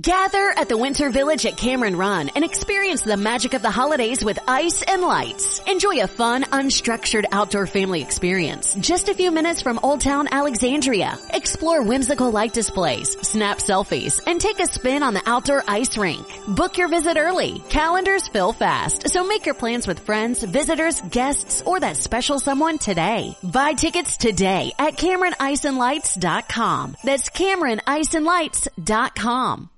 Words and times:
Gather 0.00 0.52
at 0.56 0.68
the 0.68 0.76
Winter 0.76 1.08
Village 1.08 1.46
at 1.46 1.56
Cameron 1.56 1.94
Run 1.94 2.28
and 2.34 2.44
experience 2.44 3.02
the 3.02 3.16
magic 3.16 3.54
of 3.54 3.62
the 3.62 3.70
holidays 3.70 4.24
with 4.24 4.40
ice 4.48 4.82
and 4.82 5.02
lights. 5.02 5.60
Enjoy 5.68 6.02
a 6.02 6.08
fun, 6.08 6.42
unstructured 6.42 7.26
outdoor 7.30 7.68
family 7.68 8.02
experience 8.02 8.74
just 8.80 9.08
a 9.08 9.14
few 9.14 9.30
minutes 9.30 9.62
from 9.62 9.78
Old 9.84 10.00
Town 10.00 10.26
Alexandria. 10.32 11.16
Explore 11.30 11.82
whimsical 11.82 12.32
light 12.32 12.52
displays, 12.52 13.16
snap 13.24 13.58
selfies, 13.58 14.20
and 14.26 14.40
take 14.40 14.58
a 14.58 14.66
spin 14.66 15.04
on 15.04 15.14
the 15.14 15.22
outdoor 15.26 15.62
ice 15.68 15.96
rink. 15.96 16.26
Book 16.48 16.76
your 16.76 16.88
visit 16.88 17.16
early. 17.16 17.60
Calendars 17.68 18.26
fill 18.26 18.52
fast, 18.52 19.08
so 19.10 19.22
make 19.22 19.46
your 19.46 19.54
plans 19.54 19.86
with 19.86 20.00
friends, 20.00 20.42
visitors, 20.42 21.00
guests, 21.02 21.62
or 21.64 21.78
that 21.78 21.96
special 21.96 22.40
someone 22.40 22.78
today. 22.78 23.36
Buy 23.44 23.74
tickets 23.74 24.16
today 24.16 24.72
at 24.76 24.96
CameronIceandLights.com. 24.96 26.96
That's 27.04 27.30
CameronIceandLights.com. 27.30 29.70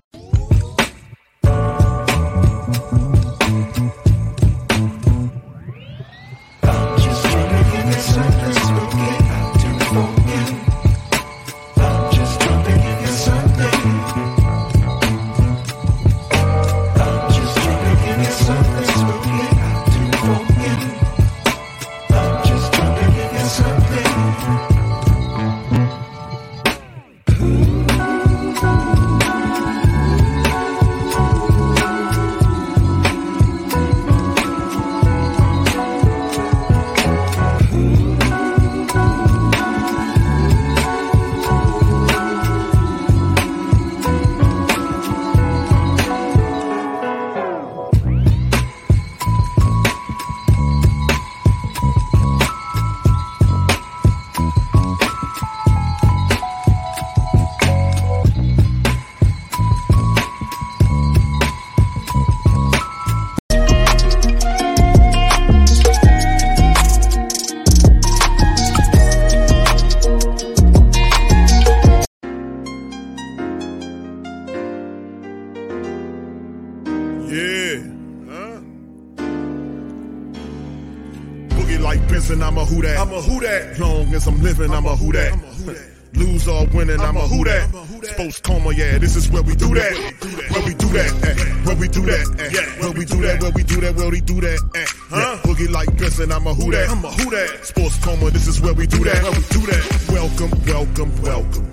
do 94.27 94.41
that, 94.41 94.47
where 94.47 94.53
we 94.53 94.60
do 94.60 94.66
that, 94.72 94.77
eh. 94.77 94.87
Huh? 95.09 95.38
Boogie 95.43 95.71
like 95.71 95.97
Benson, 95.99 96.32
I'm 96.32 96.47
a 96.47 96.55
who 96.55 96.71
that. 96.72 96.88
I'm 96.91 97.05
a 97.05 97.10
who 97.10 97.31
that. 97.31 97.66
Sports 97.66 98.05
coma, 98.05 98.31
this 98.31 98.47
is 98.47 98.61
where 98.61 98.75
we 98.75 98.87
do 98.87 99.05
that. 99.05 99.23
Where 99.23 99.33
we 99.33 99.39
do 99.50 99.67
that. 99.67 100.09
Welcome, 100.12 100.50
welcome, 100.67 101.23
welcome. 101.23 101.73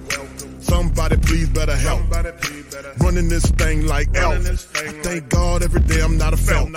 Somebody 0.62 1.18
please 1.18 1.50
better 1.50 1.76
help. 1.76 2.10
Running 3.00 3.28
this 3.28 3.46
thing 3.52 3.86
like 3.86 4.08
elf. 4.16 4.48
I 4.76 4.88
thank 5.04 5.30
God 5.30 5.62
every 5.62 5.82
day 5.82 6.02
I'm 6.02 6.18
not 6.18 6.34
a 6.34 6.38
felt. 6.38 6.72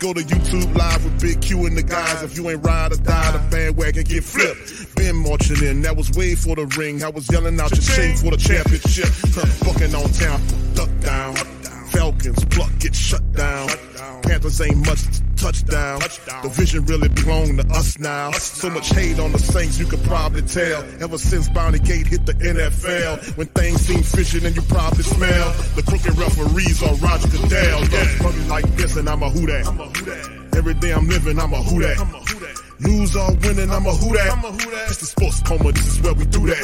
Go 0.00 0.12
to 0.12 0.20
YouTube 0.20 0.74
live 0.76 1.04
with 1.04 1.20
Big 1.20 1.40
Q 1.40 1.66
and 1.66 1.76
the 1.76 1.82
guys. 1.82 2.22
If 2.22 2.36
you 2.36 2.50
ain't 2.50 2.64
ride 2.64 2.92
or 2.92 2.96
die, 2.96 3.32
the 3.32 3.38
bandwagon 3.50 4.04
get 4.04 4.24
flipped. 4.24 4.96
Been 4.96 5.16
marching 5.16 5.64
in, 5.64 5.82
that 5.82 5.96
was 5.96 6.10
way 6.10 6.34
for 6.34 6.56
the 6.56 6.66
ring. 6.76 7.02
I 7.04 7.08
was 7.08 7.30
yelling 7.30 7.58
out 7.60 7.70
your 7.70 7.82
shame 7.82 8.16
for 8.16 8.30
the 8.30 8.36
championship. 8.36 9.06
Fucking 9.06 9.94
on 9.94 10.10
town, 10.12 10.40
duck 10.74 10.90
down. 11.00 11.34
Falcons 11.90 12.44
pluck, 12.46 12.70
get 12.78 12.94
shut 12.94 13.32
down. 13.32 13.68
Panthers 14.22 14.60
ain't 14.60 14.86
much 14.86 15.02
touchdown. 15.36 16.00
touchdown. 16.00 16.42
The 16.42 16.48
vision 16.50 16.84
really 16.84 17.08
belong 17.08 17.56
to 17.56 17.66
us 17.70 17.98
now. 17.98 18.30
So 18.32 18.70
much 18.70 18.90
hate 18.90 19.18
on 19.18 19.32
the 19.32 19.38
Saints, 19.38 19.78
you 19.78 19.86
could 19.86 20.02
probably 20.04 20.42
tell. 20.42 20.84
Ever 21.00 21.18
since 21.18 21.48
Bounty 21.48 21.78
Gate 21.78 22.06
hit 22.06 22.26
the 22.26 22.34
NFL, 22.34 23.36
when 23.36 23.46
things 23.48 23.80
seem 23.80 24.02
fishy, 24.02 24.38
then 24.38 24.54
you 24.54 24.62
probably 24.62 25.04
smell 25.04 25.52
the 25.76 25.82
crooked 25.82 26.16
referees 26.18 26.82
or 26.82 26.94
Roger 26.96 27.28
Goodell. 27.28 27.84
Yeah, 27.88 28.16
probably 28.18 28.44
like 28.46 28.66
this, 28.76 28.96
and 28.96 29.08
I'm 29.08 29.22
a 29.22 29.30
who 29.30 29.46
that. 29.46 29.66
Every 30.56 30.74
day 30.74 30.92
I'm 30.92 31.08
living, 31.08 31.38
I'm 31.38 31.52
a 31.52 31.62
who 31.62 31.80
that. 31.80 31.96
Lose 32.80 33.14
or 33.14 33.32
winning, 33.44 33.70
I'm 33.70 33.84
a 33.86 33.92
who 33.92 34.12
that. 34.16 34.86
It's 34.88 34.96
the 34.98 35.06
sports 35.06 35.42
coma, 35.42 35.72
this 35.72 35.86
is 35.86 36.00
where 36.00 36.14
we 36.14 36.24
do 36.26 36.46
that. 36.46 36.56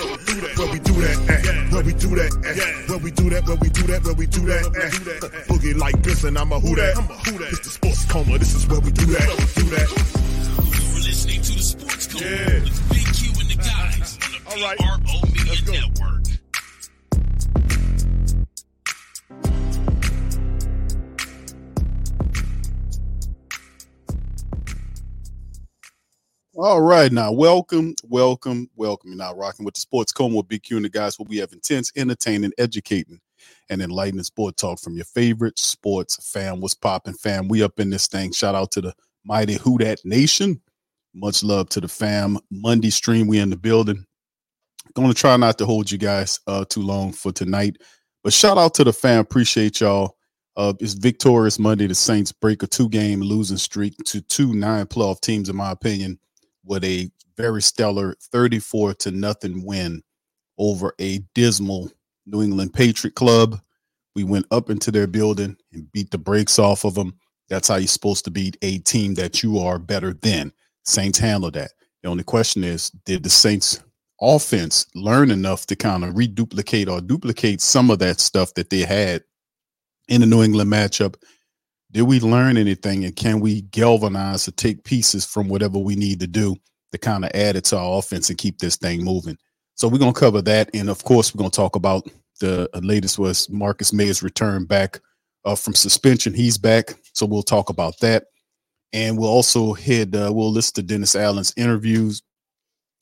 Where 0.57 0.73
we 0.73 0.79
do 0.81 0.93
that, 0.95 1.17
eh. 1.29 1.71
Where 1.75 1.85
we 1.85 1.93
do 1.93 2.09
that, 2.17 2.33
eh. 2.45 2.89
Where 2.89 2.99
we 2.99 3.11
do 3.11 3.31
that, 3.31 3.45
where 3.47 3.57
we 3.57 3.69
do 3.69 3.83
that, 3.83 4.03
where 4.05 4.15
we 4.15 4.27
do 4.27 4.41
that, 4.47 4.65
eh. 4.65 5.45
Boogie 5.49 5.77
like 5.77 6.03
this, 6.03 6.25
and 6.25 6.39
I'm 6.39 6.53
a 6.53 6.59
who 6.61 6.75
that. 6.77 6.97
I'm 6.97 7.05
a 7.11 7.15
who 7.21 7.39
that. 7.39 7.53
It's 7.53 7.61
the 7.61 7.71
sports 7.71 8.05
coma, 8.07 8.39
this 8.39 8.55
is 8.55 8.67
where 8.67 8.81
we 8.81 8.91
do 8.93 9.05
that. 9.07 9.29
Do 9.57 9.63
that. 9.77 9.89
You're 9.93 11.05
listening 11.05 11.43
to 11.43 11.53
the 11.53 11.63
Sports 11.63 12.07
Code 12.07 12.23
Yeah. 12.23 12.65
with 12.65 12.89
Big 12.89 13.07
Q 13.13 13.41
and 13.41 13.51
the 13.51 13.57
guys 13.61 14.19
on 14.25 14.33
the 14.33 14.41
All 14.51 14.69
right. 14.69 14.79
PRO 14.79 15.21
Media 15.29 15.45
Let's 15.53 15.61
go. 15.61 15.73
Network. 15.73 16.36
All 26.59 26.81
right, 26.81 27.13
now 27.13 27.33
welcome, 27.33 27.95
welcome, 28.05 28.71
welcome. 28.77 29.11
You're 29.11 29.19
now 29.19 29.35
rocking 29.35 29.67
with 29.67 29.75
the 29.75 29.81
Sports 29.81 30.11
Coma 30.11 30.37
with 30.37 30.49
Big 30.49 30.63
Q 30.63 30.77
and 30.77 30.87
the 30.87 30.89
guys 30.89 31.19
where 31.19 31.27
we 31.29 31.37
have 31.37 31.53
intense, 31.53 31.93
entertaining, 31.97 32.53
educating, 32.57 33.21
and 33.69 33.83
enlightening 33.83 34.25
sport 34.25 34.57
talk 34.57 34.81
from 34.81 34.97
your 34.97 35.05
favorite 35.05 35.59
sports 35.59 36.33
fam. 36.33 36.63
What's 36.63 36.73
popping, 36.73 37.13
fam? 37.13 37.49
We 37.49 37.63
up 37.63 37.79
in 37.79 37.91
this 37.91 38.07
thing. 38.07 38.33
Shout 38.33 38.55
out 38.55 38.71
to 38.73 38.81
the 38.81 38.95
mighty 39.23 39.57
Who 39.57 39.77
Dat 39.77 40.01
Nation. 40.07 40.63
Much 41.13 41.45
love 41.45 41.69
to 41.69 41.81
the 41.83 41.89
fam. 41.89 42.39
Monday 42.51 42.89
stream, 42.89 43.27
we 43.27 43.39
in 43.39 43.51
the 43.51 43.57
building. 43.59 44.07
Going 44.95 45.09
to 45.09 45.15
try 45.15 45.37
not 45.37 45.59
to 45.59 45.67
hold 45.67 45.91
you 45.91 45.99
guys 45.99 46.41
uh, 46.47 46.65
too 46.65 46.81
long 46.81 47.13
for 47.13 47.33
tonight, 47.33 47.77
but 48.25 48.33
shout 48.33 48.57
out 48.57 48.73
to 48.77 48.85
the 48.85 48.95
fam. 48.95 49.21
Appreciate 49.21 49.83
y'all. 49.83 50.17
Uh, 50.57 50.73
it's 50.81 50.95
victorious 50.95 51.59
Monday. 51.59 51.87
The 51.87 51.95
Saints 51.95 52.33
break 52.33 52.63
a 52.63 52.67
two-game 52.67 53.21
losing 53.21 53.59
streak 53.59 53.95
to 54.07 54.23
two 54.23 54.55
nine-playoff 54.55 55.21
teams, 55.21 55.51
in 55.51 55.57
my 55.57 55.71
opinion 55.71 56.19
with 56.67 56.85
a 56.85 57.11
very 57.37 57.63
stellar 57.63 58.15
34 58.33 58.95
to 58.95 59.11
nothing 59.11 59.65
win 59.65 60.03
over 60.59 60.95
a 60.99 61.19
dismal 61.35 61.91
New 62.27 62.43
England 62.43 62.75
Patriot 62.75 63.15
club. 63.15 63.61
We 64.15 64.25
went 64.25 64.47
up 64.51 64.71
into 64.71 64.91
their 64.91 65.07
building 65.07 65.57
and 65.73 65.91
beat 65.93 66.11
the 66.11 66.19
brakes 66.19 66.59
off 66.59 66.85
of 66.85 66.95
them. 66.95 67.19
That's 67.49 67.69
how 67.69 67.77
you're 67.77 67.87
supposed 67.87 68.25
to 68.25 68.31
beat 68.31 68.57
a 68.63 68.79
team 68.79 69.15
that 69.15 69.43
you 69.43 69.59
are 69.59 69.79
better 69.79 70.15
than. 70.15 70.53
Saints 70.85 71.19
handled 71.19 71.55
that. 71.55 71.73
The 72.03 72.09
only 72.09 72.25
question 72.25 72.65
is, 72.65 72.91
did 73.05 73.23
the 73.23 73.31
Saints 73.31 73.83
offense 74.21 74.87
learn 74.95 75.31
enough 75.31 75.67
to 75.67 75.77
kind 75.77 76.05
of 76.05 76.17
reduplicate 76.17 76.89
or 76.89 77.01
duplicate 77.01 77.61
some 77.61 77.91
of 77.91 77.99
that 77.99 78.21
stuff 78.21 78.55
that 78.55 78.71
they 78.71 78.81
had 78.81 79.23
in 80.09 80.23
the 80.23 80.27
New 80.27 80.43
England 80.43 80.73
matchup? 80.73 81.17
Did 81.97 82.03
we 82.03 82.21
learn 82.21 82.59
anything 82.59 83.07
and 83.07 83.17
can 83.17 83.41
we 83.41 83.63
galvanize 83.63 84.45
to 84.45 84.53
take 84.53 84.85
pieces 84.85 85.25
from 85.25 85.49
whatever 85.49 85.79
we 85.79 85.97
need 85.97 86.21
to 86.21 86.27
do 86.27 86.55
to 86.93 86.99
kind 86.99 87.25
of 87.25 87.31
add 87.35 87.57
it 87.57 87.65
to 87.65 87.79
our 87.79 87.99
offense 87.99 88.29
and 88.29 88.37
keep 88.37 88.59
this 88.59 88.77
thing 88.77 89.03
moving? 89.03 89.39
So 89.77 89.89
we're 89.89 89.97
gonna 89.97 90.13
cover 90.13 90.43
that, 90.43 90.69
and 90.75 90.91
of 90.91 91.03
course 91.05 91.35
we're 91.35 91.39
gonna 91.39 91.49
talk 91.49 91.75
about 91.75 92.07
the 92.39 92.69
latest 92.83 93.19
was 93.19 93.49
Marcus 93.49 93.95
Maye's 93.95 94.23
return 94.23 94.67
back 94.67 95.01
uh, 95.47 95.57
from 95.57 95.73
suspension. 95.73 96.35
He's 96.35 96.59
back, 96.59 96.93
so 97.15 97.25
we'll 97.25 97.43
talk 97.43 97.71
about 97.71 97.99
that, 98.01 98.25
and 98.93 99.17
we'll 99.17 99.31
also 99.31 99.73
head 99.73 100.15
uh, 100.15 100.31
we'll 100.31 100.53
listen 100.53 100.75
to 100.75 100.83
Dennis 100.83 101.17
Allen's 101.17 101.55
interviews, 101.57 102.23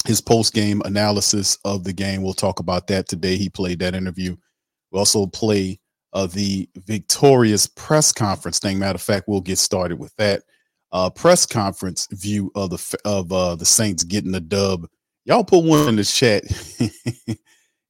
his 0.07 0.21
post 0.21 0.55
game 0.55 0.81
analysis 0.85 1.59
of 1.65 1.83
the 1.83 1.93
game. 1.93 2.23
We'll 2.23 2.33
talk 2.33 2.61
about 2.61 2.87
that 2.87 3.09
today. 3.09 3.39
He 3.39 3.49
played 3.49 3.81
that 3.81 3.97
interview. 3.97 4.37
We'll 4.93 5.01
also 5.01 5.27
play 5.27 5.81
uh, 6.15 6.27
the 6.27 6.69
victorious 6.87 7.67
press 7.67 8.13
conference 8.13 8.59
thing. 8.59 8.79
Matter 8.79 8.97
of 8.97 9.03
fact, 9.03 9.29
we'll 9.29 9.41
get 9.41 9.59
started 9.59 9.99
with 9.99 10.15
that 10.17 10.43
uh, 10.93 11.11
press 11.11 11.45
conference 11.45 12.07
view 12.13 12.51
of 12.55 12.71
the 12.71 12.99
of 13.05 13.33
uh, 13.33 13.57
the 13.57 13.65
Saints 13.65 14.05
getting 14.05 14.33
the 14.33 14.41
dub. 14.41 14.87
Y'all 15.25 15.45
put 15.45 15.65
one 15.65 15.89
in 15.89 15.97
the 15.97 16.05
chat. 16.05 16.45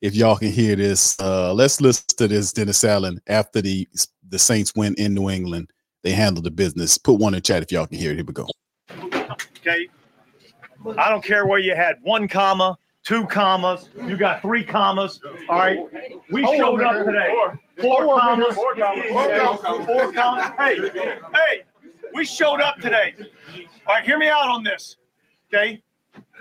if 0.00 0.14
y'all 0.14 0.36
can 0.36 0.50
hear 0.50 0.76
this. 0.76 1.18
Uh, 1.18 1.52
let's 1.54 1.80
listen 1.80 2.04
to 2.18 2.28
this 2.28 2.52
Dennis 2.52 2.84
Allen 2.84 3.20
after 3.26 3.62
the 3.62 3.88
the 4.28 4.38
Saints 4.38 4.74
win 4.74 4.94
in 4.98 5.14
New 5.14 5.30
England. 5.30 5.70
They 6.02 6.12
handled 6.12 6.44
the 6.44 6.50
business. 6.50 6.98
Put 6.98 7.14
one 7.14 7.34
in 7.34 7.42
chat 7.42 7.62
if 7.62 7.72
y'all 7.72 7.86
can 7.86 7.98
hear 7.98 8.12
it. 8.12 8.16
Here 8.16 8.24
we 8.24 8.32
go. 8.32 8.46
Okay. 9.58 9.88
I 10.98 11.08
don't 11.08 11.24
care 11.24 11.46
where 11.46 11.58
you 11.58 11.74
had 11.74 11.96
one 12.02 12.28
comma, 12.28 12.76
two 13.04 13.26
commas, 13.26 13.90
you 14.06 14.16
got 14.16 14.42
three 14.42 14.64
commas. 14.64 15.20
All 15.48 15.58
right. 15.58 15.78
We 16.30 16.42
showed 16.42 16.82
up 16.82 17.04
today. 17.04 17.34
Four 17.80 18.18
commas. 18.18 18.54
Four 18.54 18.74
commas. 18.74 19.86
Four 19.86 20.12
commas. 20.12 20.46
Hey, 20.58 20.76
hey, 21.34 21.62
we 22.14 22.24
showed 22.24 22.60
up 22.60 22.78
today. 22.78 23.14
All 23.86 23.94
right, 23.94 24.04
hear 24.04 24.18
me 24.18 24.28
out 24.28 24.48
on 24.48 24.64
this. 24.64 24.96
Okay. 25.52 25.82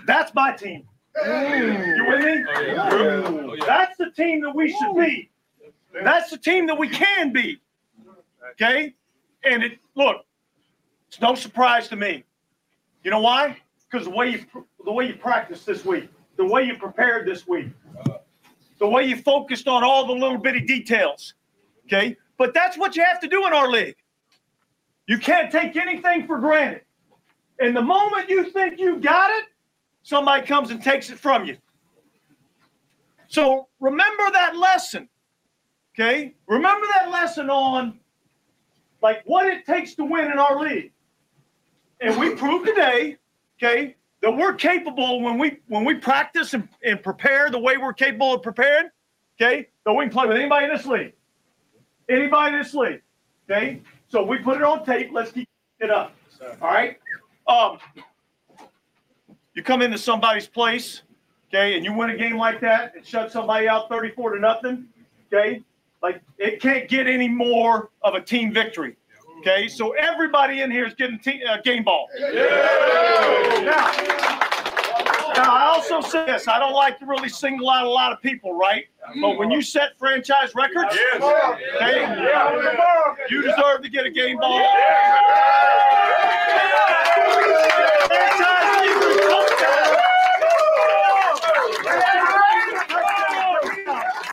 That's 0.06 0.34
my 0.34 0.52
team. 0.52 0.84
You 1.24 2.04
with 2.08 2.24
me? 2.24 3.60
That's 3.66 3.96
the 3.98 4.10
team 4.16 4.40
that 4.42 4.54
we 4.54 4.70
should 4.70 4.96
be. 4.96 5.30
That's 6.02 6.30
the 6.30 6.38
team 6.38 6.66
that 6.66 6.76
we 6.76 6.88
can 6.88 7.32
be. 7.32 7.60
Okay? 8.52 8.94
And 9.44 9.62
it 9.62 9.78
look, 9.94 10.24
it's 11.08 11.20
no 11.20 11.34
surprise 11.34 11.88
to 11.88 11.96
me. 11.96 12.24
You 13.04 13.10
know 13.10 13.20
why? 13.20 13.58
Because 13.90 14.06
the 14.06 14.14
way 14.14 14.30
you 14.30 14.64
the 14.84 14.92
way 14.92 15.06
you 15.06 15.14
practiced 15.14 15.66
this 15.66 15.84
week, 15.84 16.08
the 16.36 16.44
way 16.44 16.64
you 16.64 16.76
prepared 16.76 17.26
this 17.26 17.46
week, 17.46 17.68
the 18.78 18.88
way 18.88 19.04
you 19.04 19.16
focused 19.16 19.68
on 19.68 19.84
all 19.84 20.06
the 20.06 20.12
little 20.12 20.38
bitty 20.38 20.60
details. 20.60 21.34
Okay? 21.86 22.16
But 22.36 22.54
that's 22.54 22.76
what 22.76 22.96
you 22.96 23.04
have 23.04 23.20
to 23.20 23.28
do 23.28 23.46
in 23.46 23.52
our 23.52 23.70
league. 23.70 23.96
You 25.06 25.18
can't 25.18 25.52
take 25.52 25.76
anything 25.76 26.26
for 26.26 26.38
granted. 26.38 26.82
And 27.60 27.76
the 27.76 27.82
moment 27.82 28.28
you 28.28 28.50
think 28.50 28.80
you 28.80 28.98
got 28.98 29.30
it, 29.30 29.44
somebody 30.02 30.46
comes 30.46 30.70
and 30.70 30.82
takes 30.82 31.10
it 31.10 31.18
from 31.18 31.44
you. 31.44 31.56
So 33.28 33.68
remember 33.80 34.30
that 34.32 34.56
lesson. 34.56 35.08
Okay? 35.94 36.34
Remember 36.46 36.86
that 36.94 37.10
lesson 37.10 37.50
on 37.50 38.00
like 39.02 39.22
what 39.26 39.46
it 39.46 39.66
takes 39.66 39.94
to 39.94 40.04
win 40.04 40.30
in 40.30 40.38
our 40.38 40.58
league. 40.58 40.92
And 42.00 42.18
we 42.18 42.34
proved 42.34 42.66
today, 42.66 43.16
okay, 43.56 43.96
that 44.24 44.34
we're 44.34 44.54
capable 44.54 45.20
when 45.20 45.36
we 45.36 45.58
when 45.68 45.84
we 45.84 45.94
practice 45.96 46.54
and, 46.54 46.66
and 46.82 47.02
prepare 47.02 47.50
the 47.50 47.58
way 47.58 47.76
we're 47.76 47.92
capable 47.92 48.32
of 48.32 48.42
preparing, 48.42 48.88
okay, 49.38 49.68
that 49.84 49.92
we 49.92 50.04
can 50.04 50.12
play 50.12 50.26
with 50.26 50.38
anybody 50.38 50.64
in 50.64 50.72
this 50.72 50.86
league. 50.86 51.12
Anybody 52.08 52.56
in 52.56 52.62
this 52.62 52.72
league. 52.72 53.02
Okay? 53.50 53.82
So 54.08 54.24
we 54.24 54.38
put 54.38 54.56
it 54.56 54.62
on 54.62 54.82
tape. 54.82 55.10
Let's 55.12 55.30
keep 55.30 55.46
it 55.78 55.90
up. 55.90 56.14
All 56.62 56.68
right. 56.68 56.98
Um, 57.46 57.78
you 59.52 59.62
come 59.62 59.82
into 59.82 59.98
somebody's 59.98 60.46
place, 60.46 61.02
okay, 61.50 61.76
and 61.76 61.84
you 61.84 61.92
win 61.92 62.08
a 62.08 62.16
game 62.16 62.38
like 62.38 62.62
that 62.62 62.94
and 62.96 63.06
shut 63.06 63.30
somebody 63.30 63.68
out 63.68 63.90
34 63.90 64.36
to 64.36 64.40
nothing, 64.40 64.86
okay? 65.30 65.62
Like 66.02 66.22
it 66.38 66.62
can't 66.62 66.88
get 66.88 67.06
any 67.06 67.28
more 67.28 67.90
of 68.00 68.14
a 68.14 68.22
team 68.22 68.54
victory. 68.54 68.96
Okay, 69.46 69.68
so 69.68 69.90
everybody 69.90 70.62
in 70.62 70.70
here 70.70 70.86
is 70.86 70.94
getting 70.94 71.18
te- 71.18 71.44
uh, 71.44 71.58
game 71.62 71.84
ball. 71.84 72.08
Now, 72.18 72.30
now, 75.36 75.52
I 75.52 75.66
also 75.66 76.00
say 76.00 76.24
this: 76.24 76.48
I 76.48 76.58
don't 76.58 76.72
like 76.72 76.98
to 77.00 77.04
really 77.04 77.28
single 77.28 77.68
out 77.68 77.84
a 77.84 77.90
lot 77.90 78.10
of 78.10 78.22
people, 78.22 78.54
right? 78.56 78.86
But 79.20 79.36
when 79.36 79.50
you 79.50 79.60
set 79.60 79.98
franchise 79.98 80.54
records, 80.54 80.96
okay, 81.76 82.06
you 83.28 83.42
deserve 83.42 83.82
to 83.82 83.90
get 83.90 84.06
a 84.06 84.10
game 84.10 84.38
ball. 84.38 84.66
Franchise 88.06 88.64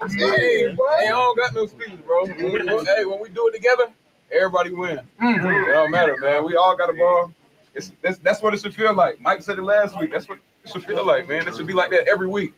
Hey, 0.10 0.70
hey, 0.70 0.76
I 0.78 1.10
don't 1.10 1.38
got 1.38 1.54
no 1.54 1.64
excuses, 1.64 2.00
bro. 2.06 2.26
When 2.28 2.54
we, 2.54 2.86
hey, 2.86 3.04
when 3.06 3.20
we 3.20 3.30
do 3.30 3.48
it 3.50 3.54
together, 3.54 3.88
everybody 4.34 4.72
win. 4.72 5.00
Mm-hmm. 5.22 5.70
It 5.70 5.74
don't 5.74 5.92
matter, 5.92 6.18
man. 6.18 6.46
We 6.46 6.56
all 6.56 6.76
got 6.76 6.90
a 6.90 6.94
ball. 6.94 7.34
It's 7.74 7.92
that's, 8.02 8.18
that's 8.20 8.42
what 8.42 8.54
it 8.54 8.62
should 8.62 8.76
feel 8.76 8.94
like. 8.94 9.20
Mike 9.22 9.42
said 9.42 9.58
it 9.58 9.64
last 9.64 9.98
week. 10.00 10.12
That's 10.12 10.28
what 10.28 10.40
it 10.64 10.72
should 10.72 10.84
feel 10.84 11.06
like, 11.06 11.28
man. 11.28 11.48
It 11.48 11.56
should 11.56 11.68
be 11.68 11.74
like 11.74 11.92
that 11.92 12.08
every 12.08 12.28
week. 12.28 12.54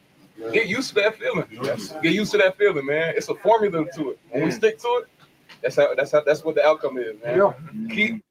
Get 0.52 0.68
used 0.68 0.90
to 0.90 0.96
that 0.96 1.16
feeling. 1.18 1.46
Get 2.02 2.14
used 2.14 2.32
to 2.32 2.38
that 2.40 2.58
feeling, 2.58 2.86
man. 2.86 3.14
It's 3.16 3.30
a 3.30 3.36
formula 3.36 3.86
to 3.96 4.12
it. 4.12 4.20
When 4.32 4.46
we 4.46 4.52
stick 4.52 4.80
to 4.80 4.88
it, 5.04 5.08
that's 5.62 5.76
how 5.76 5.94
that's 5.96 6.12
how 6.12 6.22
that's 6.22 6.44
what 6.44 6.56
the 6.56 6.66
outcome 6.66 6.98
is, 6.98 7.16
man. 7.24 7.90
Keep 7.90 8.24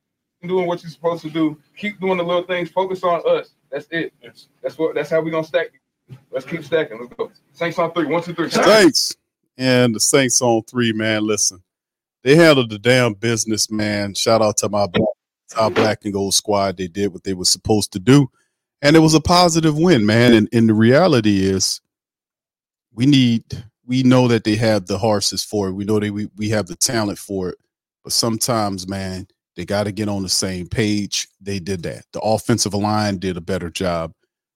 doing 0.42 0.66
what 0.66 0.82
you're 0.82 0.90
supposed 0.90 1.22
to 1.22 1.30
do. 1.30 1.56
Keep 1.76 2.00
doing 2.00 2.18
the 2.18 2.24
little 2.24 2.42
things. 2.42 2.70
Focus 2.70 3.04
on 3.04 3.22
us. 3.26 3.50
That's 3.70 3.86
it. 3.90 4.12
That's 4.62 4.76
what. 4.76 4.94
That's 4.94 5.10
how 5.10 5.20
we 5.20 5.30
gonna 5.30 5.44
stack. 5.44 5.68
Let's 6.30 6.44
keep 6.44 6.64
stacking. 6.64 6.98
Let's 7.00 7.14
go. 7.14 7.30
Saints 7.52 7.78
on 7.78 7.92
three. 7.92 8.06
One, 8.06 8.22
two, 8.22 8.34
three. 8.34 8.50
Saints 8.50 9.16
and 9.56 9.94
the 9.94 10.00
Saints 10.00 10.42
on 10.42 10.62
three, 10.64 10.92
man. 10.92 11.24
Listen, 11.24 11.62
they 12.22 12.36
handled 12.36 12.70
the 12.70 12.78
damn 12.78 13.14
business, 13.14 13.70
man. 13.70 14.14
Shout 14.14 14.42
out 14.42 14.56
to 14.58 14.68
my 14.68 14.86
black, 14.86 15.08
our 15.56 15.70
black 15.70 16.04
and 16.04 16.12
gold 16.12 16.34
squad. 16.34 16.76
They 16.76 16.88
did 16.88 17.12
what 17.12 17.24
they 17.24 17.34
were 17.34 17.44
supposed 17.44 17.92
to 17.92 17.98
do, 17.98 18.30
and 18.80 18.96
it 18.96 19.00
was 19.00 19.14
a 19.14 19.20
positive 19.20 19.76
win, 19.76 20.06
man. 20.06 20.34
And, 20.34 20.48
and 20.52 20.68
the 20.68 20.74
reality 20.74 21.44
is, 21.44 21.80
we 22.94 23.06
need, 23.06 23.44
we 23.86 24.02
know 24.02 24.28
that 24.28 24.44
they 24.44 24.56
have 24.56 24.86
the 24.86 24.98
horses 24.98 25.44
for 25.44 25.68
it. 25.68 25.72
We 25.72 25.84
know 25.84 25.98
that 25.98 26.12
we 26.12 26.28
we 26.36 26.48
have 26.50 26.66
the 26.66 26.76
talent 26.76 27.18
for 27.18 27.50
it, 27.50 27.58
but 28.04 28.12
sometimes, 28.12 28.86
man, 28.86 29.26
they 29.56 29.64
got 29.64 29.84
to 29.84 29.92
get 29.92 30.08
on 30.08 30.22
the 30.22 30.28
same 30.28 30.66
page. 30.68 31.28
They 31.40 31.58
did 31.58 31.82
that. 31.82 32.04
The 32.12 32.20
offensive 32.20 32.74
line 32.74 33.18
did 33.18 33.36
a 33.36 33.40
better 33.40 33.70
job. 33.70 34.12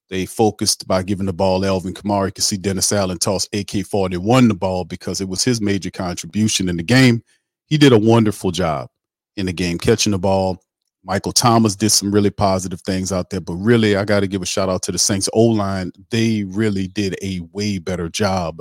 They 0.08 0.24
focused 0.24 0.86
by 0.86 1.02
giving 1.02 1.26
the 1.26 1.32
ball 1.32 1.64
Alvin 1.64 1.92
Kamara. 1.92 2.26
You 2.26 2.32
can 2.32 2.42
see 2.42 2.56
Dennis 2.56 2.92
Allen 2.92 3.18
toss 3.18 3.48
AK 3.52 3.84
41 3.84 4.48
the 4.48 4.54
ball 4.54 4.84
because 4.84 5.20
it 5.20 5.28
was 5.28 5.42
his 5.42 5.60
major 5.60 5.90
contribution 5.90 6.68
in 6.68 6.76
the 6.76 6.82
game. 6.82 7.22
He 7.66 7.78
did 7.78 7.92
a 7.92 7.98
wonderful 7.98 8.50
job 8.50 8.88
in 9.36 9.46
the 9.46 9.52
game, 9.52 9.78
catching 9.78 10.12
the 10.12 10.18
ball. 10.18 10.62
Michael 11.04 11.32
Thomas 11.32 11.76
did 11.76 11.90
some 11.90 12.12
really 12.12 12.30
positive 12.30 12.80
things 12.80 13.12
out 13.12 13.30
there, 13.30 13.40
but 13.40 13.54
really, 13.54 13.96
I 13.96 14.04
got 14.04 14.20
to 14.20 14.26
give 14.26 14.42
a 14.42 14.46
shout 14.46 14.68
out 14.68 14.82
to 14.84 14.92
the 14.92 14.98
Saints 14.98 15.28
O 15.32 15.42
line. 15.42 15.92
They 16.10 16.44
really 16.44 16.88
did 16.88 17.16
a 17.22 17.40
way 17.52 17.78
better 17.78 18.08
job 18.08 18.60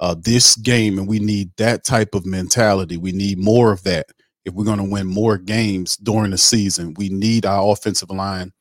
uh, 0.00 0.16
this 0.18 0.56
game, 0.56 0.98
and 0.98 1.06
we 1.06 1.20
need 1.20 1.50
that 1.58 1.84
type 1.84 2.14
of 2.14 2.26
mentality. 2.26 2.96
We 2.96 3.12
need 3.12 3.38
more 3.38 3.70
of 3.72 3.82
that 3.84 4.06
if 4.44 4.54
we're 4.54 4.64
going 4.64 4.78
to 4.78 4.84
win 4.84 5.06
more 5.06 5.38
games 5.38 5.96
during 5.96 6.30
the 6.30 6.38
season. 6.38 6.94
We 6.96 7.08
need 7.08 7.46
our 7.46 7.70
offensive 7.72 8.10
line 8.10 8.52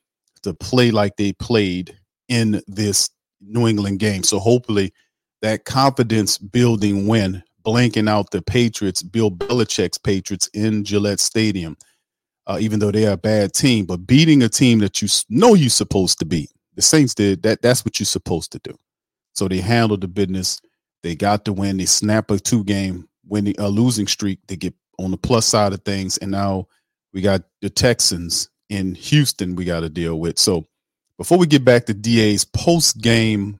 to 0.44 0.54
play 0.54 0.92
like 0.92 1.16
they 1.16 1.34
played 1.34 1.98
in 2.28 2.62
this 2.68 3.10
New 3.42 3.68
England 3.68 4.00
game. 4.00 4.24
So 4.24 4.40
hopefully 4.40 4.94
that 5.42 5.66
confidence 5.66 6.38
building 6.38 7.08
win, 7.08 7.44
blanking 7.70 8.10
out 8.10 8.32
the 8.32 8.42
Patriots, 8.42 9.04
Bill 9.04 9.30
Belichick's 9.30 10.00
Patriots 10.00 10.50
in 10.56 10.84
Gillette 10.84 11.20
Stadium, 11.20 11.78
uh, 12.48 12.58
even 12.60 12.80
though 12.80 12.92
they're 12.92 13.14
a 13.14 13.18
bad 13.18 13.54
team, 13.54 13.86
but 13.86 14.08
beating 14.08 14.42
a 14.42 14.50
team 14.50 14.80
that 14.80 15.04
you 15.04 15.08
know 15.30 15.54
you're 15.54 15.70
supposed 15.70 16.18
to 16.20 16.26
beat. 16.26 16.52
The 16.76 16.82
Saints 16.82 17.14
did 17.14 17.44
that. 17.44 17.62
That's 17.62 17.86
what 17.86 18.00
you're 18.00 18.06
supposed 18.06 18.52
to 18.54 18.60
do. 18.64 18.76
So 19.34 19.48
they 19.48 19.60
handled 19.60 20.02
the 20.02 20.08
business. 20.08 20.60
They 21.04 21.16
got 21.16 21.46
the 21.46 21.54
win. 21.54 21.78
They 21.78 21.86
snap 21.86 22.32
a 22.32 22.40
two 22.40 22.64
game 22.64 23.08
winning 23.28 23.56
a 23.60 23.70
losing 23.70 24.08
streak. 24.08 24.40
They 24.48 24.56
get 24.56 24.74
on 24.98 25.12
the 25.12 25.18
plus 25.18 25.46
side 25.46 25.74
of 25.74 25.84
things, 25.84 26.18
and 26.18 26.32
now 26.32 26.68
we 27.14 27.22
got 27.22 27.44
the 27.62 27.70
Texans 27.70 28.50
in 28.70 28.96
Houston. 28.96 29.56
We 29.56 29.66
got 29.66 29.82
to 29.82 29.90
deal 29.90 30.20
with. 30.20 30.40
So 30.40 30.68
before 31.18 31.38
we 31.38 31.46
get 31.46 31.64
back 31.64 31.86
to 31.86 31.94
DA's 31.94 32.46
post 32.46 33.00
game 33.00 33.60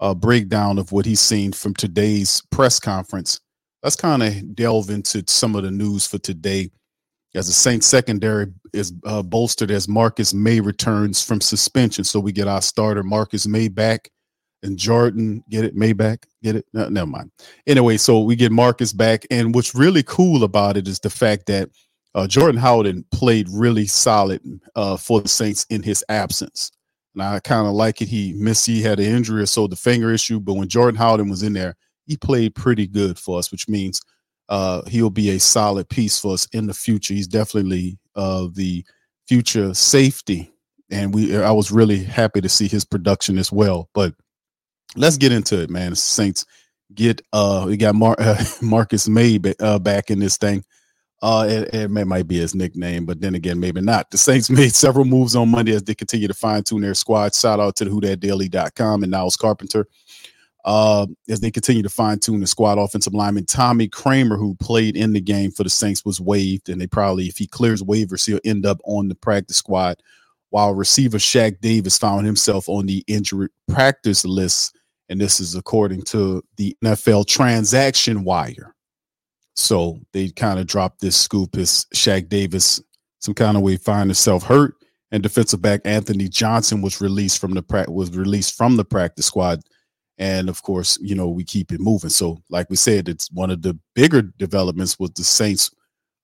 uh, 0.00 0.14
breakdown 0.14 0.78
of 0.78 0.92
what 0.92 1.06
he's 1.06 1.20
seen 1.20 1.52
from 1.52 1.72
today's 1.72 2.42
press 2.50 2.78
conference, 2.78 3.40
let's 3.86 3.94
kind 3.94 4.20
of 4.20 4.56
delve 4.56 4.90
into 4.90 5.22
some 5.28 5.54
of 5.54 5.62
the 5.62 5.70
news 5.70 6.04
for 6.04 6.18
today. 6.18 6.68
As 7.36 7.46
the 7.46 7.52
Saints 7.52 7.86
secondary 7.86 8.48
is 8.72 8.92
uh, 9.04 9.22
bolstered 9.22 9.70
as 9.70 9.86
Marcus 9.86 10.34
Maye 10.34 10.58
returns 10.58 11.22
from 11.22 11.40
suspension, 11.40 12.02
so 12.02 12.18
we 12.18 12.32
get 12.32 12.48
our 12.48 12.60
starter 12.60 13.04
Marcus 13.04 13.46
Maye 13.46 13.68
back 13.68 14.10
and 14.64 14.76
Jordan 14.76 15.44
get 15.50 15.64
it 15.64 15.76
May 15.76 15.92
back, 15.92 16.26
get 16.42 16.56
it? 16.56 16.66
No, 16.72 16.88
never 16.88 17.06
mind. 17.06 17.30
Anyway, 17.68 17.96
so 17.96 18.22
we 18.22 18.34
get 18.34 18.50
Marcus 18.50 18.92
back, 18.92 19.24
and 19.30 19.54
what's 19.54 19.72
really 19.72 20.02
cool 20.02 20.42
about 20.42 20.76
it 20.76 20.88
is 20.88 20.98
the 20.98 21.10
fact 21.10 21.46
that 21.46 21.70
uh, 22.16 22.26
Jordan 22.26 22.60
Howden 22.60 23.04
played 23.12 23.46
really 23.50 23.86
solid 23.86 24.40
uh, 24.74 24.96
for 24.96 25.20
the 25.20 25.28
Saints 25.28 25.64
in 25.70 25.84
his 25.84 26.02
absence. 26.08 26.72
And 27.14 27.22
I 27.22 27.38
kind 27.38 27.68
of 27.68 27.74
like 27.74 28.02
it. 28.02 28.08
He 28.08 28.32
missed, 28.32 28.66
he 28.66 28.82
had 28.82 28.98
an 28.98 29.06
injury 29.06 29.42
or 29.42 29.46
so, 29.46 29.68
the 29.68 29.76
finger 29.76 30.12
issue. 30.12 30.40
But 30.40 30.54
when 30.54 30.66
Jordan 30.66 30.98
Howden 30.98 31.28
was 31.28 31.44
in 31.44 31.52
there, 31.52 31.76
he 32.06 32.16
played 32.16 32.54
pretty 32.54 32.86
good 32.86 33.18
for 33.18 33.38
us, 33.38 33.50
which 33.50 33.68
means 33.68 34.00
uh, 34.48 34.82
he'll 34.86 35.10
be 35.10 35.30
a 35.30 35.40
solid 35.40 35.88
piece 35.88 36.18
for 36.18 36.34
us 36.34 36.46
in 36.52 36.66
the 36.66 36.74
future. 36.74 37.14
He's 37.14 37.26
definitely 37.26 37.98
uh, 38.14 38.48
the 38.52 38.84
future 39.26 39.74
safety. 39.74 40.52
And 40.90 41.12
we, 41.12 41.36
I 41.36 41.50
was 41.50 41.72
really 41.72 42.02
happy 42.02 42.40
to 42.40 42.48
see 42.48 42.68
his 42.68 42.84
production 42.84 43.38
as 43.38 43.50
well. 43.50 43.88
But 43.92 44.14
let's 44.94 45.16
get 45.16 45.32
into 45.32 45.60
it, 45.60 45.68
man. 45.68 45.96
Saints 45.96 46.46
get, 46.94 47.20
uh, 47.32 47.64
we 47.66 47.76
got 47.76 47.96
Mar- 47.96 48.16
Marcus 48.62 49.08
Maye 49.08 49.40
uh, 49.58 49.80
back 49.80 50.10
in 50.10 50.20
this 50.20 50.36
thing. 50.36 50.64
Uh, 51.22 51.46
it, 51.48 51.74
it 51.74 51.88
might 51.88 52.28
be 52.28 52.38
his 52.38 52.54
nickname, 52.54 53.06
but 53.06 53.20
then 53.20 53.34
again, 53.34 53.58
maybe 53.58 53.80
not. 53.80 54.10
The 54.10 54.18
Saints 54.18 54.50
made 54.50 54.74
several 54.74 55.06
moves 55.06 55.34
on 55.34 55.50
Monday 55.50 55.74
as 55.74 55.82
they 55.82 55.94
continue 55.94 56.28
to 56.28 56.34
fine 56.34 56.62
tune 56.62 56.82
their 56.82 56.94
squad. 56.94 57.34
Shout 57.34 57.58
out 57.58 57.74
to 57.76 57.84
the 57.84 57.90
WhoDadDaily.com 57.90 59.02
and 59.02 59.10
Niles 59.10 59.36
Carpenter. 59.36 59.88
Uh, 60.66 61.06
as 61.28 61.38
they 61.38 61.50
continue 61.50 61.82
to 61.82 61.88
fine 61.88 62.18
tune 62.18 62.40
the 62.40 62.46
squad. 62.46 62.76
Offensive 62.76 63.14
lineman 63.14 63.46
Tommy 63.46 63.86
Kraemer, 63.86 64.36
who 64.36 64.56
played 64.56 64.96
in 64.96 65.12
the 65.12 65.20
game 65.20 65.52
for 65.52 65.62
the 65.62 65.70
Saints, 65.70 66.04
was 66.04 66.20
waived, 66.20 66.68
and 66.68 66.80
they 66.80 66.88
probably, 66.88 67.26
if 67.26 67.36
he 67.36 67.46
clears 67.46 67.84
waivers, 67.84 68.26
he'll 68.26 68.40
end 68.44 68.66
up 68.66 68.80
on 68.84 69.06
the 69.06 69.14
practice 69.14 69.58
squad. 69.58 70.02
While 70.50 70.74
receiver 70.74 71.18
Shaq 71.18 71.60
Davis 71.60 71.96
found 71.96 72.26
himself 72.26 72.68
on 72.68 72.86
the 72.86 73.04
injury 73.06 73.48
practice 73.68 74.24
list, 74.24 74.76
and 75.08 75.20
this 75.20 75.38
is 75.38 75.54
according 75.54 76.02
to 76.02 76.42
the 76.56 76.76
NFL 76.84 77.28
transaction 77.28 78.24
wire. 78.24 78.74
So 79.54 80.00
they 80.12 80.30
kind 80.30 80.58
of 80.58 80.66
dropped 80.66 81.00
this 81.00 81.16
scoop 81.16 81.56
as 81.56 81.86
Shaq 81.94 82.28
Davis, 82.28 82.82
some 83.20 83.34
kind 83.34 83.56
of 83.56 83.62
way, 83.62 83.76
find 83.76 84.10
himself 84.10 84.42
hurt, 84.42 84.74
and 85.12 85.22
defensive 85.22 85.62
back 85.62 85.82
Anthony 85.84 86.28
Johnson 86.28 86.82
was 86.82 87.00
released 87.00 87.40
from 87.40 87.54
the 87.54 87.62
pra- 87.62 87.88
was 87.88 88.10
released 88.16 88.56
from 88.56 88.76
the 88.76 88.84
practice 88.84 89.26
squad 89.26 89.60
and 90.18 90.48
of 90.48 90.62
course, 90.62 90.98
you 91.00 91.14
know, 91.14 91.28
we 91.28 91.44
keep 91.44 91.72
it 91.72 91.80
moving. 91.80 92.10
So, 92.10 92.42
like 92.48 92.70
we 92.70 92.76
said, 92.76 93.08
it's 93.08 93.30
one 93.30 93.50
of 93.50 93.62
the 93.62 93.78
bigger 93.94 94.22
developments 94.22 94.98
with 94.98 95.14
the 95.14 95.24
Saints 95.24 95.70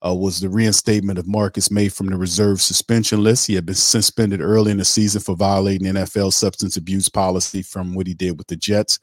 uh, 0.05 0.15
was 0.15 0.41
the 0.41 0.49
reinstatement 0.49 1.19
of 1.19 1.29
Marcus 1.29 1.71
Maye 1.71 1.89
from 1.89 2.07
the 2.07 2.17
reserve 2.17 2.61
suspension 2.61 3.23
list. 3.23 3.47
He 3.47 3.55
had 3.55 3.67
been 3.67 3.75
suspended 3.75 4.41
early 4.41 4.73
in 4.73 4.79
the 4.79 4.85
season 4.85 5.21
for 5.21 5.37
violating 5.37 5.87
NFL 5.87 6.33
substance 6.33 6.77
abuse 6.77 7.09
policy 7.09 7.63
from 7.63 7.95
what 7.95 8.07
he 8.07 8.15
did 8.15 8.37
with 8.39 8.49
the 8.49 8.57
Jets. 8.57 8.99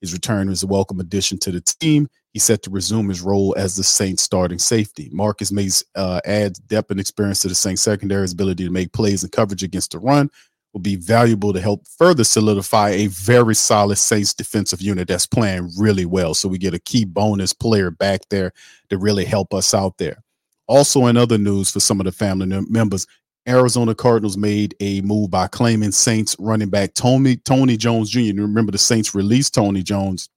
His 0.00 0.12
return 0.12 0.48
was 0.48 0.62
a 0.62 0.66
welcome 0.66 1.00
addition 1.00 1.38
to 1.38 1.50
the 1.50 1.60
team. 1.60 2.08
He's 2.32 2.44
set 2.44 2.62
to 2.62 2.70
resume 2.70 3.08
his 3.08 3.20
role 3.20 3.54
as 3.58 3.74
the 3.74 3.82
Saints 3.82 4.22
starting 4.22 4.58
safety. 4.58 5.08
Marcus 5.12 5.50
Maye 5.50 5.70
uh, 5.96 6.20
adds 6.24 6.60
depth 6.60 6.90
and 6.90 7.00
experience 7.00 7.40
to 7.40 7.48
the 7.48 7.54
Saints 7.54 7.82
secondary, 7.82 8.22
his 8.22 8.32
ability 8.32 8.64
to 8.64 8.70
make 8.70 8.92
plays 8.92 9.22
and 9.24 9.32
coverage 9.32 9.64
against 9.64 9.90
the 9.90 9.98
run, 9.98 10.30
will 10.78 10.82
be 10.82 10.96
valuable 10.96 11.52
to 11.52 11.60
help 11.60 11.86
further 11.88 12.22
solidify 12.22 12.90
a 12.90 13.08
very 13.08 13.54
solid 13.54 13.96
Saints 13.96 14.32
defensive 14.32 14.80
unit 14.80 15.08
that's 15.08 15.26
playing 15.26 15.70
really 15.76 16.06
well. 16.06 16.34
So 16.34 16.48
we 16.48 16.56
get 16.56 16.72
a 16.72 16.78
key 16.78 17.04
bonus 17.04 17.52
player 17.52 17.90
back 17.90 18.20
there 18.30 18.52
to 18.90 18.96
really 18.96 19.24
help 19.24 19.52
us 19.52 19.74
out 19.74 19.98
there. 19.98 20.22
Also, 20.68 21.06
in 21.06 21.16
other 21.16 21.36
news 21.36 21.70
for 21.70 21.80
some 21.80 21.98
of 22.00 22.04
the 22.04 22.12
family 22.12 22.46
members, 22.68 23.06
Arizona 23.48 23.94
Cardinals 23.94 24.36
made 24.36 24.76
a 24.78 25.00
move 25.00 25.30
by 25.30 25.48
claiming 25.48 25.90
Saints 25.90 26.36
running 26.38 26.68
back 26.68 26.94
Tony 26.94 27.36
Tony 27.36 27.76
Jones 27.76 28.10
Jr. 28.10 28.42
Remember 28.42 28.70
the 28.70 28.78
Saints 28.78 29.14
released 29.14 29.54
Tony 29.54 29.82
Jones 29.82 30.28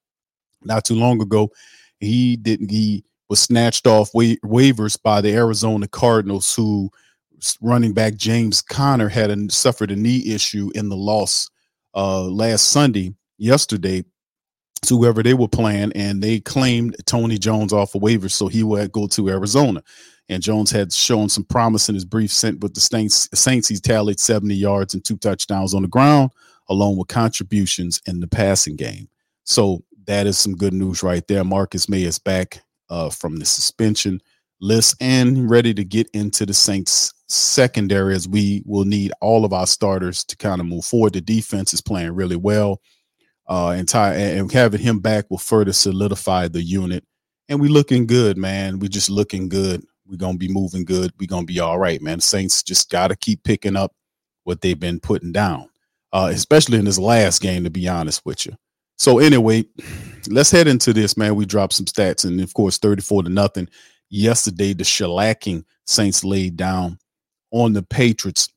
not 0.64 0.86
too 0.86 0.96
long 0.96 1.22
ago. 1.22 1.52
He 2.00 2.36
didn't. 2.36 2.72
He 2.72 3.04
was 3.30 3.42
snatched 3.42 3.86
off 3.86 4.10
wa- 4.14 4.36
waivers 4.44 4.98
by 5.02 5.22
the 5.22 5.34
Arizona 5.34 5.88
Cardinals, 5.88 6.56
who 6.56 6.90
running 7.62 7.94
back 7.94 8.16
James 8.16 8.62
Conner 8.62 9.10
had 9.10 9.30
a, 9.30 9.52
suffered 9.52 9.92
a 9.92 9.96
knee 9.96 10.34
issue 10.34 10.70
in 10.76 10.90
the 10.90 10.96
loss 10.96 11.50
uh, 11.96 12.24
last 12.24 12.68
Sunday, 12.68 13.14
yesterday, 13.38 14.04
to 14.84 14.98
whoever 14.98 15.22
they 15.22 15.34
were 15.34 15.48
playing, 15.48 15.92
and 15.94 16.22
they 16.24 16.40
claimed 16.40 16.96
Tony 17.06 17.38
Jones 17.38 17.72
off 17.72 17.94
a 17.94 18.00
waiver, 18.00 18.30
so 18.30 18.48
he 18.48 18.64
would 18.64 18.92
go 18.92 19.08
to 19.08 19.30
Arizona. 19.30 19.84
And 20.30 20.42
Jones 20.42 20.72
had 20.72 20.92
shown 20.92 21.30
some 21.30 21.44
promise 21.44 21.90
in 21.90 21.96
his 21.96 22.06
brief 22.06 22.32
stint 22.32 22.62
with 22.62 22.74
the 22.74 22.80
Saints. 22.80 23.30
Saints 23.34 23.68
he 23.68 23.78
tallied 23.78 24.20
70 24.20 24.56
yards 24.56 24.94
and 24.94 25.04
two 25.04 25.18
touchdowns 25.18 25.74
on 25.74 25.82
the 25.82 25.88
ground, 25.88 26.32
along 26.70 26.98
with 26.98 27.10
contributions 27.10 28.02
in 28.08 28.22
the 28.22 28.28
passing 28.28 28.76
game. 28.76 29.08
So 29.44 29.84
that 30.06 30.26
is 30.26 30.38
some 30.40 30.56
good 30.56 30.74
news 30.74 31.04
right 31.04 31.28
there. 31.28 31.44
Marcus 31.44 31.90
Maye 31.90 32.04
is 32.04 32.18
back 32.18 32.64
uh, 32.90 33.10
from 33.10 33.38
the 33.38 33.46
suspension 33.46 34.22
list 34.62 34.96
and 35.02 35.50
ready 35.50 35.74
to 35.74 35.84
get 35.84 36.10
into 36.14 36.46
the 36.46 36.54
Saints 36.54 37.14
secondary 37.28 38.14
as 38.16 38.28
we 38.28 38.64
will 38.66 38.86
need 38.86 39.12
all 39.20 39.44
of 39.44 39.54
our 39.54 39.68
starters 39.68 40.24
to 40.26 40.38
kind 40.38 40.62
of 40.62 40.68
move 40.68 40.86
forward. 40.86 41.14
The 41.14 41.22
defense 41.22 41.74
is 41.74 41.82
playing 41.82 42.12
really 42.12 42.36
well. 42.36 42.82
Uh, 43.50 43.72
and, 43.72 43.90
tie, 43.90 44.14
and 44.14 44.52
having 44.52 44.80
him 44.80 45.00
back 45.00 45.30
will 45.30 45.38
further 45.38 45.74
solidify 45.74 46.48
the 46.48 46.62
unit. 46.62 47.04
And 47.50 47.60
we 47.60 47.68
looking 47.68 48.06
good, 48.06 48.38
man. 48.38 48.80
We 48.80 48.88
just 48.88 49.10
looking 49.10 49.50
good. 49.50 49.84
We're 50.06 50.18
gonna 50.18 50.38
be 50.38 50.48
moving 50.48 50.86
good. 50.86 51.12
We're 51.20 51.28
gonna 51.28 51.46
be 51.46 51.60
all 51.60 51.80
right, 51.80 52.02
man. 52.02 52.20
Saints 52.22 52.64
just 52.64 52.90
gotta 52.90 53.16
keep 53.16 53.44
picking 53.44 53.76
up 53.76 53.94
what 54.44 54.62
they've 54.62 54.80
been 54.80 55.00
putting 55.00 55.32
down, 55.32 55.68
uh, 56.14 56.30
especially 56.34 56.80
in 56.80 56.86
this 56.86 56.98
last 56.98 57.42
game, 57.42 57.64
to 57.64 57.70
be 57.70 57.88
honest 57.88 58.22
with 58.26 58.46
you. 58.46 58.54
So 58.98 59.20
anyway, 59.20 59.66
let's 60.30 60.52
head 60.52 60.68
into 60.68 60.94
this, 60.94 61.18
man. 61.18 61.36
We 61.36 61.46
dropped 61.46 61.74
some 61.74 61.88
stats, 61.88 62.24
and 62.24 62.40
of 62.40 62.54
course, 62.54 62.78
34 62.78 63.24
to 63.24 63.30
nothing 63.30 63.68
yesterday, 64.12 64.74
the 64.74 64.84
shellacking 64.84 65.64
Saints 65.88 66.24
laid 66.24 66.56
down 66.56 67.00
on 67.52 67.74
the 67.74 67.82
Patriots. 67.82 68.50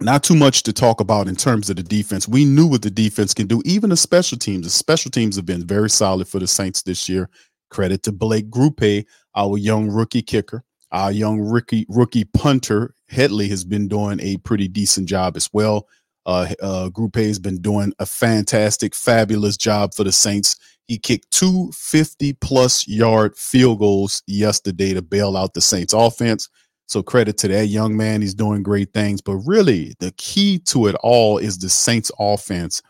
Not 0.00 0.22
too 0.22 0.36
much 0.36 0.62
to 0.64 0.72
talk 0.72 1.00
about 1.00 1.28
in 1.28 1.36
terms 1.36 1.70
of 1.70 1.76
the 1.76 1.82
defense. 1.82 2.28
We 2.28 2.44
knew 2.44 2.66
what 2.66 2.82
the 2.82 2.90
defense 2.90 3.34
can 3.34 3.46
do, 3.46 3.62
even 3.64 3.90
the 3.90 3.96
special 3.96 4.38
teams. 4.38 4.66
The 4.66 4.70
special 4.70 5.10
teams 5.10 5.36
have 5.36 5.46
been 5.46 5.66
very 5.66 5.90
solid 5.90 6.28
for 6.28 6.38
the 6.38 6.46
Saints 6.46 6.82
this 6.82 7.08
year. 7.08 7.28
Credit 7.70 8.02
to 8.04 8.12
Blake 8.12 8.48
Grupe, 8.48 9.04
our 9.34 9.58
young 9.58 9.88
rookie 9.88 10.22
kicker. 10.22 10.64
Our 10.90 11.12
young 11.12 11.40
rookie 11.40 11.84
rookie 11.90 12.24
punter 12.24 12.94
Hedley 13.08 13.48
has 13.48 13.64
been 13.64 13.88
doing 13.88 14.20
a 14.20 14.38
pretty 14.38 14.68
decent 14.68 15.08
job 15.08 15.36
as 15.36 15.50
well. 15.52 15.86
Uh, 16.24 16.46
uh, 16.62 16.88
Grupe 16.90 17.26
has 17.26 17.38
been 17.38 17.60
doing 17.60 17.92
a 17.98 18.06
fantastic, 18.06 18.94
fabulous 18.94 19.56
job 19.56 19.94
for 19.94 20.04
the 20.04 20.12
Saints. 20.12 20.56
He 20.88 20.98
kicked 20.98 21.30
two 21.30 21.70
50 21.74 22.32
plus 22.34 22.88
yard 22.88 23.36
field 23.36 23.78
goals 23.78 24.22
yesterday 24.26 24.94
to 24.94 25.02
bail 25.02 25.36
out 25.36 25.54
the 25.54 25.60
Saints 25.60 25.92
offense. 25.92 26.48
So 26.86 27.02
credit 27.02 27.36
to 27.38 27.48
that 27.48 27.66
young 27.66 27.96
man. 27.96 28.22
He's 28.22 28.34
doing 28.34 28.62
great 28.62 28.94
things. 28.94 29.20
But 29.20 29.36
really, 29.36 29.94
the 30.00 30.12
key 30.12 30.58
to 30.60 30.86
it 30.86 30.96
all 31.02 31.36
is 31.36 31.58
the 31.58 31.68
Saints 31.68 32.10
offense 32.18 32.82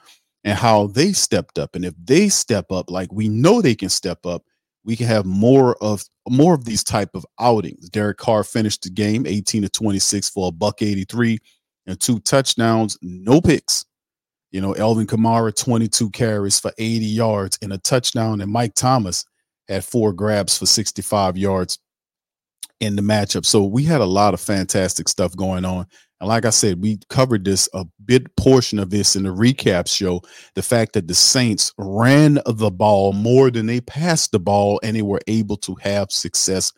and 0.45 0.57
how 0.57 0.87
they 0.87 1.13
stepped 1.13 1.59
up. 1.59 1.75
And 1.75 1.85
if 1.85 1.95
they 2.03 2.29
step 2.29 2.71
up 2.71 2.89
like 2.91 3.13
we 3.13 3.29
know 3.29 3.61
they 3.61 3.75
can 3.75 3.89
step 3.89 4.25
up, 4.25 4.45
we 4.85 4.95
can 4.95 5.09
have 5.09 5.27
more 5.27 5.77
of 5.83 6.05
more 6.29 6.55
of 6.55 6.65
these 6.65 6.85
type 6.85 7.11
of 7.15 7.27
outings. 7.41 7.89
Derek 7.91 8.19
Carr 8.19 8.45
finished 8.45 8.83
the 8.83 8.91
game 8.91 9.27
18 9.27 9.63
to 9.63 9.69
26 9.69 10.29
for 10.29 10.49
a 10.49 10.53
buck 10.53 10.83
83 10.83 11.39
and 11.89 12.01
two 12.01 12.21
touchdowns, 12.21 12.97
no 13.03 13.41
picks. 13.41 13.85
You 14.51 14.61
know, 14.61 14.75
Alvin 14.77 15.07
Kamara, 15.07 15.55
22 15.55 16.11
carries 16.11 16.59
for 16.59 16.73
80 16.79 17.05
yards 17.05 17.59
and 17.61 17.73
a 17.73 17.79
touchdown. 17.79 18.41
And 18.41 18.51
Mike 18.51 18.75
Thomas 18.75 19.25
had 19.69 19.85
four 19.85 20.13
grabs 20.13 20.57
for 20.57 20.67
65 20.67 21.37
yards 21.37 21.79
in 22.81 22.97
the 22.97 23.03
matchup. 23.03 23.45
So 23.45 23.65
we 23.65 23.85
had 23.85 24.01
a 24.01 24.07
lot 24.07 24.35
of 24.35 24.41
fantastic 24.41 25.09
stuff 25.09 25.37
going 25.37 25.65
on. 25.65 25.87
And 26.21 26.29
like 26.29 26.45
I 26.45 26.51
said, 26.51 26.83
we 26.83 26.99
covered 27.11 27.45
this 27.45 27.69
a 27.75 27.85
bit 28.05 28.35
portion 28.37 28.79
of 28.79 28.91
this 28.91 29.15
in 29.15 29.25
the 29.25 29.35
recap 29.35 29.89
show. 29.89 30.23
The 30.55 30.63
fact 30.63 30.95
that 30.95 31.07
the 31.07 31.15
Saints 31.15 31.73
ran 31.79 32.41
the 32.47 32.71
ball 32.71 33.13
more 33.13 33.51
than 33.51 33.67
they 33.67 33.81
passed 33.81 34.33
the 34.33 34.41
ball 34.41 34.81
and 34.83 34.97
they 34.97 35.03
were 35.03 35.21
able 35.27 35.57
to 35.59 35.77
have 35.81 36.11
success 36.11 36.73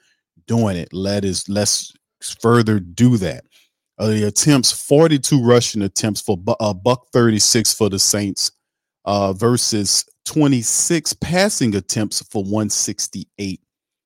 doing 0.47 0.77
it. 0.77 0.93
Let 0.93 1.25
us 1.25 1.49
let's 1.49 1.93
further 2.41 2.81
do 2.81 3.17
that 3.19 3.45
uh, 4.01 4.09
the 4.09 4.27
attempts 4.27 4.73
42 4.73 5.43
rushing 5.43 5.83
attempts 5.83 6.23
for 6.23 6.39
a 6.49 6.55
uh, 6.61 6.75
buck 6.75 7.07
36 7.13 7.75
for 7.75 7.91
the 7.91 7.99
Saints 7.99 8.51
uh, 9.05 9.35
versus 9.35 10.07
26 10.25 11.13
passing 11.15 11.75
attempts 11.75 12.23
for 12.23 12.43
168. 12.43 13.61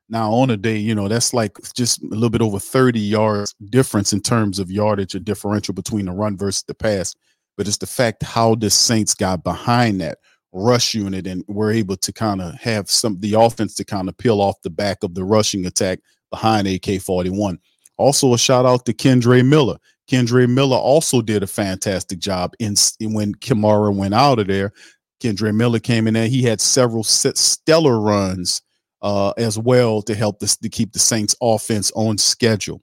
Now, 0.09 0.33
on 0.33 0.51
a 0.51 0.57
day, 0.57 0.77
you 0.77 0.97
know, 0.97 1.07
that's 1.07 1.33
like 1.33 1.57
just 1.75 2.03
a 2.03 2.07
little 2.09 2.29
bit 2.29 2.43
over 2.43 2.59
30 2.59 2.99
yards 2.99 3.55
difference 3.71 4.13
in 4.13 4.21
terms 4.21 4.59
of 4.59 4.71
yardage 4.71 5.15
or 5.15 5.21
differential 5.21 5.75
between 5.75 6.07
the 6.07 6.13
run 6.13 6.37
versus 6.37 6.65
the 6.67 6.75
pass. 6.75 7.15
But 7.57 7.69
it's 7.69 7.79
the 7.79 7.87
fact 7.87 8.25
how 8.25 8.57
the 8.57 8.71
Saints 8.71 9.15
got 9.15 9.45
behind 9.45 10.01
that 10.01 10.19
rush 10.53 10.95
unit 10.95 11.29
and 11.29 11.45
were 11.47 11.71
able 11.71 11.97
to 11.97 12.13
kind 12.13 12.41
of 12.41 12.55
have 12.55 12.91
some 12.91 13.19
the 13.21 13.35
offense 13.35 13.75
to 13.75 13.85
kind 13.85 14.09
of 14.09 14.17
peel 14.17 14.41
off 14.41 14.61
the 14.63 14.71
back 14.71 15.05
of 15.05 15.15
the 15.15 15.25
rushing 15.25 15.67
attack 15.67 16.01
behind 16.31 16.67
AK 16.67 17.01
41. 17.01 17.61
Also, 17.97 18.35
a 18.35 18.39
shout 18.39 18.67
out 18.67 18.85
to 18.87 18.93
Kendre 18.93 19.47
Miller. 19.47 19.79
Kendre 20.11 20.49
Miller 20.49 20.77
also 20.77 21.23
did 21.23 21.43
a 21.43 21.47
fantastic 21.47 22.19
job 22.19 22.55
in, 22.59 22.75
in 23.01 23.15
when 23.15 23.35
Kamara 23.37 23.95
went 23.95 24.15
out 24.15 24.39
of 24.39 24.47
there. 24.47 24.73
Kendre 25.21 25.55
Miller 25.55 25.79
came 25.79 26.07
in 26.07 26.15
there. 26.15 26.29
He 26.29 26.43
had 26.43 26.61
several 26.61 27.05
stellar 27.05 28.01
runs 28.01 28.63
uh, 29.03 29.31
as 29.39 29.59
well 29.59 30.03
to 30.03 30.15
help 30.15 30.41
this 30.41 30.57
to 30.57 30.69
keep 30.69 30.93
the 30.93 30.99
Saints 30.99 31.35
offense 31.41 31.91
on 31.95 32.19
schedule. 32.19 32.83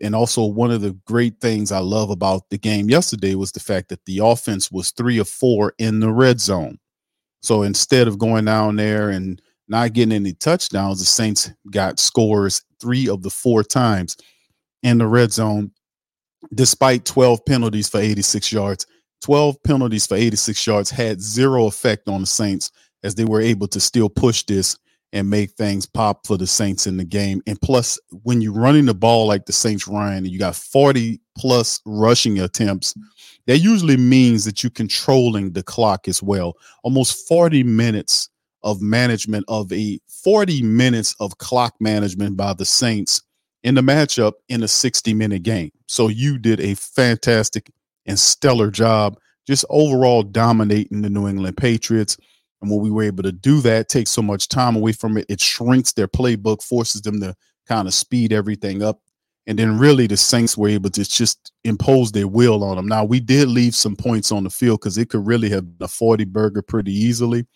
And 0.00 0.14
also, 0.14 0.46
one 0.46 0.70
of 0.70 0.80
the 0.80 0.96
great 1.06 1.40
things 1.40 1.70
I 1.70 1.80
love 1.80 2.08
about 2.10 2.48
the 2.48 2.58
game 2.58 2.88
yesterday 2.88 3.34
was 3.34 3.52
the 3.52 3.60
fact 3.60 3.88
that 3.90 4.04
the 4.06 4.20
offense 4.20 4.70
was 4.70 4.90
three 4.92 5.20
or 5.20 5.24
four 5.24 5.74
in 5.78 6.00
the 6.00 6.10
red 6.10 6.40
zone. 6.40 6.78
So 7.42 7.62
instead 7.62 8.08
of 8.08 8.18
going 8.18 8.46
down 8.46 8.76
there 8.76 9.10
and 9.10 9.42
not 9.68 9.92
getting 9.92 10.14
any 10.14 10.32
touchdowns, 10.32 11.00
the 11.00 11.04
Saints 11.04 11.50
got 11.70 11.98
scores 11.98 12.62
three 12.80 13.08
of 13.08 13.22
the 13.22 13.30
four 13.30 13.62
times 13.62 14.16
in 14.82 14.98
the 14.98 15.06
red 15.06 15.32
zone, 15.32 15.70
despite 16.54 17.04
12 17.04 17.44
penalties 17.44 17.88
for 17.88 18.00
86 18.00 18.52
yards. 18.52 18.86
12 19.22 19.62
penalties 19.62 20.06
for 20.06 20.16
86 20.16 20.66
yards 20.66 20.90
had 20.90 21.20
zero 21.20 21.66
effect 21.66 22.08
on 22.08 22.22
the 22.22 22.26
Saints 22.26 22.72
as 23.04 23.14
they 23.14 23.24
were 23.24 23.40
able 23.40 23.68
to 23.68 23.80
still 23.80 24.08
push 24.08 24.42
this 24.44 24.76
and 25.12 25.28
make 25.28 25.50
things 25.52 25.86
pop 25.86 26.26
for 26.26 26.36
the 26.36 26.46
Saints 26.46 26.86
in 26.86 26.96
the 26.96 27.04
game. 27.04 27.42
And 27.46 27.60
plus, 27.60 28.00
when 28.22 28.40
you're 28.40 28.52
running 28.52 28.86
the 28.86 28.94
ball 28.94 29.26
like 29.26 29.46
the 29.46 29.52
Saints 29.52 29.86
run, 29.86 30.14
and 30.14 30.26
you 30.26 30.38
got 30.38 30.56
40 30.56 31.20
plus 31.36 31.80
rushing 31.84 32.40
attempts, 32.40 32.94
that 33.46 33.58
usually 33.58 33.96
means 33.96 34.44
that 34.44 34.62
you're 34.62 34.70
controlling 34.70 35.52
the 35.52 35.62
clock 35.62 36.08
as 36.08 36.22
well. 36.22 36.54
Almost 36.82 37.28
40 37.28 37.62
minutes 37.62 38.30
of 38.62 38.80
management 38.80 39.44
of 39.48 39.72
a 39.72 39.98
40 40.22 40.62
minutes 40.62 41.14
of 41.20 41.36
clock 41.38 41.74
management 41.80 42.36
by 42.36 42.54
the 42.54 42.64
Saints 42.64 43.22
in 43.64 43.74
the 43.74 43.80
matchup 43.80 44.32
in 44.48 44.62
a 44.62 44.68
60 44.68 45.14
minute 45.14 45.42
game. 45.42 45.70
So 45.86 46.08
you 46.08 46.38
did 46.38 46.60
a 46.60 46.74
fantastic 46.74 47.70
and 48.06 48.18
stellar 48.18 48.70
job 48.70 49.18
just 49.46 49.64
overall 49.70 50.22
dominating 50.22 51.02
the 51.02 51.10
New 51.10 51.28
England 51.28 51.56
Patriots. 51.56 52.16
And 52.60 52.70
when 52.70 52.80
we 52.80 52.90
were 52.90 53.02
able 53.02 53.24
to 53.24 53.32
do 53.32 53.60
that, 53.62 53.88
take 53.88 54.06
so 54.06 54.22
much 54.22 54.48
time 54.48 54.76
away 54.76 54.92
from 54.92 55.16
it, 55.18 55.26
it 55.28 55.40
shrinks 55.40 55.92
their 55.92 56.08
playbook, 56.08 56.62
forces 56.62 57.02
them 57.02 57.20
to 57.20 57.34
kind 57.66 57.88
of 57.88 57.94
speed 57.94 58.32
everything 58.32 58.82
up. 58.82 59.00
And 59.48 59.58
then 59.58 59.76
really 59.76 60.06
the 60.06 60.16
Saints 60.16 60.56
were 60.56 60.68
able 60.68 60.90
to 60.90 61.04
just 61.04 61.52
impose 61.64 62.12
their 62.12 62.28
will 62.28 62.62
on 62.62 62.76
them. 62.76 62.86
Now 62.86 63.04
we 63.04 63.18
did 63.18 63.48
leave 63.48 63.74
some 63.74 63.96
points 63.96 64.30
on 64.30 64.44
the 64.44 64.50
field 64.50 64.80
because 64.80 64.96
it 64.96 65.08
could 65.08 65.26
really 65.26 65.50
have 65.50 65.78
been 65.78 65.84
a 65.84 65.88
40 65.88 66.24
burger 66.26 66.62
pretty 66.62 66.92
easily 66.92 67.46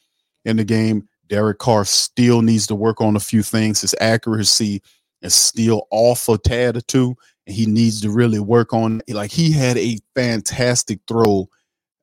in 0.45 0.57
the 0.57 0.65
game. 0.65 1.09
Derek 1.29 1.59
Carr 1.59 1.85
still 1.85 2.43
needs 2.43 2.67
to 2.69 2.75
work 2.75 3.01
on 3.01 3.15
a 3.15 3.21
few 3.21 3.45
things. 3.45 3.83
His 3.83 3.95
accuracy 4.01 4.83
is 5.23 5.35
still 5.35 5.87
off 5.91 6.29
a 6.29 6.39
tad 6.39 6.77
or 6.77 6.81
two. 6.83 7.17
And 7.47 7.55
he 7.55 7.67
needs 7.67 8.01
to 8.01 8.11
really 8.11 8.41
work 8.41 8.73
on 8.73 9.03
like 9.09 9.31
he 9.31 9.53
had 9.53 9.79
a 9.79 9.99
fantastic 10.15 11.01
throw 11.07 11.49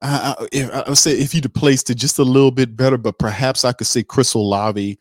I, 0.03 0.35
I, 0.53 0.69
I 0.69 0.89
would 0.89 0.97
say 0.97 1.13
if 1.13 1.31
he'd 1.31 1.45
have 1.45 1.53
placed 1.53 1.89
it 1.89 1.95
just 1.95 2.19
a 2.19 2.23
little 2.23 2.51
bit 2.51 2.75
better, 2.75 2.97
but 2.97 3.17
perhaps 3.17 3.63
I 3.63 3.71
could 3.71 3.87
say 3.87 4.03
Chris 4.03 4.33
Olave, 4.33 4.99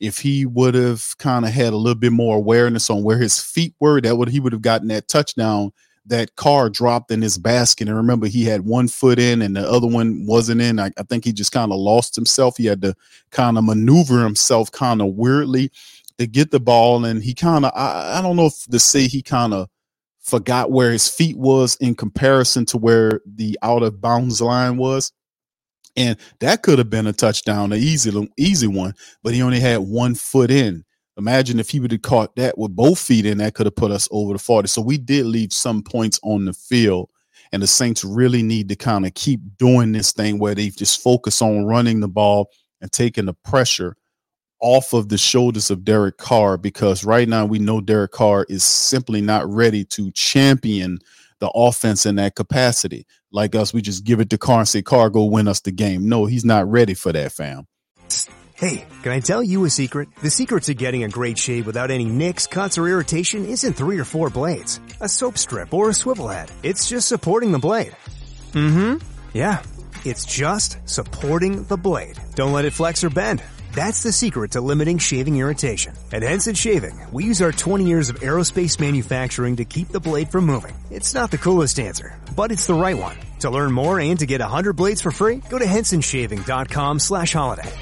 if 0.00 0.18
he 0.18 0.44
would 0.44 0.74
have 0.74 1.16
kind 1.18 1.44
of 1.44 1.52
had 1.52 1.72
a 1.72 1.76
little 1.76 1.98
bit 1.98 2.12
more 2.12 2.36
awareness 2.36 2.90
on 2.90 3.04
where 3.04 3.18
his 3.18 3.40
feet 3.40 3.74
were, 3.78 4.00
that 4.00 4.16
would 4.16 4.28
he 4.28 4.40
would 4.40 4.52
have 4.52 4.62
gotten 4.62 4.88
that 4.88 5.08
touchdown. 5.08 5.72
That 6.06 6.34
car 6.34 6.68
dropped 6.68 7.12
in 7.12 7.22
his 7.22 7.38
basket, 7.38 7.86
and 7.86 7.96
remember 7.96 8.26
he 8.26 8.44
had 8.44 8.62
one 8.62 8.88
foot 8.88 9.20
in 9.20 9.42
and 9.42 9.54
the 9.54 9.70
other 9.70 9.86
one 9.86 10.26
wasn't 10.26 10.62
in. 10.62 10.80
I, 10.80 10.90
I 10.98 11.02
think 11.04 11.24
he 11.24 11.32
just 11.32 11.52
kind 11.52 11.70
of 11.70 11.78
lost 11.78 12.16
himself. 12.16 12.56
He 12.56 12.66
had 12.66 12.82
to 12.82 12.94
kind 13.30 13.56
of 13.56 13.64
maneuver 13.64 14.24
himself 14.24 14.72
kind 14.72 15.00
of 15.00 15.14
weirdly 15.14 15.70
to 16.20 16.26
get 16.26 16.50
the 16.50 16.60
ball, 16.60 17.04
and 17.04 17.22
he 17.22 17.34
kind 17.34 17.64
of 17.64 17.72
I, 17.74 18.18
I 18.18 18.22
don't 18.22 18.36
know 18.36 18.46
if 18.46 18.64
to 18.70 18.78
say 18.78 19.08
he 19.08 19.22
kind 19.22 19.54
of 19.54 19.68
forgot 20.20 20.70
where 20.70 20.92
his 20.92 21.08
feet 21.08 21.36
was 21.36 21.76
in 21.76 21.94
comparison 21.94 22.66
to 22.66 22.78
where 22.78 23.20
the 23.26 23.58
out 23.62 23.82
of 23.82 24.00
bounds 24.00 24.40
line 24.40 24.76
was. 24.76 25.12
And 25.96 26.16
that 26.38 26.62
could 26.62 26.78
have 26.78 26.90
been 26.90 27.06
a 27.06 27.12
touchdown, 27.12 27.72
an 27.72 27.78
easy, 27.78 28.12
easy 28.36 28.66
one, 28.66 28.94
but 29.24 29.34
he 29.34 29.42
only 29.42 29.60
had 29.60 29.78
one 29.78 30.14
foot 30.14 30.50
in. 30.50 30.84
Imagine 31.16 31.58
if 31.58 31.70
he 31.70 31.80
would 31.80 31.90
have 31.90 32.02
caught 32.02 32.36
that 32.36 32.56
with 32.56 32.76
both 32.76 32.98
feet 32.98 33.26
in, 33.26 33.38
that 33.38 33.54
could 33.54 33.66
have 33.66 33.74
put 33.74 33.90
us 33.90 34.06
over 34.10 34.34
the 34.34 34.38
40. 34.38 34.68
So 34.68 34.82
we 34.82 34.98
did 34.98 35.26
leave 35.26 35.52
some 35.52 35.82
points 35.82 36.20
on 36.22 36.44
the 36.44 36.52
field. 36.52 37.10
And 37.52 37.62
the 37.62 37.66
Saints 37.66 38.04
really 38.04 38.42
need 38.42 38.68
to 38.68 38.76
kind 38.76 39.04
of 39.04 39.14
keep 39.14 39.40
doing 39.58 39.90
this 39.90 40.12
thing 40.12 40.38
where 40.38 40.54
they 40.54 40.68
just 40.68 41.02
focus 41.02 41.42
on 41.42 41.64
running 41.64 42.00
the 42.00 42.08
ball 42.08 42.50
and 42.80 42.92
taking 42.92 43.24
the 43.24 43.34
pressure 43.34 43.96
off 44.60 44.92
of 44.92 45.08
the 45.08 45.18
shoulders 45.18 45.70
of 45.70 45.84
Derek 45.84 46.18
Carr 46.18 46.56
because 46.56 47.04
right 47.04 47.28
now 47.28 47.46
we 47.46 47.58
know 47.58 47.80
Derek 47.80 48.12
Carr 48.12 48.46
is 48.48 48.62
simply 48.62 49.20
not 49.20 49.48
ready 49.48 49.84
to 49.86 50.10
champion 50.12 50.98
the 51.38 51.50
offense 51.54 52.06
in 52.06 52.16
that 52.16 52.36
capacity. 52.36 53.06
Like 53.32 53.54
us, 53.54 53.72
we 53.72 53.80
just 53.80 54.04
give 54.04 54.20
it 54.20 54.30
to 54.30 54.38
Carr 54.38 54.60
and 54.60 54.68
say, 54.68 54.82
Carr, 54.82 55.10
go 55.10 55.24
win 55.24 55.48
us 55.48 55.60
the 55.60 55.72
game. 55.72 56.08
No, 56.08 56.26
he's 56.26 56.44
not 56.44 56.70
ready 56.70 56.94
for 56.94 57.12
that, 57.12 57.32
fam. 57.32 57.66
Hey, 58.54 58.84
can 59.02 59.12
I 59.12 59.20
tell 59.20 59.42
you 59.42 59.64
a 59.64 59.70
secret? 59.70 60.10
The 60.20 60.30
secret 60.30 60.64
to 60.64 60.74
getting 60.74 61.02
a 61.02 61.08
great 61.08 61.38
shave 61.38 61.64
without 61.66 61.90
any 61.90 62.04
nicks, 62.04 62.46
cuts, 62.46 62.76
or 62.76 62.86
irritation 62.86 63.46
isn't 63.46 63.72
three 63.72 63.98
or 63.98 64.04
four 64.04 64.28
blades, 64.28 64.80
a 65.00 65.08
soap 65.08 65.38
strip, 65.38 65.72
or 65.72 65.88
a 65.88 65.94
swivel 65.94 66.28
head. 66.28 66.52
It's 66.62 66.86
just 66.86 67.08
supporting 67.08 67.52
the 67.52 67.58
blade. 67.58 67.96
Mm-hmm. 68.52 68.98
Yeah, 69.32 69.62
it's 70.04 70.26
just 70.26 70.76
supporting 70.84 71.64
the 71.64 71.78
blade. 71.78 72.18
Don't 72.34 72.52
let 72.52 72.66
it 72.66 72.74
flex 72.74 73.02
or 73.02 73.08
bend. 73.08 73.42
That's 73.72 74.02
the 74.02 74.12
secret 74.12 74.52
to 74.52 74.60
limiting 74.60 74.98
shaving 74.98 75.36
irritation. 75.36 75.94
At 76.12 76.22
Henson 76.22 76.54
Shaving, 76.54 76.98
we 77.12 77.24
use 77.24 77.40
our 77.40 77.52
20 77.52 77.84
years 77.84 78.10
of 78.10 78.16
aerospace 78.16 78.80
manufacturing 78.80 79.56
to 79.56 79.64
keep 79.64 79.88
the 79.88 80.00
blade 80.00 80.28
from 80.28 80.46
moving. 80.46 80.74
It's 80.90 81.14
not 81.14 81.30
the 81.30 81.38
coolest 81.38 81.78
answer, 81.78 82.18
but 82.34 82.50
it's 82.50 82.66
the 82.66 82.74
right 82.74 82.98
one. 82.98 83.16
To 83.40 83.50
learn 83.50 83.72
more 83.72 84.00
and 84.00 84.18
to 84.18 84.26
get 84.26 84.40
100 84.40 84.72
blades 84.74 85.00
for 85.00 85.12
free, 85.12 85.36
go 85.48 85.58
to 85.58 85.64
hensonshaving.com 85.64 86.98
slash 86.98 87.32
holiday. 87.32 87.72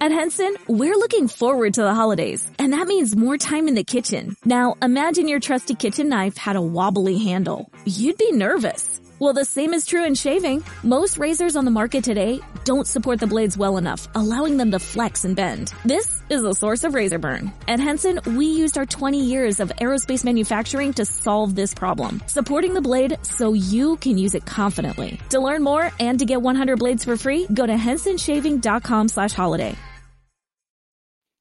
At 0.00 0.10
Henson, 0.10 0.54
we're 0.66 0.96
looking 0.96 1.28
forward 1.28 1.74
to 1.74 1.82
the 1.82 1.94
holidays, 1.94 2.46
and 2.58 2.72
that 2.72 2.88
means 2.88 3.16
more 3.16 3.38
time 3.38 3.68
in 3.68 3.74
the 3.74 3.84
kitchen. 3.84 4.36
Now, 4.44 4.74
imagine 4.82 5.28
your 5.28 5.40
trusty 5.40 5.74
kitchen 5.74 6.08
knife 6.08 6.36
had 6.36 6.56
a 6.56 6.60
wobbly 6.60 7.16
handle. 7.18 7.70
You'd 7.86 8.18
be 8.18 8.32
nervous. 8.32 9.00
Well, 9.24 9.32
the 9.32 9.42
same 9.46 9.72
is 9.72 9.86
true 9.86 10.04
in 10.04 10.14
shaving. 10.14 10.62
Most 10.82 11.16
razors 11.16 11.56
on 11.56 11.64
the 11.64 11.70
market 11.70 12.04
today 12.04 12.40
don't 12.64 12.86
support 12.86 13.18
the 13.18 13.26
blades 13.26 13.56
well 13.56 13.78
enough, 13.78 14.06
allowing 14.14 14.58
them 14.58 14.70
to 14.72 14.78
flex 14.78 15.24
and 15.24 15.34
bend. 15.34 15.72
This 15.82 16.20
is 16.28 16.42
the 16.42 16.52
source 16.52 16.84
of 16.84 16.92
razor 16.92 17.18
burn. 17.18 17.50
At 17.66 17.80
Henson, 17.80 18.20
we 18.36 18.44
used 18.44 18.76
our 18.76 18.84
20 18.84 19.24
years 19.24 19.60
of 19.60 19.70
aerospace 19.80 20.26
manufacturing 20.26 20.92
to 20.92 21.06
solve 21.06 21.54
this 21.54 21.72
problem, 21.72 22.20
supporting 22.26 22.74
the 22.74 22.82
blade 22.82 23.16
so 23.22 23.54
you 23.54 23.96
can 23.96 24.18
use 24.18 24.34
it 24.34 24.44
confidently. 24.44 25.18
To 25.30 25.40
learn 25.40 25.62
more 25.62 25.90
and 25.98 26.18
to 26.18 26.26
get 26.26 26.42
100 26.42 26.78
blades 26.78 27.02
for 27.02 27.16
free, 27.16 27.46
go 27.46 27.64
to 27.64 27.72
hensonshaving.com 27.72 29.08
slash 29.08 29.32
holiday. 29.32 29.74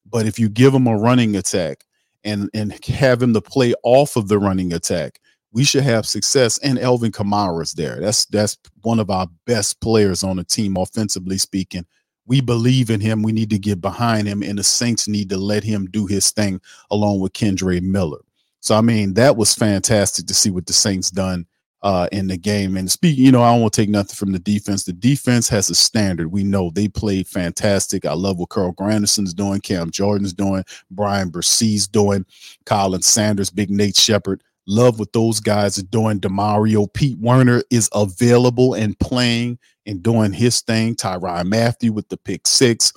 But 0.05 0.25
if 0.25 0.39
you 0.39 0.47
give 0.47 0.73
him 0.73 0.87
a 0.87 0.95
running 0.95 1.35
attack 1.35 1.83
and, 2.23 2.49
and 2.53 2.81
have 2.85 3.21
him 3.21 3.33
to 3.33 3.41
play 3.41 3.73
off 3.83 4.15
of 4.15 4.29
the 4.29 4.39
running 4.39 4.71
attack, 4.71 5.19
we 5.53 5.63
should 5.63 5.83
have 5.83 6.05
success. 6.05 6.57
And 6.59 6.79
Alvin 6.79 7.11
Kamara's 7.11 7.73
there. 7.73 7.99
That's 7.99 8.25
that's 8.25 8.57
one 8.81 8.99
of 8.99 9.09
our 9.09 9.27
best 9.45 9.79
players 9.79 10.23
on 10.23 10.37
the 10.37 10.43
team, 10.43 10.75
offensively 10.75 11.37
speaking. 11.37 11.85
We 12.25 12.41
believe 12.41 12.89
in 12.89 12.99
him. 12.99 13.21
We 13.21 13.31
need 13.31 13.49
to 13.51 13.59
get 13.59 13.81
behind 13.81 14.27
him, 14.27 14.43
and 14.43 14.57
the 14.57 14.63
Saints 14.63 15.07
need 15.07 15.29
to 15.29 15.37
let 15.37 15.63
him 15.63 15.85
do 15.85 16.07
his 16.07 16.31
thing 16.31 16.59
along 16.89 17.19
with 17.19 17.33
Kendre 17.33 17.81
Miller. 17.81 18.21
So 18.59 18.75
I 18.75 18.81
mean, 18.81 19.13
that 19.13 19.37
was 19.37 19.53
fantastic 19.53 20.25
to 20.27 20.33
see 20.33 20.49
what 20.49 20.65
the 20.65 20.73
Saints 20.73 21.11
done 21.11 21.45
uh, 21.83 22.07
in 22.13 22.27
the 22.27 22.37
game. 22.37 22.77
And 22.77 22.89
speak, 22.89 23.17
you 23.17 23.31
know, 23.31 23.43
I 23.43 23.51
don't 23.51 23.61
want 23.61 23.73
to 23.73 23.81
take 23.81 23.89
nothing 23.89 24.15
from 24.15 24.31
the 24.31 24.39
defense. 24.39 24.85
The 24.85 24.93
defense 24.93 25.49
has 25.49 25.69
a 25.69 25.75
standard. 25.75 26.31
We 26.31 26.43
know 26.43 26.71
they 26.71 26.87
played 26.87 27.27
fantastic. 27.27 28.05
I 28.05 28.13
love 28.13 28.39
what 28.39 28.49
Carl 28.49 28.71
Granderson's 28.71 29.33
doing, 29.33 29.59
Cam 29.59 29.91
Jordan's 29.91 30.33
doing, 30.33 30.63
Bryan 30.89 31.29
Bresee's 31.29 31.87
doing, 31.87 32.25
Khalen 32.65 33.03
Saunders, 33.03 33.49
Big 33.49 33.69
Nate 33.69 33.97
Shepherd. 33.97 34.41
Love 34.65 34.99
what 34.99 35.13
those 35.13 35.39
guys 35.39 35.77
are 35.77 35.83
doing. 35.83 36.19
Demario 36.19 36.91
Pete 36.93 37.17
Werner 37.19 37.63
is 37.69 37.89
available 37.93 38.73
and 38.73 38.97
playing 38.99 39.59
and 39.85 40.01
doing 40.01 40.31
his 40.31 40.61
thing. 40.61 40.95
Tyrann 40.95 41.47
Mathieu 41.47 41.91
with 41.91 42.07
the 42.09 42.17
pick 42.17 42.47
six. 42.47 42.93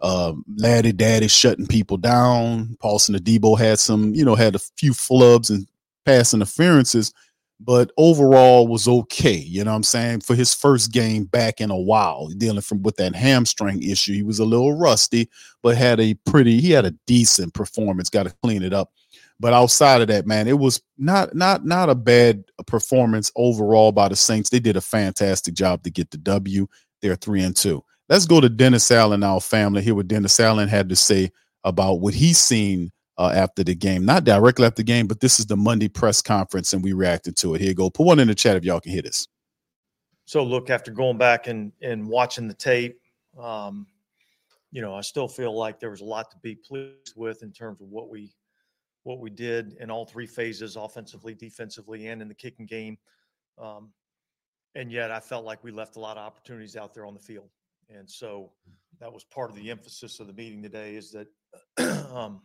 Um, 0.00 0.44
Laddie 0.56 0.92
Daddy 0.92 1.28
shutting 1.28 1.66
people 1.66 1.98
down. 1.98 2.76
Paulson 2.80 3.14
Adebo 3.14 3.58
had 3.58 3.78
some, 3.78 4.14
you 4.14 4.24
know, 4.24 4.34
had 4.34 4.54
a 4.54 4.60
few 4.78 4.92
flubs 4.92 5.50
and 5.50 5.66
pass 6.06 6.32
interferences, 6.32 7.12
but 7.60 7.92
overall 7.98 8.66
was 8.66 8.88
okay. 8.88 9.36
You 9.36 9.62
know 9.62 9.72
what 9.72 9.76
I'm 9.76 9.82
saying? 9.82 10.20
For 10.20 10.34
his 10.34 10.54
first 10.54 10.90
game 10.90 11.24
back 11.24 11.60
in 11.60 11.70
a 11.70 11.78
while, 11.78 12.28
dealing 12.28 12.62
from 12.62 12.82
with 12.82 12.96
that 12.96 13.14
hamstring 13.14 13.82
issue. 13.82 14.14
He 14.14 14.22
was 14.22 14.38
a 14.38 14.44
little 14.46 14.72
rusty, 14.72 15.28
but 15.62 15.76
had 15.76 16.00
a 16.00 16.14
pretty, 16.24 16.62
he 16.62 16.70
had 16.70 16.86
a 16.86 16.94
decent 17.06 17.52
performance. 17.52 18.08
Got 18.08 18.22
to 18.22 18.34
clean 18.42 18.62
it 18.62 18.72
up. 18.72 18.92
But 19.40 19.54
outside 19.54 20.02
of 20.02 20.08
that, 20.08 20.26
man, 20.26 20.46
it 20.46 20.58
was 20.58 20.82
not 20.98 21.34
not 21.34 21.64
not 21.64 21.88
a 21.88 21.94
bad 21.94 22.44
performance 22.66 23.32
overall 23.34 23.90
by 23.90 24.08
the 24.08 24.16
Saints. 24.16 24.50
They 24.50 24.60
did 24.60 24.76
a 24.76 24.82
fantastic 24.82 25.54
job 25.54 25.82
to 25.82 25.90
get 25.90 26.10
the 26.10 26.18
W. 26.18 26.66
They're 27.00 27.16
three 27.16 27.42
and 27.42 27.56
two. 27.56 27.82
Let's 28.10 28.26
go 28.26 28.40
to 28.40 28.50
Dennis 28.50 28.90
Allen, 28.90 29.22
our 29.22 29.40
family. 29.40 29.80
Hear 29.80 29.94
what 29.94 30.08
Dennis 30.08 30.38
Allen 30.38 30.68
had 30.68 30.90
to 30.90 30.96
say 30.96 31.30
about 31.64 32.00
what 32.00 32.12
he's 32.12 32.38
seen 32.38 32.92
uh, 33.16 33.32
after 33.34 33.64
the 33.64 33.74
game. 33.74 34.04
Not 34.04 34.24
directly 34.24 34.66
after 34.66 34.82
the 34.82 34.84
game, 34.84 35.06
but 35.06 35.20
this 35.20 35.40
is 35.40 35.46
the 35.46 35.56
Monday 35.56 35.88
press 35.88 36.20
conference, 36.20 36.74
and 36.74 36.84
we 36.84 36.92
reacted 36.92 37.36
to 37.38 37.54
it. 37.54 37.62
Here 37.62 37.72
go. 37.72 37.88
Put 37.88 38.06
one 38.06 38.18
in 38.18 38.28
the 38.28 38.34
chat 38.34 38.56
if 38.56 38.64
y'all 38.64 38.80
can 38.80 38.92
hear 38.92 39.02
this. 39.02 39.26
So, 40.26 40.44
look, 40.44 40.68
after 40.68 40.90
going 40.90 41.16
back 41.16 41.46
and 41.46 41.72
and 41.80 42.06
watching 42.06 42.46
the 42.46 42.54
tape, 42.54 43.00
um, 43.38 43.86
you 44.70 44.82
know, 44.82 44.94
I 44.94 45.00
still 45.00 45.28
feel 45.28 45.56
like 45.56 45.80
there 45.80 45.90
was 45.90 46.02
a 46.02 46.04
lot 46.04 46.30
to 46.30 46.36
be 46.42 46.56
pleased 46.56 47.14
with 47.16 47.42
in 47.42 47.52
terms 47.52 47.80
of 47.80 47.88
what 47.88 48.10
we 48.10 48.30
what 49.10 49.20
we 49.20 49.30
did 49.30 49.76
in 49.80 49.90
all 49.90 50.04
three 50.04 50.26
phases 50.26 50.76
offensively, 50.76 51.34
defensively, 51.34 52.06
and 52.06 52.22
in 52.22 52.28
the 52.28 52.34
kicking 52.34 52.66
game. 52.66 52.96
Um, 53.58 53.90
and 54.76 54.92
yet 54.92 55.10
I 55.10 55.18
felt 55.18 55.44
like 55.44 55.64
we 55.64 55.72
left 55.72 55.96
a 55.96 56.00
lot 56.00 56.16
of 56.16 56.24
opportunities 56.24 56.76
out 56.76 56.94
there 56.94 57.04
on 57.04 57.14
the 57.14 57.20
field. 57.20 57.50
And 57.88 58.08
so 58.08 58.52
that 59.00 59.12
was 59.12 59.24
part 59.24 59.50
of 59.50 59.56
the 59.56 59.70
emphasis 59.70 60.20
of 60.20 60.28
the 60.28 60.32
meeting 60.32 60.62
today 60.62 60.94
is 60.94 61.10
that, 61.10 61.26
um, 62.14 62.40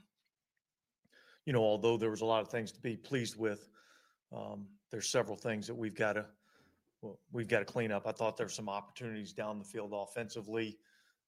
you 1.46 1.54
know, 1.54 1.62
although 1.62 1.98
there 1.98 2.10
was 2.10 2.22
a 2.22 2.26
lot 2.26 2.42
of 2.42 2.50
things 2.50 2.72
to 2.72 2.82
be 2.82 2.98
pleased 2.98 3.38
with, 3.38 3.70
um, 4.36 4.66
there's 4.92 5.10
several 5.10 5.38
things 5.38 5.68
that 5.68 5.76
we've 5.76 5.96
got 5.96 6.14
to 6.14 6.26
well, 7.02 7.20
we've 7.32 7.48
got 7.48 7.60
to 7.60 7.66
clean 7.66 7.92
up. 7.92 8.08
I 8.08 8.12
thought 8.12 8.38
there 8.38 8.48
were 8.48 8.52
some 8.52 8.70
opportunities 8.70 9.34
down 9.34 9.60
the 9.60 9.66
field 9.66 9.94
offensively, 9.94 10.80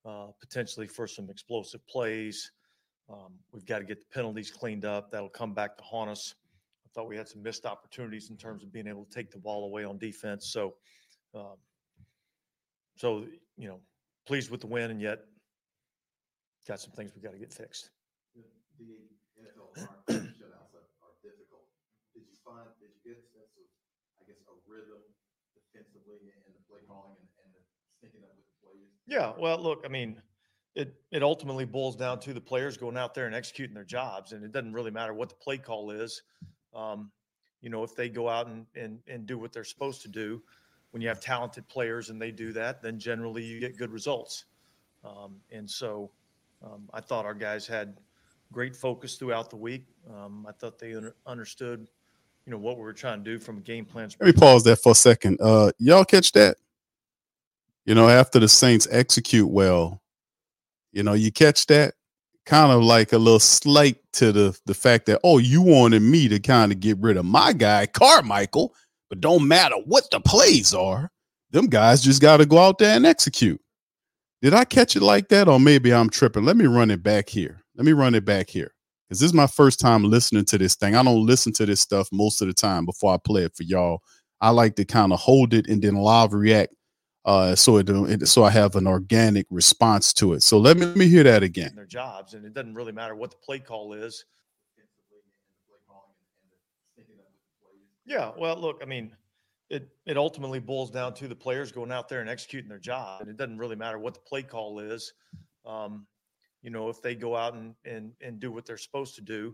uh, 0.04 0.28
potentially 0.40 0.88
for 0.88 1.06
some 1.06 1.30
explosive 1.30 1.86
plays. 1.88 2.52
Um, 3.10 3.34
we've 3.52 3.66
got 3.66 3.80
to 3.80 3.86
get 3.86 4.00
the 4.00 4.06
penalties 4.14 4.52
cleaned 4.52 4.86
up. 4.86 5.12
That'll 5.12 5.30
come 5.30 5.54
back 5.54 5.78
to 5.78 5.84
haunt 5.84 6.10
us. 6.10 6.36
I 6.86 6.90
thought 6.94 7.08
we 7.08 7.16
had 7.16 7.28
some 7.28 7.42
missed 7.42 7.66
opportunities 7.66 8.30
in 8.30 8.38
terms 8.38 8.64
of 8.64 8.72
being 8.72 8.88
able 8.88 9.06
to 9.06 9.12
take 9.12 9.32
the 9.32 9.40
ball 9.40 9.66
away 9.66 9.84
on 9.84 9.98
defense. 9.98 10.48
So, 10.52 10.76
um, 11.34 11.56
so 12.98 13.26
you 13.58 13.68
know, 13.68 13.80
pleased 14.26 14.52
with 14.52 14.62
the 14.62 14.68
win, 14.68 14.92
and 14.92 15.02
yet 15.02 15.20
got 16.68 16.82
some 16.82 16.92
things 16.92 17.16
we 17.16 17.22
got 17.22 17.32
to 17.32 17.40
get 17.40 17.54
fixed. 17.54 17.92
The 18.78 18.92
NFL 19.40 19.72
shutouts 20.12 20.76
are, 20.76 20.88
are 21.00 21.16
difficult. 21.24 21.64
Did 22.12 22.28
you 22.28 22.36
find, 22.44 22.68
did 22.78 22.92
you 22.92 23.02
get 23.08 23.24
a 23.24 23.26
sense 23.32 23.56
of, 23.56 23.66
I 24.20 24.28
guess, 24.28 24.38
a 24.52 24.54
rhythm 24.68 25.00
defensively 25.56 26.28
in 26.28 26.52
the 26.52 26.62
play 26.68 26.84
calling 26.84 27.16
and, 27.16 27.30
and 27.40 27.50
the 27.56 27.64
syncing 28.04 28.22
up 28.28 28.36
with 28.36 28.46
the 28.46 28.58
players? 28.60 28.92
Yeah, 29.08 29.32
well, 29.40 29.58
look, 29.58 29.88
I 29.88 29.90
mean, 29.90 30.20
it 30.78 30.94
it 31.12 31.24
ultimately 31.24 31.66
boils 31.66 31.96
down 31.96 32.20
to 32.22 32.34
the 32.34 32.40
players 32.40 32.78
going 32.78 32.98
out 32.98 33.16
there 33.16 33.26
and 33.26 33.36
executing 33.36 33.74
their 33.74 33.84
jobs, 33.84 34.32
and 34.32 34.44
it 34.44 34.52
doesn't 34.52 34.74
really 34.74 34.92
matter 34.92 35.14
what 35.14 35.30
the 35.30 35.36
play 35.36 35.58
call 35.58 35.90
is. 35.90 36.22
Um, 36.74 37.12
you 37.62 37.70
know, 37.70 37.84
if 37.84 37.96
they 37.96 38.08
go 38.08 38.30
out 38.30 38.48
and, 38.48 38.66
and 38.76 39.00
and 39.08 39.26
do 39.26 39.38
what 39.40 39.52
they're 39.52 39.64
supposed 39.64 40.04
to 40.04 40.08
do, 40.08 40.42
when 40.92 41.02
you 41.02 41.08
have 41.08 41.20
talented 41.20 41.68
players 41.68 42.12
and 42.12 42.22
they 42.22 42.32
do 42.32 42.54
that, 42.54 42.82
then 42.84 43.00
generally 43.00 43.44
you 43.44 43.60
get 43.60 43.76
good 43.76 43.92
results. 43.92 44.46
Um, 45.04 45.38
and 45.52 45.70
so, 45.70 46.12
um, 46.64 46.88
I 46.94 47.02
thought 47.02 47.26
our 47.26 47.34
guys 47.34 47.66
had 47.66 47.98
great 48.52 48.76
focus 48.76 49.16
throughout 49.16 49.50
the 49.50 49.56
week. 49.56 49.86
Um, 50.14 50.46
I 50.48 50.52
thought 50.52 50.78
they 50.78 50.94
under, 50.96 51.16
understood, 51.26 51.88
you 52.46 52.52
know, 52.52 52.58
what 52.60 52.78
we 52.78 52.84
were 52.84 52.94
trying 52.94 53.24
to 53.24 53.32
do 53.32 53.40
from 53.40 53.58
a 53.58 53.62
game 53.62 53.86
plan. 53.86 54.10
Let 54.20 54.28
me 54.28 54.40
pause 54.40 54.64
there 54.64 54.76
for 54.76 54.92
a 54.92 54.96
second. 54.96 55.40
Uh, 55.42 55.72
y'all 55.80 56.06
catch 56.06 56.32
that? 56.34 56.58
You 57.86 57.96
know, 57.96 58.10
after 58.10 58.40
the 58.40 58.50
Saints 58.50 58.88
execute 58.92 59.50
well, 59.50 60.02
you 60.92 61.04
know, 61.04 61.14
you 61.14 61.32
catch 61.32 61.66
that 61.68 61.94
kind 62.46 62.72
of 62.72 62.82
like 62.82 63.12
a 63.12 63.18
little 63.18 63.40
slight 63.40 63.98
to 64.14 64.32
the 64.32 64.58
the 64.66 64.74
fact 64.74 65.06
that 65.06 65.20
oh, 65.24 65.38
you 65.38 65.62
wanted 65.62 66.02
me 66.02 66.28
to 66.30 66.40
kind 66.40 66.72
of 66.72 66.80
get 66.80 66.98
rid 67.00 67.18
of 67.18 67.26
my 67.26 67.54
guy 67.54 67.86
Carmichael, 67.86 68.74
but 69.10 69.22
don't 69.22 69.48
matter 69.48 69.76
what 69.86 70.10
the 70.12 70.20
plays 70.20 70.74
are. 70.74 71.12
Them 71.52 71.68
guys 71.68 72.02
just 72.02 72.22
got 72.22 72.38
to 72.38 72.46
go 72.46 72.58
out 72.58 72.78
there 72.78 72.96
and 72.96 73.06
execute. 73.06 73.62
Did 74.42 74.54
I 74.54 74.66
catch 74.66 74.96
it 74.96 75.02
like 75.02 75.30
that, 75.30 75.48
or 75.48 75.60
maybe 75.60 75.94
I'm 75.94 76.10
tripping? 76.10 76.46
Let 76.46 76.58
me 76.58 76.66
run 76.66 76.92
it 76.92 77.04
back 77.04 77.30
here. 77.30 77.62
Let 77.76 77.86
me 77.86 77.94
run 77.94 78.16
it 78.16 78.26
back 78.26 78.50
here 78.50 78.74
because 79.08 79.20
this 79.20 79.28
is 79.28 79.34
my 79.34 79.48
first 79.48 79.80
time 79.80 80.04
listening 80.04 80.46
to 80.46 80.58
this 80.58 80.76
thing. 80.76 80.96
I 80.96 81.04
don't 81.04 81.26
listen 81.26 81.54
to 81.54 81.66
this 81.66 81.82
stuff 81.82 82.08
most 82.12 82.42
of 82.42 82.48
the 82.48 82.54
time 82.54 82.86
before 82.86 83.14
I 83.14 83.18
play 83.18 83.44
it 83.44 83.56
for 83.56 83.64
y'all. 83.64 84.00
I 84.42 84.52
like 84.52 84.76
to 84.76 84.86
kind 84.86 85.14
of 85.14 85.20
hold 85.20 85.54
it 85.54 85.68
and 85.68 85.82
then 85.82 85.96
live 85.96 86.34
react 86.34 86.74
uh, 87.28 87.54
so 87.56 87.76
it, 87.76 87.90
it, 87.90 88.28
so 88.28 88.46
I 88.46 88.50
have 88.52 88.78
an 88.78 88.88
organic 88.88 89.46
response 89.50 90.14
to 90.14 90.32
it. 90.32 90.44
So 90.44 90.58
let 90.58 90.78
me, 90.78 90.86
let 90.86 90.96
me 90.96 91.10
hear 91.10 91.24
that 91.24 91.44
again. 91.44 91.74
Their 91.76 91.86
jobs, 91.86 92.34
and 92.34 92.46
it 92.46 92.54
doesn't 92.54 92.74
really 92.74 92.94
matter 92.94 93.16
what 93.16 93.32
the 93.32 93.38
play 93.38 93.60
call 93.60 93.92
is. 93.92 94.24
Yeah, 98.06 98.32
well, 98.40 98.56
look, 98.56 98.80
I 98.82 98.86
mean, 98.86 99.12
it 99.70 99.90
it 100.06 100.16
ultimately 100.18 100.60
boils 100.60 100.90
down 100.90 101.14
to 101.16 101.28
the 101.28 101.36
players 101.36 101.74
going 101.74 101.92
out 101.92 102.08
there 102.08 102.22
and 102.22 102.30
executing 102.30 102.70
their 102.70 102.80
job, 102.80 103.20
and 103.20 103.30
it 103.30 103.36
doesn't 103.36 103.58
really 103.58 103.76
matter 103.76 104.00
what 104.00 104.14
the 104.14 104.22
play 104.22 104.42
call 104.42 104.80
is. 104.80 105.12
Um, 105.66 106.08
you 106.62 106.70
know, 106.70 106.88
if 106.88 107.02
they 107.02 107.14
go 107.14 107.36
out 107.36 107.56
and 107.56 107.76
and 107.84 108.14
and 108.22 108.40
do 108.40 108.54
what 108.54 108.66
they're 108.66 108.78
supposed 108.78 109.16
to 109.16 109.22
do, 109.22 109.54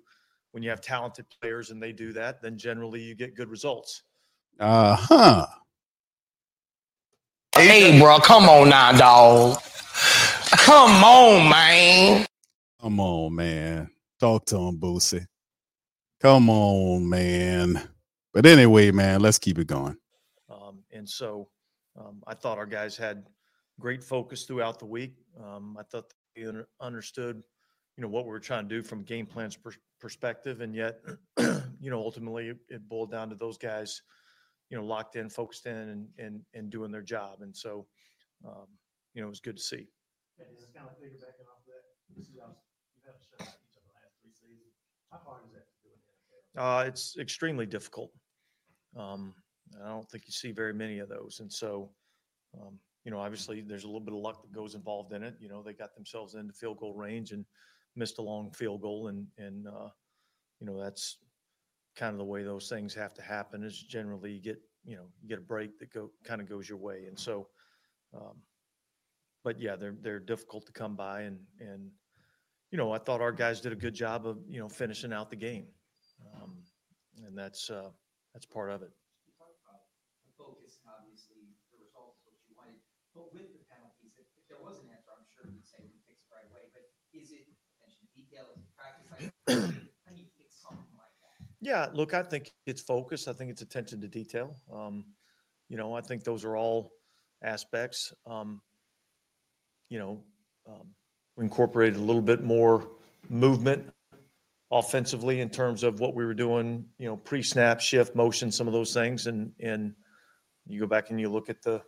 when 0.51 0.61
you 0.61 0.69
have 0.69 0.81
talented 0.81 1.25
players 1.41 1.71
and 1.71 1.81
they 1.81 1.91
do 1.91 2.13
that, 2.13 2.39
then 2.43 2.55
generally 2.55 3.01
you 3.01 3.15
get 3.15 3.33
good 3.33 3.49
results. 3.49 4.03
Uh 4.59 4.95
huh. 4.95 5.47
Hey, 7.65 7.97
bro, 7.97 8.19
come 8.19 8.49
on 8.49 8.67
now, 8.67 8.91
dog. 8.91 9.57
Come 10.51 11.01
on, 11.01 11.49
man. 11.49 12.25
Come 12.81 12.99
on, 12.99 13.33
man. 13.33 13.89
Talk 14.19 14.45
to 14.47 14.57
him, 14.57 14.77
Boosie. 14.77 15.25
Come 16.19 16.49
on, 16.49 17.07
man. 17.07 17.81
But 18.33 18.45
anyway, 18.45 18.91
man, 18.91 19.21
let's 19.21 19.39
keep 19.39 19.59
it 19.59 19.67
going. 19.67 19.95
Um, 20.49 20.79
and 20.91 21.07
so 21.07 21.47
um, 21.97 22.21
I 22.27 22.33
thought 22.33 22.57
our 22.57 22.65
guys 22.65 22.97
had 22.97 23.27
great 23.79 24.03
focus 24.03 24.43
throughout 24.43 24.77
the 24.77 24.85
week. 24.85 25.23
Um, 25.41 25.77
I 25.79 25.83
thought 25.83 26.13
they 26.35 26.45
understood, 26.81 27.41
you 27.95 28.01
know, 28.01 28.09
what 28.09 28.25
we 28.25 28.31
were 28.31 28.41
trying 28.41 28.67
to 28.67 28.75
do 28.75 28.83
from 28.83 28.99
a 28.99 29.03
game 29.03 29.25
plan's 29.25 29.55
per- 29.55 29.71
perspective, 30.01 30.59
and 30.59 30.75
yet, 30.75 30.99
you 31.39 31.89
know, 31.89 31.99
ultimately 31.99 32.49
it, 32.49 32.57
it 32.67 32.89
boiled 32.89 33.11
down 33.11 33.29
to 33.29 33.35
those 33.35 33.57
guys, 33.57 34.01
you 34.69 34.77
know, 34.77 34.85
locked 34.85 35.15
in, 35.15 35.29
focused 35.29 35.65
in, 35.65 35.75
and 35.75 36.07
and 36.17 36.41
and 36.53 36.69
doing 36.69 36.91
their 36.91 37.01
job. 37.01 37.41
And 37.41 37.55
so, 37.55 37.85
um, 38.45 38.67
you 39.13 39.21
know, 39.21 39.27
it 39.27 39.29
was 39.29 39.39
good 39.39 39.57
to 39.57 39.63
see. 39.63 39.87
It's 40.39 40.65
kind 40.75 40.87
of 40.87 40.93
piggybacking 40.97 41.47
off 41.47 41.63
that. 41.67 41.83
This 42.15 42.25
is, 42.25 42.33
you 42.33 42.41
haven't 42.41 43.23
shut 43.29 43.47
out 43.47 43.55
each 43.63 43.77
of 43.77 43.83
the 43.83 43.93
last 43.93 44.15
three 44.21 44.31
seasons. 44.31 44.73
How 45.11 45.19
hard 45.25 45.43
is 45.45 45.53
that 45.53 45.67
to 45.69 45.77
do 45.83 45.89
in 45.93 45.99
the 46.55 46.59
NFL? 46.59 46.81
Uh, 46.81 46.87
it's 46.87 47.17
extremely 47.17 47.65
difficult. 47.65 48.11
Um, 48.97 49.33
I 49.83 49.89
don't 49.89 50.09
think 50.09 50.25
you 50.27 50.31
see 50.31 50.51
very 50.51 50.73
many 50.73 50.99
of 50.99 51.09
those, 51.09 51.39
and 51.39 51.51
so, 51.51 51.89
um, 52.59 52.79
you 53.05 53.11
know, 53.11 53.19
obviously 53.19 53.61
there's 53.61 53.83
a 53.83 53.87
little 53.87 53.99
bit 53.99 54.13
of 54.13 54.19
luck 54.19 54.41
that 54.41 54.51
goes 54.53 54.75
involved 54.75 55.13
in 55.13 55.23
it. 55.23 55.35
You 55.39 55.49
know, 55.49 55.63
they 55.63 55.73
got 55.73 55.95
themselves 55.95 56.35
into 56.35 56.53
field 56.53 56.77
goal 56.77 56.93
range 56.93 57.31
and 57.31 57.45
missed 57.95 58.19
a 58.19 58.21
long 58.21 58.51
field 58.51 58.81
goal, 58.81 59.07
and 59.07 59.27
and 59.37 59.67
uh, 59.67 59.89
you 60.59 60.67
know 60.67 60.81
that's 60.81 61.17
kind 61.95 62.11
of 62.11 62.17
the 62.17 62.25
way 62.25 62.43
those 62.43 62.69
things 62.69 62.93
have 62.93 63.13
to 63.15 63.21
happen. 63.21 63.63
Is 63.63 63.77
generally 63.77 64.31
you 64.31 64.41
get 64.41 64.61
you 64.83 64.95
know 64.95 65.03
you 65.21 65.29
get 65.29 65.39
a 65.39 65.41
break 65.41 65.79
that 65.79 65.93
go 65.93 66.09
kind 66.23 66.41
of 66.41 66.49
goes 66.49 66.67
your 66.67 66.77
way, 66.77 67.05
and 67.07 67.17
so, 67.17 67.47
um, 68.13 68.37
but 69.43 69.59
yeah, 69.59 69.75
they're 69.75 69.95
they're 70.01 70.19
difficult 70.19 70.65
to 70.65 70.71
come 70.71 70.95
by, 70.95 71.21
and 71.21 71.39
and 71.59 71.89
you 72.71 72.77
know 72.77 72.91
I 72.91 72.97
thought 72.97 73.21
our 73.21 73.31
guys 73.31 73.61
did 73.61 73.71
a 73.71 73.75
good 73.77 73.93
job 73.93 74.27
of 74.27 74.37
you 74.47 74.59
know 74.59 74.69
finishing 74.69 75.13
out 75.13 75.29
the 75.29 75.35
game, 75.35 75.67
um, 76.35 76.57
and 77.25 77.37
that's 77.37 77.69
uh, 77.69 77.89
that's 78.33 78.45
part 78.45 78.71
of 78.71 78.81
it. 78.81 78.91
focus, 80.37 80.81
obviously, 80.89 81.53
the 81.71 81.77
result 81.79 82.17
is 82.17 82.25
what 82.25 82.35
you 82.49 82.53
wanted. 82.57 82.81
But 83.13 83.29
with 83.29 83.53
the 83.53 83.61
penalties, 83.69 84.17
if, 84.17 84.25
there 84.49 84.57
was 84.57 84.81
an 84.81 84.89
answer, 84.89 85.13
I'm 85.13 85.25
sure 85.29 85.45
you'd 85.45 85.65
say 85.65 85.81
we 85.85 85.97
fix 86.09 86.25
it 86.25 86.29
right 86.33 86.45
away. 86.49 86.65
But 86.73 86.89
is 87.13 87.29
it 87.29 87.45
attention 87.77 88.01
to 88.05 88.09
detail? 88.17 88.49
Is 88.57 88.65
it 88.65 88.73
practice 88.73 89.05
how 90.01 90.09
do 90.09 90.17
you 90.17 90.29
fix 90.33 90.57
something 90.57 90.93
like 90.97 91.13
that? 91.21 91.52
Yeah, 91.63 91.87
look, 91.93 92.13
I 92.13 92.23
think 92.23 92.51
it's 92.65 92.81
focus. 92.81 93.29
I 93.29 93.33
think 93.33 93.49
it's 93.49 93.61
attention 93.61 94.01
to 94.01 94.07
detail. 94.09 94.53
Um, 94.71 95.05
you 95.69 95.77
know, 95.77 95.93
I 95.93 96.01
think 96.01 96.25
those 96.25 96.43
are 96.43 96.57
all 96.57 96.91
aspects. 97.41 98.13
Um, 98.27 98.61
you 99.87 99.97
know, 99.97 100.23
um, 100.67 100.89
we 101.37 101.45
incorporated 101.45 101.95
a 101.95 102.03
little 102.03 102.21
bit 102.21 102.43
more 102.43 102.89
movement 103.29 103.89
offensively 104.71 105.39
in 105.39 105.49
terms 105.49 105.83
of 105.83 106.01
what 106.01 106.15
we 106.15 106.25
were 106.25 106.33
doing, 106.33 106.83
you 106.97 107.07
know, 107.07 107.15
pre-snap, 107.15 107.79
shift, 107.79 108.13
motion, 108.13 108.51
some 108.51 108.67
of 108.67 108.73
those 108.73 108.93
things. 108.93 109.27
And 109.27 109.53
and 109.61 109.93
you 110.67 110.81
go 110.81 110.87
back 110.87 111.11
and 111.11 111.19
you 111.19 111.29
look 111.29 111.49
at 111.49 111.61
the, 111.61 111.81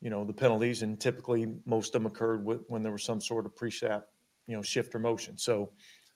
you 0.00 0.10
know, 0.10 0.24
the 0.24 0.32
penalties, 0.32 0.82
and 0.82 1.00
typically 1.00 1.48
most 1.66 1.88
of 1.88 2.02
them 2.02 2.06
occurred 2.06 2.44
with, 2.44 2.60
when 2.68 2.84
there 2.84 2.92
was 2.92 3.02
some 3.02 3.20
sort 3.20 3.46
of 3.46 3.56
pre-snap, 3.56 4.04
you 4.46 4.54
know, 4.54 4.62
shift 4.62 4.94
or 4.94 5.00
motion. 5.00 5.36
So 5.38 5.72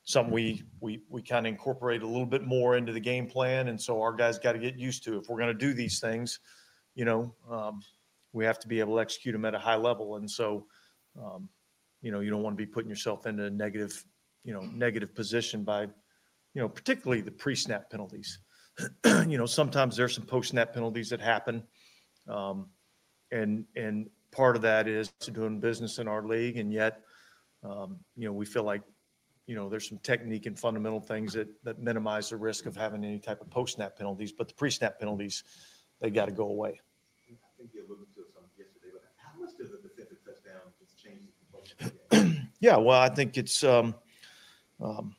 something 0.07 0.33
we 0.33 0.63
we 0.81 1.03
we 1.11 1.21
kind 1.21 1.47
of 1.47 1.53
incorporate 1.53 2.03
a 2.03 2.07
little 2.07 2.27
bit 2.27 2.43
more 2.43 2.77
into 2.77 2.93
the 2.93 3.01
game 3.01 3.27
plan, 3.27 3.69
and 3.69 3.79
so 3.81 4.01
our 4.01 4.15
guys 4.15 4.39
got 4.39 4.53
to 4.53 4.59
get 4.59 4.79
used 4.79 5.05
to. 5.05 5.19
If 5.19 5.29
we're 5.29 5.39
going 5.39 5.53
to 5.53 5.55
do 5.55 5.75
these 5.75 6.01
things, 6.01 6.41
you 6.95 7.05
know, 7.05 7.35
um, 7.51 7.81
we 8.33 8.45
have 8.45 8.59
to 8.61 8.69
be 8.69 8.81
able 8.81 8.95
to 8.95 9.01
execute 9.01 9.35
them 9.35 9.45
at 9.45 9.55
a 9.55 9.59
high 9.59 9.77
level, 9.77 10.17
and 10.17 10.31
so. 10.31 10.67
Um, 11.23 11.49
you 12.03 12.13
know, 12.13 12.21
you 12.21 12.31
don't 12.31 12.43
want 12.43 12.53
to 12.53 12.63
be 12.63 12.71
putting 12.71 12.91
yourself 12.91 13.27
into 13.27 13.47
a 13.47 13.51
negative 13.51 14.05
you 14.47 14.53
know, 14.55 14.61
negative 14.73 15.15
position 15.15 15.65
by, 15.65 15.83
you 15.83 16.63
know, 16.63 16.69
particularly 16.69 17.21
the 17.21 17.33
pre-snap 17.33 17.91
penalties. 17.91 18.39
you 19.05 19.37
know, 19.37 19.45
sometimes 19.45 19.97
there's 19.97 20.15
some 20.15 20.25
post-snap 20.25 20.73
penalties 20.73 21.11
that 21.11 21.21
happen, 21.21 21.63
um, 22.29 22.69
and 23.33 23.65
and 23.75 24.09
part 24.31 24.55
of 24.55 24.63
that 24.63 24.87
is 24.87 25.11
doing 25.33 25.59
business 25.59 25.99
in 25.99 26.07
our 26.07 26.25
league, 26.25 26.59
and 26.59 26.73
yet, 26.73 27.01
um, 27.65 27.99
you 28.17 28.27
know, 28.27 28.33
we 28.33 28.47
feel 28.47 28.63
like, 28.63 28.83
you 29.47 29.55
know, 29.55 29.69
there's 29.69 29.89
some 29.89 29.99
technique 29.99 30.47
and 30.47 30.59
fundamental 30.59 31.01
things 31.01 31.33
that 31.35 31.49
that 31.65 31.79
minimize 31.79 32.31
the 32.31 32.37
risk 32.37 32.67
of 32.67 32.77
having 32.77 33.05
any 33.05 33.19
type 33.19 33.41
of 33.41 33.49
post-snap 33.51 33.97
penalties, 33.97 34.33
but 34.33 34.49
the 34.49 34.55
pre-snap 34.55 34.99
penalties, 34.99 35.45
they 36.01 36.11
got 36.11 36.27
to 36.27 36.33
go 36.33 36.49
away. 36.49 36.81
I 37.31 37.35
think 37.57 37.71
you 37.73 37.87
alluded 37.87 38.13
to 38.15 38.23
some 38.35 38.43
yesterday, 38.59 38.93
but 38.93 39.05
how 39.17 39.41
much 39.41 39.57
does 39.57 39.71
a 39.71 39.81
defensive 39.81 40.19
touchdown 40.25 40.61
just 40.81 41.03
change 41.03 41.23
the 41.23 41.91
complexion? 42.13 42.51
yeah, 42.61 42.77
well, 42.77 43.01
I 43.01 43.09
think 43.09 43.37
it's. 43.39 43.63
Um, 43.65 43.95
um, 44.81 45.15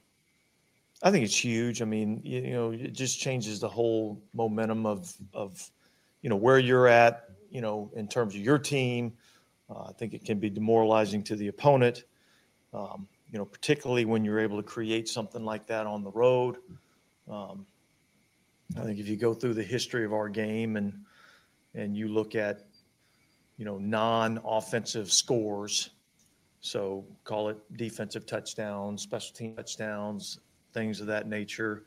I 1.03 1.11
think 1.11 1.23
it's 1.23 1.43
huge. 1.43 1.81
I 1.81 1.85
mean, 1.85 2.21
you, 2.23 2.41
you, 2.41 2.53
know, 2.53 2.71
it 2.71 2.93
just 2.93 3.19
changes 3.19 3.59
the 3.59 3.69
whole 3.69 4.21
momentum 4.33 4.85
of 4.85 5.13
of 5.33 5.69
you 6.21 6.29
know 6.29 6.35
where 6.35 6.59
you're 6.59 6.87
at. 6.87 7.29
You 7.49 7.61
know, 7.61 7.89
in 7.95 8.07
terms 8.07 8.35
of 8.35 8.41
your 8.41 8.59
team, 8.59 9.13
uh, 9.69 9.83
I 9.83 9.91
think 9.93 10.13
it 10.13 10.25
can 10.25 10.39
be 10.39 10.49
demoralizing 10.49 11.23
to 11.23 11.35
the 11.35 11.47
opponent. 11.47 12.03
Um, 12.73 13.07
you 13.31 13.37
know, 13.37 13.45
particularly 13.45 14.05
when 14.05 14.23
you're 14.23 14.39
able 14.39 14.57
to 14.57 14.63
create 14.63 15.07
something 15.07 15.43
like 15.43 15.67
that 15.67 15.85
on 15.85 16.03
the 16.03 16.11
road. 16.11 16.57
Um, 17.29 17.65
I 18.77 18.81
think 18.81 18.99
if 18.99 19.07
you 19.07 19.15
go 19.15 19.33
through 19.33 19.53
the 19.53 19.63
history 19.63 20.05
of 20.05 20.13
our 20.13 20.29
game 20.29 20.77
and 20.77 20.93
and 21.73 21.95
you 21.95 22.07
look 22.07 22.35
at 22.35 22.65
you 23.57 23.65
know 23.65 23.77
non-offensive 23.77 25.11
scores 25.11 25.89
so 26.67 27.05
call 27.23 27.49
it 27.49 27.57
defensive 27.77 28.25
touchdowns, 28.25 29.01
special 29.01 29.33
team 29.33 29.55
touchdowns, 29.55 30.39
things 30.73 30.99
of 30.99 31.07
that 31.07 31.27
nature. 31.27 31.83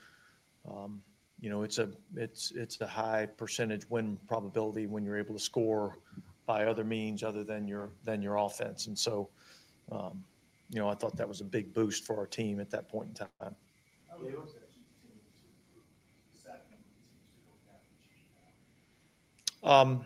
Um, 0.67 1.03
you 1.41 1.51
know, 1.51 1.63
it's 1.63 1.79
a 1.79 1.91
it's 2.17 2.53
it's 2.53 2.81
a 2.81 2.87
high 2.87 3.27
percentage 3.27 3.89
win 3.91 4.19
probability 4.29 4.87
when 4.87 5.05
you're 5.05 5.19
able 5.19 5.35
to 5.35 5.41
score 5.41 5.99
by 6.47 6.65
other 6.65 6.85
means 6.85 7.23
other 7.23 7.45
than 7.45 7.67
your 7.67 7.91
than 8.05 8.23
your 8.23 8.37
offense. 8.37 8.87
And 8.87 8.99
so, 8.99 9.29
um, 9.91 10.23
you 10.71 10.79
know, 10.79 10.89
I 10.89 10.95
thought 10.95 11.17
that 11.17 11.29
was 11.29 11.41
a 11.41 11.45
big 11.45 11.75
boost 11.75 12.07
for 12.07 12.17
our 12.17 12.27
team 12.27 12.61
at 12.61 12.71
that 12.71 12.89
point 12.89 13.09
in 13.09 13.15
time. 13.15 13.57
Um, 19.63 20.05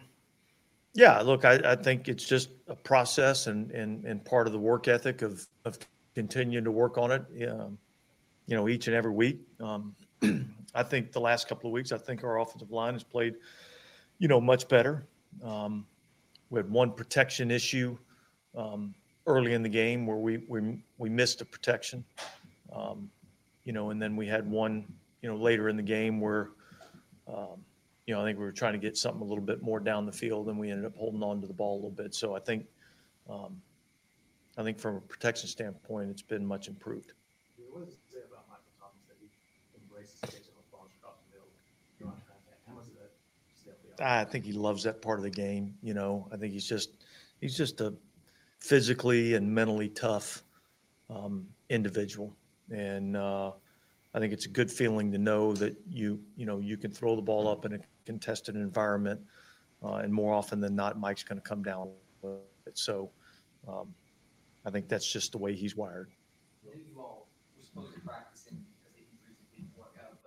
yeah, 0.94 1.20
look, 1.20 1.44
I, 1.44 1.61
I 1.64 1.77
think 1.77 2.09
it's 2.09 2.24
just 2.24 2.50
a 2.68 2.74
process 2.74 3.46
and, 3.46 3.70
and, 3.72 4.05
and 4.05 4.24
part 4.24 4.46
of 4.46 4.53
the 4.53 4.59
work 4.59 4.88
ethic 4.88 5.22
of, 5.22 5.46
of 5.64 5.79
continuing 6.14 6.64
to 6.64 6.70
work 6.70 6.98
on 6.98 7.11
it, 7.11 7.48
um, 7.48 7.79
you 8.46 8.57
know, 8.57 8.68
each 8.68 8.87
and 8.87 8.96
every 8.96 9.12
week. 9.12 9.40
Um, 9.61 9.94
I 10.74 10.83
think 10.83 11.12
the 11.12 11.20
last 11.20 11.48
couple 11.48 11.68
of 11.68 11.72
weeks, 11.72 11.92
I 11.92 11.98
think 11.98 12.24
our 12.24 12.40
offensive 12.40 12.70
line 12.70 12.94
has 12.94 13.05
played, 13.05 13.35
you 14.18 14.29
know, 14.29 14.40
much 14.40 14.66
better. 14.68 15.07
Um, 15.42 15.87
we 16.50 16.59
had 16.59 16.70
one 16.70 16.92
protection 16.92 17.50
issue 17.50 17.98
um, 18.57 18.94
early 19.26 19.54
in 19.54 19.62
the 19.62 19.68
game 19.68 20.06
where 20.06 20.16
we 20.16 20.38
we, 20.48 20.84
we 20.98 21.08
missed 21.08 21.40
a 21.40 21.44
protection, 21.44 22.04
um, 22.72 23.10
you 23.64 23.72
know, 23.72 23.90
and 23.90 24.00
then 24.00 24.16
we 24.16 24.26
had 24.26 24.48
one, 24.48 24.84
you 25.22 25.28
know, 25.28 25.37
later 25.37 25.68
in 25.68 25.76
the 25.76 25.82
game 25.82 26.20
where, 26.20 26.50
um, 27.28 27.64
you 28.06 28.14
know, 28.14 28.20
I 28.20 28.24
think 28.24 28.38
we 28.38 28.44
were 28.44 28.52
trying 28.52 28.74
to 28.74 28.78
get 28.78 28.96
something 28.96 29.22
a 29.22 29.24
little 29.24 29.44
bit 29.44 29.62
more 29.62 29.80
down 29.80 30.06
the 30.06 30.12
field, 30.12 30.48
and 30.48 30.58
we 30.58 30.70
ended 30.70 30.84
up 30.84 30.96
holding 30.96 31.22
on 31.22 31.40
to 31.40 31.46
the 31.46 31.54
ball 31.54 31.74
a 31.74 31.76
little 31.76 31.90
bit. 31.90 32.14
So 32.14 32.34
I 32.37 32.40
think, 32.40 32.66
um, 33.30 33.60
I 34.58 34.62
think 34.62 34.78
from 34.78 34.96
a 34.96 35.00
protection 35.00 35.48
standpoint, 35.48 36.10
it's 36.10 36.22
been 36.22 36.46
much 36.46 36.68
improved. 36.68 37.12
What 37.70 37.84
does 37.84 37.94
it 37.94 38.00
say 38.12 38.18
about 38.18 38.44
Michael 38.48 38.70
Thomas 38.78 39.02
that 39.08 39.16
he 39.18 39.28
embraces 39.82 40.20
catching 40.20 40.54
balls 40.70 40.90
across 41.00 41.16
the 41.26 41.34
middle. 41.34 42.14
How 42.68 42.74
much 42.74 42.87
that 43.98 44.04
I 44.04 44.24
think 44.24 44.44
he 44.44 44.52
loves 44.52 44.82
that 44.84 45.00
part 45.00 45.18
of 45.18 45.22
the 45.22 45.30
game. 45.30 45.74
You 45.82 45.94
know, 45.94 46.28
I 46.30 46.37
think 46.37 46.52
he's 46.52 46.68
just 46.68 46.90
he's 47.40 47.56
just 47.56 47.80
a 47.80 47.94
physically 48.64 49.35
and 49.35 49.55
mentally 49.55 49.90
tough 49.90 50.42
um, 51.11 51.46
individual, 51.68 52.35
and 52.70 53.14
uh, 53.14 53.50
I 54.14 54.18
think 54.18 54.33
it's 54.33 54.46
a 54.46 54.48
good 54.48 54.70
feeling 54.70 55.12
to 55.12 55.18
know 55.18 55.53
that 55.55 55.77
you 55.90 56.18
you 56.35 56.46
know 56.46 56.59
you 56.61 56.79
can 56.79 56.90
throw 56.90 57.14
the 57.14 57.22
ball 57.22 57.46
up 57.46 57.66
in 57.66 57.74
a 57.74 57.79
contested 58.07 58.57
environment, 58.57 59.20
uh, 59.85 59.96
and 59.96 60.12
more 60.12 60.33
often 60.33 60.61
than 60.61 60.74
not, 60.74 60.98
Mike's 60.98 61.22
going 61.22 61.40
to 61.40 61.46
come 61.46 61.62
down 61.62 61.90
with 62.22 62.33
it. 62.66 62.79
So, 62.79 63.11
um, 63.68 63.94
I 64.64 64.70
think 64.70 64.88
that's 64.88 65.11
just 65.11 65.33
the 65.33 65.38
way 65.38 65.55
he's 65.55 65.77
wired. 65.77 66.09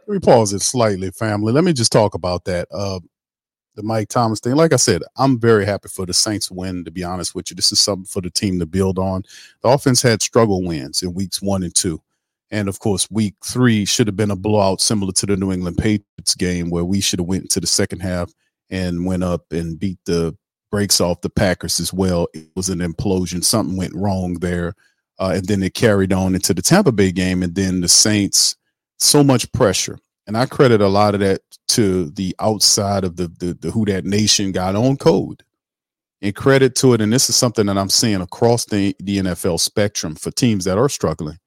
Let 0.08 0.13
me 0.13 0.19
pause 0.19 0.54
it 0.54 0.62
slightly, 0.62 1.10
family. 1.10 1.52
Let 1.52 1.63
me 1.63 1.73
just 1.73 1.91
talk 1.91 2.13
about 2.13 2.45
that. 2.45 2.67
Uh, 2.71 3.00
the 3.77 3.83
Mike 3.83 4.09
Thomas 4.09 4.39
thing. 4.39 4.55
Like 4.55 4.73
I 4.73 4.77
said, 4.77 5.03
I'm 5.15 5.39
very 5.39 5.65
happy 5.65 5.87
for 5.87 6.05
the 6.05 6.13
Saints 6.13 6.51
win, 6.51 6.83
to 6.83 6.91
be 6.91 7.03
honest 7.03 7.35
with 7.35 7.49
you. 7.49 7.55
This 7.55 7.71
is 7.71 7.79
something 7.79 8.05
for 8.05 8.21
the 8.21 8.31
team 8.31 8.59
to 8.59 8.65
build 8.65 8.97
on. 8.99 9.23
The 9.61 9.69
offense 9.69 10.01
had 10.01 10.21
struggle 10.21 10.63
wins 10.63 11.03
in 11.03 11.13
weeks 11.13 11.41
one 11.41 11.63
and 11.63 11.73
two. 11.73 12.01
And 12.49 12.67
of 12.67 12.79
course, 12.79 13.09
week 13.11 13.35
three 13.45 13.85
should 13.85 14.07
have 14.07 14.15
been 14.15 14.31
a 14.31 14.35
blowout 14.35 14.81
similar 14.81 15.11
to 15.13 15.25
the 15.25 15.37
New 15.37 15.51
England 15.51 15.77
Patriots 15.77 16.33
game 16.35 16.69
where 16.69 16.85
we 16.85 16.99
should 16.99 17.19
have 17.19 17.27
went 17.27 17.43
into 17.43 17.59
the 17.59 17.67
second 17.67 17.99
half 17.99 18.33
and 18.69 19.05
went 19.05 19.23
up 19.23 19.45
and 19.51 19.79
beat 19.79 19.99
the 20.05 20.35
breaks 20.71 20.99
off 20.99 21.21
the 21.21 21.29
Packers 21.29 21.79
as 21.79 21.93
well. 21.93 22.27
It 22.33 22.49
was 22.55 22.69
an 22.69 22.79
implosion. 22.79 23.43
Something 23.43 23.77
went 23.77 23.93
wrong 23.95 24.35
there. 24.35 24.73
Uh, 25.19 25.33
and 25.35 25.45
then 25.47 25.61
it 25.61 25.73
carried 25.73 26.13
on 26.13 26.35
into 26.35 26.53
the 26.53 26.61
Tampa 26.61 26.91
Bay 26.91 27.11
game. 27.11 27.43
And 27.43 27.53
then 27.53 27.81
the 27.81 27.87
Saints, 27.87 28.55
so 28.97 29.23
much 29.23 29.51
pressure. 29.51 29.99
And 30.25 30.35
I 30.35 30.45
credit 30.45 30.81
a 30.81 30.87
lot 30.87 31.13
of 31.13 31.19
that 31.21 31.41
to 31.69 32.10
the 32.12 32.36
outside 32.39 33.03
of 33.03 33.15
the 33.15 33.27
the, 33.27 33.53
the 33.53 33.71
Who 33.71 33.86
Dat 33.86 34.06
Nation 34.06 34.51
got 34.51 34.75
on 34.75 34.97
code. 34.97 35.43
And 36.21 36.36
credit 36.36 36.73
to 36.77 36.93
it, 36.93 37.01
and 37.01 37.13
this 37.13 37.30
is 37.30 37.36
something 37.36 37.67
that 37.67 37.77
I'm 37.77 37.89
seeing 37.89 38.21
across 38.21 38.65
the, 38.65 38.95
the 38.99 39.19
NFL 39.19 39.60
spectrum 39.60 40.15
for 40.15 40.32
teams 40.32 40.65
that 40.65 40.77
are 40.77 40.89
struggling, 40.89 41.38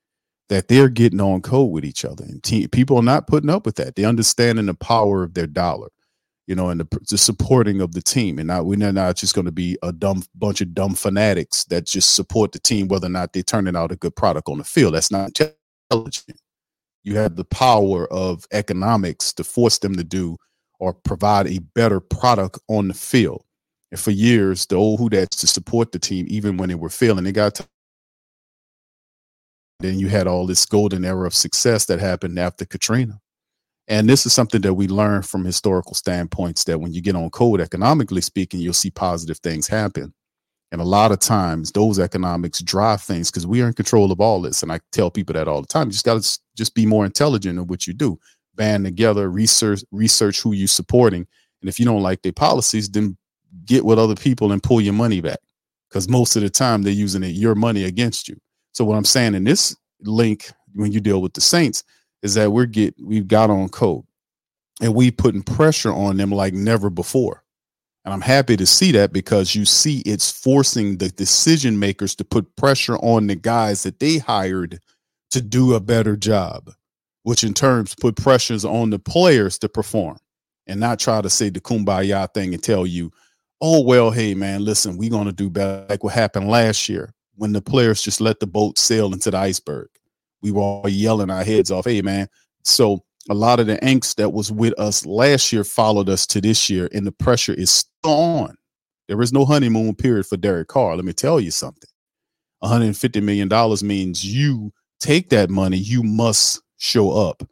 that 0.49 0.69
they're 0.69 0.89
getting 0.89 1.21
on 1.21 1.43
code 1.43 1.73
with 1.73 1.85
each 1.85 2.05
other. 2.05 2.23
And 2.23 2.41
te- 2.41 2.69
people 2.69 2.97
are 2.97 3.03
not 3.03 3.27
putting 3.27 3.51
up 3.51 3.67
with 3.67 3.75
that. 3.77 3.97
They're 3.97 4.07
understanding 4.07 4.67
the 4.67 4.75
power 4.75 5.25
of 5.25 5.35
their 5.35 5.49
dollar, 5.49 5.89
you 6.47 6.55
know, 6.55 6.69
and 6.69 6.79
the, 6.79 6.99
the 7.11 7.19
supporting 7.19 7.81
of 7.81 7.95
the 7.95 8.01
team. 8.01 8.39
And 8.39 8.47
not, 8.47 8.65
we're 8.65 8.77
not 8.77 9.17
just 9.17 9.35
going 9.35 9.47
to 9.47 9.51
be 9.51 9.77
a 9.83 9.91
dumb 9.91 10.23
bunch 10.37 10.61
of 10.61 10.73
dumb 10.73 10.95
fanatics 10.95 11.65
that 11.65 11.87
just 11.87 12.15
support 12.15 12.53
the 12.53 12.61
team, 12.61 12.87
whether 12.87 13.09
or 13.09 13.11
not 13.11 13.33
they're 13.33 13.43
turning 13.43 13.75
out 13.75 13.91
a 13.91 13.97
good 13.97 14.15
product 14.15 14.49
on 14.49 14.59
the 14.59 14.65
field. 14.65 14.95
That's 14.95 15.11
not 15.11 15.33
intelligent 15.91 16.41
you 17.03 17.17
have 17.17 17.37
the 17.37 17.45
power 17.45 18.11
of 18.13 18.47
economics 18.53 19.33
to 19.35 19.45
force 19.45 19.79
them 19.79 19.97
to 19.97 20.05
do 20.05 20.37
or 20.79 20.93
provide 20.93 21.47
a 21.47 21.59
better 21.75 22.01
product 22.01 22.59
on 22.69 22.89
the 22.89 22.95
field. 22.95 23.45
And 23.91 24.01
for 24.01 24.11
years, 24.11 24.67
the 24.67 24.77
old 24.77 25.01
who 25.01 25.11
that's 25.11 25.37
to 25.39 25.47
support 25.47 25.93
the 25.93 25.99
team, 25.99 26.27
even 26.29 26.57
when 26.57 26.69
they 26.69 26.75
were 26.75 26.91
failing, 26.91 27.25
they 27.25 27.33
got. 27.33 27.57
To, 27.57 27.67
then 29.81 29.99
you 29.99 30.09
had 30.09 30.27
all 30.27 30.47
this 30.47 30.67
golden 30.67 31.05
era 31.05 31.27
of 31.27 31.35
success 31.35 31.87
that 31.87 32.01
happened 32.01 32.39
after 32.39 32.65
Katrina. 32.65 33.21
And 33.89 34.09
this 34.09 34.25
is 34.25 34.33
something 34.33 34.61
that 34.61 34.75
we 34.75 34.87
learn 34.87 35.23
from 35.23 35.45
historical 35.45 35.95
standpoints 35.95 36.65
that 36.65 36.81
when 36.81 36.93
you 36.93 37.03
get 37.03 37.17
on 37.17 37.29
code, 37.31 37.61
economically 37.61 38.21
speaking, 38.21 38.61
you'll 38.61 38.73
see 38.73 38.91
positive 38.91 39.39
things 39.39 39.67
happen. 39.67 40.15
And 40.73 40.81
a 40.81 40.85
lot 40.85 41.11
of 41.11 41.19
times 41.19 41.73
those 41.73 41.99
economics 41.99 42.61
drive 42.61 43.03
things 43.03 43.31
because 43.31 43.47
we 43.47 43.61
are 43.61 43.67
in 43.67 43.73
control 43.73 44.13
of 44.13 44.21
all 44.21 44.41
this. 44.41 44.63
And 44.63 44.71
I 44.71 44.81
tell 44.93 45.11
people 45.11 45.33
that 45.35 45.49
all 45.49 45.61
the 45.61 45.67
time. 45.67 45.89
You 45.89 45.93
just 45.93 46.05
got 46.05 46.23
to 46.23 46.39
just 46.57 46.75
be 46.75 46.87
more 46.87 47.05
intelligent 47.05 47.59
in 47.59 47.67
what 47.67 47.87
you 47.87 47.93
do. 47.93 48.19
Band 48.55 48.85
together, 48.85 49.31
research, 49.31 49.83
research 49.91 50.41
who 50.41 50.53
you're 50.53 50.69
supporting. 50.69 51.27
And 51.61 51.69
if 51.69 51.79
you 51.79 51.85
don't 51.85 52.03
like 52.03 52.23
their 52.23 52.33
policies, 52.33 52.89
then 52.89 53.17
get 53.65 53.85
with 53.85 53.99
other 53.99 54.15
people 54.15 54.53
and 54.53 54.63
pull 54.63 54.81
your 54.81 54.95
money 54.95 55.21
back. 55.21 55.41
Because 55.89 56.09
most 56.09 56.37
of 56.37 56.43
the 56.43 56.51
time 56.51 56.83
they're 56.83 56.93
using 56.93 57.25
it, 57.25 57.29
your 57.29 57.57
money 57.57 57.85
against 57.85 58.29
you. 58.29 58.37
So 58.73 58.85
what 58.85 58.97
I'm 58.97 59.05
saying 59.05 59.35
in 59.35 59.45
this 59.45 59.77
link, 60.03 60.53
when 60.75 60.93
you 60.93 61.01
deal 61.01 61.21
with 61.21 61.33
the 61.33 61.41
Saints, 61.41 61.83
is 62.23 62.35
that 62.35 62.53
we're 62.53 62.67
get 62.67 62.95
we've 63.03 63.27
got 63.27 63.51
on 63.51 63.69
code 63.71 64.05
and 64.81 64.95
we 64.95 65.11
putting 65.11 65.43
pressure 65.43 65.93
on 65.93 66.17
them 66.17 66.31
like 66.31 66.55
never 66.55 66.91
before. 66.91 67.43
And 68.05 68.15
I'm 68.15 68.21
happy 68.23 68.57
to 68.57 68.67
see 68.67 68.93
that 68.93 69.13
because 69.13 69.55
you 69.55 69.65
see 69.65 70.01
it's 70.01 70.31
forcing 70.31 70.97
the 70.97 71.11
decision 71.11 71.79
makers 71.79 72.15
to 72.17 72.25
put 72.25 72.57
pressure 72.57 72.97
on 72.99 73.27
the 73.27 73.37
guys 73.37 73.83
that 73.83 74.01
they 74.01 74.19
hired 74.19 74.81
to 75.33 75.43
do 75.43 75.75
a 75.75 75.81
better 75.81 76.17
job, 76.17 76.71
which 77.25 77.45
in 77.45 77.53
turns 77.53 77.95
put 77.95 78.17
pressures 78.17 78.65
on 78.65 78.91
the 78.91 78.99
players 78.99 79.59
to 79.59 79.69
perform 79.69 80.19
and 80.67 80.81
not 80.81 80.99
try 80.99 81.21
to 81.21 81.29
say 81.29 81.51
the 81.51 81.61
kumbaya 81.61 82.33
thing 82.33 82.55
and 82.55 82.63
tell 82.63 82.87
you, 82.87 83.13
oh, 83.61 83.83
well, 83.83 84.11
hey, 84.11 84.33
man, 84.35 84.65
listen, 84.65 84.97
we're 84.97 85.11
going 85.11 85.27
to 85.27 85.33
do 85.33 85.51
better. 85.51 85.85
Like 85.89 86.03
what 86.03 86.15
happened 86.15 86.49
last 86.49 86.89
year 86.89 87.13
when 87.37 87.53
the 87.53 87.63
players 87.63 88.03
just 88.03 88.21
let 88.21 88.41
the 88.41 88.47
boat 88.47 88.79
sail 88.79 89.13
into 89.13 89.31
the 89.31 89.37
iceberg. 89.37 89.89
We 90.43 90.53
were 90.53 90.63
all 90.63 90.89
yelling 90.89 91.31
our 91.31 91.45
heads 91.45 91.71
off, 91.71 91.85
hey, 91.85 92.01
man. 92.01 92.29
So 92.65 93.05
a 93.29 93.35
lot 93.35 93.61
of 93.61 93.67
the 93.67 93.77
angst 93.77 94.17
that 94.17 94.33
was 94.33 94.51
with 94.51 94.79
us 94.79 95.05
last 95.05 95.53
year 95.53 95.65
followed 95.65 96.09
us 96.09 96.27
to 96.29 96.41
this 96.41 96.71
year, 96.71 96.89
and 96.93 97.07
the 97.07 97.13
pressure 97.13 97.53
is 97.53 97.85
on. 98.05 98.57
There 99.09 99.21
is 99.23 99.33
no 99.33 99.45
honeymoon 99.45 99.95
period 99.97 100.27
for 100.27 100.37
Derek 100.37 100.69
Carr. 100.69 100.97
Let 100.97 101.05
me 101.05 101.13
tell 101.13 101.41
you 101.41 101.51
something. 101.51 101.89
$150 102.63 103.23
million 103.23 103.49
means 103.87 104.25
you 104.25 104.73
take 105.01 105.31
that 105.31 105.51
money, 105.51 105.79
you 105.79 106.03
must 106.03 106.61
show 106.77 107.11
up. 107.11 107.43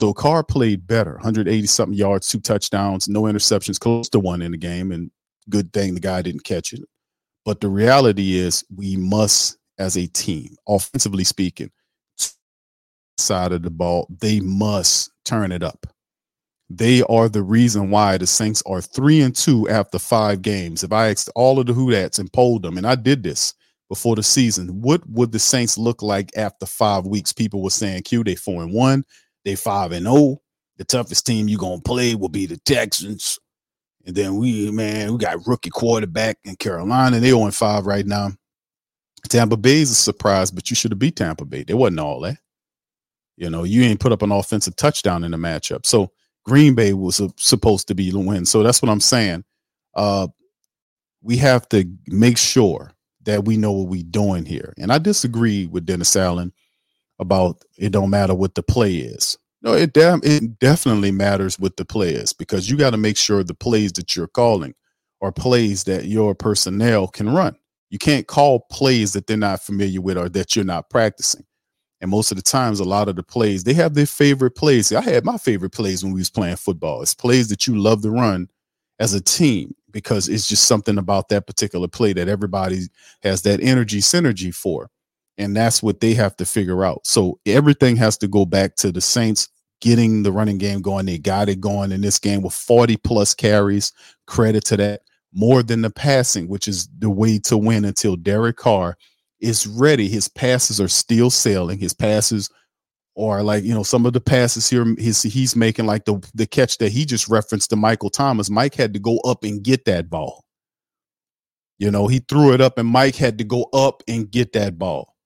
So 0.00 0.12
Carr 0.12 0.42
played 0.42 0.86
better, 0.86 1.14
180 1.14 1.66
something 1.66 1.96
yards, 1.96 2.28
two 2.28 2.40
touchdowns, 2.40 3.08
no 3.08 3.22
interceptions, 3.22 3.78
close 3.78 4.08
to 4.10 4.18
one 4.18 4.42
in 4.42 4.52
the 4.52 4.58
game, 4.58 4.92
and 4.92 5.10
good 5.48 5.72
thing 5.72 5.94
the 5.94 6.00
guy 6.00 6.22
didn't 6.22 6.44
catch 6.44 6.72
it. 6.72 6.80
But 7.44 7.60
the 7.60 7.68
reality 7.68 8.36
is, 8.36 8.64
we 8.74 8.96
must, 8.96 9.56
as 9.78 9.96
a 9.96 10.06
team, 10.08 10.56
offensively 10.68 11.24
speaking, 11.24 11.70
side 13.16 13.52
of 13.52 13.62
the 13.62 13.70
ball, 13.70 14.08
they 14.20 14.40
must 14.40 15.10
turn 15.24 15.52
it 15.52 15.62
up. 15.62 15.86
They 16.68 17.02
are 17.02 17.28
the 17.28 17.42
reason 17.42 17.90
why 17.90 18.18
the 18.18 18.26
Saints 18.26 18.62
are 18.66 18.80
three 18.80 19.20
and 19.20 19.34
two 19.34 19.68
after 19.68 19.98
five 19.98 20.42
games. 20.42 20.82
If 20.82 20.92
I 20.92 21.10
asked 21.10 21.30
all 21.36 21.60
of 21.60 21.66
the 21.66 21.72
who 21.72 21.92
that's 21.92 22.18
and 22.18 22.32
polled 22.32 22.62
them, 22.62 22.76
and 22.76 22.86
I 22.86 22.96
did 22.96 23.22
this 23.22 23.54
before 23.88 24.16
the 24.16 24.22
season, 24.22 24.80
what 24.82 25.08
would 25.08 25.30
the 25.30 25.38
Saints 25.38 25.78
look 25.78 26.02
like 26.02 26.36
after 26.36 26.66
five 26.66 27.06
weeks? 27.06 27.32
People 27.32 27.62
were 27.62 27.70
saying, 27.70 28.02
Q, 28.02 28.24
they 28.24 28.34
four 28.34 28.62
and 28.62 28.72
one, 28.72 29.04
they 29.44 29.54
five 29.54 29.92
and 29.92 30.06
oh. 30.08 30.42
The 30.78 30.84
toughest 30.84 31.24
team 31.24 31.48
you're 31.48 31.58
gonna 31.58 31.80
play 31.80 32.14
will 32.14 32.28
be 32.28 32.44
the 32.44 32.58
Texans. 32.58 33.38
And 34.04 34.14
then 34.14 34.36
we, 34.36 34.70
man, 34.70 35.12
we 35.12 35.18
got 35.18 35.46
rookie 35.46 35.70
quarterback 35.70 36.38
in 36.44 36.56
Carolina. 36.56 37.18
They 37.18 37.30
0 37.30 37.50
5 37.50 37.86
right 37.86 38.06
now. 38.06 38.30
Tampa 39.28 39.56
Bay 39.56 39.80
is 39.80 39.90
a 39.90 39.94
surprise, 39.94 40.52
but 40.52 40.70
you 40.70 40.76
should 40.76 40.92
have 40.92 41.00
beat 41.00 41.16
Tampa 41.16 41.44
Bay. 41.44 41.64
They 41.64 41.74
wasn't 41.74 42.00
all 42.00 42.20
that. 42.20 42.38
You 43.36 43.50
know, 43.50 43.64
you 43.64 43.82
ain't 43.82 44.00
put 44.00 44.12
up 44.12 44.22
an 44.22 44.30
offensive 44.30 44.76
touchdown 44.76 45.24
in 45.24 45.32
the 45.32 45.36
matchup. 45.36 45.84
So 45.84 46.12
Green 46.46 46.74
Bay 46.74 46.92
was 46.92 47.20
a, 47.20 47.30
supposed 47.36 47.88
to 47.88 47.94
be 47.94 48.10
the 48.10 48.18
win. 48.18 48.46
So 48.46 48.62
that's 48.62 48.80
what 48.80 48.90
I'm 48.90 49.00
saying. 49.00 49.44
Uh, 49.94 50.28
we 51.22 51.36
have 51.38 51.68
to 51.70 51.88
make 52.06 52.38
sure 52.38 52.92
that 53.24 53.44
we 53.44 53.56
know 53.56 53.72
what 53.72 53.88
we're 53.88 54.04
doing 54.04 54.44
here. 54.44 54.72
And 54.78 54.92
I 54.92 54.98
disagree 54.98 55.66
with 55.66 55.86
Dennis 55.86 56.14
Allen 56.14 56.52
about 57.18 57.62
it 57.76 57.90
don't 57.90 58.10
matter 58.10 58.34
what 58.34 58.54
the 58.54 58.62
play 58.62 58.96
is. 58.96 59.36
No, 59.62 59.72
it 59.72 59.90
it 59.96 60.58
definitely 60.60 61.10
matters 61.10 61.58
what 61.58 61.76
the 61.76 61.84
players 61.84 62.32
because 62.32 62.70
you 62.70 62.76
got 62.76 62.90
to 62.90 62.96
make 62.96 63.16
sure 63.16 63.42
the 63.42 63.54
plays 63.54 63.92
that 63.92 64.14
you're 64.14 64.28
calling 64.28 64.74
are 65.20 65.32
plays 65.32 65.84
that 65.84 66.04
your 66.04 66.34
personnel 66.34 67.08
can 67.08 67.28
run. 67.30 67.56
You 67.90 67.98
can't 67.98 68.26
call 68.26 68.66
plays 68.70 69.12
that 69.14 69.26
they're 69.26 69.36
not 69.36 69.62
familiar 69.62 70.00
with 70.00 70.18
or 70.18 70.28
that 70.28 70.54
you're 70.54 70.64
not 70.64 70.90
practicing. 70.90 71.44
And 72.00 72.10
most 72.10 72.30
of 72.30 72.36
the 72.36 72.42
times, 72.42 72.80
a 72.80 72.84
lot 72.84 73.08
of 73.08 73.16
the 73.16 73.22
plays 73.22 73.64
they 73.64 73.74
have 73.74 73.94
their 73.94 74.06
favorite 74.06 74.52
plays. 74.52 74.92
I 74.92 75.00
had 75.00 75.24
my 75.24 75.38
favorite 75.38 75.72
plays 75.72 76.04
when 76.04 76.12
we 76.12 76.20
was 76.20 76.30
playing 76.30 76.56
football. 76.56 77.02
It's 77.02 77.14
plays 77.14 77.48
that 77.48 77.66
you 77.66 77.76
love 77.76 78.02
to 78.02 78.10
run 78.10 78.48
as 78.98 79.14
a 79.14 79.20
team 79.20 79.74
because 79.92 80.28
it's 80.28 80.48
just 80.48 80.64
something 80.64 80.98
about 80.98 81.28
that 81.30 81.46
particular 81.46 81.88
play 81.88 82.12
that 82.12 82.28
everybody 82.28 82.82
has 83.22 83.42
that 83.42 83.60
energy 83.62 84.00
synergy 84.00 84.54
for. 84.54 84.90
And 85.38 85.56
that's 85.56 85.82
what 85.82 86.00
they 86.00 86.14
have 86.14 86.36
to 86.36 86.46
figure 86.46 86.84
out. 86.84 87.06
So 87.06 87.38
everything 87.46 87.96
has 87.96 88.16
to 88.18 88.28
go 88.28 88.44
back 88.46 88.76
to 88.76 88.92
the 88.92 89.00
Saints 89.00 89.48
getting 89.80 90.22
the 90.22 90.32
running 90.32 90.58
game 90.58 90.80
going. 90.80 91.06
They 91.06 91.18
got 91.18 91.48
it 91.48 91.60
going 91.60 91.92
in 91.92 92.00
this 92.00 92.18
game 92.18 92.42
with 92.42 92.54
40 92.54 92.96
plus 92.98 93.34
carries. 93.34 93.92
Credit 94.26 94.64
to 94.66 94.76
that. 94.78 95.02
More 95.32 95.62
than 95.62 95.82
the 95.82 95.90
passing, 95.90 96.48
which 96.48 96.66
is 96.66 96.88
the 96.98 97.10
way 97.10 97.38
to 97.40 97.58
win 97.58 97.84
until 97.84 98.16
Derek 98.16 98.56
Carr 98.56 98.96
is 99.40 99.66
ready. 99.66 100.08
His 100.08 100.28
passes 100.28 100.80
are 100.80 100.88
still 100.88 101.30
sailing. 101.30 101.78
His 101.78 101.94
passes 101.94 102.50
are 103.16 103.42
like, 103.42 103.64
you 103.64 103.74
know, 103.74 103.82
some 103.82 104.06
of 104.06 104.12
the 104.12 104.20
passes 104.20 104.68
here 104.68 104.84
he's 104.98 105.22
he's 105.22 105.56
making 105.56 105.86
like 105.86 106.04
the 106.04 106.22
the 106.34 106.46
catch 106.46 106.78
that 106.78 106.92
he 106.92 107.04
just 107.04 107.28
referenced 107.28 107.70
to 107.70 107.76
Michael 107.76 108.10
Thomas. 108.10 108.50
Mike 108.50 108.74
had 108.74 108.92
to 108.94 109.00
go 109.00 109.18
up 109.18 109.44
and 109.44 109.62
get 109.62 109.84
that 109.86 110.10
ball. 110.10 110.44
You 111.78 111.90
know, 111.90 112.06
he 112.06 112.20
threw 112.20 112.52
it 112.52 112.60
up 112.60 112.78
and 112.78 112.88
Mike 112.88 113.16
had 113.16 113.38
to 113.38 113.44
go 113.44 113.64
up 113.72 114.02
and 114.08 114.30
get 114.30 114.52
that 114.54 114.78
ball 114.78 115.16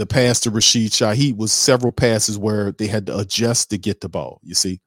the 0.00 0.06
pass 0.06 0.40
to 0.40 0.50
Rashid 0.50 0.92
Shaheed 0.92 1.36
was 1.36 1.52
several 1.52 1.92
passes 1.92 2.38
where 2.38 2.72
they 2.72 2.86
had 2.86 3.06
to 3.08 3.18
adjust 3.18 3.68
to 3.68 3.76
get 3.76 4.00
the 4.00 4.08
ball, 4.08 4.40
you 4.42 4.54
see. 4.54 4.80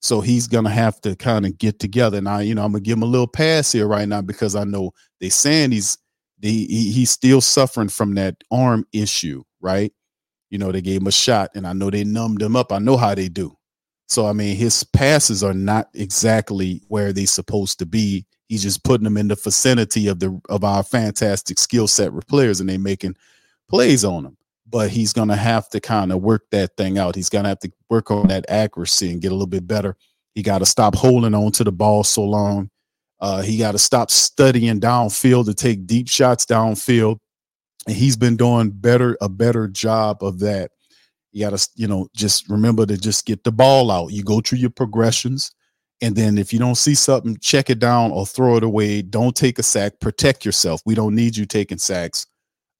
So 0.00 0.20
he's 0.20 0.46
gonna 0.46 0.68
have 0.68 1.00
to 1.00 1.16
kind 1.16 1.46
of 1.46 1.56
get 1.56 1.78
together. 1.78 2.20
Now, 2.20 2.40
you 2.40 2.54
know, 2.54 2.62
I'm 2.62 2.72
gonna 2.72 2.82
give 2.82 2.98
him 2.98 3.02
a 3.02 3.06
little 3.06 3.26
pass 3.26 3.72
here 3.72 3.86
right 3.86 4.06
now 4.06 4.20
because 4.20 4.54
I 4.54 4.64
know 4.64 4.92
they 5.18 5.30
saying 5.30 5.72
he's 5.72 5.96
he, 6.42 6.90
he's 6.90 7.10
still 7.10 7.40
suffering 7.40 7.88
from 7.88 8.14
that 8.14 8.36
arm 8.50 8.86
issue, 8.92 9.42
right? 9.60 9.92
You 10.50 10.58
know, 10.58 10.72
they 10.72 10.80
gave 10.80 11.00
him 11.00 11.06
a 11.06 11.12
shot 11.12 11.50
and 11.54 11.66
I 11.66 11.72
know 11.72 11.90
they 11.90 12.04
numbed 12.04 12.42
him 12.42 12.56
up. 12.56 12.72
I 12.72 12.78
know 12.78 12.96
how 12.96 13.14
they 13.14 13.28
do. 13.28 13.56
So 14.08 14.26
I 14.26 14.32
mean, 14.32 14.56
his 14.56 14.82
passes 14.82 15.44
are 15.44 15.54
not 15.54 15.88
exactly 15.94 16.82
where 16.88 17.12
they're 17.12 17.26
supposed 17.26 17.78
to 17.78 17.86
be. 17.86 18.26
He's 18.48 18.62
just 18.62 18.82
putting 18.82 19.04
them 19.04 19.16
in 19.16 19.28
the 19.28 19.36
vicinity 19.36 20.08
of 20.08 20.18
the 20.18 20.40
of 20.48 20.64
our 20.64 20.82
fantastic 20.82 21.58
skill 21.60 21.86
set 21.86 22.12
players, 22.26 22.58
and 22.58 22.68
they 22.68 22.78
making 22.78 23.14
plays 23.68 24.04
on 24.04 24.24
them 24.24 24.36
but 24.70 24.90
he's 24.90 25.12
to 25.28 25.36
have 25.36 25.68
to 25.70 25.80
kind 25.80 26.12
of 26.12 26.22
work 26.22 26.44
that 26.52 26.76
thing 26.76 26.96
out. 26.96 27.16
He's 27.16 27.28
to 27.44 27.48
have 27.48 27.58
to 27.60 27.72
work 27.88 28.10
on 28.10 28.28
that 28.28 28.46
accuracy 28.48 29.10
and 29.10 29.20
get 29.20 29.32
a 29.32 29.34
little 29.34 29.46
bit 29.46 29.66
better. 29.66 29.96
He 30.34 30.42
got 30.42 30.58
to 30.58 30.66
stop 30.66 30.94
holding 30.94 31.34
on 31.34 31.50
to 31.52 31.64
the 31.64 31.72
ball 31.72 32.04
so 32.04 32.22
long. 32.22 32.69
Uh, 33.20 33.42
he 33.42 33.58
got 33.58 33.72
to 33.72 33.78
stop 33.78 34.10
studying 34.10 34.80
downfield 34.80 35.46
to 35.46 35.54
take 35.54 35.86
deep 35.86 36.08
shots 36.08 36.46
downfield. 36.46 37.18
And 37.86 37.96
he's 37.96 38.16
been 38.16 38.36
doing 38.36 38.70
better, 38.70 39.16
a 39.20 39.28
better 39.28 39.68
job 39.68 40.22
of 40.22 40.38
that. 40.40 40.70
You 41.32 41.48
got 41.48 41.56
to, 41.56 41.68
you 41.76 41.86
know, 41.86 42.08
just 42.14 42.48
remember 42.48 42.86
to 42.86 42.96
just 42.96 43.26
get 43.26 43.44
the 43.44 43.52
ball 43.52 43.90
out. 43.90 44.12
You 44.12 44.22
go 44.22 44.40
through 44.40 44.58
your 44.58 44.70
progressions. 44.70 45.50
And 46.02 46.16
then 46.16 46.38
if 46.38 46.52
you 46.52 46.58
don't 46.58 46.76
see 46.76 46.94
something, 46.94 47.36
check 47.40 47.68
it 47.68 47.78
down 47.78 48.10
or 48.10 48.26
throw 48.26 48.56
it 48.56 48.64
away. 48.64 49.02
Don't 49.02 49.36
take 49.36 49.58
a 49.58 49.62
sack. 49.62 50.00
Protect 50.00 50.44
yourself. 50.44 50.80
We 50.86 50.94
don't 50.94 51.14
need 51.14 51.36
you 51.36 51.44
taking 51.44 51.78
sacks 51.78 52.26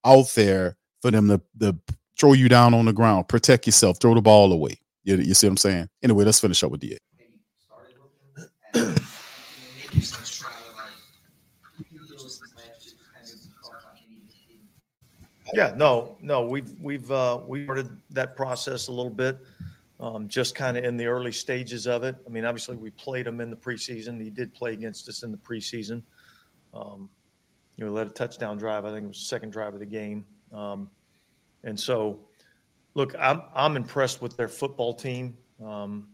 out 0.05 0.33
there 0.35 0.76
for 1.03 1.11
them 1.11 1.29
to, 1.29 1.40
to 1.61 1.76
throw 2.18 2.35
you 2.35 2.48
down 2.48 2.74
on 2.74 2.85
the 2.85 2.92
ground, 2.92 3.29
protect 3.29 3.66
yourself, 3.66 3.98
throw 3.98 4.14
the 4.14 4.20
ball 4.20 4.53
away. 4.53 4.79
You, 5.05 5.16
you 5.16 5.35
see 5.35 5.46
what 5.46 5.53
I'm 5.53 5.57
saying? 5.57 5.88
Anyway, 6.03 6.24
let's 6.24 6.40
finish 6.40 6.62
up 6.62 6.70
with 6.70 6.81
the. 6.81 6.98
Yeah, 15.54 15.72
no, 15.76 16.16
no, 16.20 16.42
we've 16.42 16.72
we've 16.80 17.10
uh, 17.10 17.40
we 17.46 17.64
started 17.64 17.88
that 18.10 18.36
process 18.36 18.88
a 18.88 18.92
little 18.92 19.10
bit, 19.10 19.38
um, 19.98 20.28
just 20.28 20.54
kind 20.54 20.76
of 20.76 20.84
in 20.84 20.96
the 20.96 21.06
early 21.06 21.32
stages 21.32 21.86
of 21.86 22.04
it. 22.04 22.16
I 22.26 22.30
mean, 22.30 22.44
obviously 22.44 22.76
we 22.76 22.90
played 22.90 23.26
him 23.26 23.40
in 23.40 23.50
the 23.50 23.56
preseason. 23.56 24.22
He 24.22 24.30
did 24.30 24.54
play 24.54 24.72
against 24.72 25.08
us 25.08 25.22
in 25.22 25.30
the 25.30 25.38
preseason. 25.38 26.02
Um, 26.72 27.08
you 27.76 27.84
know, 27.84 27.92
led 27.92 28.06
a 28.06 28.10
touchdown 28.10 28.58
drive. 28.58 28.84
I 28.84 28.90
think 28.90 29.04
it 29.04 29.08
was 29.08 29.18
the 29.18 29.24
second 29.24 29.50
drive 29.50 29.74
of 29.74 29.80
the 29.80 29.86
game. 29.86 30.24
Um, 30.52 30.90
and 31.64 31.78
so, 31.78 32.20
look, 32.94 33.14
I'm 33.18 33.42
I'm 33.54 33.76
impressed 33.76 34.22
with 34.22 34.36
their 34.36 34.48
football 34.48 34.94
team. 34.94 35.36
Um, 35.64 36.08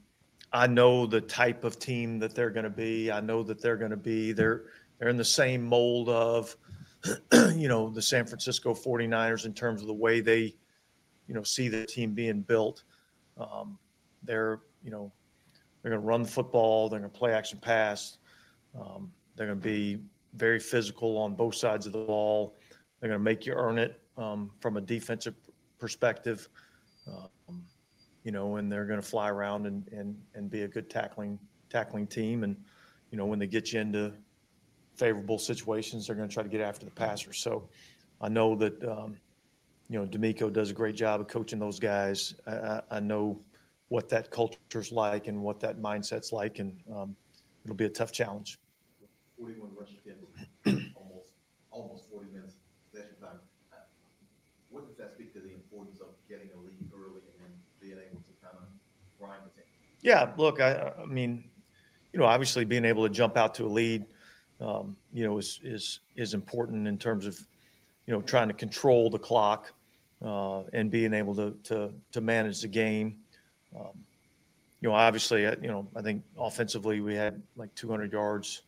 I 0.53 0.66
know 0.66 1.07
the 1.07 1.20
type 1.20 1.64
of 1.64 1.79
team 1.79 2.18
that 2.20 2.35
they're 2.35 2.51
going 2.51 2.64
to 2.64 2.70
be. 2.70 3.11
I 3.11 3.20
know 3.20 3.42
that 3.42 3.61
they're 3.61 3.77
going 3.77 3.90
to 3.90 3.96
be 3.96 4.33
they're 4.33 4.64
they're 4.99 5.09
in 5.09 5.16
the 5.16 5.25
same 5.25 5.62
mold 5.62 6.09
of 6.09 6.57
you 7.55 7.69
know 7.69 7.90
the 7.90 8.03
San 8.03 8.27
Francisco 8.27 8.75
49ers 8.75 9.45
in 9.47 9.55
terms 9.55 9.81
of 9.81 9.87
the 9.87 9.95
way 9.95 10.21
they 10.21 10.55
you 11.27 11.35
know 11.35 11.42
see 11.42 11.69
the 11.69 11.87
team 11.87 12.12
being 12.12 12.42
built. 12.42 12.85
Um, 13.38 13.79
they're 14.23 14.61
you 14.83 14.90
know 14.90 15.12
they're 15.83 15.90
going 15.90 16.03
to 16.03 16.07
run 16.07 16.23
the 16.23 16.29
football. 16.29 16.88
They're 16.88 17.01
going 17.01 17.11
to 17.11 17.19
play 17.19 17.33
action 17.33 17.59
pass. 17.61 18.19
Um, 18.79 19.12
they're 19.37 19.47
going 19.47 19.61
to 19.61 19.64
be 19.64 20.01
very 20.35 20.59
physical 20.59 21.16
on 21.19 21.35
both 21.35 21.55
sides 21.55 21.87
of 21.87 21.92
the 21.92 22.05
ball. 22.05 22.57
They're 23.01 23.09
going 23.09 23.21
to 23.21 23.25
make 23.25 23.47
you 23.47 23.53
earn 23.53 23.79
it 23.79 24.01
um, 24.16 24.51
from 24.61 24.77
a 24.77 24.81
defensive 24.81 25.35
perspective. 25.79 26.49
Um, 27.07 27.62
you 28.25 28.33
know, 28.33 28.57
and 28.57 28.71
they're 28.71 28.87
going 28.87 29.01
to 29.01 29.07
fly 29.07 29.31
around 29.31 29.66
and, 29.66 29.87
and 29.92 30.16
and 30.35 30.51
be 30.51 30.62
a 30.62 30.69
good 30.69 30.90
tackling 30.90 31.38
tackling 31.71 32.07
team. 32.07 32.42
And 32.42 32.57
you 33.11 33.19
know, 33.19 33.27
when 33.27 33.38
they 33.38 33.47
get 33.47 33.73
you 33.73 33.81
into 33.81 34.12
favorable 34.97 35.39
situations, 35.39 36.07
they're 36.07 36.17
going 36.17 36.29
to 36.29 36.33
try 36.33 36.43
to 36.43 36.49
get 36.49 36.61
after 36.61 36.85
the 36.85 36.91
passer. 36.91 37.33
So 37.33 37.69
I 38.21 38.29
know 38.29 38.55
that 38.57 38.83
um, 38.85 39.17
you 39.89 39.99
know 39.99 40.07
DeMeco 40.07 40.53
does 40.53 40.71
a 40.71 40.75
great 40.75 40.97
job 40.97 41.21
of 41.21 41.29
coaching 41.29 41.59
those 41.59 41.79
guys. 41.79 42.35
I, 42.47 42.81
I, 42.91 43.01
know 43.01 43.41
what 43.89 44.09
that 44.09 44.31
culture's 44.31 44.91
like 44.91 45.29
and 45.29 45.43
what 45.43 45.61
that 45.61 45.81
mindset's 45.81 46.33
like, 46.33 46.59
and 46.59 46.77
um, 46.95 47.15
it'll 47.65 47.77
be 47.77 47.85
a 47.85 47.91
tough 47.91 48.13
challenge. 48.13 48.59
41 49.39 49.71
rush 49.79 49.91
attempts, 49.91 50.93
almost 50.97 51.29
almost 51.71 52.11
40 52.11 52.31
minutes 52.33 52.55
possession 52.91 53.17
time. 53.21 53.39
What 54.71 54.87
does 54.89 54.97
that 54.97 55.13
speak 55.15 55.33
to 55.35 55.41
the 55.41 55.53
importance 55.53 56.01
of 56.01 56.09
getting 56.29 56.49
a 56.55 56.61
lead 56.61 56.91
early 56.95 57.21
and 57.21 57.37
then 57.41 57.53
being 57.81 57.99
able 57.99 58.21
to 58.21 58.33
kind 58.43 58.57
of 58.57 58.69
grind 59.21 59.43
the 59.45 59.61
team? 59.61 59.71
Yeah, 60.03 60.33
look, 60.37 60.61
I, 60.61 60.93
I 61.03 61.05
mean, 61.05 61.45
you 62.13 62.21
know, 62.21 62.27
obviously 62.27 62.65
being 62.65 62.85
able 62.85 63.07
to 63.07 63.13
jump 63.13 63.37
out 63.37 63.55
to 63.57 63.67
a 63.67 63.69
lead, 63.69 64.07
um, 64.61 64.97
you 65.12 65.25
know, 65.25 65.38
is 65.38 65.61
is 65.62 66.01
is 66.16 66.35
important 66.35 66.87
in 66.87 66.99
terms 66.99 67.27
of, 67.27 67.38
you 68.07 68.14
know, 68.14 68.23
trying 68.23 68.49
to 68.49 68.55
control 68.55 69.11
the 69.11 69.19
clock 69.19 69.73
uh, 70.25 70.62
and 70.73 70.90
being 70.90 71.12
able 71.12 71.35
to 71.35 71.57
to 71.64 71.92
to 72.12 72.21
manage 72.21 72.61
the 72.62 72.69
game. 72.69 73.16
Um, 73.79 73.92
you 74.81 74.88
know, 74.88 74.95
obviously, 74.95 75.47
uh, 75.47 75.57
you 75.61 75.69
know, 75.69 75.87
I 75.95 76.03
think 76.03 76.23
offensively 76.38 77.01
we 77.01 77.14
had 77.14 77.42
like 77.57 77.75
200 77.75 78.12
yards 78.12 78.62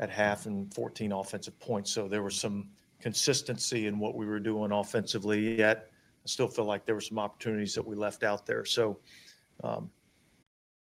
at 0.00 0.10
half 0.10 0.46
and 0.46 0.72
14 0.74 1.12
offensive 1.12 1.58
points, 1.60 1.90
so 1.90 2.08
there 2.08 2.22
was 2.22 2.34
some 2.38 2.68
consistency 3.00 3.86
in 3.86 3.98
what 3.98 4.14
we 4.14 4.26
were 4.26 4.40
doing 4.40 4.72
offensively. 4.72 5.56
Yet, 5.56 5.90
I 5.90 6.26
still 6.26 6.48
feel 6.48 6.64
like 6.64 6.84
there 6.84 6.94
were 6.94 7.00
some 7.00 7.18
opportunities 7.18 7.74
that 7.74 7.86
we 7.86 7.96
left 7.96 8.22
out 8.22 8.46
there. 8.46 8.64
So. 8.64 8.98
Um, 9.62 9.88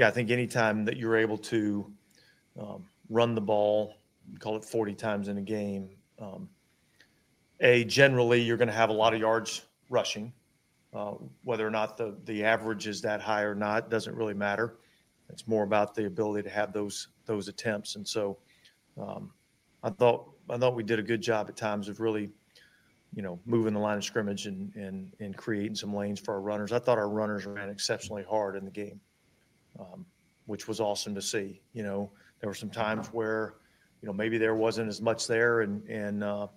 Yeah, 0.00 0.08
I 0.08 0.10
think 0.10 0.30
anytime 0.30 0.86
that 0.86 0.96
you're 0.96 1.18
able 1.18 1.36
to 1.36 1.92
um, 2.58 2.86
run 3.10 3.34
the 3.34 3.40
ball, 3.42 3.96
call 4.38 4.56
it 4.56 4.64
40 4.64 4.94
times 4.94 5.28
in 5.28 5.36
a 5.36 5.42
game, 5.42 5.90
um, 6.18 6.48
a 7.60 7.84
generally 7.84 8.40
you're 8.40 8.56
going 8.56 8.68
to 8.68 8.74
have 8.74 8.88
a 8.88 8.94
lot 8.94 9.12
of 9.12 9.20
yards 9.20 9.66
rushing. 9.90 10.32
Uh, 10.94 11.16
whether 11.44 11.66
or 11.66 11.70
not 11.70 11.98
the 11.98 12.16
the 12.24 12.42
average 12.42 12.86
is 12.86 13.02
that 13.02 13.20
high 13.20 13.42
or 13.42 13.54
not 13.54 13.90
doesn't 13.90 14.16
really 14.16 14.32
matter. 14.32 14.78
It's 15.28 15.46
more 15.46 15.64
about 15.64 15.94
the 15.94 16.06
ability 16.06 16.48
to 16.48 16.50
have 16.54 16.72
those 16.72 17.08
those 17.26 17.48
attempts. 17.48 17.96
And 17.96 18.08
so, 18.08 18.38
um, 18.98 19.30
I 19.82 19.90
thought 19.90 20.30
I 20.48 20.56
thought 20.56 20.74
we 20.74 20.82
did 20.82 20.98
a 20.98 21.02
good 21.02 21.20
job 21.20 21.50
at 21.50 21.58
times 21.58 21.90
of 21.90 22.00
really, 22.00 22.30
you 23.14 23.20
know, 23.20 23.38
moving 23.44 23.74
the 23.74 23.80
line 23.80 23.98
of 23.98 24.04
scrimmage 24.04 24.46
and 24.46 24.74
and 24.76 25.12
and 25.20 25.36
creating 25.36 25.74
some 25.74 25.94
lanes 25.94 26.18
for 26.18 26.32
our 26.32 26.40
runners. 26.40 26.72
I 26.72 26.78
thought 26.78 26.96
our 26.96 27.10
runners 27.10 27.44
ran 27.44 27.68
exceptionally 27.68 28.24
hard 28.24 28.56
in 28.56 28.64
the 28.64 28.70
game, 28.70 28.98
um, 29.78 30.04
which 30.46 30.66
was 30.68 30.80
awesome 30.80 31.14
to 31.14 31.22
see. 31.22 31.60
You 31.72 31.82
know, 31.82 32.10
there 32.40 32.48
were 32.48 32.54
some 32.54 32.70
times 32.70 33.08
where, 33.08 33.54
you 34.02 34.06
know, 34.06 34.12
maybe 34.12 34.38
there 34.38 34.54
wasn't 34.54 34.88
as 34.88 35.00
much 35.00 35.26
there, 35.26 35.60
and 35.60 35.86
and 35.88 36.24
uh, 36.24 36.48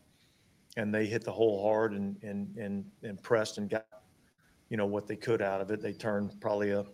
and 0.77 0.93
they 0.93 1.05
hit 1.05 1.23
the 1.23 1.31
hole 1.31 1.63
hard 1.63 1.93
and 1.93 2.17
and 2.23 2.55
and 2.57 2.85
and 3.03 3.21
pressed 3.21 3.57
and 3.57 3.69
got, 3.69 3.85
you 4.69 4.77
know, 4.77 4.85
what 4.85 5.07
they 5.07 5.15
could 5.15 5.41
out 5.41 5.61
of 5.61 5.71
it. 5.71 5.81
They 5.81 5.93
turned 5.93 6.39
probably 6.41 6.71
a, 6.71 6.85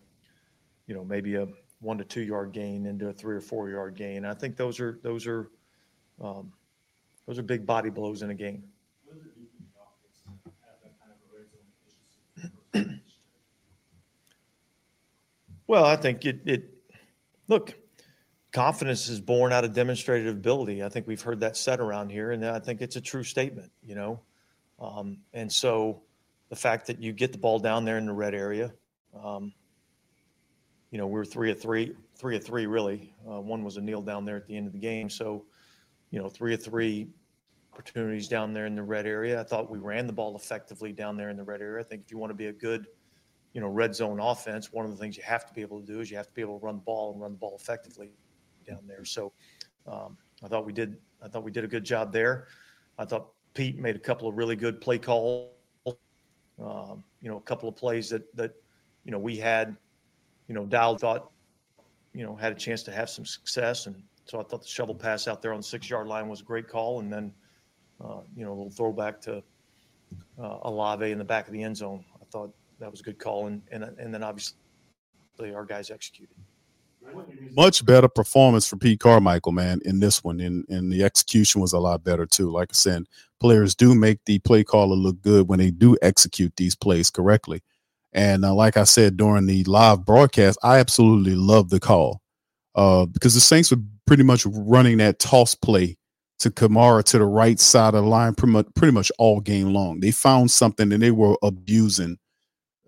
you 0.87 0.95
know, 0.95 1.05
maybe 1.05 1.35
a 1.35 1.47
one 1.81 1.97
to 1.97 2.03
two 2.03 2.21
yard 2.21 2.51
gain 2.51 2.85
into 2.85 3.07
a 3.07 3.13
three 3.13 3.35
or 3.35 3.41
four 3.41 3.69
yard 3.69 3.95
gain. 3.95 4.25
I 4.25 4.33
think 4.33 4.57
those 4.57 4.79
are 4.79 4.99
those 5.03 5.27
are 5.27 5.49
um, 6.21 6.51
those 7.25 7.39
are 7.39 7.43
big 7.43 7.65
body 7.65 7.89
blows 7.89 8.21
in 8.21 8.31
a 8.31 8.35
game. 8.35 8.63
Well, 15.69 15.85
I 15.85 15.97
think 15.97 16.25
it, 16.25 16.39
it 16.45 16.63
look, 17.47 17.75
confidence 18.51 19.07
is 19.07 19.21
born 19.21 19.53
out 19.53 19.63
of 19.63 19.71
demonstrated 19.71 20.27
ability. 20.27 20.83
I 20.83 20.89
think 20.89 21.05
we've 21.05 21.21
heard 21.21 21.41
that 21.41 21.55
said 21.55 21.79
around 21.79 22.09
here, 22.09 22.31
and 22.31 22.43
I 22.43 22.57
think 22.57 22.81
it's 22.81 22.95
a 22.95 23.01
true 23.01 23.21
statement, 23.21 23.71
you 23.83 23.93
know. 23.93 24.19
Um, 24.79 25.19
and 25.31 25.51
so 25.51 26.01
the 26.49 26.55
fact 26.55 26.87
that 26.87 26.99
you 26.99 27.13
get 27.13 27.33
the 27.33 27.37
ball 27.37 27.59
down 27.59 27.85
there 27.85 27.99
in 27.99 28.07
the 28.07 28.13
red 28.13 28.33
area, 28.33 28.73
um, 29.23 29.53
you 30.89 30.97
know, 30.97 31.05
we 31.05 31.13
were 31.13 31.23
three 31.23 31.51
of 31.51 31.61
three, 31.61 31.95
three 32.15 32.35
of 32.35 32.43
three 32.43 32.65
really. 32.65 33.13
Uh, 33.29 33.39
one 33.39 33.63
was 33.63 33.77
a 33.77 33.81
kneel 33.81 34.01
down 34.01 34.25
there 34.25 34.37
at 34.37 34.47
the 34.47 34.57
end 34.57 34.65
of 34.65 34.73
the 34.73 34.79
game. 34.79 35.07
So, 35.07 35.45
you 36.09 36.19
know, 36.19 36.29
three 36.29 36.55
of 36.55 36.63
three 36.63 37.09
opportunities 37.73 38.27
down 38.27 38.53
there 38.53 38.65
in 38.65 38.73
the 38.73 38.81
red 38.81 39.05
area. 39.05 39.39
I 39.39 39.43
thought 39.43 39.69
we 39.69 39.77
ran 39.77 40.07
the 40.07 40.13
ball 40.13 40.35
effectively 40.35 40.93
down 40.93 41.15
there 41.15 41.29
in 41.29 41.37
the 41.37 41.43
red 41.43 41.61
area. 41.61 41.79
I 41.79 41.83
think 41.83 42.05
if 42.05 42.11
you 42.11 42.17
want 42.17 42.31
to 42.31 42.35
be 42.35 42.47
a 42.47 42.53
good, 42.53 42.87
you 43.53 43.61
know, 43.61 43.67
red 43.67 43.95
zone 43.95 44.19
offense, 44.19 44.71
one 44.71 44.85
of 44.85 44.91
the 44.91 44.97
things 44.97 45.17
you 45.17 45.23
have 45.23 45.45
to 45.47 45.53
be 45.53 45.61
able 45.61 45.79
to 45.79 45.85
do 45.85 45.99
is 45.99 46.11
you 46.11 46.17
have 46.17 46.27
to 46.27 46.33
be 46.33 46.41
able 46.41 46.59
to 46.59 46.65
run 46.65 46.75
the 46.75 46.81
ball 46.81 47.11
and 47.11 47.21
run 47.21 47.31
the 47.31 47.37
ball 47.37 47.57
effectively 47.59 48.11
down 48.67 48.79
there. 48.87 49.03
So, 49.05 49.33
um, 49.87 50.17
I 50.43 50.47
thought 50.47 50.65
we 50.65 50.73
did. 50.73 50.97
I 51.21 51.27
thought 51.27 51.43
we 51.43 51.51
did 51.51 51.63
a 51.63 51.67
good 51.67 51.83
job 51.83 52.13
there. 52.13 52.47
I 52.97 53.05
thought 53.05 53.29
Pete 53.53 53.77
made 53.77 53.95
a 53.95 53.99
couple 53.99 54.27
of 54.27 54.35
really 54.35 54.55
good 54.55 54.79
play 54.79 54.97
calls. 54.97 55.51
Um, 55.85 57.03
you 57.21 57.29
know, 57.29 57.37
a 57.37 57.41
couple 57.41 57.67
of 57.67 57.75
plays 57.75 58.09
that 58.09 58.33
that 58.35 58.53
you 59.03 59.11
know 59.11 59.19
we 59.19 59.37
had 59.37 59.75
you 60.49 60.55
know, 60.55 60.65
Dial 60.65 60.97
thought, 60.97 61.29
you 62.13 62.25
know, 62.25 62.35
had 62.35 62.51
a 62.51 62.55
chance 62.55 62.83
to 62.83 62.91
have 62.91 63.09
some 63.09 63.23
success. 63.23 63.85
And 63.85 64.03
so 64.25 64.39
I 64.39 64.43
thought 64.43 64.63
the 64.63 64.67
shovel 64.67 64.95
pass 64.95 65.27
out 65.27 65.41
there 65.41 65.53
on 65.53 65.59
the 65.59 65.63
six 65.63 65.89
yard 65.89 66.07
line 66.07 66.27
was 66.27 66.41
a 66.41 66.43
great 66.43 66.67
call. 66.67 66.99
And 66.99 67.13
then, 67.13 67.31
uh, 68.03 68.21
you 68.35 68.43
know, 68.43 68.51
a 68.51 68.57
little 68.57 68.71
throwback 68.71 69.21
to 69.21 69.43
uh, 70.41 70.57
Olave 70.63 71.09
in 71.09 71.19
the 71.19 71.23
back 71.23 71.45
of 71.45 71.53
the 71.53 71.61
end 71.61 71.77
zone. 71.77 72.03
I 72.19 72.25
thought 72.31 72.51
that 72.79 72.91
was 72.91 72.99
a 73.01 73.03
good 73.03 73.19
call. 73.19 73.47
And, 73.47 73.61
and, 73.71 73.83
and 73.83 74.13
then 74.13 74.23
obviously 74.23 74.55
our 75.53 75.65
guys 75.65 75.91
executed. 75.91 76.35
Much 77.55 77.85
better 77.85 78.07
performance 78.07 78.67
for 78.67 78.75
Pete 78.75 78.99
Carmichael, 78.99 79.51
man, 79.51 79.79
in 79.85 79.99
this 79.99 80.23
one. 80.23 80.39
And, 80.39 80.65
and 80.69 80.91
the 80.91 81.03
execution 81.03 81.61
was 81.61 81.73
a 81.73 81.79
lot 81.79 82.03
better, 82.03 82.25
too. 82.25 82.51
Like 82.51 82.69
I 82.71 82.73
said, 82.73 83.05
players 83.39 83.73
do 83.73 83.95
make 83.95 84.19
the 84.25 84.39
play 84.39 84.63
caller 84.63 84.95
look 84.95 85.21
good 85.21 85.47
when 85.47 85.59
they 85.59 85.71
do 85.71 85.97
execute 86.01 86.55
these 86.57 86.75
plays 86.75 87.09
correctly. 87.09 87.61
And 88.11 88.43
uh, 88.43 88.53
like 88.53 88.75
I 88.75 88.83
said 88.83 89.17
during 89.17 89.45
the 89.45 89.63
live 89.63 90.05
broadcast, 90.05 90.59
I 90.63 90.79
absolutely 90.79 91.35
love 91.35 91.69
the 91.69 91.79
call 91.79 92.21
uh, 92.75 93.05
because 93.05 93.33
the 93.33 93.39
Saints 93.39 93.71
were 93.71 93.81
pretty 94.05 94.23
much 94.23 94.45
running 94.45 94.97
that 94.97 95.19
toss 95.19 95.55
play 95.55 95.95
to 96.39 96.49
Kamara 96.49 97.03
to 97.03 97.17
the 97.17 97.25
right 97.25 97.59
side 97.59 97.93
of 97.93 98.03
the 98.03 98.09
line 98.09 98.33
pretty 98.33 98.53
much, 98.53 98.67
pretty 98.75 98.93
much 98.93 99.11
all 99.17 99.41
game 99.41 99.73
long. 99.73 99.99
They 99.99 100.11
found 100.11 100.51
something 100.51 100.91
and 100.91 101.01
they 101.01 101.11
were 101.11 101.37
abusing 101.43 102.17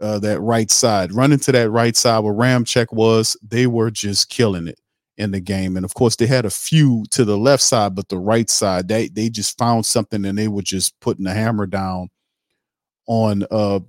uh, 0.02 0.20
that 0.20 0.42
right 0.42 0.72
side. 0.72 1.14
Running 1.14 1.40
to 1.40 1.52
that 1.52 1.70
right 1.70 1.96
side 1.96 2.20
where 2.20 2.34
Ramczyk 2.34 2.88
was, 2.92 3.38
they 3.42 3.68
were 3.68 3.92
just 3.92 4.30
killing 4.30 4.68
it 4.68 4.80
in 5.18 5.32
the 5.32 5.40
game. 5.40 5.76
And 5.78 5.86
of 5.86 5.94
course, 5.94 6.16
they 6.16 6.26
had 6.26 6.46
a 6.46 6.50
few 6.50 7.06
to 7.12 7.24
the 7.24 7.38
left 7.38 7.64
side, 7.64 7.96
but 7.96 8.10
the 8.10 8.18
right 8.18 8.50
side, 8.50 8.88
they 8.88 9.08
they 9.08 9.30
just 9.30 9.58
found 9.58 9.86
something 9.86 10.26
and 10.26 10.38
they 10.38 10.48
were 10.48 10.62
just 10.64 11.00
putting 11.00 11.26
the 11.26 11.34
hammer 11.34 11.68
down 11.68 12.10
on 13.08 13.44
uh 13.52 13.80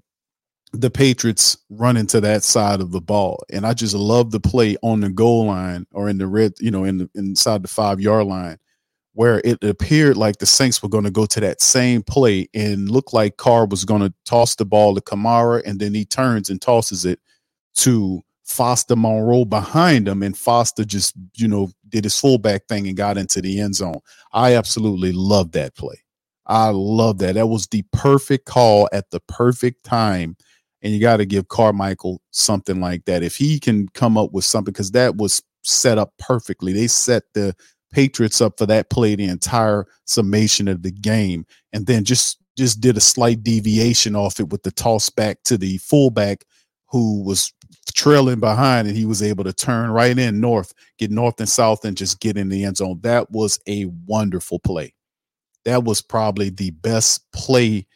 the 0.72 0.90
Patriots 0.90 1.58
running 1.68 2.06
to 2.06 2.20
that 2.20 2.42
side 2.42 2.80
of 2.80 2.92
the 2.92 3.00
ball. 3.00 3.44
And 3.52 3.66
I 3.66 3.74
just 3.74 3.94
love 3.94 4.30
the 4.30 4.40
play 4.40 4.76
on 4.82 5.00
the 5.00 5.10
goal 5.10 5.46
line 5.46 5.86
or 5.92 6.08
in 6.08 6.18
the 6.18 6.26
red, 6.26 6.54
you 6.60 6.70
know, 6.70 6.84
in 6.84 6.98
the 6.98 7.10
inside 7.14 7.62
the 7.62 7.68
five 7.68 8.00
yard 8.00 8.26
line, 8.26 8.56
where 9.14 9.40
it 9.44 9.62
appeared 9.62 10.16
like 10.16 10.38
the 10.38 10.46
Saints 10.46 10.82
were 10.82 10.88
going 10.88 11.04
to 11.04 11.10
go 11.10 11.26
to 11.26 11.40
that 11.40 11.60
same 11.60 12.02
play 12.02 12.48
and 12.54 12.90
look 12.90 13.12
like 13.12 13.36
Carr 13.36 13.66
was 13.66 13.84
going 13.84 14.00
to 14.00 14.12
toss 14.24 14.54
the 14.54 14.64
ball 14.64 14.94
to 14.94 15.00
Kamara, 15.00 15.62
and 15.64 15.80
then 15.80 15.94
he 15.94 16.04
turns 16.04 16.48
and 16.48 16.60
tosses 16.60 17.04
it 17.04 17.20
to 17.74 18.22
Foster 18.44 18.96
Moreau 18.96 19.44
behind 19.44 20.08
him, 20.08 20.22
and 20.22 20.36
Foster 20.36 20.84
just, 20.84 21.14
you 21.36 21.48
know, 21.48 21.70
did 21.88 22.04
his 22.04 22.18
fullback 22.18 22.66
thing 22.66 22.86
and 22.86 22.96
got 22.96 23.18
into 23.18 23.40
the 23.40 23.60
end 23.60 23.74
zone. 23.74 24.00
I 24.32 24.54
absolutely 24.54 25.12
love 25.12 25.52
that 25.52 25.74
play. 25.76 25.96
I 26.46 26.70
love 26.70 27.18
that. 27.18 27.34
That 27.34 27.46
was 27.46 27.66
the 27.68 27.84
perfect 27.92 28.46
call 28.46 28.88
at 28.92 29.10
the 29.10 29.20
perfect 29.20 29.84
time 29.84 30.36
and 30.82 30.92
you 30.92 31.00
got 31.00 31.18
to 31.18 31.24
give 31.24 31.48
Carmichael 31.48 32.20
something 32.32 32.80
like 32.80 33.04
that. 33.04 33.22
If 33.22 33.36
he 33.36 33.60
can 33.60 33.88
come 33.90 34.18
up 34.18 34.32
with 34.32 34.44
something, 34.44 34.72
because 34.72 34.90
that 34.92 35.16
was 35.16 35.42
set 35.62 35.96
up 35.96 36.12
perfectly. 36.18 36.72
They 36.72 36.88
set 36.88 37.22
the 37.34 37.54
Patriots 37.92 38.40
up 38.40 38.58
for 38.58 38.66
that 38.66 38.90
play 38.90 39.14
the 39.14 39.26
entire 39.26 39.86
summation 40.04 40.68
of 40.68 40.82
the 40.82 40.90
game, 40.90 41.46
and 41.72 41.86
then 41.86 42.04
just 42.04 42.38
just 42.56 42.80
did 42.80 42.96
a 42.96 43.00
slight 43.00 43.42
deviation 43.42 44.14
off 44.14 44.40
it 44.40 44.50
with 44.50 44.62
the 44.62 44.70
toss 44.72 45.08
back 45.08 45.42
to 45.44 45.56
the 45.56 45.78
fullback 45.78 46.44
who 46.86 47.22
was 47.22 47.52
trailing 47.94 48.40
behind, 48.40 48.86
and 48.88 48.96
he 48.96 49.06
was 49.06 49.22
able 49.22 49.44
to 49.44 49.52
turn 49.52 49.90
right 49.90 50.18
in 50.18 50.40
north, 50.40 50.74
get 50.98 51.10
north 51.10 51.40
and 51.40 51.48
south, 51.48 51.84
and 51.84 51.96
just 51.96 52.20
get 52.20 52.36
in 52.36 52.48
the 52.48 52.64
end 52.64 52.76
zone. 52.76 53.00
That 53.02 53.30
was 53.30 53.58
a 53.66 53.86
wonderful 54.06 54.58
play. 54.58 54.94
That 55.64 55.84
was 55.84 56.02
probably 56.02 56.50
the 56.50 56.70
best 56.70 57.30
play 57.32 57.86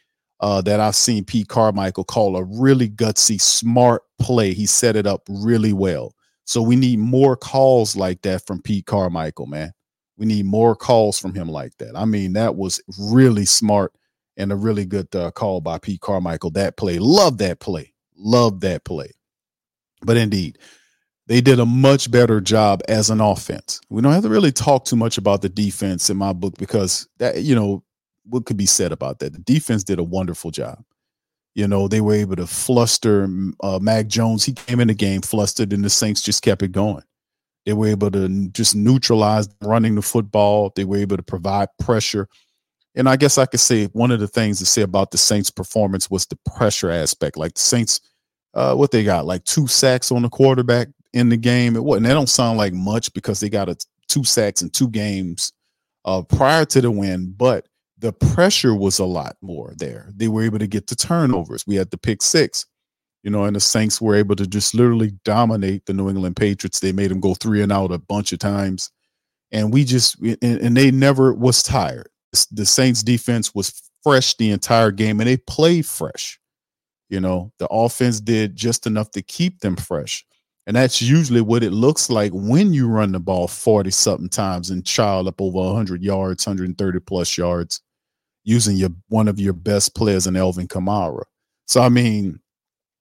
uh, 0.41 0.61
that 0.63 0.81
I've 0.81 0.95
seen 0.95 1.25
Pete 1.25 1.49
Carmichael 1.49 2.05
call 2.05 2.37
a 2.37 2.45
really 2.45 2.89
gutsy, 2.89 3.41
smart 3.41 4.03
play. 4.19 4.53
He 4.53 4.67
set 4.67 4.97
it 4.97 5.07
up 5.07 5.23
really 5.29 5.73
well. 5.73 6.15
So 6.45 6.63
we 6.63 6.77
need 6.77 6.99
more 6.99 7.37
calls 7.37 7.97
like 7.97 8.23
that 8.23 8.47
from 8.47 8.63
Pete 8.63 8.87
Carmichael, 8.87 9.47
man. 9.47 9.73
We 10.17 10.27
need 10.27 10.47
more 10.47 10.75
calls 10.75 11.19
from 11.19 11.35
him 11.35 11.49
like 11.49 11.77
that. 11.79 11.97
I 11.97 12.05
mean, 12.05 12.33
that 12.35 12.57
was 12.57 12.81
really 12.99 13.45
smart 13.45 13.93
and 14.37 14.53
a 14.53 14.57
really 14.57 14.85
good 14.85 15.15
uh, 15.15 15.31
call 15.31 15.61
by 15.61 15.79
Pete 15.79 16.01
Carmichael. 16.01 16.51
That 16.51 16.77
play, 16.77 16.99
love 16.99 17.39
that 17.39 17.61
play, 17.61 17.93
love 18.17 18.61
that 18.61 18.85
play. 18.85 19.11
But 20.03 20.17
indeed, 20.17 20.59
they 21.27 21.41
did 21.41 21.59
a 21.59 21.67
much 21.67 22.11
better 22.11 22.41
job 22.41 22.83
as 22.89 23.11
an 23.11 23.21
offense. 23.21 23.81
We 23.91 24.01
don't 24.01 24.13
have 24.13 24.23
to 24.23 24.29
really 24.29 24.53
talk 24.53 24.85
too 24.85 24.97
much 24.97 25.19
about 25.19 25.43
the 25.43 25.49
defense 25.49 26.09
in 26.09 26.17
my 26.17 26.33
book 26.33 26.55
because 26.59 27.09
that, 27.19 27.43
you 27.43 27.55
know, 27.55 27.83
what 28.25 28.47
could 28.47 28.57
be 28.57 28.67
said 28.67 28.93
about 28.93 29.19
that? 29.19 29.33
The 29.33 29.41
defense 29.41 29.85
did 29.85 29.99
a 29.99 30.05
wonderful 30.05 30.51
job. 30.51 30.85
You 31.55 31.67
know, 31.67 31.89
they 31.89 32.01
were 32.01 32.15
able 32.15 32.37
to 32.37 32.47
fluster 32.47 33.29
uh, 33.63 33.79
Mac 33.81 34.09
Jones. 34.09 34.45
He 34.45 34.53
came 34.53 34.79
in 34.79 34.89
the 34.89 34.95
game 34.95 35.23
flustered, 35.23 35.73
and 35.73 35.83
the 35.83 35.91
Saints 35.91 36.21
just 36.21 36.43
kept 36.43 36.63
it 36.63 36.73
going. 36.73 37.03
They 37.67 37.73
were 37.73 37.89
able 37.89 38.11
to 38.13 38.49
just 38.51 38.75
neutralize 38.75 39.49
running 39.61 39.97
the 39.97 40.03
football. 40.03 40.73
They 40.75 40.85
were 40.85 40.97
able 40.99 41.17
to 41.17 41.23
provide 41.23 41.69
pressure. 41.79 42.29
And 42.95 43.09
I 43.09 43.17
guess 43.17 43.37
I 43.37 43.45
could 43.45 43.61
say 43.61 43.87
one 43.87 44.11
of 44.11 44.21
the 44.21 44.29
things 44.29 44.59
to 44.61 44.67
say 44.67 44.83
about 44.83 45.11
the 45.11 45.19
Saints' 45.19 45.51
performance 45.51 46.09
was 46.09 46.25
the 46.27 46.39
pressure 46.55 46.91
aspect. 46.91 47.37
Like 47.37 47.55
the 47.55 47.61
Saints, 47.61 48.01
uh, 48.55 48.75
what 48.75 48.93
they 48.93 49.05
got, 49.05 49.27
like 49.27 49.45
two 49.45 49.67
sacks 49.67 50.11
on 50.11 50.23
the 50.23 50.31
quarterback 50.31 50.89
in 51.13 51.29
the 51.29 51.37
game. 51.37 51.77
It 51.77 51.85
wasn't. 51.85 52.07
That 52.07 52.15
don't 52.15 52.29
sound 52.29 52.57
like 52.57 52.73
much 52.73 53.13
because 53.13 53.41
they 53.41 53.51
got 53.51 53.69
a 53.69 53.77
two 54.09 54.25
sacks 54.25 54.63
in 54.63 54.71
two 54.71 54.89
games 54.89 55.53
uh, 56.05 56.23
prior 56.23 56.65
to 56.67 56.81
the 56.81 56.91
win, 56.91 57.35
but 57.37 57.67
the 57.99 58.13
pressure 58.13 58.75
was 58.75 58.99
a 58.99 59.05
lot 59.05 59.37
more 59.43 59.75
there. 59.77 60.11
They 60.15 60.29
were 60.29 60.45
able 60.45 60.59
to 60.59 60.67
get 60.67 60.87
the 60.87 60.95
turnovers. 60.95 61.67
We 61.67 61.75
had 61.75 61.91
the 61.91 61.99
pick 61.99 62.23
six, 62.23 62.67
you 63.27 63.33
know, 63.33 63.43
and 63.43 63.57
the 63.57 63.61
Saints 63.61 64.01
were 64.01 64.15
able 64.15 64.37
to 64.37 64.47
just 64.47 64.73
literally 64.73 65.11
dominate 65.25 65.85
the 65.87 65.93
New 65.93 66.09
England 66.09 66.37
Patriots. 66.37 66.79
They 66.79 66.93
made 66.93 67.11
them 67.11 67.19
go 67.19 67.35
three 67.35 67.61
and 67.61 67.73
out 67.73 67.91
a 67.91 67.99
bunch 67.99 68.33
of 68.33 68.39
times. 68.39 68.93
And 69.51 69.73
we 69.73 69.83
just, 69.83 70.17
and, 70.21 70.39
and 70.43 70.77
they 70.77 70.93
never 70.93 71.35
was 71.35 71.65
tired. 71.65 72.09
The 72.53 72.65
Saints 72.65 73.03
defense 73.03 73.53
was 73.53 73.83
fresh 74.05 74.37
the 74.37 74.53
entire 74.53 74.93
game 74.93 75.19
and 75.19 75.29
they 75.29 75.39
played 75.39 75.87
fresh. 75.87 76.39
You 77.09 77.19
know, 77.19 77.53
the 77.59 77.67
offense 77.67 78.21
did 78.21 78.55
just 78.55 78.87
enough 78.87 79.11
to 79.11 79.23
keep 79.23 79.59
them 79.59 79.75
fresh. 79.75 80.25
And 80.69 80.77
that's 80.77 81.03
usually 81.03 81.41
what 81.41 81.65
it 81.65 81.73
looks 81.73 82.09
like 82.09 82.31
when 82.33 82.73
you 82.73 82.87
run 82.87 83.11
the 83.11 83.19
ball 83.19 83.49
40 83.49 83.91
something 83.91 84.29
times 84.29 84.71
and 84.71 84.87
child 84.87 85.27
up 85.27 85.41
over 85.41 85.59
100 85.59 86.01
yards, 86.01 86.47
130 86.47 87.01
plus 87.01 87.37
yards 87.37 87.81
using 88.45 88.77
your 88.77 88.91
one 89.09 89.27
of 89.27 89.41
your 89.41 89.53
best 89.53 89.97
players 89.97 90.29
in 90.29 90.37
Alvin 90.37 90.69
Kamara. 90.69 91.25
So 91.67 91.83
I 91.83 91.89
mean, 91.89 92.39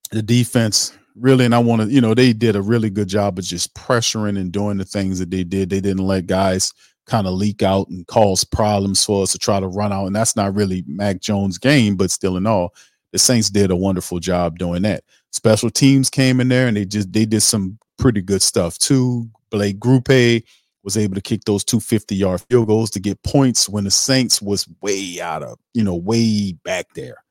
the 0.07 0.21
defense 0.21 0.97
really, 1.15 1.45
and 1.45 1.55
I 1.55 1.59
want 1.59 1.81
to, 1.81 1.87
you 1.87 2.01
know, 2.01 2.13
they 2.13 2.33
did 2.33 2.55
a 2.55 2.61
really 2.61 2.89
good 2.89 3.07
job 3.07 3.39
of 3.39 3.45
just 3.45 3.73
pressuring 3.73 4.37
and 4.37 4.51
doing 4.51 4.77
the 4.77 4.85
things 4.85 5.19
that 5.19 5.31
they 5.31 5.43
did. 5.43 5.69
They 5.69 5.79
didn't 5.79 6.05
let 6.05 6.27
guys 6.27 6.73
kind 7.05 7.27
of 7.27 7.33
leak 7.33 7.63
out 7.63 7.87
and 7.89 8.05
cause 8.07 8.43
problems 8.43 9.03
for 9.03 9.23
us 9.23 9.31
to 9.31 9.37
try 9.37 9.59
to 9.59 9.67
run 9.67 9.93
out. 9.93 10.07
And 10.07 10.15
that's 10.15 10.35
not 10.35 10.55
really 10.55 10.83
Mac 10.87 11.21
Jones' 11.21 11.57
game, 11.57 11.95
but 11.95 12.11
still 12.11 12.37
in 12.37 12.47
all, 12.47 12.73
the 13.11 13.19
Saints 13.19 13.49
did 13.49 13.71
a 13.71 13.75
wonderful 13.75 14.19
job 14.19 14.57
doing 14.57 14.81
that. 14.81 15.03
Special 15.31 15.69
teams 15.69 16.09
came 16.09 16.39
in 16.41 16.49
there 16.49 16.67
and 16.67 16.75
they 16.75 16.85
just 16.85 17.11
they 17.13 17.25
did 17.25 17.41
some 17.41 17.77
pretty 17.97 18.21
good 18.21 18.41
stuff 18.41 18.77
too. 18.77 19.29
Blake 19.51 19.79
Grupe 19.79 20.43
was 20.83 20.97
able 20.97 21.15
to 21.15 21.21
kick 21.21 21.41
those 21.45 21.63
two 21.63 21.79
50 21.79 22.15
yard 22.15 22.41
field 22.49 22.67
goals 22.67 22.89
to 22.91 22.99
get 22.99 23.21
points 23.23 23.69
when 23.69 23.83
the 23.83 23.91
Saints 23.91 24.41
was 24.41 24.67
way 24.81 25.19
out 25.21 25.43
of, 25.43 25.57
you 25.73 25.83
know, 25.83 25.95
way 25.95 26.53
back 26.63 26.87
there. 26.93 27.24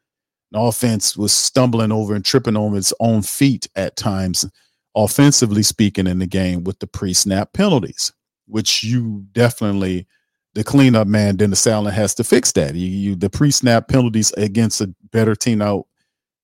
The 0.54 0.60
offense 0.60 1.16
was 1.16 1.32
stumbling 1.32 1.90
over 1.90 2.14
and 2.14 2.24
tripping 2.24 2.56
on 2.56 2.76
its 2.76 2.94
own 3.00 3.22
feet 3.22 3.66
at 3.74 3.96
times, 3.96 4.48
offensively 4.94 5.64
speaking, 5.64 6.06
in 6.06 6.20
the 6.20 6.28
game 6.28 6.62
with 6.62 6.78
the 6.78 6.86
pre 6.86 7.12
snap 7.12 7.52
penalties, 7.52 8.12
which 8.46 8.84
you 8.84 9.24
definitely, 9.32 10.06
the 10.54 10.62
cleanup 10.62 11.08
man, 11.08 11.34
Dennis 11.34 11.66
Allen 11.66 11.92
has 11.92 12.14
to 12.14 12.22
fix 12.22 12.52
that. 12.52 12.76
You, 12.76 12.86
you 12.86 13.16
the 13.16 13.28
pre 13.28 13.50
snap 13.50 13.88
penalties 13.88 14.30
against 14.34 14.80
a 14.80 14.94
better 15.10 15.34
team 15.34 15.60
out. 15.60 15.88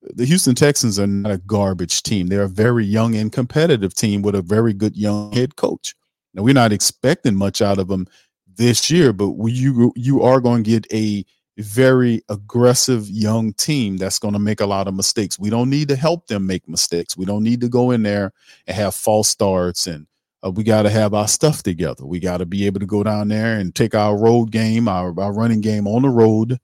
The 0.02 0.24
Houston 0.24 0.56
Texans 0.56 0.98
are 0.98 1.06
not 1.06 1.30
a 1.30 1.38
garbage 1.38 2.02
team. 2.02 2.26
They're 2.26 2.42
a 2.42 2.48
very 2.48 2.84
young 2.84 3.14
and 3.14 3.30
competitive 3.30 3.94
team 3.94 4.22
with 4.22 4.34
a 4.34 4.42
very 4.42 4.72
good 4.72 4.96
young 4.96 5.30
head 5.30 5.54
coach. 5.54 5.94
Now 6.34 6.42
we're 6.42 6.52
not 6.52 6.72
expecting 6.72 7.36
much 7.36 7.62
out 7.62 7.78
of 7.78 7.86
them 7.86 8.08
this 8.56 8.90
year, 8.90 9.12
but 9.12 9.32
you 9.46 9.92
you 9.94 10.22
are 10.22 10.40
going 10.40 10.64
to 10.64 10.70
get 10.80 10.92
a 10.92 11.24
very 11.58 12.22
aggressive 12.28 13.08
young 13.08 13.52
team 13.54 13.96
that's 13.96 14.18
going 14.18 14.34
to 14.34 14.40
make 14.40 14.60
a 14.60 14.66
lot 14.66 14.88
of 14.88 14.94
mistakes. 14.94 15.38
We 15.38 15.50
don't 15.50 15.70
need 15.70 15.88
to 15.88 15.96
help 15.96 16.26
them 16.26 16.46
make 16.46 16.68
mistakes. 16.68 17.16
We 17.16 17.24
don't 17.24 17.42
need 17.42 17.60
to 17.60 17.68
go 17.68 17.90
in 17.90 18.02
there 18.02 18.32
and 18.66 18.76
have 18.76 18.94
false 18.94 19.28
starts 19.28 19.86
and 19.86 20.06
uh, 20.44 20.50
we 20.50 20.64
got 20.64 20.82
to 20.82 20.90
have 20.90 21.12
our 21.12 21.28
stuff 21.28 21.62
together. 21.62 22.06
We 22.06 22.18
got 22.18 22.38
to 22.38 22.46
be 22.46 22.66
able 22.66 22.80
to 22.80 22.86
go 22.86 23.02
down 23.02 23.28
there 23.28 23.58
and 23.58 23.74
take 23.74 23.94
our 23.94 24.16
road 24.16 24.50
game, 24.50 24.88
our, 24.88 25.18
our 25.20 25.32
running 25.32 25.60
game 25.60 25.86
on 25.86 26.02
the 26.02 26.08
road 26.08 26.58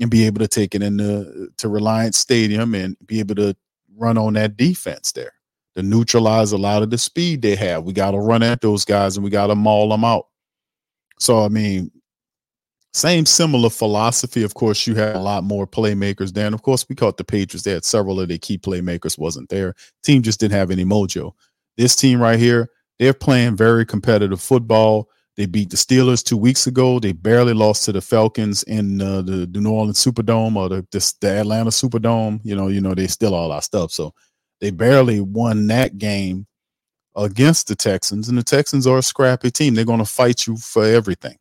and 0.00 0.10
be 0.10 0.26
able 0.26 0.40
to 0.40 0.48
take 0.48 0.74
it 0.74 0.82
into 0.82 1.48
to 1.56 1.68
Reliant 1.68 2.14
Stadium 2.14 2.74
and 2.74 2.96
be 3.06 3.20
able 3.20 3.36
to 3.36 3.56
run 3.96 4.18
on 4.18 4.34
that 4.34 4.56
defense 4.56 5.12
there 5.12 5.32
to 5.74 5.82
neutralize 5.82 6.52
a 6.52 6.58
lot 6.58 6.82
of 6.82 6.90
the 6.90 6.98
speed 6.98 7.40
they 7.40 7.56
have. 7.56 7.84
We 7.84 7.92
got 7.92 8.10
to 8.10 8.18
run 8.18 8.42
at 8.42 8.60
those 8.60 8.84
guys 8.84 9.16
and 9.16 9.24
we 9.24 9.30
got 9.30 9.46
to 9.46 9.54
maul 9.54 9.88
them 9.88 10.04
out. 10.04 10.26
So, 11.18 11.44
I 11.44 11.48
mean, 11.48 11.90
same 12.94 13.24
similar 13.24 13.70
philosophy. 13.70 14.42
Of 14.42 14.54
course, 14.54 14.86
you 14.86 14.94
had 14.94 15.16
a 15.16 15.20
lot 15.20 15.44
more 15.44 15.66
playmakers 15.66 16.32
then. 16.32 16.52
Of 16.52 16.62
course, 16.62 16.86
we 16.88 16.94
caught 16.94 17.16
the 17.16 17.24
Patriots. 17.24 17.64
They 17.64 17.72
had 17.72 17.84
several 17.84 18.20
of 18.20 18.28
their 18.28 18.38
key 18.38 18.58
playmakers 18.58 19.18
wasn't 19.18 19.48
there. 19.48 19.74
Team 20.02 20.22
just 20.22 20.40
didn't 20.40 20.52
have 20.52 20.70
any 20.70 20.84
mojo. 20.84 21.32
This 21.76 21.96
team 21.96 22.20
right 22.20 22.38
here, 22.38 22.68
they're 22.98 23.14
playing 23.14 23.56
very 23.56 23.86
competitive 23.86 24.40
football. 24.40 25.08
They 25.36 25.46
beat 25.46 25.70
the 25.70 25.76
Steelers 25.76 26.22
two 26.22 26.36
weeks 26.36 26.66
ago. 26.66 26.98
They 27.00 27.12
barely 27.12 27.54
lost 27.54 27.86
to 27.86 27.92
the 27.92 28.02
Falcons 28.02 28.62
in 28.64 29.00
uh, 29.00 29.22
the, 29.22 29.48
the 29.50 29.60
New 29.60 29.72
Orleans 29.72 30.04
Superdome 30.04 30.56
or 30.56 30.68
the, 30.68 30.86
the, 30.90 31.14
the 31.22 31.28
Atlanta 31.40 31.70
Superdome. 31.70 32.40
You 32.44 32.54
know, 32.54 32.68
you 32.68 32.82
know 32.82 32.94
they 32.94 33.06
still 33.06 33.34
all 33.34 33.52
our 33.52 33.62
stuff. 33.62 33.92
So 33.92 34.12
they 34.60 34.70
barely 34.70 35.22
won 35.22 35.66
that 35.68 35.96
game 35.96 36.46
against 37.16 37.68
the 37.68 37.74
Texans, 37.74 38.28
and 38.28 38.36
the 38.36 38.42
Texans 38.42 38.86
are 38.86 38.98
a 38.98 39.02
scrappy 39.02 39.50
team. 39.50 39.74
They're 39.74 39.84
going 39.86 39.98
to 39.98 40.04
fight 40.04 40.46
you 40.46 40.56
for 40.56 40.84
everything. 40.84 41.36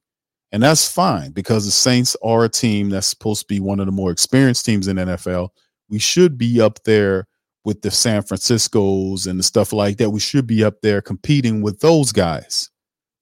And 0.51 0.61
that's 0.61 0.87
fine 0.87 1.31
because 1.31 1.65
the 1.65 1.71
Saints 1.71 2.15
are 2.23 2.43
a 2.43 2.49
team 2.49 2.89
that's 2.89 3.07
supposed 3.07 3.41
to 3.41 3.47
be 3.47 3.59
one 3.59 3.79
of 3.79 3.85
the 3.85 3.91
more 3.91 4.11
experienced 4.11 4.65
teams 4.65 4.87
in 4.87 4.97
NFL. 4.97 5.49
We 5.89 5.99
should 5.99 6.37
be 6.37 6.59
up 6.59 6.83
there 6.83 7.27
with 7.63 7.81
the 7.81 7.91
San 7.91 8.23
Franciscos 8.23 9.27
and 9.27 9.39
the 9.39 9.43
stuff 9.43 9.71
like 9.71 9.97
that. 9.97 10.09
We 10.09 10.19
should 10.19 10.47
be 10.47 10.63
up 10.63 10.81
there 10.81 11.01
competing 11.01 11.61
with 11.61 11.79
those 11.79 12.11
guys, 12.11 12.69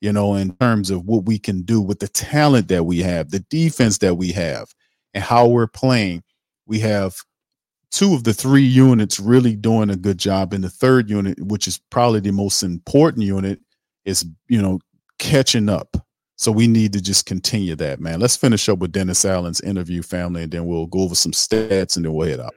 you 0.01 0.11
know, 0.11 0.35
in 0.35 0.55
terms 0.55 0.89
of 0.89 1.05
what 1.05 1.25
we 1.25 1.37
can 1.37 1.61
do 1.61 1.81
with 1.81 1.99
the 1.99 2.07
talent 2.07 2.67
that 2.69 2.85
we 2.85 2.99
have, 2.99 3.29
the 3.29 3.45
defense 3.49 3.99
that 3.99 4.15
we 4.15 4.31
have, 4.31 4.73
and 5.13 5.23
how 5.23 5.47
we're 5.47 5.67
playing. 5.67 6.23
We 6.65 6.79
have 6.79 7.15
two 7.91 8.13
of 8.13 8.23
the 8.23 8.33
three 8.33 8.63
units 8.63 9.19
really 9.19 9.55
doing 9.55 9.89
a 9.89 9.95
good 9.95 10.17
job 10.17 10.53
and 10.53 10.63
the 10.63 10.69
third 10.69 11.09
unit 11.09 11.41
which 11.41 11.67
is 11.67 11.79
probably 11.89 12.19
the 12.19 12.31
most 12.31 12.61
important 12.61 13.25
unit 13.25 13.59
is 14.05 14.25
you 14.47 14.61
know 14.61 14.79
catching 15.17 15.69
up 15.69 15.97
so 16.39 16.53
we 16.53 16.67
need 16.67 16.93
to 16.93 17.01
just 17.01 17.25
continue 17.25 17.75
that 17.75 17.99
man. 17.99 18.21
Let's 18.21 18.37
finish 18.37 18.69
up 18.69 18.79
with 18.79 18.93
dennis 18.93 19.25
allen's 19.25 19.59
interview 19.59 20.01
family 20.01 20.43
and 20.43 20.51
then 20.51 20.65
we'll 20.65 20.87
go 20.87 20.99
over 20.99 21.13
some 21.13 21.33
stats 21.33 21.97
and 21.97 22.05
then 22.05 22.13
we'll 22.13 22.29
head 22.29 22.39
out. 22.39 22.55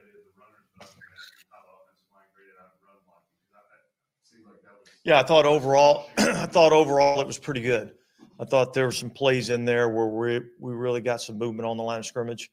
Yeah 5.03 5.19
i 5.19 5.23
thought 5.23 5.45
overall 5.45 6.07
i 6.17 6.45
thought 6.45 6.71
overall 6.71 7.19
it 7.19 7.27
was 7.27 7.37
pretty 7.37 7.61
good. 7.61 7.91
I 8.39 8.45
thought 8.45 8.73
there 8.73 8.85
were 8.85 8.91
some 8.91 9.09
plays 9.09 9.49
in 9.49 9.65
there 9.65 9.89
where 9.89 10.07
we 10.07 10.39
we 10.59 10.73
really 10.73 11.01
got 11.01 11.21
some 11.21 11.37
movement 11.37 11.67
on 11.67 11.75
the 11.75 11.83
line 11.83 11.99
of 11.99 12.05
scrimmage. 12.05 12.49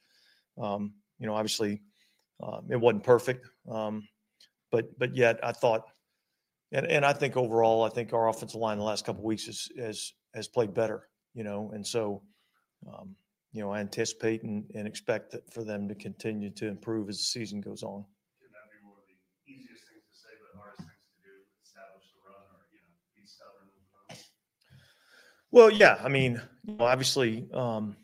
Um, 0.60 0.94
you 1.20 1.26
know 1.28 1.34
obviously 1.34 1.80
um, 2.42 2.66
it 2.70 2.76
wasn't 2.76 3.04
perfect, 3.04 3.46
um, 3.70 4.08
but 4.72 4.98
but 4.98 5.14
yet 5.14 5.38
I 5.44 5.52
thought, 5.52 5.84
and, 6.72 6.86
and 6.86 7.04
I 7.04 7.12
think 7.12 7.36
overall, 7.36 7.84
I 7.84 7.88
think 7.88 8.12
our 8.12 8.28
offensive 8.28 8.60
line 8.60 8.78
the 8.78 8.84
last 8.84 9.04
couple 9.04 9.22
weeks 9.22 9.46
has 9.46 9.68
has 9.78 10.12
has 10.34 10.48
played 10.48 10.74
better, 10.74 11.08
you 11.34 11.44
know, 11.44 11.70
and 11.74 11.86
so 11.86 12.22
um, 12.86 13.14
you 13.52 13.60
know 13.62 13.70
I 13.70 13.80
anticipate 13.80 14.42
and, 14.42 14.64
and 14.74 14.86
expect 14.86 15.32
that 15.32 15.52
for 15.52 15.64
them 15.64 15.88
to 15.88 15.94
continue 15.94 16.50
to 16.50 16.66
improve 16.66 17.08
as 17.08 17.18
the 17.18 17.24
season 17.24 17.60
goes 17.60 17.82
on. 17.82 18.04
Well, 25.52 25.70
yeah, 25.70 26.00
I 26.02 26.08
mean, 26.08 26.40
obviously, 26.78 27.48
um, 27.52 27.96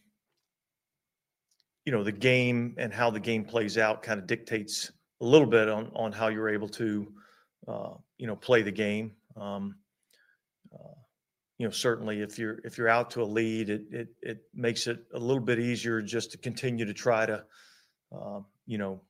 you 1.85 1.93
know 1.93 2.03
the 2.03 2.12
game 2.12 2.74
and 2.79 2.93
how 2.93 3.11
the 3.11 3.20
game 3.20 3.45
plays 3.45 3.79
out 3.79 4.03
kind 4.03 4.18
of 4.18 4.27
dictates 4.27 4.91
a 5.20 5.24
little 5.24 5.47
bit 5.47 5.68
on 5.68 5.91
on 5.95 6.12
how 6.12 6.29
you're 6.29 6.49
able 6.49 6.68
to 6.68 7.07
uh, 7.68 7.95
you 8.18 8.27
know 8.27 8.37
play 8.37 8.62
the 8.62 8.72
game. 8.72 9.12
Um, 9.37 9.77
uh, 10.74 10.95
you 11.59 11.66
know, 11.66 11.70
certainly 11.70 12.20
if 12.20 12.38
you're 12.38 12.59
if 12.64 12.78
you're 12.78 12.88
out 12.88 13.11
to 13.12 13.22
a 13.22 13.24
lead, 13.24 13.70
it 13.70 13.82
it 13.90 14.09
it 14.22 14.38
makes 14.54 14.86
it 14.86 15.04
a 15.14 15.18
little 15.18 15.42
bit 15.42 15.59
easier 15.59 16.02
just 16.02 16.32
to 16.32 16.38
continue 16.38 16.84
to 16.84 16.94
try 16.94 17.26
to 17.26 17.44
uh, 18.12 18.40
you 18.66 18.78
know 18.78 19.00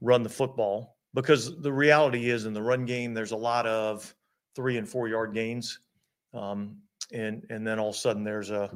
run 0.00 0.22
the 0.22 0.28
football 0.28 0.96
because 1.14 1.60
the 1.60 1.72
reality 1.72 2.30
is 2.30 2.46
in 2.46 2.52
the 2.52 2.62
run 2.62 2.84
game 2.84 3.14
there's 3.14 3.32
a 3.32 3.36
lot 3.36 3.66
of 3.66 4.14
three 4.54 4.76
and 4.76 4.88
four 4.88 5.08
yard 5.08 5.34
gains, 5.34 5.80
um, 6.34 6.78
and 7.12 7.46
and 7.50 7.66
then 7.66 7.78
all 7.78 7.90
of 7.90 7.94
a 7.94 7.98
sudden 7.98 8.24
there's 8.24 8.50
a 8.50 8.70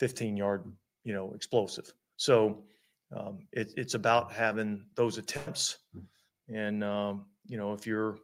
15 0.00 0.36
yard 0.36 0.64
you 1.04 1.14
know 1.14 1.32
explosive. 1.34 1.92
So 2.16 2.64
um, 3.14 3.46
it, 3.52 3.72
it's 3.76 3.94
about 3.94 4.32
having 4.32 4.84
those 4.94 5.18
attempts. 5.18 5.78
And, 6.52 6.82
um, 6.82 7.26
you 7.46 7.56
know, 7.56 7.72
if 7.72 7.86
you're, 7.86 8.18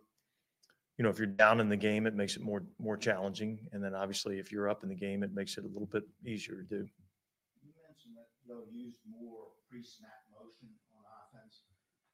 you 1.01 1.05
know, 1.05 1.09
if 1.09 1.17
you're 1.17 1.33
down 1.33 1.65
in 1.65 1.73
the 1.73 1.81
game, 1.81 2.05
it 2.05 2.13
makes 2.13 2.37
it 2.37 2.45
more 2.45 2.61
more 2.77 2.93
challenging. 2.93 3.57
And 3.73 3.81
then 3.81 3.97
obviously, 3.97 4.37
if 4.37 4.53
you're 4.53 4.69
up 4.69 4.83
in 4.85 4.91
the 4.93 4.95
game, 4.95 5.25
it 5.25 5.33
makes 5.33 5.57
it 5.57 5.65
a 5.65 5.73
little 5.73 5.89
bit 5.89 6.05
easier 6.29 6.61
to 6.61 6.69
do. 6.69 6.85
You 7.65 7.73
mentioned 7.81 8.21
that 8.21 8.29
they'll 8.45 8.69
use 8.69 9.01
more 9.09 9.49
pre-snap 9.65 10.29
motion 10.29 10.69
on 10.93 11.01
offense. 11.25 11.65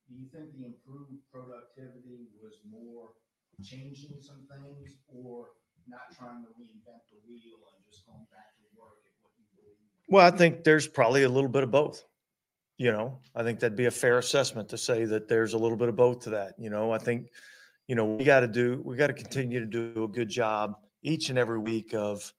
Do 0.07 0.15
you 0.15 0.31
think 0.31 0.55
the 0.55 0.71
improved 0.71 1.19
productivity 1.35 2.31
was 2.39 2.63
more 2.71 3.11
changing 3.59 4.23
some 4.23 4.47
things, 4.47 4.95
or 5.11 5.51
not 5.91 6.07
trying 6.15 6.47
to 6.47 6.51
reinvent 6.55 7.11
the 7.11 7.19
wheel 7.27 7.59
and 7.75 7.83
just 7.91 8.07
going 8.07 8.23
back 8.31 8.55
to 8.55 8.63
work 8.79 9.03
well, 10.07 10.25
I 10.25 10.31
think 10.31 10.63
there's 10.63 10.87
probably 10.87 11.25
a 11.25 11.29
little 11.29 11.51
bit 11.51 11.65
of 11.65 11.73
both. 11.73 12.05
You 12.79 12.93
know, 12.93 13.19
I 13.35 13.43
think 13.43 13.59
that'd 13.59 13.77
be 13.77 13.87
a 13.87 13.91
fair 13.91 14.19
assessment 14.19 14.69
to 14.69 14.79
say 14.79 15.07
that 15.07 15.27
there's 15.27 15.55
a 15.55 15.59
little 15.59 15.77
bit 15.77 15.89
of 15.89 15.97
both 15.97 16.21
to 16.21 16.31
that. 16.31 16.55
You 16.57 16.71
know, 16.71 16.93
I 16.93 16.99
think, 16.99 17.31
you 17.87 17.95
know, 17.95 18.05
we 18.05 18.25
got 18.25 18.41
to 18.41 18.49
do, 18.49 18.81
we 18.85 18.97
got 18.97 19.09
to 19.09 19.13
continue 19.13 19.61
to 19.61 19.67
do 19.67 20.05
a 20.05 20.09
good 20.09 20.29
job 20.29 20.77
each 21.03 21.31
and 21.31 21.39
every 21.39 21.59
week 21.59 21.95
of, 21.95 22.33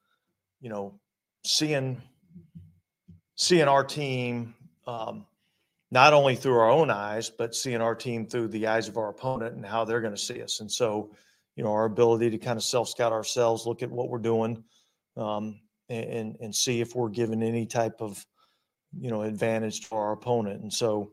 you 0.60 0.70
know, 0.70 1.00
seeing, 1.46 2.02
seeing 3.36 3.68
our 3.68 3.84
team, 3.84 4.54
um, 4.86 5.26
not 5.90 6.14
only 6.14 6.36
through 6.36 6.58
our 6.58 6.70
own 6.70 6.90
eyes, 6.90 7.30
but 7.30 7.56
seeing 7.56 7.82
our 7.82 7.96
team 7.96 8.28
through 8.28 8.50
the 8.50 8.68
eyes 8.68 8.88
of 8.90 8.98
our 8.98 9.10
opponent 9.10 9.56
and 9.56 9.66
how 9.66 9.86
they're 9.86 10.02
going 10.02 10.16
to 10.16 10.22
see 10.22 10.42
us. 10.42 10.60
And 10.60 10.70
so, 10.70 11.12
you 11.56 11.64
know, 11.64 11.72
our 11.72 11.86
ability 11.86 12.30
to 12.32 12.38
kind 12.38 12.58
of 12.58 12.64
self 12.64 12.90
scout 12.90 13.14
ourselves, 13.14 13.66
look 13.66 13.82
at 13.84 13.90
what 13.90 14.10
we're 14.10 14.20
doing, 14.20 14.64
um, 15.16 15.60
and 15.90 16.36
and 16.42 16.54
see 16.54 16.82
if 16.82 16.96
we're 16.96 17.10
given 17.10 17.42
any 17.42 17.66
type 17.66 18.02
of 18.02 18.24
you 19.00 19.10
know 19.10 19.24
advantage 19.24 19.88
to 19.88 19.96
our 19.96 20.12
opponent. 20.12 20.62
And 20.62 20.72
so 20.72 21.12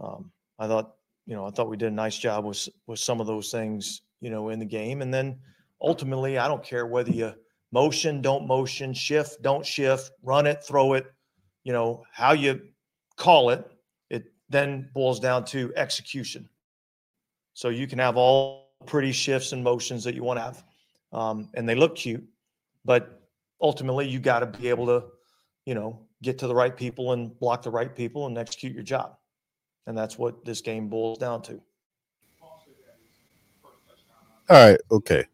um, 0.00 0.32
I 0.58 0.66
thought 0.66 0.94
you 1.26 1.34
know 1.34 1.46
I 1.46 1.50
thought 1.50 1.68
we 1.68 1.76
did 1.76 1.88
a 1.88 1.94
nice 1.94 2.18
job 2.18 2.44
with 2.44 2.68
with 2.86 2.98
some 2.98 3.20
of 3.20 3.26
those 3.26 3.50
things 3.50 4.02
you 4.22 4.30
know, 4.30 4.48
in 4.48 4.58
the 4.58 4.64
game. 4.64 5.02
And 5.02 5.12
then 5.12 5.36
ultimately, 5.82 6.38
I 6.38 6.48
don't 6.48 6.62
care 6.62 6.86
whether 6.86 7.10
you 7.10 7.34
motion, 7.72 8.22
don't 8.22 8.46
motion, 8.46 8.94
shift, 8.94 9.42
don't 9.42 9.66
shift, 9.66 10.12
run 10.22 10.46
it, 10.46 10.64
throw 10.64 10.94
it, 10.94 11.12
you 11.64 11.72
know, 11.72 12.04
how 12.12 12.32
you 12.32 12.60
call 13.16 13.50
it, 13.50 13.68
it 14.08 14.24
then 14.48 14.88
boils 14.94 15.18
down 15.18 15.44
to 15.46 15.72
execution. 15.76 16.48
So 17.54 17.68
you 17.68 17.86
can 17.86 17.98
have 17.98 18.16
all 18.16 18.70
pretty 18.86 19.12
shifts 19.12 19.52
and 19.52 19.62
motions 19.62 20.04
that 20.04 20.14
you 20.14 20.22
want 20.22 20.38
to 20.38 20.42
have, 20.42 20.64
um, 21.12 21.50
and 21.54 21.68
they 21.68 21.74
look 21.74 21.96
cute, 21.96 22.24
but 22.84 23.20
ultimately 23.60 24.08
you 24.08 24.20
got 24.20 24.40
to 24.40 24.46
be 24.46 24.68
able 24.68 24.86
to, 24.86 25.04
you 25.66 25.74
know, 25.74 26.06
get 26.22 26.38
to 26.38 26.46
the 26.46 26.54
right 26.54 26.76
people 26.76 27.12
and 27.12 27.38
block 27.40 27.62
the 27.62 27.70
right 27.70 27.94
people 27.94 28.26
and 28.26 28.38
execute 28.38 28.72
your 28.72 28.84
job. 28.84 29.16
And 29.86 29.96
that's 29.96 30.18
what 30.18 30.44
this 30.44 30.60
game 30.60 30.88
boils 30.88 31.18
down 31.18 31.42
to. 31.42 31.60
All 34.48 34.70
right. 34.70 34.80
Okay. 34.90 35.26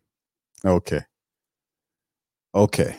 Okay. 0.64 1.00
Okay. 2.54 2.96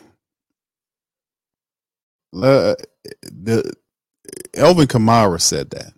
Uh, 2.32 2.74
the 3.22 3.72
Alvin 4.56 4.86
Kamara 4.86 5.40
said 5.40 5.70
that. 5.70 5.92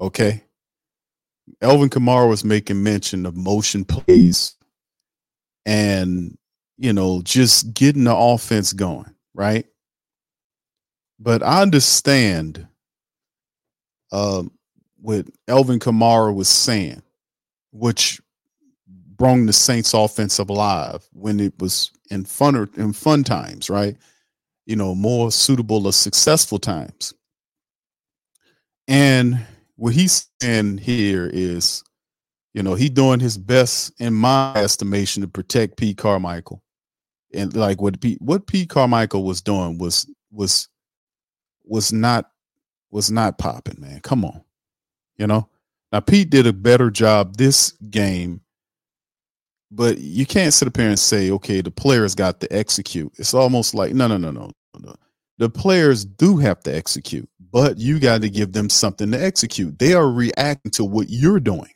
Okay. 0.00 0.42
Alvin 1.60 1.90
Kamara 1.90 2.28
was 2.28 2.44
making 2.44 2.82
mention 2.82 3.26
of 3.26 3.36
motion 3.36 3.84
plays 3.84 4.54
and 5.66 6.36
you 6.76 6.92
know 6.92 7.20
just 7.22 7.74
getting 7.74 8.04
the 8.04 8.14
offense 8.16 8.72
going, 8.72 9.14
right? 9.34 9.66
But 11.18 11.42
I 11.42 11.62
understand 11.62 12.66
um, 14.12 14.52
what 15.00 15.26
Alvin 15.46 15.78
Kamara 15.78 16.34
was 16.34 16.48
saying, 16.48 17.02
which 17.72 18.20
brought 18.86 19.44
the 19.46 19.52
Saints 19.52 19.94
offensive 19.94 20.48
alive 20.48 21.06
when 21.12 21.40
it 21.40 21.52
was 21.58 21.90
in 22.10 22.24
fun 22.24 22.68
in 22.76 22.92
fun 22.92 23.24
times, 23.24 23.68
right? 23.68 23.96
You 24.66 24.76
know, 24.76 24.94
more 24.94 25.30
suitable 25.32 25.86
or 25.86 25.92
successful 25.92 26.58
times. 26.58 27.14
And 28.86 29.44
what 29.76 29.94
he's 29.94 30.28
saying 30.40 30.78
here 30.78 31.28
is, 31.32 31.84
you 32.54 32.62
know, 32.62 32.74
he 32.74 32.88
doing 32.88 33.20
his 33.20 33.36
best 33.36 33.92
in 34.00 34.14
my 34.14 34.54
estimation 34.54 35.22
to 35.22 35.28
protect 35.28 35.76
Pete 35.76 35.98
Carmichael. 35.98 36.62
And 37.34 37.54
like 37.54 37.80
what 37.82 38.00
Pete 38.00 38.20
what 38.22 38.46
Pete 38.46 38.70
Carmichael 38.70 39.24
was 39.24 39.42
doing 39.42 39.78
was 39.78 40.10
was 40.30 40.68
was 41.64 41.92
not 41.92 42.30
was 42.90 43.10
not 43.10 43.36
popping, 43.36 43.80
man. 43.80 44.00
Come 44.00 44.24
on. 44.24 44.42
You 45.18 45.26
know? 45.26 45.48
Now 45.92 46.00
Pete 46.00 46.30
did 46.30 46.46
a 46.46 46.52
better 46.52 46.90
job 46.90 47.36
this 47.36 47.72
game 47.90 48.40
but 49.70 49.98
you 49.98 50.24
can't 50.24 50.54
sit 50.54 50.68
up 50.68 50.76
here 50.76 50.88
and 50.88 50.98
say, 50.98 51.30
okay, 51.30 51.60
the 51.60 51.70
players 51.70 52.14
got 52.14 52.40
to 52.40 52.52
execute. 52.52 53.12
It's 53.18 53.34
almost 53.34 53.74
like, 53.74 53.92
no, 53.92 54.06
no, 54.06 54.16
no, 54.16 54.30
no, 54.30 54.50
no. 54.80 54.94
The 55.36 55.50
players 55.50 56.04
do 56.04 56.36
have 56.38 56.60
to 56.60 56.74
execute, 56.74 57.28
but 57.52 57.78
you 57.78 58.00
got 58.00 58.22
to 58.22 58.30
give 58.30 58.52
them 58.52 58.70
something 58.70 59.10
to 59.12 59.22
execute. 59.22 59.78
They 59.78 59.92
are 59.92 60.10
reacting 60.10 60.72
to 60.72 60.84
what 60.84 61.10
you're 61.10 61.40
doing. 61.40 61.72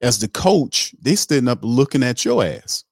As 0.00 0.18
the 0.18 0.28
coach, 0.28 0.94
they 1.00 1.14
standing 1.14 1.48
up 1.48 1.60
looking 1.62 2.02
at 2.02 2.24
your 2.24 2.44
ass. 2.44 2.84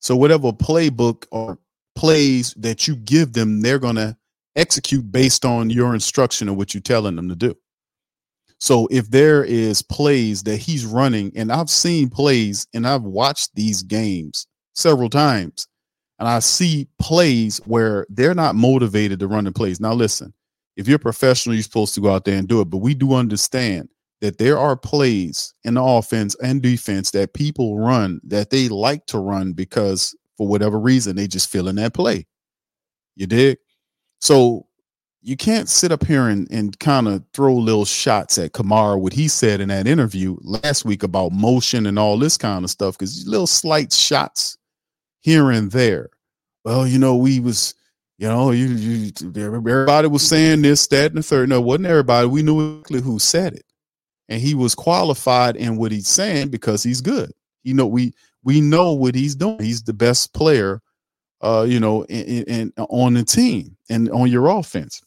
So 0.00 0.14
whatever 0.14 0.52
playbook 0.52 1.26
or 1.30 1.58
plays 1.94 2.54
that 2.54 2.86
you 2.86 2.96
give 2.96 3.32
them, 3.32 3.62
they're 3.62 3.78
gonna 3.78 4.16
execute 4.54 5.10
based 5.10 5.44
on 5.44 5.70
your 5.70 5.94
instruction 5.94 6.48
of 6.48 6.56
what 6.56 6.74
you're 6.74 6.82
telling 6.82 7.16
them 7.16 7.28
to 7.30 7.36
do. 7.36 7.56
So 8.60 8.86
if 8.90 9.10
there 9.10 9.42
is 9.42 9.80
plays 9.80 10.42
that 10.42 10.58
he's 10.58 10.84
running, 10.84 11.32
and 11.34 11.50
I've 11.50 11.70
seen 11.70 12.10
plays 12.10 12.66
and 12.74 12.86
I've 12.86 13.02
watched 13.02 13.54
these 13.54 13.82
games 13.82 14.46
several 14.74 15.08
times, 15.08 15.66
and 16.18 16.28
I 16.28 16.40
see 16.40 16.86
plays 16.98 17.58
where 17.64 18.06
they're 18.10 18.34
not 18.34 18.54
motivated 18.54 19.18
to 19.20 19.28
run 19.28 19.44
the 19.44 19.52
plays. 19.52 19.80
Now, 19.80 19.94
listen, 19.94 20.34
if 20.76 20.86
you're 20.86 20.98
professional, 20.98 21.54
you're 21.54 21.62
supposed 21.62 21.94
to 21.94 22.02
go 22.02 22.12
out 22.12 22.26
there 22.26 22.36
and 22.36 22.46
do 22.46 22.60
it, 22.60 22.66
but 22.66 22.78
we 22.78 22.94
do 22.94 23.14
understand 23.14 23.88
that 24.20 24.36
there 24.36 24.58
are 24.58 24.76
plays 24.76 25.54
in 25.64 25.74
the 25.74 25.82
offense 25.82 26.36
and 26.42 26.60
defense 26.60 27.10
that 27.12 27.32
people 27.32 27.78
run 27.78 28.20
that 28.24 28.50
they 28.50 28.68
like 28.68 29.06
to 29.06 29.18
run 29.18 29.54
because 29.54 30.14
for 30.36 30.46
whatever 30.46 30.78
reason 30.78 31.16
they 31.16 31.26
just 31.26 31.48
feel 31.48 31.68
in 31.68 31.76
that 31.76 31.94
play. 31.94 32.26
You 33.16 33.26
dig? 33.26 33.56
So 34.20 34.66
you 35.22 35.36
can't 35.36 35.68
sit 35.68 35.92
up 35.92 36.04
here 36.06 36.28
and, 36.28 36.50
and 36.50 36.78
kind 36.78 37.06
of 37.06 37.22
throw 37.34 37.54
little 37.54 37.84
shots 37.84 38.38
at 38.38 38.52
Kamara, 38.52 38.98
what 38.98 39.12
he 39.12 39.28
said 39.28 39.60
in 39.60 39.68
that 39.68 39.86
interview 39.86 40.36
last 40.40 40.84
week 40.84 41.02
about 41.02 41.32
motion 41.32 41.86
and 41.86 41.98
all 41.98 42.18
this 42.18 42.38
kind 42.38 42.64
of 42.64 42.70
stuff, 42.70 42.96
because 42.96 43.26
little 43.26 43.46
slight 43.46 43.92
shots 43.92 44.56
here 45.20 45.50
and 45.50 45.70
there. 45.70 46.08
Well, 46.64 46.86
you 46.86 46.98
know, 46.98 47.16
we 47.16 47.38
was, 47.40 47.74
you 48.18 48.28
know, 48.28 48.50
you, 48.50 48.66
you 48.66 49.12
everybody 49.36 50.08
was 50.08 50.26
saying 50.26 50.62
this, 50.62 50.86
that, 50.88 51.10
and 51.10 51.18
the 51.18 51.22
third. 51.22 51.48
No, 51.48 51.60
wasn't 51.60 51.86
everybody. 51.86 52.26
We 52.26 52.42
knew 52.42 52.78
exactly 52.78 53.00
who 53.02 53.18
said 53.18 53.54
it. 53.54 53.64
And 54.28 54.40
he 54.40 54.54
was 54.54 54.74
qualified 54.74 55.56
in 55.56 55.76
what 55.76 55.92
he's 55.92 56.08
saying 56.08 56.48
because 56.48 56.82
he's 56.82 57.00
good. 57.00 57.32
You 57.62 57.74
know, 57.74 57.86
we 57.86 58.14
we 58.42 58.60
know 58.60 58.92
what 58.92 59.14
he's 59.14 59.34
doing. 59.34 59.60
He's 59.60 59.82
the 59.82 59.92
best 59.92 60.32
player, 60.32 60.80
uh, 61.42 61.66
you 61.68 61.80
know, 61.80 62.04
in, 62.04 62.24
in, 62.24 62.44
in 62.44 62.72
on 62.76 63.14
the 63.14 63.24
team 63.24 63.76
and 63.90 64.08
on 64.10 64.30
your 64.30 64.48
offense. 64.48 65.02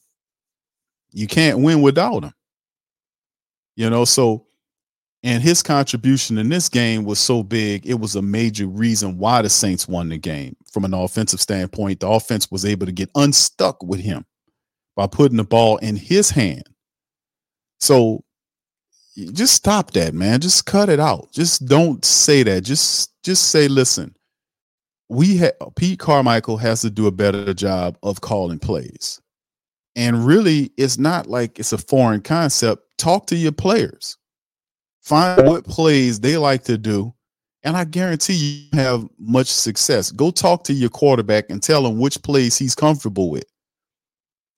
You 1.14 1.28
can't 1.28 1.60
win 1.60 1.82
without 1.82 2.24
him. 2.24 2.34
You 3.76 3.90
know, 3.90 4.06
so 4.06 4.46
and 5.24 5.42
his 5.42 5.64
contribution 5.64 6.38
in 6.38 6.50
this 6.50 6.68
game 6.68 7.06
was 7.06 7.18
so 7.18 7.44
big, 7.44 7.86
it 7.86 7.94
was 7.94 8.16
a 8.16 8.22
major 8.22 8.68
reason 8.68 9.18
why 9.18 9.42
the 9.42 9.50
Saints 9.50 9.88
won 9.88 10.10
the 10.10 10.18
game. 10.18 10.56
From 10.72 10.84
an 10.84 10.94
offensive 10.94 11.40
standpoint, 11.40 12.02
the 12.02 12.10
offense 12.10 12.52
was 12.52 12.66
able 12.66 12.86
to 12.86 12.92
get 12.92 13.10
unstuck 13.16 13.82
with 13.82 14.02
him 14.02 14.26
by 14.98 15.08
putting 15.08 15.38
the 15.38 15.46
ball 15.46 15.78
in 15.78 15.96
his 15.96 16.30
hand. 16.30 16.68
So 17.80 18.24
just 19.16 19.54
stop 19.54 19.92
that, 19.92 20.14
man. 20.14 20.42
Just 20.42 20.66
cut 20.66 20.90
it 20.90 21.00
out. 21.00 21.32
Just 21.32 21.66
don't 21.68 22.04
say 22.04 22.44
that. 22.44 22.64
Just 22.64 23.12
just 23.24 23.50
say, 23.50 23.70
listen, 23.70 24.16
we 25.08 25.38
have 25.38 25.54
Pete 25.78 26.00
Carmichael 26.00 26.58
has 26.58 26.82
to 26.82 26.90
do 26.90 27.08
a 27.08 27.12
better 27.12 27.54
job 27.54 27.98
of 28.04 28.20
calling 28.20 28.60
plays. 28.60 29.22
And 29.96 30.26
really, 30.26 30.72
it's 30.78 30.98
not 30.98 31.28
like 31.28 31.60
it's 31.60 31.74
a 31.74 31.78
foreign 31.78 32.22
concept. 32.22 32.84
Talk 32.98 33.28
to 33.28 33.36
your 33.36 33.52
players, 33.52 34.18
find 35.02 35.48
what 35.48 35.66
plays 35.66 36.20
they 36.20 36.38
like 36.38 36.64
to 36.64 36.78
do, 36.78 37.14
and 37.64 37.78
I 37.78 37.84
guarantee 37.84 38.34
you 38.34 38.78
have 38.78 39.08
much 39.20 39.48
success. 39.48 40.12
Go 40.12 40.32
talk 40.32 40.64
to 40.66 40.74
your 40.74 40.90
quarterback 40.90 41.50
and 41.50 41.62
tell 41.62 41.86
him 41.86 42.00
which 42.00 42.22
plays 42.24 42.58
he's 42.58 42.76
comfortable 42.76 43.30
with, 43.30 43.46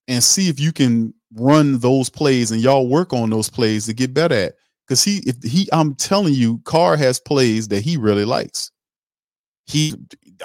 and 0.08 0.24
see 0.24 0.48
if 0.48 0.60
you 0.60 0.72
can 0.72 1.14
run 1.36 1.80
those 1.80 2.10
plays 2.10 2.52
and 2.52 2.62
y'all 2.62 2.88
work 2.88 3.12
on 3.12 3.30
those 3.30 3.50
plays 3.50 3.86
to 3.88 3.94
get 3.94 4.14
better 4.14 4.36
at. 4.36 4.54
Because 4.88 5.04
he, 5.04 5.18
if 5.26 5.42
he, 5.44 5.68
I'm 5.74 5.96
telling 5.96 6.34
you, 6.34 6.60
Carr 6.60 6.96
has 6.96 7.20
plays 7.20 7.68
that 7.70 7.82
he 7.84 7.98
really 7.98 8.26
likes. 8.26 8.72
He, 9.66 9.96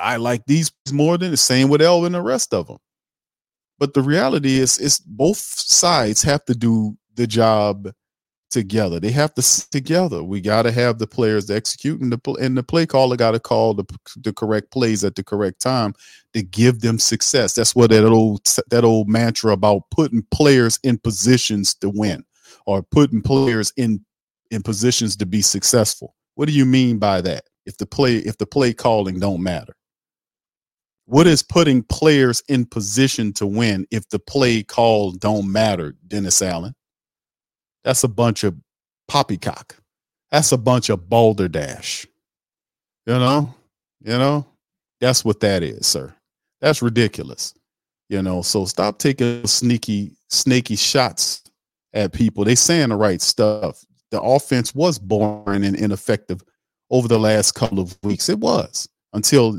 I 0.00 0.16
like 0.16 0.46
these 0.46 0.72
more 0.90 1.18
than 1.18 1.30
the 1.30 1.36
same 1.36 1.68
with 1.68 1.82
Alvin 1.82 2.06
and 2.06 2.14
the 2.14 2.22
rest 2.22 2.54
of 2.54 2.66
them. 2.66 2.78
But 3.80 3.94
the 3.94 4.02
reality 4.02 4.58
is, 4.58 4.78
it's 4.78 5.00
both 5.00 5.38
sides 5.38 6.22
have 6.22 6.44
to 6.44 6.54
do 6.54 6.96
the 7.14 7.26
job 7.26 7.90
together. 8.50 9.00
They 9.00 9.10
have 9.12 9.32
to 9.34 9.70
together. 9.70 10.22
We 10.22 10.40
got 10.40 10.62
to 10.62 10.72
have 10.72 10.98
the 10.98 11.06
players 11.06 11.46
to 11.46 11.56
execute, 11.56 12.00
and 12.00 12.12
the 12.12 12.32
and 12.34 12.56
the 12.56 12.62
play 12.62 12.84
caller 12.84 13.16
got 13.16 13.30
to 13.30 13.40
call 13.40 13.74
the 13.74 13.84
the 14.16 14.32
correct 14.32 14.70
plays 14.70 15.02
at 15.02 15.14
the 15.14 15.24
correct 15.24 15.60
time 15.62 15.94
to 16.34 16.42
give 16.42 16.80
them 16.80 16.98
success. 16.98 17.54
That's 17.54 17.74
what 17.74 17.90
that 17.90 18.04
old 18.04 18.44
that 18.68 18.84
old 18.84 19.08
mantra 19.08 19.52
about 19.52 19.84
putting 19.90 20.26
players 20.30 20.78
in 20.82 20.98
positions 20.98 21.74
to 21.76 21.88
win 21.88 22.24
or 22.66 22.82
putting 22.82 23.22
players 23.22 23.72
in 23.76 24.04
in 24.50 24.62
positions 24.62 25.16
to 25.16 25.26
be 25.26 25.40
successful. 25.40 26.14
What 26.34 26.48
do 26.48 26.52
you 26.52 26.66
mean 26.66 26.98
by 26.98 27.22
that? 27.22 27.44
If 27.64 27.78
the 27.78 27.86
play 27.86 28.16
if 28.16 28.36
the 28.36 28.46
play 28.46 28.74
calling 28.74 29.20
don't 29.20 29.42
matter. 29.42 29.74
What 31.10 31.26
is 31.26 31.42
putting 31.42 31.82
players 31.82 32.40
in 32.48 32.66
position 32.66 33.32
to 33.32 33.44
win 33.44 33.84
if 33.90 34.08
the 34.10 34.20
play 34.20 34.62
call 34.62 35.10
don't 35.10 35.50
matter, 35.50 35.96
Dennis 36.06 36.40
Allen? 36.40 36.72
That's 37.82 38.04
a 38.04 38.08
bunch 38.08 38.44
of 38.44 38.54
poppycock. 39.08 39.74
That's 40.30 40.52
a 40.52 40.56
bunch 40.56 40.88
of 40.88 41.08
balderdash. 41.08 42.06
You 43.06 43.14
know, 43.14 43.52
you 44.00 44.16
know, 44.18 44.46
that's 45.00 45.24
what 45.24 45.40
that 45.40 45.64
is, 45.64 45.84
sir. 45.84 46.14
That's 46.60 46.80
ridiculous. 46.80 47.54
You 48.08 48.22
know, 48.22 48.42
so 48.42 48.64
stop 48.64 49.00
taking 49.00 49.44
sneaky, 49.48 50.12
snaky 50.28 50.76
shots 50.76 51.42
at 51.92 52.12
people. 52.12 52.44
They 52.44 52.54
saying 52.54 52.90
the 52.90 52.96
right 52.96 53.20
stuff. 53.20 53.84
The 54.12 54.22
offense 54.22 54.76
was 54.76 55.00
boring 55.00 55.64
and 55.64 55.74
ineffective 55.74 56.40
over 56.88 57.08
the 57.08 57.18
last 57.18 57.56
couple 57.56 57.80
of 57.80 57.98
weeks. 58.04 58.28
It 58.28 58.38
was 58.38 58.88
until 59.12 59.54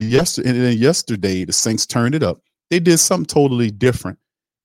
yesterday 0.00 0.50
and 0.50 0.60
then 0.60 0.76
yesterday 0.76 1.44
the 1.44 1.52
Saints 1.52 1.86
turned 1.86 2.14
it 2.14 2.22
up. 2.22 2.40
They 2.70 2.80
did 2.80 2.98
something 2.98 3.26
totally 3.26 3.70
different. 3.70 4.18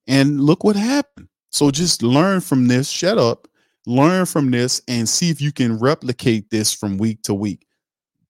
And 0.06 0.40
look 0.40 0.64
what 0.64 0.76
happened. 0.76 1.28
So 1.50 1.70
just 1.70 2.02
learn 2.02 2.40
from 2.40 2.68
this, 2.68 2.88
shut 2.88 3.18
up, 3.18 3.48
learn 3.86 4.26
from 4.26 4.50
this 4.50 4.80
and 4.88 5.08
see 5.08 5.30
if 5.30 5.40
you 5.40 5.52
can 5.52 5.78
replicate 5.78 6.50
this 6.50 6.72
from 6.72 6.98
week 6.98 7.22
to 7.22 7.34
week. 7.34 7.66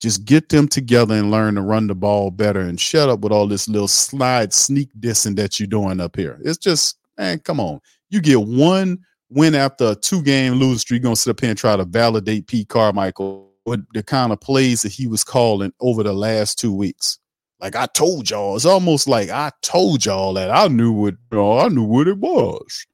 Just 0.00 0.24
get 0.24 0.48
them 0.48 0.66
together 0.66 1.14
and 1.14 1.30
learn 1.30 1.56
to 1.56 1.62
run 1.62 1.86
the 1.86 1.94
ball 1.94 2.30
better 2.30 2.60
and 2.60 2.80
shut 2.80 3.10
up 3.10 3.20
with 3.20 3.32
all 3.32 3.46
this 3.46 3.68
little 3.68 3.88
slide 3.88 4.52
sneak 4.52 4.88
dissing 4.98 5.36
that 5.36 5.60
you're 5.60 5.66
doing 5.66 6.00
up 6.00 6.16
here. 6.16 6.40
It's 6.42 6.58
just, 6.58 6.98
man, 7.18 7.38
come 7.40 7.60
on. 7.60 7.80
You 8.08 8.20
get 8.20 8.40
one 8.40 8.98
win 9.28 9.54
after 9.54 9.90
a 9.90 9.94
two 9.94 10.22
game 10.22 10.54
losing 10.54 10.78
streak, 10.78 11.02
you're 11.02 11.04
gonna 11.04 11.16
sit 11.16 11.30
up 11.30 11.40
here 11.40 11.50
and 11.50 11.58
try 11.58 11.76
to 11.76 11.84
validate 11.84 12.46
Pete 12.46 12.68
Carmichael 12.68 13.49
with 13.66 13.84
the 13.92 14.02
kind 14.02 14.32
of 14.32 14.40
plays 14.40 14.82
that 14.82 14.92
he 14.92 15.06
was 15.06 15.24
calling 15.24 15.72
over 15.80 16.02
the 16.02 16.12
last 16.12 16.58
two 16.58 16.74
weeks. 16.74 17.18
Like 17.60 17.76
I 17.76 17.86
told 17.86 18.30
y'all, 18.30 18.56
it's 18.56 18.64
almost 18.64 19.06
like 19.06 19.28
I 19.28 19.52
told 19.62 20.04
y'all 20.04 20.32
that 20.34 20.50
I 20.50 20.68
knew 20.68 20.92
what 20.92 21.14
you 21.30 21.38
know, 21.38 21.58
I 21.58 21.68
knew 21.68 21.84
what 21.84 22.08
it 22.08 22.18
was. 22.18 22.86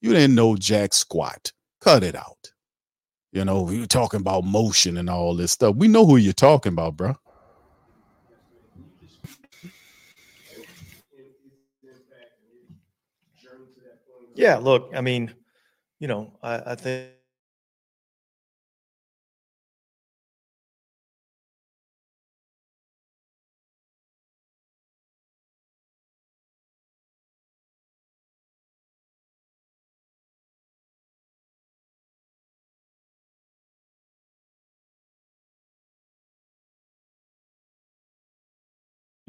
You 0.00 0.12
didn't 0.12 0.34
know 0.34 0.56
jack 0.56 0.94
squat. 0.94 1.52
Cut 1.80 2.02
it 2.02 2.14
out. 2.14 2.52
You 3.32 3.44
know, 3.44 3.68
you're 3.70 3.86
talking 3.86 4.20
about 4.20 4.44
motion 4.44 4.96
and 4.96 5.10
all 5.10 5.34
this 5.34 5.52
stuff. 5.52 5.76
We 5.76 5.88
know 5.88 6.06
who 6.06 6.16
you're 6.16 6.32
talking 6.32 6.72
about, 6.72 6.96
bro. 6.96 7.16
Yeah, 14.36 14.56
look, 14.56 14.90
I 14.94 15.00
mean, 15.00 15.32
you 16.00 16.08
know, 16.08 16.32
I, 16.42 16.72
I 16.72 16.74
think 16.74 17.13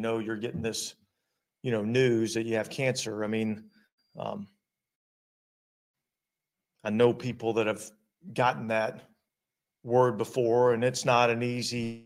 know 0.05 0.19
you're 0.19 0.37
getting 0.37 0.61
this, 0.61 0.95
you 1.63 1.71
know, 1.71 1.83
news 1.83 2.33
that 2.35 2.45
you 2.45 2.55
have 2.55 2.69
cancer. 2.69 3.23
I 3.23 3.27
mean, 3.27 3.65
um, 4.17 4.47
I 6.83 6.91
know 6.91 7.11
people 7.13 7.53
that 7.53 7.65
have 7.65 7.83
gotten 8.33 8.67
that 8.67 9.09
word 9.83 10.17
before, 10.17 10.73
and 10.73 10.83
it's 10.83 11.05
not 11.05 11.29
an 11.29 11.41
easy 11.41 12.05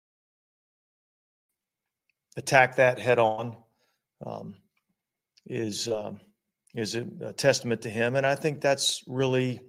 attack 2.37 2.75
that 2.75 2.99
head 2.99 3.19
on 3.19 3.55
um, 4.25 4.55
is 5.45 5.87
um, 5.87 6.19
is 6.75 6.95
a, 6.95 7.33
testament 7.33 7.81
to 7.81 7.89
him, 7.89 8.15
and 8.15 8.25
I 8.25 8.35
think 8.35 8.61
that's 8.61 9.03
really 9.07 9.59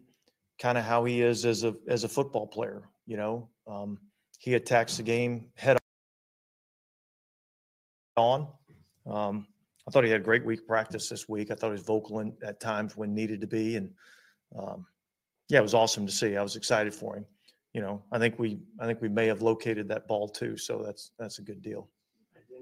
kind 0.60 0.78
of 0.78 0.84
how 0.84 1.04
he 1.04 1.22
is 1.22 1.44
as 1.44 1.64
a 1.64 1.74
as 1.88 2.04
a 2.04 2.08
football 2.08 2.46
player. 2.46 2.88
You 3.06 3.16
know, 3.16 3.48
um, 3.66 3.98
he 4.38 4.54
attacks 4.54 4.96
the 4.96 5.02
game 5.02 5.48
head 5.54 5.78
on. 8.16 8.48
Um, 9.06 9.46
I 9.88 9.90
thought 9.90 10.04
he 10.04 10.10
had 10.10 10.20
a 10.20 10.24
great 10.24 10.44
week 10.44 10.66
practice 10.66 11.08
this 11.08 11.28
week. 11.28 11.50
I 11.50 11.54
thought 11.54 11.68
he 11.68 11.72
was 11.72 11.82
vocal 11.82 12.20
in, 12.20 12.34
at 12.44 12.60
times 12.60 12.96
when 12.96 13.14
needed 13.14 13.40
to 13.40 13.48
be, 13.48 13.76
and 13.76 13.90
um, 14.56 14.86
yeah, 15.48 15.58
it 15.58 15.62
was 15.62 15.74
awesome 15.74 16.06
to 16.06 16.12
see. 16.12 16.36
I 16.36 16.42
was 16.42 16.56
excited 16.56 16.94
for 16.94 17.16
him. 17.16 17.26
You 17.74 17.80
know, 17.80 18.02
I 18.12 18.18
think 18.18 18.38
we 18.38 18.60
I 18.78 18.86
think 18.86 19.00
we 19.00 19.08
may 19.08 19.26
have 19.26 19.42
located 19.42 19.88
that 19.88 20.06
ball 20.06 20.28
too, 20.28 20.56
so 20.56 20.82
that's 20.84 21.10
that's 21.18 21.38
a 21.38 21.42
good 21.42 21.62
deal. 21.62 21.88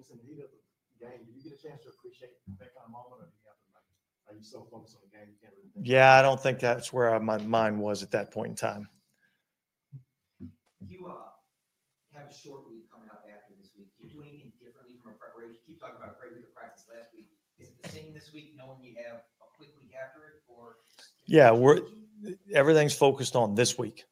Hey, 0.01 0.09
Dennis, 0.09 0.17
in 0.17 0.17
the 0.17 0.33
heat 0.33 0.41
of 0.41 0.49
the 0.49 1.05
game, 1.05 1.21
did 1.29 1.37
you 1.37 1.45
get 1.45 1.61
a 1.61 1.61
chance 1.61 1.85
to 1.85 1.93
appreciate 1.93 2.33
that 2.57 2.73
kind 2.73 2.89
of 2.89 2.93
moment, 2.93 3.21
or 3.21 3.29
do 3.29 3.37
you 3.37 3.45
have 3.45 3.61
to 3.61 3.69
like, 3.77 3.85
are 4.29 4.37
you 4.37 4.41
so 4.41 4.65
focused 4.73 4.97
on 4.97 5.05
the 5.05 5.13
game 5.13 5.29
you 5.29 5.37
can't 5.37 5.53
really? 5.53 5.69
think? 5.77 5.85
Yeah, 5.85 6.17
I 6.17 6.25
don't 6.25 6.41
think 6.41 6.57
that's 6.57 6.89
where 6.89 7.13
my 7.21 7.37
mind 7.37 7.77
was 7.77 8.03
at 8.03 8.11
that 8.17 8.33
point 8.33 8.49
in 8.49 8.57
time. 8.57 8.89
You 10.89 11.05
uh, 11.05 11.37
have 12.17 12.33
a 12.33 12.33
short 12.33 12.65
week 12.65 12.89
coming 12.89 13.13
up 13.13 13.29
after 13.29 13.53
this 13.61 13.77
week. 13.77 13.93
Do 14.01 14.09
you 14.09 14.17
do 14.17 14.25
anything 14.25 14.57
differently 14.57 14.97
from 15.05 15.13
a 15.13 15.17
preparation? 15.21 15.61
Keep 15.69 15.85
talking 15.85 16.01
about 16.01 16.17
a 16.17 16.19
great 16.19 16.33
week 16.33 16.49
of 16.49 16.55
practice 16.57 16.89
last 16.89 17.13
week. 17.13 17.29
Is 17.61 17.69
it 17.69 17.77
the 17.85 17.93
same 17.93 18.17
this 18.17 18.33
week, 18.33 18.57
knowing 18.57 18.81
you 18.81 18.97
have 19.05 19.21
a 19.21 19.49
quick 19.61 19.77
week 19.77 19.93
after 19.93 20.25
it, 20.33 20.41
or? 20.49 20.81
Yeah, 21.29 21.53
we're 21.53 21.85
everything's 22.57 22.97
focused 22.97 23.37
on 23.37 23.53
this 23.53 23.77
week. 23.77 24.09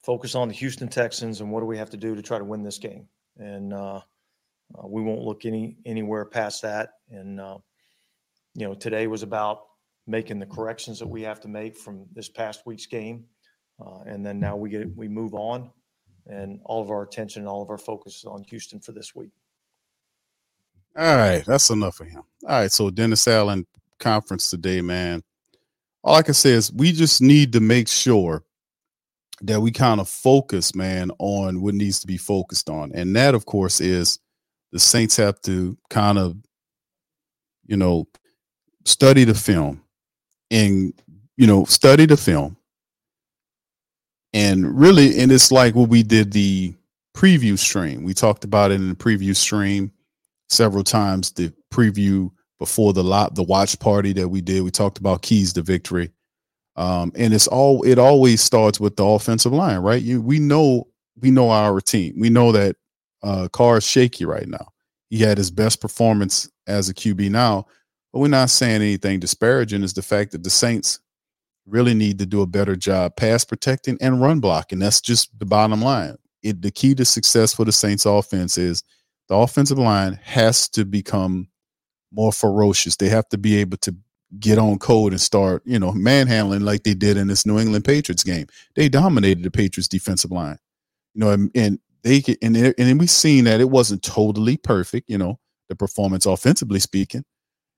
Focus 0.00 0.34
on 0.34 0.48
the 0.48 0.56
Houston 0.56 0.88
Texans 0.88 1.44
and 1.44 1.52
what 1.52 1.60
do 1.60 1.66
we 1.66 1.76
have 1.76 1.90
to 1.92 2.00
do 2.00 2.16
to 2.16 2.22
try 2.24 2.38
to 2.40 2.44
win 2.44 2.64
this 2.64 2.78
game. 2.80 3.06
And 3.36 3.72
uh, 3.72 4.00
uh, 4.78 4.86
we 4.86 5.02
won't 5.02 5.22
look 5.22 5.44
any 5.44 5.76
anywhere 5.86 6.24
past 6.24 6.62
that. 6.62 6.90
And 7.10 7.40
uh, 7.40 7.58
you 8.54 8.66
know, 8.66 8.74
today 8.74 9.06
was 9.06 9.22
about 9.22 9.64
making 10.06 10.38
the 10.38 10.46
corrections 10.46 10.98
that 10.98 11.08
we 11.08 11.22
have 11.22 11.40
to 11.40 11.48
make 11.48 11.76
from 11.76 12.06
this 12.12 12.28
past 12.28 12.62
week's 12.66 12.86
game, 12.86 13.24
uh, 13.84 14.00
and 14.06 14.24
then 14.24 14.38
now 14.40 14.56
we 14.56 14.70
get 14.70 14.94
we 14.96 15.08
move 15.08 15.34
on, 15.34 15.70
and 16.26 16.60
all 16.64 16.82
of 16.82 16.90
our 16.90 17.02
attention 17.02 17.42
and 17.42 17.48
all 17.48 17.62
of 17.62 17.70
our 17.70 17.78
focus 17.78 18.18
is 18.18 18.24
on 18.24 18.44
Houston 18.44 18.80
for 18.80 18.92
this 18.92 19.14
week. 19.14 19.30
All 20.96 21.16
right, 21.16 21.44
that's 21.46 21.70
enough 21.70 22.00
of 22.00 22.08
him. 22.08 22.22
All 22.44 22.60
right, 22.60 22.70
so 22.70 22.90
Dennis 22.90 23.26
Allen 23.26 23.66
conference 23.98 24.50
today, 24.50 24.82
man. 24.82 25.22
All 26.04 26.16
I 26.16 26.22
can 26.22 26.34
say 26.34 26.50
is 26.50 26.72
we 26.72 26.92
just 26.92 27.22
need 27.22 27.52
to 27.52 27.60
make 27.60 27.88
sure 27.88 28.44
that 29.42 29.60
we 29.60 29.70
kind 29.70 30.00
of 30.00 30.08
focus, 30.08 30.74
man, 30.74 31.10
on 31.18 31.62
what 31.62 31.74
needs 31.74 32.00
to 32.00 32.06
be 32.06 32.16
focused 32.16 32.68
on. 32.68 32.92
And 32.94 33.14
that, 33.16 33.34
of 33.34 33.46
course, 33.46 33.80
is 33.80 34.18
the 34.72 34.78
Saints 34.78 35.16
have 35.16 35.40
to 35.42 35.76
kind 35.90 36.18
of, 36.18 36.36
you 37.66 37.76
know, 37.76 38.08
study 38.84 39.24
the 39.24 39.34
film 39.34 39.82
and, 40.50 40.92
you 41.36 41.46
know, 41.46 41.64
study 41.64 42.06
the 42.06 42.16
film. 42.16 42.56
And 44.32 44.78
really, 44.78 45.18
and 45.20 45.30
it's 45.30 45.52
like 45.52 45.74
what 45.74 45.90
we 45.90 46.02
did 46.02 46.32
the 46.32 46.74
preview 47.14 47.58
stream. 47.58 48.02
We 48.02 48.14
talked 48.14 48.44
about 48.44 48.70
it 48.70 48.76
in 48.76 48.88
the 48.88 48.94
preview 48.94 49.36
stream 49.36 49.92
several 50.48 50.84
times. 50.84 51.30
The 51.32 51.52
preview 51.70 52.30
before 52.58 52.92
the 52.92 53.04
lot, 53.04 53.34
the 53.34 53.42
watch 53.42 53.78
party 53.78 54.12
that 54.14 54.28
we 54.28 54.40
did. 54.40 54.62
We 54.62 54.70
talked 54.70 54.98
about 54.98 55.22
keys 55.22 55.52
to 55.54 55.62
victory. 55.62 56.10
Um, 56.76 57.12
and 57.14 57.34
it's 57.34 57.46
all 57.46 57.82
it 57.82 57.98
always 57.98 58.40
starts 58.40 58.80
with 58.80 58.96
the 58.96 59.04
offensive 59.04 59.52
line, 59.52 59.80
right? 59.80 60.00
You 60.00 60.22
we 60.22 60.38
know 60.38 60.88
we 61.20 61.30
know 61.30 61.50
our 61.50 61.80
team. 61.80 62.14
We 62.18 62.30
know 62.30 62.52
that 62.52 62.76
uh 63.22 63.48
Carr 63.52 63.78
is 63.78 63.86
shaky 63.86 64.24
right 64.24 64.48
now. 64.48 64.68
He 65.10 65.18
had 65.18 65.38
his 65.38 65.50
best 65.50 65.80
performance 65.80 66.50
as 66.66 66.88
a 66.88 66.94
QB 66.94 67.30
now, 67.30 67.66
but 68.12 68.20
we're 68.20 68.28
not 68.28 68.50
saying 68.50 68.76
anything 68.82 69.20
disparaging. 69.20 69.82
Is 69.82 69.92
the 69.92 70.02
fact 70.02 70.32
that 70.32 70.42
the 70.42 70.50
Saints 70.50 71.00
really 71.66 71.94
need 71.94 72.18
to 72.18 72.26
do 72.26 72.42
a 72.42 72.46
better 72.46 72.76
job 72.76 73.16
pass 73.16 73.44
protecting 73.44 73.96
and 74.00 74.20
run 74.20 74.40
blocking. 74.40 74.78
That's 74.78 75.00
just 75.00 75.38
the 75.38 75.46
bottom 75.46 75.80
line. 75.80 76.16
It 76.42 76.62
the 76.62 76.70
key 76.70 76.94
to 76.96 77.04
success 77.04 77.54
for 77.54 77.64
the 77.64 77.72
Saints 77.72 78.04
offense 78.04 78.58
is 78.58 78.82
the 79.28 79.36
offensive 79.36 79.78
line 79.78 80.18
has 80.22 80.68
to 80.70 80.84
become 80.84 81.48
more 82.12 82.32
ferocious. 82.32 82.96
They 82.96 83.08
have 83.08 83.28
to 83.30 83.38
be 83.38 83.56
able 83.58 83.78
to 83.78 83.94
get 84.38 84.58
on 84.58 84.78
code 84.78 85.12
and 85.12 85.20
start, 85.20 85.62
you 85.64 85.78
know, 85.78 85.92
manhandling 85.92 86.62
like 86.62 86.82
they 86.82 86.94
did 86.94 87.16
in 87.16 87.28
this 87.28 87.46
New 87.46 87.58
England 87.58 87.84
Patriots 87.84 88.24
game. 88.24 88.46
They 88.74 88.88
dominated 88.88 89.44
the 89.44 89.50
Patriots 89.50 89.88
defensive 89.88 90.30
line. 90.30 90.58
You 91.14 91.20
know, 91.20 91.30
and, 91.30 91.50
and 91.54 91.78
they 92.02 92.20
could, 92.20 92.38
and 92.42 92.56
and 92.56 92.74
then 92.76 92.98
we 92.98 93.06
seen 93.06 93.44
that 93.44 93.60
it 93.60 93.70
wasn't 93.70 94.02
totally 94.02 94.56
perfect, 94.56 95.08
you 95.08 95.18
know, 95.18 95.38
the 95.68 95.76
performance 95.76 96.26
offensively 96.26 96.80
speaking. 96.80 97.24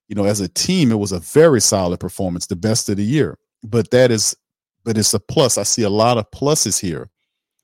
You 0.08 0.14
know, 0.14 0.24
as 0.24 0.40
a 0.40 0.48
team, 0.48 0.92
it 0.92 0.98
was 0.98 1.12
a 1.12 1.20
very 1.20 1.60
solid 1.60 1.98
performance, 1.98 2.46
the 2.46 2.56
best 2.56 2.88
of 2.88 2.96
the 2.96 3.04
year. 3.04 3.38
But 3.62 3.90
that 3.90 4.10
is 4.10 4.36
but 4.84 4.98
it's 4.98 5.14
a 5.14 5.20
plus. 5.20 5.58
I 5.58 5.62
see 5.62 5.82
a 5.82 5.90
lot 5.90 6.18
of 6.18 6.30
pluses 6.30 6.78
here 6.78 7.10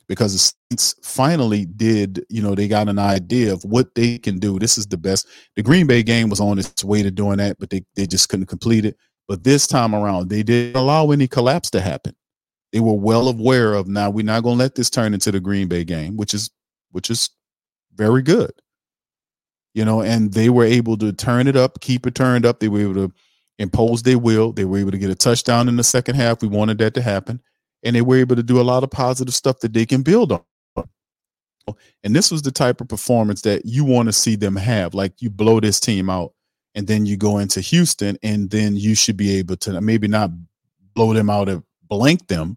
because 0.08 0.32
the 0.32 0.52
Saints 0.72 0.94
finally 1.02 1.66
did, 1.66 2.24
you 2.28 2.42
know, 2.42 2.54
they 2.54 2.66
got 2.66 2.88
an 2.88 2.98
idea 2.98 3.52
of 3.52 3.62
what 3.64 3.94
they 3.94 4.18
can 4.18 4.38
do. 4.38 4.58
This 4.58 4.76
is 4.76 4.86
the 4.86 4.96
best. 4.96 5.28
The 5.54 5.62
Green 5.62 5.86
Bay 5.86 6.02
game 6.02 6.30
was 6.30 6.40
on 6.40 6.58
its 6.58 6.82
way 6.82 7.02
to 7.02 7.11
doing 7.11 7.36
that, 7.36 7.58
but 7.61 7.70
they, 7.70 7.84
they 7.94 8.06
just 8.06 8.28
couldn't 8.28 8.46
complete 8.46 8.84
it. 8.84 8.96
But 9.28 9.44
this 9.44 9.66
time 9.68 9.94
around, 9.94 10.28
they 10.28 10.42
didn't 10.42 10.76
allow 10.76 11.12
any 11.12 11.28
collapse 11.28 11.70
to 11.70 11.80
happen. 11.80 12.16
They 12.73 12.81
were 12.81 12.95
well 12.95 13.29
aware 13.29 13.75
of 13.75 13.89
now 13.89 14.11
we're 14.11 14.25
not 14.25 14.43
going 14.43 14.57
to 14.57 14.62
let 14.62 14.75
this 14.77 14.91
turn 14.91 15.14
into 15.14 15.33
the 15.33 15.41
Green 15.41 15.68
Bay 15.68 15.85
game, 15.85 16.16
which 16.16 16.35
is 16.35 16.51
which 16.93 17.11
is 17.11 17.31
very 17.95 18.23
good. 18.23 18.53
You 19.75 19.85
know, 19.85 20.03
and 20.03 20.33
they 20.33 20.51
were 20.51 20.64
able 20.64 20.97
to 20.99 21.12
turn 21.12 21.47
it 21.47 21.57
up, 21.57 21.81
keep 21.81 22.07
it 22.07 22.14
turned 22.14 22.45
up. 22.45 22.61
They 22.61 22.68
were 22.68 22.81
able 22.81 22.95
to 22.95 23.12
impose 23.59 24.03
their 24.03 24.18
will. 24.18 24.53
They 24.53 24.64
were 24.64 24.79
able 24.79 24.91
to 24.91 24.99
get 24.99 25.11
a 25.11 25.14
touchdown 25.14 25.68
in 25.68 25.77
the 25.77 25.85
second 25.85 26.16
half. 26.16 26.43
We 26.43 26.49
wanted 26.49 26.79
that 26.79 26.95
to 26.95 27.03
happen. 27.03 27.41
And 27.83 27.95
they 27.95 28.03
were 28.03 28.16
able 28.16 28.37
to 28.37 28.43
do 28.43 28.61
a 28.61 28.62
lot 28.62 28.83
of 28.83 28.91
positive 28.91 29.35
stuff 29.35 29.61
that 29.61 29.73
they 29.73 29.87
can 29.87 30.03
build 30.03 30.33
on. 30.33 30.43
And 32.03 32.16
this 32.16 32.31
was 32.31 32.43
the 32.43 32.51
type 32.51 32.81
of 32.81 32.89
performance 32.89 33.43
that 33.43 33.64
you 33.64 33.85
want 33.85 34.09
to 34.09 34.12
see 34.12 34.35
them 34.35 34.57
have. 34.57 34.95
Like 34.95 35.12
you 35.21 35.31
blow 35.31 35.61
this 35.61 35.79
team 35.79 36.11
out, 36.11 36.33
and 36.75 36.87
then 36.87 37.07
you 37.07 37.16
go 37.16 37.39
into 37.39 37.61
Houston, 37.61 38.16
and 38.23 38.51
then 38.51 38.77
you 38.77 38.95
should 38.95 39.16
be 39.16 39.37
able 39.39 39.57
to 39.59 39.81
maybe 39.81 40.09
not 40.09 40.31
blow 40.95 41.12
them 41.12 41.31
out 41.31 41.49
and 41.49 41.62
blank 41.89 42.27
them, 42.29 42.57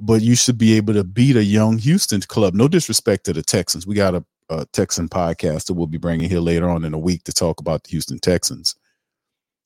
but 0.00 0.22
you 0.22 0.34
should 0.34 0.58
be 0.58 0.74
able 0.74 0.94
to 0.94 1.04
beat 1.04 1.36
a 1.36 1.44
young 1.44 1.78
Houston 1.78 2.20
club. 2.22 2.54
No 2.54 2.68
disrespect 2.68 3.24
to 3.24 3.32
the 3.32 3.42
Texans. 3.42 3.86
We 3.86 3.94
got 3.94 4.14
a, 4.14 4.24
a 4.48 4.66
Texan 4.66 5.08
podcast 5.08 5.66
that 5.66 5.74
we'll 5.74 5.86
be 5.86 5.98
bringing 5.98 6.28
here 6.28 6.40
later 6.40 6.68
on 6.68 6.84
in 6.84 6.94
a 6.94 6.98
week 6.98 7.24
to 7.24 7.32
talk 7.32 7.60
about 7.60 7.84
the 7.84 7.90
Houston 7.90 8.18
Texans. 8.18 8.74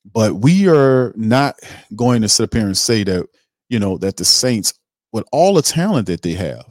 But 0.05 0.37
we 0.37 0.69
are 0.69 1.13
not 1.17 1.59
going 1.97 2.23
to 2.23 2.29
sit 2.29 2.45
up 2.45 2.55
here 2.55 2.67
and 2.67 2.77
say 2.77 3.05
that, 3.05 3.27
you 3.69 3.79
know, 3.79 3.97
that 3.99 4.17
the 4.17 4.25
Saints, 4.25 4.75
with 5.13 5.25
all 5.33 5.55
the 5.55 5.63
talent 5.63 6.07
that 6.09 6.23
they 6.23 6.35
have, 6.35 6.67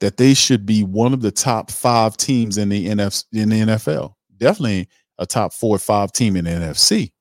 that 0.00 0.18
they 0.18 0.34
should 0.34 0.66
be 0.66 0.82
one 0.82 1.14
of 1.14 1.22
the 1.22 1.30
top 1.30 1.70
five 1.70 2.16
teams 2.16 2.58
in 2.58 2.68
the 2.68 2.88
NF 2.88 3.24
in 3.32 3.48
the 3.48 3.60
NFL. 3.60 4.14
Definitely 4.36 4.88
a 5.18 5.24
top 5.24 5.54
four 5.54 5.76
or 5.76 5.78
five 5.78 6.12
team 6.12 6.36
in 6.36 6.44
the 6.44 6.50
NFC. 6.50 7.12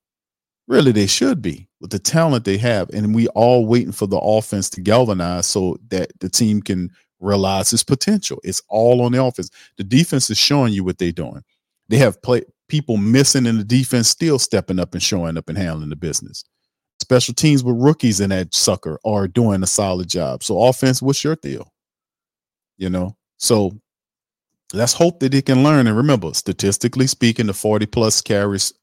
Really, 0.68 0.92
they 0.92 1.08
should 1.08 1.42
be 1.42 1.70
the 1.86 2.00
talent 2.00 2.46
they 2.46 2.58
have. 2.58 2.90
And 2.90 3.14
we 3.14 3.28
all 3.30 3.66
waiting 3.66 3.92
for 3.92 4.08
the 4.08 4.20
offense 4.20 4.70
to 4.72 4.82
galvanize 4.82 5.46
so 5.48 5.78
that 5.90 6.12
the 6.20 6.30
team 6.30 6.62
can 6.62 6.92
realize 7.20 7.74
its 7.74 7.84
potential. 7.84 8.40
It's 8.44 8.62
all 8.70 9.02
on 9.02 9.12
the 9.12 9.24
offense. 9.24 9.50
The 9.78 9.84
defense 9.84 10.30
is 10.30 10.38
showing 10.38 10.74
you 10.74 10.84
what 10.84 10.98
they're 10.98 11.12
doing. 11.12 11.44
They 11.90 11.98
have 11.98 12.22
play 12.22 12.44
people 12.68 12.98
missing 12.98 13.46
in 13.46 13.58
the 13.58 13.64
defense 13.64 14.10
still 14.10 14.40
stepping 14.40 14.80
up 14.80 14.94
and 14.94 15.04
showing 15.04 15.38
up 15.38 15.50
and 15.50 15.58
handling 15.58 15.90
the 15.90 15.96
business. 15.96 16.44
Special 17.02 17.34
teams 17.34 17.64
with 17.64 17.76
rookies 17.78 18.20
in 18.20 18.30
that 18.30 18.54
sucker 18.54 19.00
are 19.06 19.28
doing 19.28 19.62
a 19.62 19.68
solid 19.68 20.08
job. 20.08 20.44
So 20.44 20.62
offense, 20.64 21.02
what's 21.02 21.24
your 21.24 21.36
deal? 21.36 21.72
You 22.78 22.90
know, 22.90 23.16
so 23.38 23.80
let's 24.74 24.94
hope 24.94 25.20
that 25.20 25.32
they 25.32 25.42
can 25.42 25.64
learn. 25.64 25.88
And 25.88 25.96
remember, 25.96 26.34
statistically 26.34 27.08
speaking, 27.08 27.48
the 27.48 27.54
40 27.54 27.86
plus 27.86 28.22
carries 28.22 28.74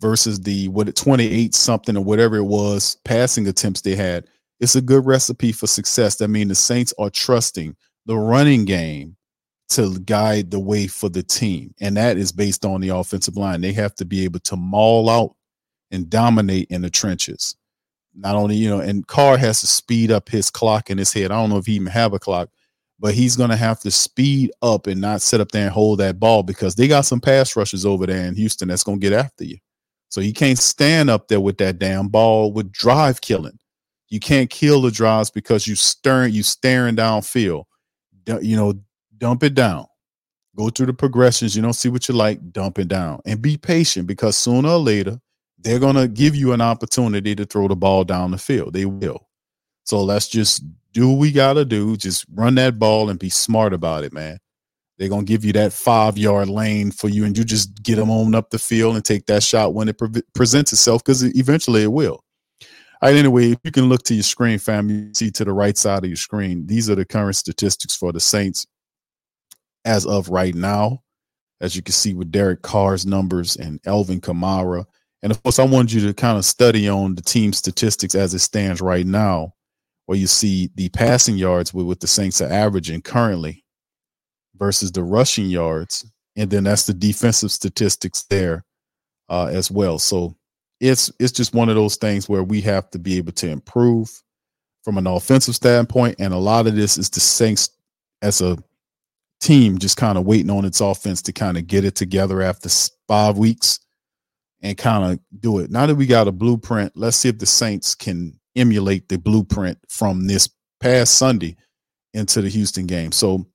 versus 0.00 0.40
the 0.40 0.68
what 0.68 0.94
28 0.94 1.54
something 1.54 1.96
or 1.96 2.04
whatever 2.04 2.36
it 2.36 2.44
was 2.44 2.96
passing 3.04 3.46
attempts 3.48 3.80
they 3.80 3.96
had. 3.96 4.26
It's 4.60 4.76
a 4.76 4.80
good 4.80 5.04
recipe 5.04 5.52
for 5.52 5.66
success. 5.66 6.16
That 6.16 6.28
means 6.28 6.48
the 6.48 6.54
Saints 6.54 6.94
are 6.98 7.10
trusting 7.10 7.76
the 8.06 8.16
running 8.16 8.64
game 8.64 9.16
to 9.68 9.98
guide 10.00 10.50
the 10.50 10.60
way 10.60 10.86
for 10.86 11.08
the 11.08 11.22
team. 11.22 11.74
And 11.80 11.96
that 11.96 12.16
is 12.16 12.32
based 12.32 12.64
on 12.64 12.80
the 12.80 12.90
offensive 12.90 13.36
line. 13.36 13.60
They 13.60 13.72
have 13.72 13.94
to 13.96 14.04
be 14.04 14.24
able 14.24 14.40
to 14.40 14.56
maul 14.56 15.10
out 15.10 15.34
and 15.90 16.08
dominate 16.08 16.68
in 16.70 16.82
the 16.82 16.90
trenches. 16.90 17.56
Not 18.14 18.34
only, 18.34 18.56
you 18.56 18.70
know, 18.70 18.80
and 18.80 19.06
Carr 19.06 19.36
has 19.36 19.60
to 19.60 19.66
speed 19.66 20.10
up 20.10 20.28
his 20.28 20.50
clock 20.50 20.88
in 20.88 20.98
his 20.98 21.12
head. 21.12 21.30
I 21.30 21.34
don't 21.34 21.50
know 21.50 21.58
if 21.58 21.66
he 21.66 21.74
even 21.74 21.88
have 21.88 22.14
a 22.14 22.18
clock, 22.18 22.48
but 22.98 23.12
he's 23.12 23.36
going 23.36 23.50
to 23.50 23.56
have 23.56 23.80
to 23.80 23.90
speed 23.90 24.52
up 24.62 24.86
and 24.86 25.00
not 25.00 25.20
sit 25.20 25.40
up 25.40 25.52
there 25.52 25.64
and 25.64 25.72
hold 25.72 25.98
that 25.98 26.18
ball 26.18 26.42
because 26.42 26.76
they 26.76 26.88
got 26.88 27.04
some 27.04 27.20
pass 27.20 27.56
rushes 27.56 27.84
over 27.84 28.06
there 28.06 28.24
in 28.24 28.34
Houston 28.34 28.68
that's 28.68 28.84
going 28.84 29.00
to 29.00 29.06
get 29.06 29.12
after 29.12 29.44
you. 29.44 29.58
So 30.08 30.20
you 30.20 30.32
can't 30.32 30.58
stand 30.58 31.10
up 31.10 31.28
there 31.28 31.40
with 31.40 31.58
that 31.58 31.78
damn 31.78 32.08
ball 32.08 32.52
with 32.52 32.72
drive 32.72 33.20
killing. 33.20 33.58
You 34.08 34.20
can't 34.20 34.48
kill 34.48 34.82
the 34.82 34.90
drives 34.90 35.30
because 35.30 35.66
you 35.66 35.74
stirring, 35.74 36.32
you 36.32 36.42
staring 36.42 36.96
downfield. 36.96 37.64
You 38.26 38.56
know, 38.56 38.74
dump 39.18 39.42
it 39.42 39.54
down. 39.54 39.86
Go 40.56 40.70
through 40.70 40.86
the 40.86 40.94
progressions. 40.94 41.54
You 41.54 41.62
don't 41.62 41.74
see 41.74 41.88
what 41.88 42.08
you 42.08 42.14
like, 42.14 42.52
dump 42.52 42.78
it 42.78 42.88
down. 42.88 43.20
And 43.26 43.42
be 43.42 43.56
patient 43.56 44.06
because 44.06 44.36
sooner 44.36 44.70
or 44.70 44.78
later, 44.78 45.20
they're 45.58 45.78
to 45.80 46.08
give 46.08 46.36
you 46.36 46.52
an 46.52 46.60
opportunity 46.60 47.34
to 47.34 47.44
throw 47.44 47.68
the 47.68 47.76
ball 47.76 48.04
down 48.04 48.30
the 48.30 48.38
field. 48.38 48.72
They 48.72 48.84
will. 48.84 49.28
So 49.84 50.02
let's 50.02 50.28
just 50.28 50.62
do 50.92 51.10
what 51.10 51.18
we 51.18 51.32
got 51.32 51.54
to 51.54 51.64
do. 51.64 51.96
Just 51.96 52.24
run 52.32 52.54
that 52.56 52.78
ball 52.78 53.10
and 53.10 53.18
be 53.18 53.28
smart 53.28 53.72
about 53.72 54.04
it, 54.04 54.12
man. 54.12 54.38
They're 54.98 55.10
to 55.10 55.22
give 55.24 55.44
you 55.44 55.52
that 55.54 55.72
five 55.72 56.16
yard 56.16 56.48
lane 56.48 56.90
for 56.90 57.08
you, 57.08 57.24
and 57.24 57.36
you 57.36 57.44
just 57.44 57.82
get 57.82 57.96
them 57.96 58.10
on 58.10 58.34
up 58.34 58.50
the 58.50 58.58
field 58.58 58.96
and 58.96 59.04
take 59.04 59.26
that 59.26 59.42
shot 59.42 59.74
when 59.74 59.88
it 59.88 59.98
pre- 59.98 60.22
presents 60.34 60.72
itself 60.72 61.04
because 61.04 61.22
eventually 61.22 61.82
it 61.82 61.92
will. 61.92 62.24
All 63.02 63.10
right, 63.10 63.16
anyway, 63.16 63.50
if 63.52 63.58
you 63.62 63.70
can 63.70 63.90
look 63.90 64.04
to 64.04 64.14
your 64.14 64.22
screen, 64.22 64.58
fam, 64.58 64.88
you 64.88 65.12
see 65.12 65.30
to 65.32 65.44
the 65.44 65.52
right 65.52 65.76
side 65.76 66.04
of 66.04 66.08
your 66.08 66.16
screen, 66.16 66.66
these 66.66 66.88
are 66.88 66.94
the 66.94 67.04
current 67.04 67.36
statistics 67.36 67.94
for 67.94 68.10
the 68.10 68.20
Saints 68.20 68.66
as 69.84 70.06
of 70.06 70.30
right 70.30 70.54
now. 70.54 71.02
As 71.60 71.76
you 71.76 71.82
can 71.82 71.92
see 71.92 72.14
with 72.14 72.32
Derek 72.32 72.62
Carr's 72.62 73.06
numbers 73.06 73.56
and 73.56 73.80
Alvin 73.86 74.20
Kamara. 74.20 74.84
And 75.22 75.32
of 75.32 75.42
course, 75.42 75.58
I 75.58 75.64
wanted 75.64 75.92
you 75.92 76.06
to 76.06 76.14
kind 76.14 76.36
of 76.36 76.44
study 76.44 76.88
on 76.88 77.14
the 77.14 77.22
team 77.22 77.52
statistics 77.52 78.14
as 78.14 78.34
it 78.34 78.40
stands 78.40 78.80
right 78.80 79.06
now, 79.06 79.54
where 80.06 80.18
you 80.18 80.26
see 80.26 80.70
the 80.74 80.88
passing 80.90 81.36
yards 81.36 81.74
with 81.74 82.00
the 82.00 82.06
Saints 82.06 82.40
are 82.40 82.50
averaging 82.50 83.02
currently 83.02 83.64
versus 84.58 84.92
the 84.92 85.02
rushing 85.02 85.46
yards. 85.46 86.04
And 86.36 86.50
then 86.50 86.64
that's 86.64 86.86
the 86.86 86.94
defensive 86.94 87.50
statistics 87.50 88.24
there 88.24 88.64
uh, 89.28 89.46
as 89.46 89.70
well. 89.70 89.98
So 89.98 90.36
it's 90.80 91.10
it's 91.18 91.32
just 91.32 91.54
one 91.54 91.68
of 91.68 91.74
those 91.74 91.96
things 91.96 92.28
where 92.28 92.42
we 92.42 92.60
have 92.62 92.90
to 92.90 92.98
be 92.98 93.16
able 93.16 93.32
to 93.32 93.48
improve 93.48 94.22
from 94.82 94.98
an 94.98 95.06
offensive 95.06 95.56
standpoint. 95.56 96.16
And 96.18 96.34
a 96.34 96.38
lot 96.38 96.66
of 96.66 96.76
this 96.76 96.98
is 96.98 97.08
the 97.10 97.20
Saints 97.20 97.70
as 98.22 98.40
a 98.40 98.58
team 99.40 99.78
just 99.78 99.96
kind 99.96 100.18
of 100.18 100.24
waiting 100.24 100.50
on 100.50 100.64
its 100.64 100.80
offense 100.80 101.22
to 101.22 101.32
kind 101.32 101.56
of 101.56 101.66
get 101.66 101.84
it 101.84 101.94
together 101.94 102.42
after 102.42 102.68
five 103.08 103.38
weeks 103.38 103.80
and 104.62 104.76
kind 104.76 105.12
of 105.12 105.40
do 105.40 105.58
it. 105.58 105.70
Now 105.70 105.86
that 105.86 105.94
we 105.94 106.06
got 106.06 106.28
a 106.28 106.32
blueprint, 106.32 106.92
let's 106.96 107.16
see 107.16 107.28
if 107.28 107.38
the 107.38 107.46
Saints 107.46 107.94
can 107.94 108.38
emulate 108.54 109.08
the 109.08 109.18
blueprint 109.18 109.78
from 109.88 110.26
this 110.26 110.48
past 110.80 111.14
Sunday 111.14 111.56
into 112.14 112.40
the 112.40 112.48
Houston 112.48 112.86
game. 112.86 113.12
So, 113.12 113.46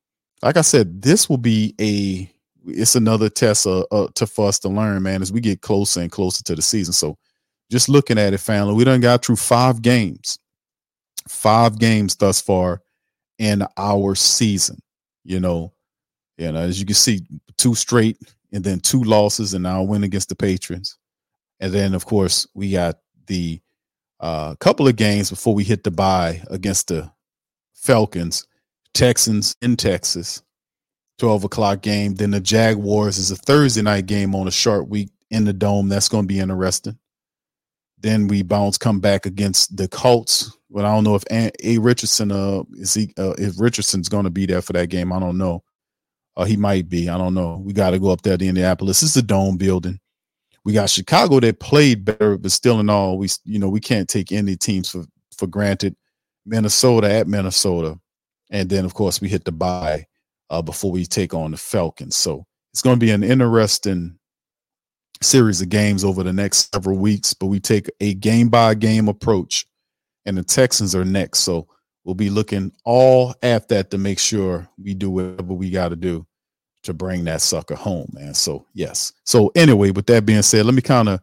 like 0.41 0.57
I 0.57 0.61
said, 0.61 1.01
this 1.01 1.29
will 1.29 1.37
be 1.37 1.75
a 1.79 2.31
it's 2.65 2.95
another 2.95 3.29
test 3.29 3.65
uh, 3.65 3.81
uh, 3.91 4.07
to 4.15 4.27
for 4.27 4.47
us 4.47 4.59
to 4.59 4.69
learn, 4.69 5.01
man, 5.03 5.21
as 5.21 5.31
we 5.31 5.39
get 5.39 5.61
closer 5.61 6.01
and 6.01 6.11
closer 6.11 6.43
to 6.43 6.55
the 6.55 6.61
season. 6.61 6.93
So, 6.93 7.17
just 7.69 7.89
looking 7.89 8.17
at 8.17 8.33
it, 8.33 8.39
family, 8.39 8.73
we 8.73 8.83
done 8.83 9.01
got 9.01 9.25
through 9.25 9.37
five 9.37 9.81
games, 9.81 10.37
five 11.27 11.79
games 11.79 12.15
thus 12.15 12.41
far 12.41 12.81
in 13.39 13.65
our 13.77 14.15
season. 14.15 14.79
You 15.23 15.39
know, 15.39 15.73
and 16.37 16.57
as 16.57 16.79
you 16.79 16.85
can 16.85 16.95
see, 16.95 17.21
two 17.57 17.75
straight 17.75 18.17
and 18.51 18.63
then 18.63 18.79
two 18.79 19.03
losses, 19.03 19.53
and 19.53 19.63
now 19.63 19.81
a 19.81 19.83
win 19.83 20.03
against 20.03 20.29
the 20.29 20.35
Patriots. 20.35 20.97
And 21.59 21.71
then, 21.71 21.93
of 21.93 22.05
course, 22.05 22.47
we 22.55 22.71
got 22.71 22.97
the 23.27 23.61
uh, 24.19 24.55
couple 24.55 24.87
of 24.87 24.95
games 24.95 25.29
before 25.29 25.53
we 25.53 25.63
hit 25.63 25.83
the 25.83 25.91
bye 25.91 26.41
against 26.49 26.87
the 26.87 27.11
Falcons, 27.73 28.45
Texans 28.93 29.55
in 29.61 29.77
Texas, 29.77 30.43
12 31.19 31.45
o'clock 31.45 31.81
game. 31.81 32.15
Then 32.15 32.31
the 32.31 32.39
Jaguars 32.39 33.17
is 33.17 33.31
a 33.31 33.35
Thursday 33.35 33.81
night 33.81 34.05
game 34.05 34.35
on 34.35 34.47
a 34.47 34.51
short 34.51 34.87
week 34.87 35.09
in 35.29 35.45
the 35.45 35.53
dome. 35.53 35.89
That's 35.89 36.09
going 36.09 36.23
to 36.23 36.27
be 36.27 36.39
interesting. 36.39 36.97
Then 37.99 38.27
we 38.27 38.41
bounce, 38.41 38.77
come 38.77 38.99
back 38.99 39.25
against 39.25 39.77
the 39.77 39.87
Colts. 39.87 40.57
But 40.69 40.85
I 40.85 40.93
don't 40.93 41.03
know 41.03 41.15
if 41.15 41.23
a-, 41.31 41.51
a 41.63 41.77
Richardson, 41.77 42.31
uh, 42.31 42.63
is 42.73 42.93
he, 42.93 43.13
uh, 43.17 43.35
if 43.37 43.59
Richardson's 43.59 44.09
going 44.09 44.23
to 44.23 44.29
be 44.29 44.45
there 44.45 44.61
for 44.61 44.73
that 44.73 44.87
game. 44.87 45.13
I 45.13 45.19
don't 45.19 45.37
know. 45.37 45.63
Uh, 46.35 46.45
he 46.45 46.57
might 46.57 46.89
be. 46.89 47.09
I 47.09 47.17
don't 47.17 47.33
know. 47.33 47.61
We 47.63 47.73
got 47.73 47.91
to 47.91 47.99
go 47.99 48.09
up 48.09 48.21
there 48.21 48.37
to 48.37 48.45
Indianapolis. 48.45 49.03
It's 49.03 49.15
a 49.17 49.21
dome 49.21 49.57
building. 49.57 49.99
We 50.63 50.73
got 50.73 50.89
Chicago 50.89 51.39
that 51.39 51.59
played 51.59 52.05
better, 52.05 52.37
but 52.37 52.51
still 52.51 52.79
in 52.79 52.89
all, 52.89 53.17
we 53.17 53.27
you 53.45 53.59
know 53.59 53.69
we 53.69 53.79
can't 53.79 54.07
take 54.07 54.31
any 54.31 54.55
teams 54.55 54.89
for 54.89 55.05
for 55.37 55.47
granted. 55.47 55.95
Minnesota 56.45 57.11
at 57.11 57.27
Minnesota, 57.27 57.99
and 58.51 58.69
then 58.69 58.85
of 58.85 58.93
course 58.93 59.19
we 59.19 59.29
hit 59.29 59.45
the 59.45 59.51
bye 59.51 60.05
uh, 60.49 60.61
before 60.61 60.91
we 60.91 61.05
take 61.05 61.33
on 61.33 61.51
the 61.51 61.57
Falcons. 61.57 62.15
So 62.15 62.45
it's 62.73 62.81
going 62.81 62.99
to 62.99 63.05
be 63.05 63.11
an 63.11 63.23
interesting 63.23 64.19
series 65.21 65.61
of 65.61 65.69
games 65.69 66.03
over 66.03 66.23
the 66.23 66.33
next 66.33 66.73
several 66.73 66.97
weeks. 66.97 67.33
But 67.33 67.47
we 67.47 67.59
take 67.59 67.89
a 67.99 68.13
game 68.13 68.49
by 68.49 68.75
game 68.75 69.07
approach, 69.07 69.65
and 70.25 70.37
the 70.37 70.43
Texans 70.43 70.93
are 70.93 71.05
next. 71.05 71.39
So 71.39 71.67
we'll 72.03 72.15
be 72.15 72.29
looking 72.29 72.71
all 72.85 73.33
at 73.41 73.69
that 73.69 73.91
to 73.91 73.97
make 73.97 74.19
sure 74.19 74.67
we 74.77 74.93
do 74.93 75.09
whatever 75.09 75.53
we 75.53 75.69
got 75.69 75.89
to 75.89 75.95
do 75.95 76.25
to 76.83 76.93
bring 76.93 77.23
that 77.25 77.41
sucker 77.41 77.75
home, 77.75 78.09
man. 78.13 78.33
So 78.33 78.65
yes. 78.73 79.13
So 79.23 79.51
anyway, 79.55 79.91
with 79.91 80.07
that 80.07 80.25
being 80.25 80.41
said, 80.41 80.65
let 80.65 80.73
me 80.73 80.81
kind 80.81 81.09
of 81.09 81.21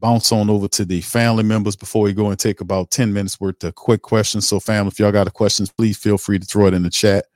bounce 0.00 0.32
on 0.32 0.50
over 0.50 0.68
to 0.68 0.84
the 0.84 1.00
family 1.00 1.42
members 1.42 1.76
before 1.76 2.02
we 2.02 2.12
go 2.12 2.30
and 2.30 2.38
take 2.38 2.60
about 2.60 2.90
10 2.90 3.12
minutes 3.12 3.40
worth 3.40 3.62
of 3.64 3.74
quick 3.74 4.02
questions. 4.02 4.46
So 4.46 4.60
family, 4.60 4.88
if 4.88 4.98
y'all 4.98 5.12
got 5.12 5.26
a 5.26 5.30
questions, 5.30 5.70
please 5.70 5.96
feel 5.96 6.18
free 6.18 6.38
to 6.38 6.46
throw 6.46 6.66
it 6.66 6.74
in 6.74 6.82
the 6.82 6.90
chat 6.90 7.26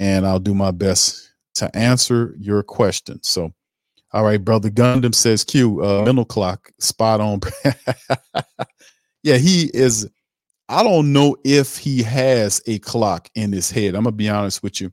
and 0.00 0.26
I'll 0.26 0.40
do 0.40 0.54
my 0.54 0.72
best 0.72 1.32
to 1.54 1.74
answer 1.76 2.34
your 2.38 2.62
question. 2.62 3.22
So, 3.22 3.52
all 4.12 4.24
right, 4.24 4.42
brother 4.42 4.70
Gundam 4.70 5.14
says 5.14 5.44
Q 5.44 5.84
uh, 5.84 6.02
mental 6.04 6.24
clock 6.24 6.70
spot 6.80 7.20
on. 7.20 7.40
yeah, 9.22 9.36
he 9.36 9.70
is. 9.72 10.08
I 10.68 10.82
don't 10.82 11.12
know 11.12 11.36
if 11.44 11.76
he 11.76 12.02
has 12.02 12.60
a 12.66 12.78
clock 12.78 13.28
in 13.34 13.52
his 13.52 13.70
head. 13.70 13.94
I'm 13.94 14.04
gonna 14.04 14.12
be 14.12 14.28
honest 14.28 14.62
with 14.62 14.80
you. 14.80 14.90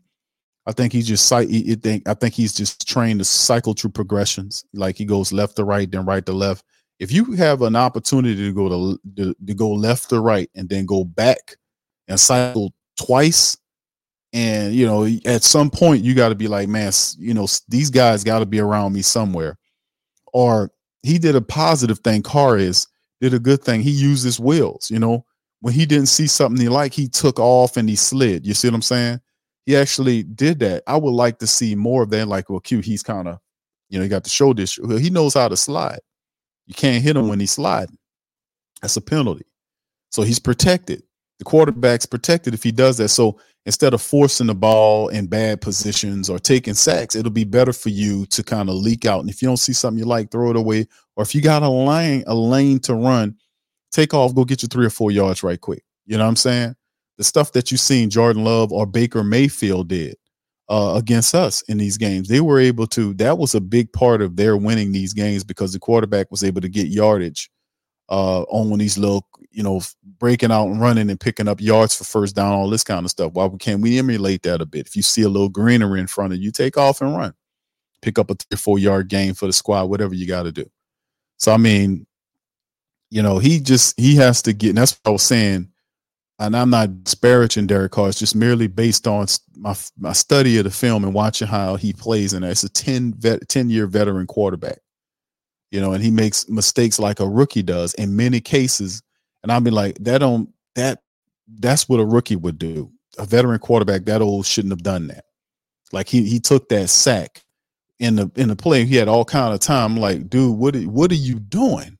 I 0.68 0.74
think 0.74 0.92
he's 0.92 1.08
just 1.08 1.32
I 1.32 1.46
think 1.46 2.34
he's 2.34 2.54
just 2.54 2.88
trained 2.88 3.20
to 3.20 3.26
cycle 3.26 3.74
through 3.74 3.92
progressions. 3.92 4.66
Like 4.74 4.98
he 4.98 5.06
goes 5.06 5.32
left 5.32 5.56
to 5.56 5.64
right, 5.64 5.90
then 5.90 6.06
right 6.06 6.26
to 6.26 6.34
left. 6.34 6.66
If 7.00 7.12
you 7.12 7.34
have 7.34 7.62
an 7.62 7.76
opportunity 7.76 8.36
to 8.36 8.54
go 8.54 8.70
to, 8.70 9.00
to, 9.18 9.36
to 9.46 9.54
go 9.54 9.72
left 9.72 10.10
to 10.10 10.20
right 10.20 10.50
and 10.56 10.68
then 10.68 10.86
go 10.86 11.04
back 11.04 11.58
and 12.08 12.20
cycle 12.20 12.74
twice, 13.00 13.58
and 14.34 14.74
you 14.74 14.86
know 14.86 15.08
at 15.26 15.44
some 15.44 15.70
point 15.70 16.04
you 16.04 16.14
got 16.14 16.30
to 16.30 16.36
be 16.36 16.48
like, 16.48 16.68
man, 16.68 16.92
you 17.18 17.34
know 17.34 17.48
these 17.68 17.90
guys 17.90 18.24
got 18.24 18.40
to 18.40 18.46
be 18.46 18.60
around 18.60 18.94
me 18.94 19.02
somewhere. 19.02 19.58
Or 20.34 20.72
he 21.04 21.18
did 21.18 21.36
a 21.36 21.42
positive 21.42 22.00
thing. 22.00 22.24
Carr 22.24 22.58
is 22.58 22.88
did 23.22 23.34
a 23.34 23.40
good 23.40 23.64
thing. 23.64 23.82
He 23.82 23.92
used 23.92 24.26
his 24.26 24.40
wheels. 24.40 24.92
You 24.92 25.00
know 25.00 25.26
when 25.62 25.74
he 25.74 25.86
didn't 25.86 26.08
see 26.08 26.28
something 26.28 26.62
he 26.62 26.70
liked, 26.70 26.96
he 26.96 27.08
took 27.08 27.40
off 27.40 27.78
and 27.78 27.90
he 27.90 27.96
slid. 27.96 28.46
You 28.46 28.54
see 28.54 28.68
what 28.68 28.76
I'm 28.76 28.82
saying? 28.82 29.22
he 29.68 29.76
actually 29.76 30.24
did 30.24 30.60
that. 30.60 30.82
I 30.88 30.96
would 30.96 31.12
like 31.12 31.40
to 31.40 31.46
see 31.46 31.76
more 31.76 32.02
of 32.02 32.10
that. 32.12 32.30
Like, 32.30 32.50
well, 32.50 32.62
Q, 32.62 32.80
he's 32.80 33.04
kind 33.04 33.28
of, 33.28 33.38
you 33.90 34.00
know, 34.00 34.04
he 34.04 34.08
got 34.08 34.24
the 34.24 34.30
shoulder 34.30 34.64
issue. 34.64 34.96
He 34.96 35.10
knows 35.10 35.34
how 35.34 35.50
to 35.50 35.58
slide. 35.58 36.00
You 36.68 36.76
can't 36.76 37.04
hit 37.04 37.18
him 37.18 37.28
when 37.28 37.40
he's 37.40 37.52
sliding. 37.52 37.98
That's 38.82 38.98
a 38.98 39.02
penalty. 39.02 39.46
So 40.12 40.22
he's 40.22 40.40
protected. 40.40 41.04
The 41.40 41.46
quarterback's 41.46 42.06
protected 42.06 42.54
if 42.54 42.64
he 42.64 42.72
does 42.72 42.98
that. 42.98 43.10
So 43.10 43.40
instead 43.66 43.94
of 43.94 44.02
forcing 44.02 44.48
the 44.48 44.56
ball 44.56 45.08
in 45.10 45.28
bad 45.28 45.62
positions 45.62 46.30
or 46.30 46.40
taking 46.40 46.74
sacks, 46.74 47.16
it'll 47.16 47.32
be 47.32 47.44
better 47.44 47.74
for 47.74 47.90
you 47.90 48.26
to 48.28 48.44
kind 48.44 48.70
of 48.70 48.76
leak 48.76 49.06
out. 49.06 49.22
And 49.22 49.30
if 49.30 49.42
you 49.42 49.48
don't 49.48 49.58
see 49.58 49.74
something 49.74 50.00
you 50.00 50.06
like, 50.06 50.32
throw 50.32 50.50
it 50.50 50.56
away. 50.56 50.88
Or 51.16 51.24
if 51.24 51.34
you 51.34 51.42
got 51.42 51.64
a 51.64 51.70
lane, 51.70 52.24
a 52.28 52.36
lane 52.36 52.80
to 52.82 52.94
run, 52.96 53.36
take 53.92 54.14
off, 54.14 54.36
go 54.36 54.46
get 54.46 54.62
you 54.62 54.68
three 54.68 54.86
or 54.86 54.92
four 54.92 55.12
yards 55.12 55.44
right 55.44 55.60
quick. 55.60 55.84
You 56.06 56.18
know 56.18 56.24
what 56.24 56.30
I'm 56.30 56.36
saying? 56.36 56.76
the 57.18 57.24
stuff 57.24 57.52
that 57.52 57.72
you've 57.72 57.82
seen 57.82 58.10
Jordan 58.10 58.44
Love 58.44 58.72
or 58.72 58.86
Baker 58.86 59.24
Mayfield 59.24 59.88
did 59.88 60.16
uh, 60.70 60.94
against 60.96 61.34
us 61.34 61.62
in 61.64 61.78
these 61.78 61.98
games. 61.98 62.28
They 62.28 62.42
were 62.42 62.60
able 62.60 62.88
to, 62.88 63.14
that 63.16 63.38
was 63.38 63.56
a 63.56 63.62
big 63.62 63.92
part 63.94 64.22
of 64.22 64.36
their 64.36 64.58
winning 64.58 64.92
these 64.92 65.14
games 65.14 65.44
because 65.44 65.74
the 65.74 65.80
quarterback 65.80 66.30
was 66.30 66.44
able 66.44 66.62
to 66.62 66.70
get 66.70 66.88
yardage 66.88 67.50
uh, 68.10 68.42
on 68.44 68.78
these 68.78 68.98
little, 68.98 69.28
you 69.52 69.64
know, 69.64 69.82
breaking 70.20 70.52
out 70.52 70.68
and 70.68 70.82
running 70.82 71.10
and 71.10 71.20
picking 71.20 71.48
up 71.48 71.62
yards 71.62 71.96
for 71.96 72.04
first 72.04 72.36
down, 72.36 72.54
all 72.54 72.70
this 72.70 72.84
kind 72.84 73.06
of 73.06 73.12
stuff. 73.12 73.34
Why 73.34 73.50
can't 73.60 73.82
we 73.82 73.98
emulate 73.98 74.44
that 74.44 74.62
a 74.62 74.66
bit? 74.66 74.88
If 74.88 74.96
you 74.96 75.02
see 75.02 75.24
a 75.24 75.30
little 75.30 75.50
greenery 75.50 76.00
in 76.00 76.08
front 76.08 76.34
of 76.34 76.40
you, 76.40 76.52
take 76.52 76.78
off 76.78 77.02
and 77.02 77.16
run, 77.16 77.34
pick 78.02 78.20
up 78.20 78.30
a 78.30 78.36
three 78.36 78.56
or 78.56 78.58
four 78.58 78.80
yard 78.80 79.08
gain 79.08 79.34
for 79.34 79.46
the 79.46 79.54
squad, 79.54 79.86
whatever 79.86 80.14
you 80.14 80.28
got 80.28 80.44
to 80.44 80.52
do. 80.52 80.70
So, 81.38 81.54
I 81.54 81.58
mean, 81.58 82.06
you 83.10 83.22
know, 83.22 83.40
he 83.40 83.60
just, 83.60 83.98
he 84.00 84.16
has 84.16 84.42
to 84.44 84.54
get, 84.54 84.70
and 84.70 84.78
that's 84.80 85.00
what 85.04 85.12
I 85.12 85.14
was 85.14 85.24
saying 85.24 85.70
and 86.40 86.56
I'm 86.56 86.70
not 86.70 87.04
disparaging 87.04 87.68
Derek 87.68 87.92
Carr. 87.92 88.10
It's 88.10 88.20
just 88.20 88.36
merely 88.36 88.68
based 88.68 89.08
on 89.08 89.28
my 89.56 89.76
my 89.98 90.14
study 90.14 90.58
of 90.58 90.66
the 90.66 90.72
film 90.72 91.04
and 91.04 91.14
watching 91.14 91.48
how 91.48 91.76
he 91.76 91.94
plays. 91.94 92.34
And 92.34 92.46
it's 92.46 92.64
a 92.64 92.70
10 92.70 93.16
vet, 93.16 93.48
10 93.50 93.70
year 93.70 93.88
veteran 93.88 94.28
quarterback, 94.28 94.80
you 95.72 95.82
know, 95.82 95.94
and 95.94 96.04
he 96.04 96.12
makes 96.12 96.48
mistakes 96.48 97.00
like 97.00 97.20
a 97.20 97.28
rookie 97.28 97.64
does 97.64 97.94
in 97.96 98.16
many 98.16 98.40
cases. 98.40 99.02
And 99.42 99.52
I'll 99.52 99.62
be 99.62 99.72
like, 99.72 99.98
that 100.02 100.20
don't 100.20 100.50
that 100.76 101.02
that's 101.60 101.90
what 101.90 102.00
a 102.00 102.06
rookie 102.06 102.36
would 102.36 102.60
do. 102.60 102.92
A 103.18 103.26
veteran 103.26 103.60
quarterback 103.60 104.06
that 104.06 104.22
old 104.22 104.46
shouldn't 104.46 104.74
have 104.74 104.84
done 104.84 105.08
that. 105.08 105.26
Like 105.92 106.08
he 106.08 106.24
he 106.30 106.40
took 106.40 106.70
that 106.70 106.90
sack 106.90 107.44
in 108.00 108.16
the 108.16 108.32
in 108.36 108.50
the 108.50 108.56
play. 108.56 108.86
He 108.86 108.96
had 108.96 109.08
all 109.08 109.26
kind 109.26 109.54
of 109.54 109.60
time. 109.60 109.98
Like, 109.98 110.30
dude, 110.30 110.56
what 110.56 110.76
what 110.86 111.12
are 111.12 111.16
you 111.16 111.40
doing? 111.40 111.98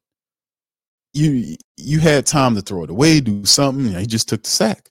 You 1.18 1.56
you 1.78 2.00
had 2.00 2.26
time 2.26 2.56
to 2.56 2.62
throw 2.62 2.84
it 2.84 2.90
away, 2.90 3.20
do 3.20 3.44
something. 3.46 3.94
he 3.94 4.06
just 4.06 4.30
took 4.30 4.44
the 4.44 4.50
sack. 4.50 4.90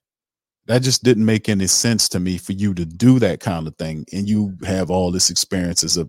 That 0.66 0.82
just 0.82 1.04
didn't 1.04 1.24
make 1.24 1.48
any 1.48 1.68
sense 1.68 2.08
to 2.10 2.20
me 2.20 2.38
for 2.38 2.52
you 2.52 2.74
to 2.74 2.84
do 2.84 3.20
that 3.20 3.38
kind 3.40 3.68
of 3.68 3.76
thing, 3.76 4.04
and 4.12 4.28
you 4.28 4.56
have 4.64 4.90
all 4.90 5.12
this 5.12 5.30
experience 5.30 5.84
as 5.84 5.96
a 5.96 6.08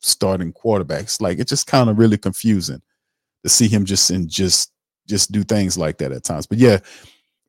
starting 0.00 0.52
quarterbacks. 0.52 1.20
Like 1.20 1.38
it's 1.38 1.50
just 1.50 1.66
kind 1.66 1.90
of 1.90 1.98
really 1.98 2.16
confusing 2.16 2.80
to 3.42 3.48
see 3.48 3.68
him 3.68 3.84
just 3.84 4.10
and 4.10 4.28
just 4.28 4.72
just 5.06 5.32
do 5.32 5.42
things 5.42 5.76
like 5.76 5.98
that 5.98 6.12
at 6.12 6.24
times. 6.24 6.46
But 6.46 6.58
yeah, 6.58 6.78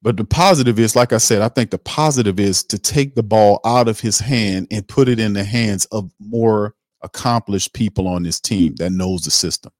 but 0.02 0.18
the 0.18 0.24
positive 0.24 0.80
is, 0.80 0.96
like 0.96 1.14
I 1.14 1.18
said, 1.18 1.42
I 1.42 1.50
think 1.50 1.72
the 1.72 1.78
positive 1.78 2.40
is 2.40 2.64
to 2.66 2.78
take 2.80 3.16
the 3.16 3.24
ball 3.24 3.60
out 3.66 3.88
of 3.88 4.00
his 4.00 4.20
hand 4.20 4.68
and 4.72 4.88
put 4.88 5.10
it 5.10 5.20
in 5.20 5.34
the 5.34 5.44
hands 5.44 5.86
of 5.86 6.12
more 6.20 6.76
accomplished 7.02 7.74
people 7.74 8.08
on 8.08 8.24
this 8.24 8.40
team 8.40 8.76
that 8.76 8.92
knows 8.92 9.24
the 9.24 9.32
system. 9.32 9.72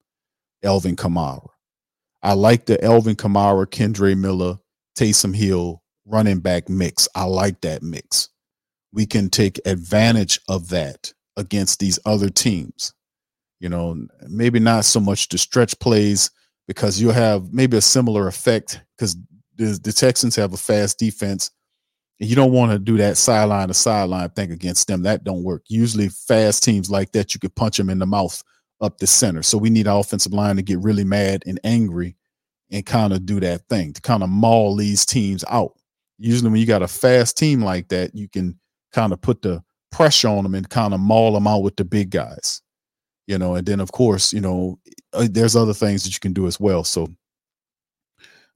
Alvin 0.64 0.96
Kamara, 0.96 1.48
I 2.22 2.34
like 2.34 2.66
the 2.66 2.84
Alvin 2.84 3.16
Kamara, 3.16 3.66
Kendre 3.66 4.18
Miller, 4.18 4.58
Taysom 4.98 5.36
Hill 5.36 5.82
running 6.06 6.40
back 6.40 6.70
mix. 6.70 7.08
I 7.16 7.24
like 7.24 7.62
that 7.62 7.82
mix. 7.84 8.30
We 8.92 9.06
can 9.06 9.30
take 9.30 9.60
advantage 9.66 10.40
of 10.50 10.70
that 10.70 11.14
against 11.38 11.80
these 11.80 12.00
other 12.06 12.30
teams. 12.30 12.94
You 13.60 13.70
know, 13.70 14.08
maybe 14.28 14.60
not 14.60 14.86
so 14.86 15.00
much 15.00 15.30
the 15.30 15.38
stretch 15.38 15.78
plays 15.80 16.32
because 16.68 17.00
you'll 17.00 17.14
have 17.14 17.54
maybe 17.54 17.78
a 17.78 17.82
similar 17.82 18.28
effect 18.28 18.82
because 18.98 19.16
the, 19.56 19.80
the 19.84 19.92
Texans 19.94 20.36
have 20.36 20.54
a 20.54 20.58
fast 20.58 20.98
defense. 20.98 21.52
And 22.20 22.30
you 22.30 22.36
don't 22.36 22.52
want 22.52 22.72
to 22.72 22.80
do 22.80 22.98
that 22.98 23.18
sideline 23.18 23.70
to 23.70 23.74
sideline 23.74 24.30
thing 24.32 24.52
against 24.52 24.88
them. 24.88 25.04
That 25.04 25.24
don't 25.24 25.44
work. 25.44 25.64
Usually, 25.70 26.10
fast 26.10 26.64
teams 26.64 26.90
like 26.90 27.12
that, 27.14 27.34
you 27.34 27.40
could 27.40 27.56
punch 27.56 27.78
them 27.78 27.90
in 27.90 28.00
the 28.00 28.06
mouth 28.06 28.44
up 28.82 28.98
the 28.98 29.08
center. 29.08 29.44
So 29.44 29.58
we 29.58 29.70
need 29.70 29.88
our 29.88 30.00
offensive 30.00 30.34
line 30.34 30.56
to 30.56 30.62
get 30.62 30.80
really 30.80 31.04
mad 31.04 31.44
and 31.46 31.60
angry 31.64 32.16
and 32.72 32.86
kind 32.86 33.14
of 33.14 33.26
do 33.26 33.40
that 33.40 33.68
thing 33.68 33.94
to 33.94 34.02
kind 34.02 34.24
of 34.24 34.30
maul 34.30 34.76
these 34.76 35.06
teams 35.06 35.44
out. 35.50 35.74
Usually, 36.18 36.50
when 36.50 36.60
you 36.60 36.66
got 36.66 36.82
a 36.82 36.88
fast 36.88 37.38
team 37.38 37.62
like 37.62 37.88
that, 37.90 38.14
you 38.14 38.28
can 38.28 38.60
kind 38.92 39.14
of 39.14 39.22
put 39.22 39.42
the 39.42 39.64
pressure 39.92 40.28
on 40.28 40.44
them 40.44 40.56
and 40.56 40.70
kind 40.70 40.94
of 40.94 41.00
maul 41.00 41.34
them 41.34 41.48
out 41.48 41.64
with 41.64 41.78
the 41.78 41.86
big 41.86 42.10
guys, 42.10 42.62
you 43.26 43.38
know. 43.38 43.56
And 43.56 43.66
then, 43.66 43.80
of 43.80 43.92
course, 43.92 44.34
you 44.34 44.42
know, 44.42 44.80
uh, 45.14 45.28
there's 45.32 45.56
other 45.56 45.74
things 45.74 46.04
that 46.04 46.14
you 46.14 46.20
can 46.20 46.34
do 46.34 46.46
as 46.46 46.60
well. 46.60 46.84
So, 46.84 47.08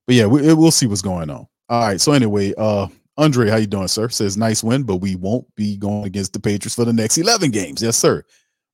but 0.05 0.15
yeah, 0.15 0.25
we, 0.25 0.53
we'll 0.53 0.71
see 0.71 0.87
what's 0.87 1.01
going 1.01 1.29
on. 1.29 1.47
All 1.69 1.87
right. 1.87 2.01
So 2.01 2.11
anyway, 2.11 2.53
uh, 2.57 2.87
Andre, 3.15 3.49
how 3.49 3.55
you 3.55 3.67
doing, 3.67 3.87
sir? 3.87 4.09
Says 4.09 4.35
nice 4.35 4.63
win, 4.63 4.83
but 4.83 4.97
we 4.97 5.15
won't 5.15 5.45
be 5.55 5.77
going 5.77 6.03
against 6.03 6.33
the 6.33 6.39
Patriots 6.41 6.75
for 6.75 6.83
the 6.83 6.91
next 6.91 7.17
11 7.17 7.51
games. 7.51 7.81
Yes, 7.81 7.95
sir 7.95 8.23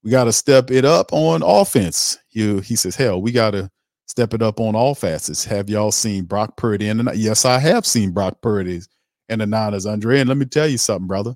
we 0.04 0.12
got 0.12 0.26
to 0.26 0.34
step 0.34 0.72
it 0.72 0.86
up 0.86 1.12
on 1.12 1.42
offense. 1.44 2.18
You, 2.32 2.60
he 2.60 2.76
says, 2.76 2.96
hell, 2.96 3.22
we 3.22 3.32
got 3.32 3.52
to 3.52 3.70
step 4.06 4.34
it 4.34 4.42
up 4.42 4.60
on 4.60 4.76
all 4.76 4.96
facets. 4.96 5.44
Have 5.46 5.70
y'all 5.70 5.92
seen 5.92 6.24
Brock 6.24 6.58
Purdy? 6.58 6.88
And 6.88 7.10
yes, 7.16 7.46
I 7.46 7.60
have 7.60 7.86
seen 7.86 8.12
Brock 8.12 8.42
Purdy 8.42 8.82
and 9.28 9.42
the 9.42 9.46
Niners, 9.46 9.86
Andre. 9.86 10.20
And 10.20 10.30
let 10.30 10.38
me 10.38 10.46
tell 10.46 10.68
you 10.68 10.78
something, 10.78 11.08
brother. 11.08 11.36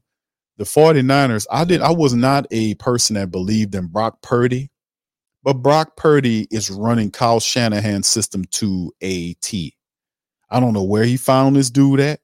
The 0.58 0.64
49ers, 0.64 1.46
I 1.52 1.66
did 1.66 1.82
I 1.82 1.92
was 1.92 2.14
not 2.14 2.46
a 2.52 2.76
person 2.76 3.16
that 3.16 3.32
believed 3.32 3.74
in 3.74 3.88
Brock 3.88 4.22
Purdy, 4.22 4.70
but 5.42 5.54
Brock 5.56 5.98
Purdy 5.98 6.48
is 6.52 6.70
running 6.70 7.10
Kyle 7.10 7.40
Shanahan's 7.40 8.08
system 8.08 8.46
to 8.52 8.92
a 9.02 9.34
T. 9.36 9.76
I 10.52 10.60
don't 10.60 10.74
know 10.74 10.84
where 10.84 11.06
he 11.06 11.18
found 11.18 11.56
this 11.56 11.72
dude 11.72 12.00
at 12.00 12.20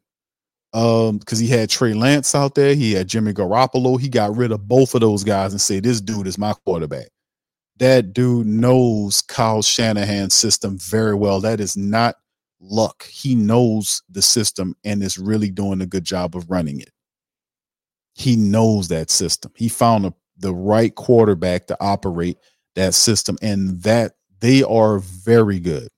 um 0.73 1.17
because 1.17 1.39
he 1.39 1.47
had 1.47 1.69
Trey 1.69 1.93
Lance 1.93 2.35
out 2.35 2.55
there, 2.55 2.75
he 2.75 2.93
had 2.93 3.07
Jimmy 3.07 3.33
Garoppolo. 3.33 3.99
He 3.99 4.09
got 4.09 4.35
rid 4.35 4.51
of 4.51 4.67
both 4.67 4.93
of 4.93 5.01
those 5.01 5.23
guys 5.23 5.51
and 5.51 5.61
said, 5.61 5.83
This 5.83 6.01
dude 6.01 6.27
is 6.27 6.37
my 6.37 6.53
quarterback. 6.53 7.07
That 7.77 8.13
dude 8.13 8.47
knows 8.47 9.21
Kyle 9.21 9.61
Shanahan's 9.61 10.33
system 10.33 10.77
very 10.77 11.15
well. 11.15 11.39
That 11.39 11.59
is 11.59 11.77
not 11.77 12.15
luck. 12.59 13.05
He 13.07 13.35
knows 13.35 14.03
the 14.09 14.21
system 14.21 14.75
and 14.83 15.01
is 15.01 15.17
really 15.17 15.49
doing 15.49 15.81
a 15.81 15.85
good 15.85 16.03
job 16.03 16.35
of 16.35 16.49
running 16.49 16.81
it. 16.81 16.91
He 18.13 18.35
knows 18.35 18.89
that 18.89 19.09
system. 19.09 19.51
He 19.55 19.69
found 19.69 20.05
a, 20.05 20.13
the 20.37 20.53
right 20.53 20.93
quarterback 20.93 21.67
to 21.67 21.77
operate 21.79 22.37
that 22.75 22.93
system, 22.93 23.37
and 23.41 23.81
that 23.83 24.13
they 24.41 24.61
are 24.63 24.99
very 24.99 25.59
good. 25.59 25.89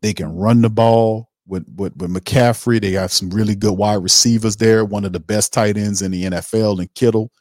They 0.00 0.14
can 0.14 0.34
run 0.34 0.62
the 0.62 0.70
ball 0.70 1.27
with, 1.48 1.66
with, 1.76 1.96
with 1.96 2.10
McCaffrey. 2.10 2.80
They 2.80 2.92
have 2.92 3.10
some 3.10 3.30
really 3.30 3.56
good 3.56 3.72
wide 3.72 4.02
receivers 4.02 4.56
there. 4.56 4.84
One 4.84 5.04
of 5.04 5.12
the 5.12 5.20
best 5.20 5.52
tight 5.52 5.76
ends 5.76 6.02
in 6.02 6.12
the 6.12 6.24
NFL 6.24 6.78
and 6.78 6.92
Kittle. 6.94 7.32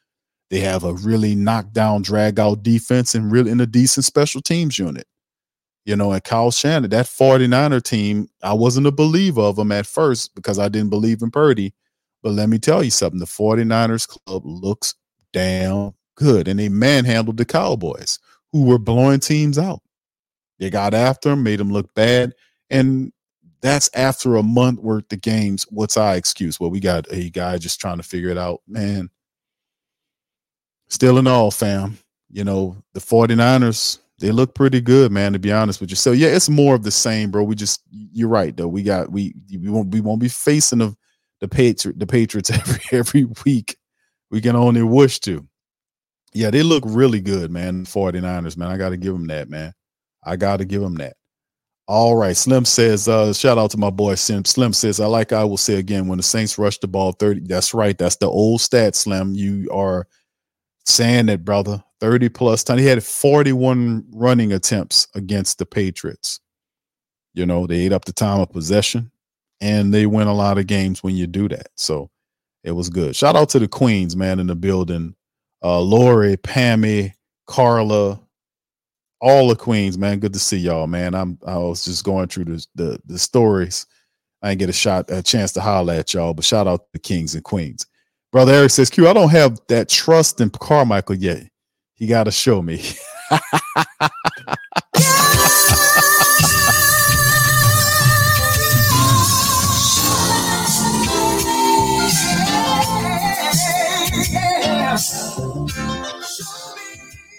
They 0.50 0.62
have 0.62 0.84
a 0.84 0.94
really 0.94 1.36
knockdown, 1.36 2.02
drag 2.02 2.40
out 2.40 2.64
defense 2.64 3.14
and 3.14 3.32
really 3.32 3.52
in 3.52 3.60
a 3.60 3.66
decent 3.66 4.06
special 4.06 4.42
teams 4.42 4.80
unit. 4.80 5.06
You 5.86 5.96
know, 5.96 6.12
and 6.12 6.24
Kyle 6.24 6.52
Shanahan, 6.52 6.90
that 6.90 7.06
49er 7.06 7.82
team, 7.84 8.28
I 8.44 8.54
wasn't 8.54 8.88
a 8.88 8.92
believer 8.92 9.42
of 9.42 9.56
them 9.58 9.72
at 9.72 9.86
first 9.86 10.36
because 10.36 10.60
I 10.60 10.68
didn't 10.68 10.90
believe 10.90 11.22
in 11.22 11.32
Purdy. 11.32 11.74
But 12.24 12.34
let 12.34 12.50
me 12.50 12.60
tell 12.60 12.84
you 12.84 12.92
something 12.92 13.20
the 13.20 13.26
49ers 13.26 14.08
club 14.08 14.42
looks 14.46 14.96
damn 15.32 15.94
good. 16.16 16.48
And 16.48 16.60
they 16.60 16.68
manhandled 16.68 17.38
the 17.38 17.46
Cowboys, 17.46 18.20
who 18.52 18.66
were 18.66 18.80
blowing 18.80 19.20
teams 19.20 19.58
out. 19.58 19.82
They 20.60 20.70
got 20.70 20.94
after 20.94 21.30
them, 21.30 21.44
made 21.44 21.60
them 21.60 21.72
look 21.72 21.94
bad. 21.94 22.34
And 22.70 23.14
that's 23.62 23.90
after 23.94 24.36
a 24.36 24.44
month 24.44 24.80
worth 24.80 25.12
of 25.12 25.22
games. 25.22 25.66
What's 25.70 25.98
our 25.98 26.16
excuse? 26.16 26.60
Well, 26.60 26.70
we 26.70 26.80
got 26.80 27.12
a 27.12 27.30
guy 27.30 27.58
just 27.58 27.82
trying 27.82 27.98
to 27.98 28.04
figure 28.04 28.30
it 28.30 28.38
out. 28.38 28.62
Man, 28.68 29.10
still 30.88 31.18
in 31.18 31.28
all, 31.28 31.52
fam, 31.52 31.98
you 32.30 32.44
know, 32.44 32.78
the 32.94 33.00
49ers, 33.00 34.00
they 34.20 34.32
look 34.32 34.56
pretty 34.56 34.82
good, 34.82 35.12
man, 35.12 35.34
to 35.34 35.40
be 35.40 35.52
honest 35.52 35.80
with 35.80 35.90
you. 35.90 35.96
So 35.96 36.12
yeah, 36.12 36.30
it's 36.30 36.50
more 36.50 36.76
of 36.76 36.84
the 36.84 36.92
same, 36.92 37.30
bro. 37.32 37.44
We 37.44 37.56
just 37.56 37.82
you're 37.92 38.30
right 38.30 38.56
though. 38.56 38.68
We 38.68 38.84
got 38.84 39.12
we 39.12 39.36
we 39.52 39.70
won't 39.70 39.94
we 39.94 40.02
won't 40.02 40.22
be 40.22 40.30
facing 40.30 40.80
the 40.80 40.96
the 41.40 41.48
Patriot 41.48 42.00
the 42.00 42.08
Patriots 42.08 42.50
every 42.52 42.82
every 42.92 43.28
week. 43.46 43.78
We 44.32 44.42
can 44.42 44.56
only 44.56 44.82
wish 44.82 45.20
to. 45.22 45.48
Yeah, 46.34 46.52
they 46.52 46.62
look 46.62 46.84
really 46.86 47.22
good, 47.22 47.52
man. 47.52 47.86
49ers, 47.86 48.58
man. 48.58 48.70
I 48.70 48.78
got 48.78 48.90
to 48.90 48.98
give 48.98 49.14
them 49.14 49.28
that, 49.28 49.50
man. 49.50 49.74
I 50.24 50.36
got 50.36 50.58
to 50.58 50.66
give 50.66 50.82
them 50.82 50.96
that. 50.96 51.17
All 51.88 52.18
right. 52.18 52.36
Slim 52.36 52.66
says, 52.66 53.08
uh, 53.08 53.32
shout 53.32 53.58
out 53.58 53.72
to 53.72 53.78
my 53.78 53.90
boy 53.90 54.16
Slim. 54.16 54.44
Slim 54.44 54.74
says, 54.74 55.00
I 55.00 55.06
like 55.06 55.32
I 55.32 55.44
will 55.46 55.58
say 55.58 55.76
again, 55.76 56.08
when 56.08 56.18
the 56.18 56.24
Saints 56.24 56.58
rush 56.58 56.78
the 56.80 56.88
ball 56.88 57.14
30, 57.14 57.42
that's 57.42 57.74
right. 57.74 57.98
That's 57.98 58.18
the 58.18 58.28
old 58.28 58.60
stat, 58.60 58.96
Slim. 58.96 59.34
You 59.34 59.70
are 59.72 60.06
saying 60.86 61.30
it, 61.30 61.46
brother. 61.46 61.82
30 62.02 62.30
plus 62.30 62.64
time. 62.64 62.78
He 62.78 62.86
had 62.86 63.04
41 63.04 64.06
running 64.12 64.54
attempts 64.54 65.08
against 65.16 65.60
the 65.60 65.66
Patriots. 65.66 66.42
You 67.34 67.46
know, 67.46 67.66
they 67.66 67.86
ate 67.86 67.94
up 67.94 68.06
the 68.06 68.14
time 68.14 68.42
of 68.42 68.52
possession 68.52 69.12
and 69.62 69.94
they 69.94 70.06
win 70.06 70.28
a 70.28 70.34
lot 70.34 70.58
of 70.58 70.68
games 70.68 71.04
when 71.04 71.16
you 71.16 71.26
do 71.26 71.48
that. 71.50 71.68
So 71.76 72.10
it 72.64 72.72
was 72.72 72.90
good. 72.90 73.16
Shout 73.16 73.36
out 73.36 73.50
to 73.50 73.60
the 73.60 73.68
Queens, 73.68 74.16
man, 74.16 74.40
in 74.40 74.48
the 74.48 74.56
building. 74.56 75.16
Uh 75.64 75.80
Lori, 75.80 76.38
Pammy, 76.38 77.14
Carla, 77.48 78.20
all 79.20 79.48
the 79.48 79.56
Queens, 79.56 79.98
man. 79.98 80.20
Good 80.20 80.34
to 80.34 80.40
see 80.40 80.58
y'all, 80.58 80.88
man. 80.88 81.16
I'm 81.16 81.38
I 81.46 81.58
was 81.58 81.86
just 81.86 82.04
going 82.04 82.28
through 82.28 82.46
the 82.46 82.68
the, 82.76 83.02
the 83.06 83.20
stories. 83.20 83.86
I 84.42 84.50
didn't 84.50 84.60
get 84.60 84.70
a 84.70 84.74
shot, 84.74 85.10
a 85.10 85.24
chance 85.24 85.52
to 85.54 85.62
holler 85.62 85.94
at 85.94 86.14
y'all, 86.14 86.34
but 86.34 86.46
shout 86.46 86.68
out 86.68 86.80
to 86.82 86.86
the 86.94 87.00
Kings 87.00 87.34
and 87.34 87.44
Queens. 87.44 87.86
Brother 88.32 88.54
Eric 88.54 88.72
says, 88.72 88.90
Q, 88.90 89.08
I 89.08 89.14
don't 89.14 89.30
have 89.30 89.60
that 89.68 89.90
trust 89.90 90.42
in 90.42 90.52
Carmichael 90.52 91.16
yet. 91.16 91.50
He 91.96 92.06
got 92.06 92.26
to 92.26 92.32
show 92.32 92.62
me. 92.62 92.84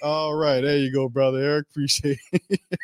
All 0.02 0.34
right, 0.34 0.60
there 0.60 0.78
you 0.78 0.92
go, 0.92 1.08
brother 1.08 1.38
Eric. 1.38 1.66
Appreciate 1.70 2.18
it. 2.32 2.60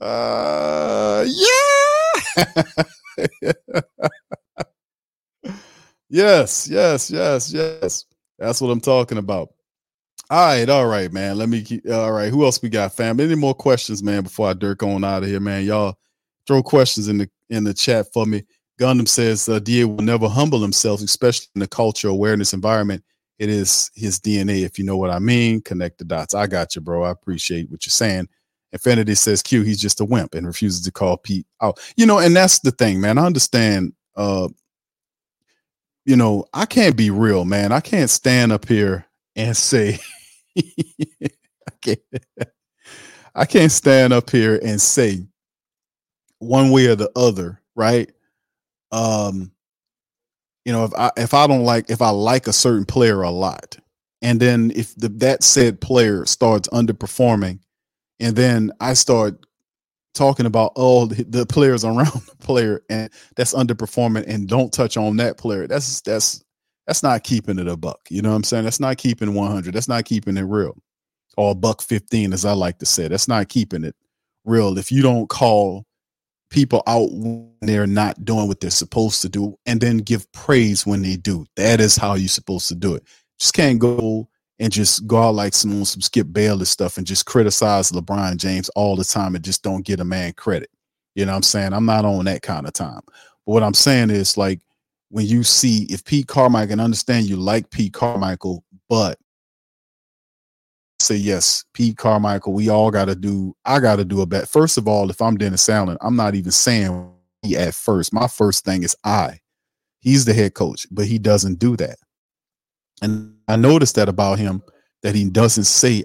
uh, 0.00 1.26
yeah. 1.26 2.34
yes, 6.08 6.68
yes, 6.68 7.10
yes, 7.10 7.52
yes. 7.52 8.04
That's 8.38 8.60
what 8.60 8.70
I'm 8.70 8.80
talking 8.80 9.18
about. 9.18 9.50
All 10.30 10.46
right, 10.46 10.68
all 10.68 10.86
right, 10.86 11.12
man. 11.12 11.38
Let 11.38 11.48
me 11.48 11.62
keep. 11.62 11.88
All 11.90 12.12
right, 12.12 12.30
who 12.30 12.44
else 12.44 12.62
we 12.62 12.68
got, 12.68 12.94
fam? 12.94 13.20
Any 13.20 13.34
more 13.34 13.54
questions, 13.54 14.02
man? 14.02 14.22
Before 14.22 14.48
I 14.48 14.54
dirk 14.54 14.82
on 14.82 15.04
out 15.04 15.22
of 15.22 15.28
here, 15.28 15.40
man. 15.40 15.64
Y'all 15.64 15.98
throw 16.46 16.62
questions 16.62 17.08
in 17.08 17.18
the 17.18 17.30
in 17.50 17.64
the 17.64 17.74
chat 17.74 18.06
for 18.12 18.26
me. 18.26 18.44
Gundam 18.80 19.08
says 19.08 19.48
uh, 19.48 19.58
Da 19.58 19.84
will 19.84 20.04
never 20.04 20.28
humble 20.28 20.60
himself, 20.60 21.00
especially 21.00 21.48
in 21.54 21.60
the 21.60 21.66
culture 21.66 22.08
awareness 22.08 22.52
environment. 22.52 23.02
It 23.38 23.48
is 23.48 23.90
his 23.94 24.18
DNA, 24.18 24.64
if 24.64 24.78
you 24.78 24.84
know 24.84 24.96
what 24.96 25.10
I 25.10 25.18
mean. 25.20 25.60
Connect 25.60 25.98
the 25.98 26.04
dots. 26.04 26.34
I 26.34 26.46
got 26.46 26.74
you, 26.74 26.80
bro. 26.82 27.04
I 27.04 27.10
appreciate 27.10 27.70
what 27.70 27.86
you're 27.86 27.90
saying. 27.92 28.28
Infinity 28.72 29.14
says 29.14 29.42
Q, 29.42 29.62
he's 29.62 29.80
just 29.80 30.00
a 30.00 30.04
wimp 30.04 30.34
and 30.34 30.46
refuses 30.46 30.82
to 30.82 30.92
call 30.92 31.16
Pete 31.16 31.46
out. 31.62 31.80
You 31.96 32.06
know, 32.06 32.18
and 32.18 32.36
that's 32.36 32.58
the 32.60 32.70
thing, 32.70 33.00
man. 33.00 33.18
I 33.18 33.24
understand 33.24 33.92
uh 34.16 34.48
you 36.04 36.16
know, 36.16 36.46
I 36.54 36.64
can't 36.64 36.96
be 36.96 37.10
real, 37.10 37.44
man. 37.44 37.70
I 37.70 37.80
can't 37.80 38.08
stand 38.08 38.50
up 38.50 38.66
here 38.66 39.06
and 39.36 39.56
say 39.56 39.98
I 40.58 41.72
can't 41.82 42.00
I 43.34 43.44
can't 43.44 43.72
stand 43.72 44.12
up 44.12 44.30
here 44.30 44.58
and 44.62 44.80
say 44.80 45.26
one 46.40 46.70
way 46.70 46.86
or 46.86 46.96
the 46.96 47.10
other, 47.16 47.60
right? 47.76 48.10
Um 48.92 49.52
you 50.68 50.74
know, 50.74 50.84
if 50.84 50.92
I 50.98 51.10
if 51.16 51.32
I 51.32 51.46
don't 51.46 51.64
like 51.64 51.88
if 51.88 52.02
I 52.02 52.10
like 52.10 52.46
a 52.46 52.52
certain 52.52 52.84
player 52.84 53.22
a 53.22 53.30
lot, 53.30 53.78
and 54.20 54.38
then 54.38 54.70
if 54.76 54.94
the, 54.96 55.08
that 55.08 55.42
said 55.42 55.80
player 55.80 56.26
starts 56.26 56.68
underperforming, 56.68 57.60
and 58.20 58.36
then 58.36 58.70
I 58.78 58.92
start 58.92 59.46
talking 60.12 60.44
about 60.44 60.72
all 60.76 61.06
the, 61.06 61.24
the 61.24 61.46
players 61.46 61.86
around 61.86 62.12
the 62.28 62.36
player 62.40 62.82
and 62.90 63.08
that's 63.34 63.54
underperforming, 63.54 64.26
and 64.28 64.46
don't 64.46 64.70
touch 64.70 64.98
on 64.98 65.16
that 65.16 65.38
player, 65.38 65.66
that's 65.66 66.02
that's 66.02 66.44
that's 66.86 67.02
not 67.02 67.24
keeping 67.24 67.58
it 67.58 67.66
a 67.66 67.74
buck. 67.74 68.00
You 68.10 68.20
know 68.20 68.28
what 68.28 68.36
I'm 68.36 68.44
saying? 68.44 68.64
That's 68.64 68.78
not 68.78 68.98
keeping 68.98 69.32
100. 69.32 69.72
That's 69.72 69.88
not 69.88 70.04
keeping 70.04 70.36
it 70.36 70.42
real. 70.42 70.76
Or 71.38 71.54
buck 71.54 71.80
15, 71.80 72.34
as 72.34 72.44
I 72.44 72.52
like 72.52 72.78
to 72.80 72.86
say. 72.86 73.08
That's 73.08 73.26
not 73.26 73.48
keeping 73.48 73.84
it 73.84 73.96
real. 74.44 74.76
If 74.76 74.92
you 74.92 75.00
don't 75.00 75.30
call 75.30 75.86
people 76.50 76.82
out 76.86 77.10
when 77.12 77.52
they're 77.60 77.86
not 77.86 78.24
doing 78.24 78.48
what 78.48 78.60
they're 78.60 78.70
supposed 78.70 79.22
to 79.22 79.28
do 79.28 79.58
and 79.66 79.80
then 79.80 79.98
give 79.98 80.30
praise 80.32 80.86
when 80.86 81.02
they 81.02 81.16
do. 81.16 81.46
That 81.56 81.80
is 81.80 81.96
how 81.96 82.14
you're 82.14 82.28
supposed 82.28 82.68
to 82.68 82.74
do 82.74 82.94
it. 82.94 83.04
Just 83.38 83.54
can't 83.54 83.78
go 83.78 84.28
and 84.58 84.72
just 84.72 85.06
go 85.06 85.18
out 85.22 85.34
like 85.34 85.54
some 85.54 85.84
some 85.84 86.00
Skip 86.00 86.32
Bayless 86.32 86.70
stuff 86.70 86.98
and 86.98 87.06
just 87.06 87.26
criticize 87.26 87.92
LeBron 87.92 88.36
James 88.36 88.68
all 88.70 88.96
the 88.96 89.04
time 89.04 89.34
and 89.34 89.44
just 89.44 89.62
don't 89.62 89.84
get 89.84 90.00
a 90.00 90.04
man 90.04 90.32
credit. 90.32 90.70
You 91.14 91.26
know 91.26 91.32
what 91.32 91.36
I'm 91.36 91.42
saying? 91.42 91.72
I'm 91.72 91.86
not 91.86 92.04
on 92.04 92.24
that 92.24 92.42
kind 92.42 92.66
of 92.66 92.72
time. 92.72 93.00
But 93.06 93.52
what 93.52 93.62
I'm 93.62 93.74
saying 93.74 94.10
is 94.10 94.36
like 94.36 94.60
when 95.10 95.26
you 95.26 95.42
see 95.42 95.86
if 95.90 96.04
Pete 96.04 96.26
Carmichael 96.26 96.68
can 96.68 96.80
understand 96.80 97.26
you 97.26 97.36
like 97.36 97.70
Pete 97.70 97.92
Carmichael, 97.92 98.64
but 98.88 99.18
say 101.08 101.16
yes, 101.16 101.64
Pete 101.74 101.96
Carmichael, 101.96 102.52
we 102.52 102.68
all 102.68 102.90
got 102.90 103.06
to 103.06 103.16
do. 103.16 103.56
I 103.64 103.80
got 103.80 103.96
to 103.96 104.04
do 104.04 104.20
a 104.20 104.26
bet. 104.26 104.48
First 104.48 104.78
of 104.78 104.86
all, 104.86 105.10
if 105.10 105.20
I'm 105.20 105.36
Dennis 105.36 105.68
Allen, 105.68 105.98
I'm 106.00 106.16
not 106.16 106.34
even 106.34 106.52
saying 106.52 107.10
he 107.42 107.56
at 107.56 107.74
first. 107.74 108.12
My 108.12 108.28
first 108.28 108.64
thing 108.64 108.82
is 108.82 108.94
I. 109.04 109.40
He's 110.00 110.24
the 110.24 110.34
head 110.34 110.54
coach, 110.54 110.86
but 110.90 111.06
he 111.06 111.18
doesn't 111.18 111.58
do 111.58 111.76
that. 111.76 111.96
And 113.02 113.34
I 113.48 113.56
noticed 113.56 113.96
that 113.96 114.08
about 114.08 114.38
him 114.38 114.62
that 115.02 115.14
he 115.14 115.28
doesn't 115.28 115.64
say 115.64 116.04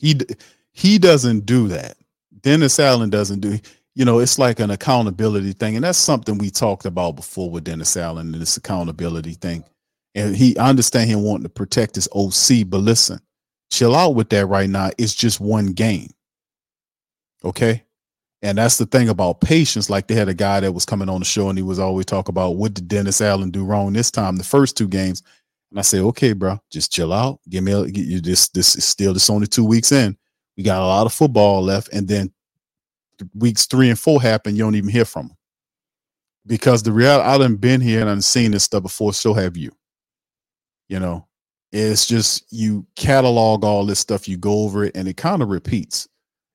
He 0.00 0.18
he 0.72 0.98
doesn't 0.98 1.46
do 1.46 1.68
that. 1.68 1.96
Dennis 2.40 2.80
Allen 2.80 3.10
doesn't 3.10 3.40
do. 3.40 3.58
You 3.94 4.04
know, 4.04 4.18
it's 4.18 4.38
like 4.38 4.60
an 4.60 4.70
accountability 4.70 5.52
thing, 5.52 5.76
and 5.76 5.84
that's 5.84 5.98
something 5.98 6.38
we 6.38 6.50
talked 6.50 6.86
about 6.86 7.16
before 7.16 7.50
with 7.50 7.64
Dennis 7.64 7.96
Allen 7.96 8.32
and 8.32 8.40
this 8.40 8.56
accountability 8.56 9.34
thing. 9.34 9.64
And 10.14 10.34
he, 10.34 10.56
I 10.56 10.70
understand 10.70 11.10
him 11.10 11.22
wanting 11.22 11.42
to 11.42 11.50
protect 11.50 11.96
his 11.96 12.08
OC, 12.12 12.68
but 12.68 12.78
listen, 12.78 13.20
chill 13.70 13.94
out 13.94 14.14
with 14.14 14.30
that 14.30 14.46
right 14.46 14.70
now. 14.70 14.90
It's 14.96 15.14
just 15.14 15.40
one 15.40 15.66
game, 15.66 16.10
okay? 17.44 17.84
And 18.42 18.56
that's 18.56 18.78
the 18.78 18.86
thing 18.86 19.08
about 19.08 19.40
patience. 19.40 19.90
Like 19.90 20.06
they 20.06 20.14
had 20.14 20.28
a 20.28 20.34
guy 20.34 20.60
that 20.60 20.72
was 20.72 20.86
coming 20.86 21.08
on 21.08 21.18
the 21.18 21.26
show, 21.26 21.48
and 21.50 21.58
he 21.58 21.62
was 21.62 21.78
always 21.78 22.06
talk 22.06 22.28
about 22.28 22.56
what 22.56 22.74
did 22.74 22.88
Dennis 22.88 23.20
Allen 23.20 23.50
do 23.50 23.64
wrong 23.64 23.92
this 23.92 24.10
time, 24.10 24.36
the 24.36 24.44
first 24.44 24.76
two 24.76 24.88
games. 24.88 25.22
And 25.70 25.78
I 25.78 25.82
say, 25.82 26.00
okay, 26.00 26.32
bro, 26.32 26.58
just 26.70 26.92
chill 26.92 27.12
out. 27.12 27.40
Give 27.48 27.62
me 27.62 27.72
a, 27.72 27.86
get 27.86 28.06
you 28.06 28.20
this. 28.20 28.48
This 28.48 28.76
is 28.76 28.84
still 28.84 29.14
this 29.14 29.30
only 29.30 29.46
two 29.46 29.64
weeks 29.64 29.92
in. 29.92 30.16
We 30.56 30.64
got 30.64 30.82
a 30.82 30.86
lot 30.86 31.06
of 31.06 31.12
football 31.12 31.62
left, 31.62 31.88
and 31.92 32.08
then 32.08 32.32
weeks 33.34 33.66
three 33.66 33.88
and 33.88 33.98
four 33.98 34.20
happen, 34.20 34.56
you 34.56 34.62
don't 34.62 34.74
even 34.74 34.90
hear 34.90 35.04
from 35.04 35.28
them 35.28 35.36
because 36.46 36.82
the 36.82 36.92
reality 36.92 37.28
I 37.28 37.38
done 37.38 37.56
been 37.56 37.80
here 37.80 38.00
and 38.00 38.10
I've 38.10 38.24
seen 38.24 38.50
this 38.50 38.64
stuff 38.64 38.82
before. 38.82 39.12
So 39.12 39.34
have 39.34 39.56
you. 39.56 39.70
You 40.88 40.98
know, 40.98 41.28
it's 41.70 42.06
just 42.06 42.52
you 42.52 42.84
catalog 42.96 43.64
all 43.64 43.86
this 43.86 44.00
stuff, 44.00 44.28
you 44.28 44.36
go 44.36 44.64
over 44.64 44.84
it, 44.84 44.96
and 44.96 45.06
it 45.06 45.16
kind 45.16 45.42
of 45.42 45.48
repeats. 45.48 46.08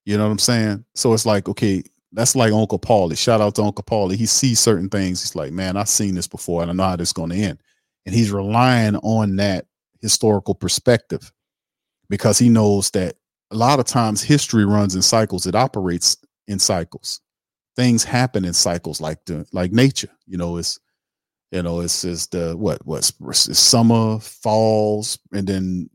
You 0.03 0.17
know 0.17 0.25
what 0.25 0.31
I'm 0.31 0.39
saying? 0.39 0.85
So 0.93 1.13
it's 1.13 1.25
like, 1.25 1.47
okay, 1.47 1.83
that's 2.11 2.35
like 2.35 2.51
Uncle 2.51 2.79
Paulie. 2.79 3.17
Shout 3.17 3.41
out 3.41 3.55
to 3.55 3.63
Uncle 3.63 3.83
Paulie. 3.83 4.15
He 4.15 4.25
sees 4.25 4.59
certain 4.59 4.89
things. 4.89 5.21
He's 5.21 5.35
like, 5.35 5.53
man, 5.53 5.77
I've 5.77 5.89
seen 5.89 6.15
this 6.15 6.27
before, 6.27 6.61
and 6.61 6.69
I 6.69 6.73
know 6.73 6.83
how 6.83 6.95
this 6.97 7.09
is 7.09 7.13
going 7.13 7.29
to 7.29 7.37
end. 7.37 7.59
And 8.05 8.13
he's 8.13 8.31
relying 8.31 8.95
on 8.97 9.37
that 9.37 9.65
historical 10.01 10.53
perspective 10.53 11.31
because 12.09 12.37
he 12.37 12.49
knows 12.49 12.91
that 12.91 13.15
a 13.51 13.55
lot 13.55 13.79
of 13.79 13.85
times 13.85 14.21
history 14.21 14.65
runs 14.65 14.95
in 14.95 15.01
cycles. 15.01 15.47
It 15.47 15.55
operates 15.55 16.17
in 16.47 16.59
cycles. 16.59 17.21
Things 17.75 18.03
happen 18.03 18.45
in 18.45 18.53
cycles, 18.53 19.01
like 19.01 19.25
the 19.25 19.45
like 19.51 19.71
nature. 19.71 20.11
You 20.27 20.37
know, 20.37 20.57
it's 20.57 20.79
you 21.51 21.61
know, 21.61 21.81
it's 21.81 22.03
it's 22.03 22.27
the 22.27 22.51
uh, 22.51 22.55
what 22.55 22.85
what's 22.85 23.13
it's 23.21 23.59
summer, 23.59 24.19
falls, 24.19 25.17
and 25.31 25.47
then 25.47 25.89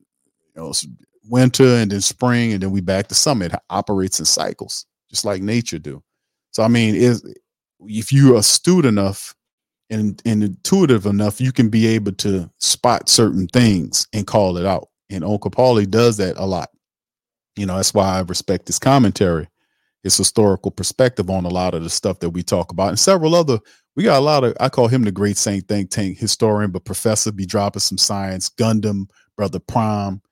you 0.54 0.62
know 0.62 0.72
winter, 1.24 1.76
and 1.76 1.90
then 1.90 2.00
spring, 2.00 2.52
and 2.52 2.62
then 2.62 2.70
we 2.70 2.80
back 2.80 3.08
to 3.08 3.14
summer. 3.14 3.46
It 3.46 3.54
operates 3.68 4.18
in 4.18 4.24
cycles, 4.26 4.86
just 5.10 5.24
like 5.24 5.42
nature 5.42 5.78
do. 5.78 6.02
So 6.52 6.62
I 6.62 6.68
mean, 6.68 6.94
is 6.94 7.24
if 7.80 8.12
you're 8.12 8.38
astute 8.38 8.84
enough 8.84 9.34
and, 9.90 10.22
and 10.24 10.42
intuitive 10.42 11.06
enough, 11.06 11.40
you 11.40 11.52
can 11.52 11.68
be 11.68 11.86
able 11.88 12.12
to 12.12 12.48
spot 12.58 13.08
certain 13.08 13.48
things 13.48 14.06
and 14.12 14.26
call 14.26 14.56
it 14.56 14.64
out. 14.64 14.88
And 15.10 15.24
Uncle 15.24 15.50
Paulie 15.50 15.90
does 15.90 16.16
that 16.18 16.36
a 16.36 16.46
lot. 16.46 16.70
You 17.56 17.66
know, 17.66 17.76
that's 17.76 17.92
why 17.92 18.16
I 18.16 18.20
respect 18.20 18.68
his 18.68 18.78
commentary, 18.78 19.48
his 20.02 20.16
historical 20.16 20.70
perspective 20.70 21.28
on 21.28 21.44
a 21.44 21.48
lot 21.48 21.74
of 21.74 21.82
the 21.82 21.90
stuff 21.90 22.20
that 22.20 22.30
we 22.30 22.42
talk 22.42 22.70
about, 22.70 22.90
and 22.90 22.98
several 22.98 23.34
other. 23.34 23.58
We 23.96 24.04
got 24.04 24.18
a 24.18 24.24
lot 24.24 24.44
of. 24.44 24.56
I 24.60 24.68
call 24.68 24.86
him 24.86 25.02
the 25.02 25.12
great 25.12 25.36
Saint 25.36 25.66
Think 25.66 25.90
Tank 25.90 26.16
historian, 26.16 26.70
but 26.70 26.84
Professor 26.84 27.32
be 27.32 27.44
dropping 27.44 27.80
some 27.80 27.98
science. 27.98 28.48
Gundam, 28.48 29.10
Brother 29.36 29.58
Prime, 29.58 30.22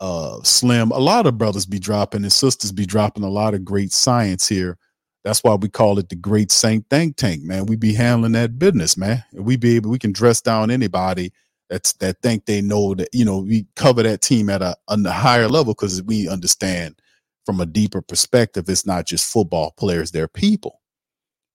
uh, 0.00 0.42
Slim. 0.42 0.90
A 0.90 0.98
lot 0.98 1.26
of 1.26 1.38
brothers 1.38 1.64
be 1.64 1.78
dropping, 1.78 2.22
and 2.24 2.32
sisters 2.32 2.72
be 2.72 2.84
dropping 2.84 3.22
a 3.22 3.30
lot 3.30 3.54
of 3.54 3.64
great 3.64 3.92
science 3.92 4.48
here. 4.48 4.76
That's 5.24 5.40
why 5.40 5.54
we 5.54 5.68
call 5.68 5.98
it 5.98 6.10
the 6.10 6.16
Great 6.16 6.52
Saint 6.52 6.88
Think 6.90 7.16
Tank, 7.16 7.42
man. 7.42 7.66
We 7.66 7.76
be 7.76 7.94
handling 7.94 8.32
that 8.32 8.58
business, 8.58 8.96
man. 8.96 9.24
We 9.32 9.56
be 9.56 9.76
able, 9.76 9.90
we 9.90 9.98
can 9.98 10.12
dress 10.12 10.40
down 10.42 10.70
anybody 10.70 11.32
that's 11.70 11.94
that 11.94 12.20
think 12.22 12.46
they 12.46 12.60
know 12.60 12.94
that 12.94 13.08
you 13.12 13.24
know 13.24 13.38
we 13.38 13.66
cover 13.76 14.02
that 14.02 14.20
team 14.20 14.50
at 14.50 14.62
a, 14.62 14.76
a 14.88 15.10
higher 15.10 15.48
level 15.48 15.74
because 15.74 16.02
we 16.02 16.28
understand 16.28 17.00
from 17.46 17.60
a 17.60 17.66
deeper 17.66 18.00
perspective 18.00 18.68
it's 18.68 18.86
not 18.86 19.06
just 19.06 19.30
football 19.30 19.72
players 19.76 20.10
they're 20.10 20.28
people 20.28 20.80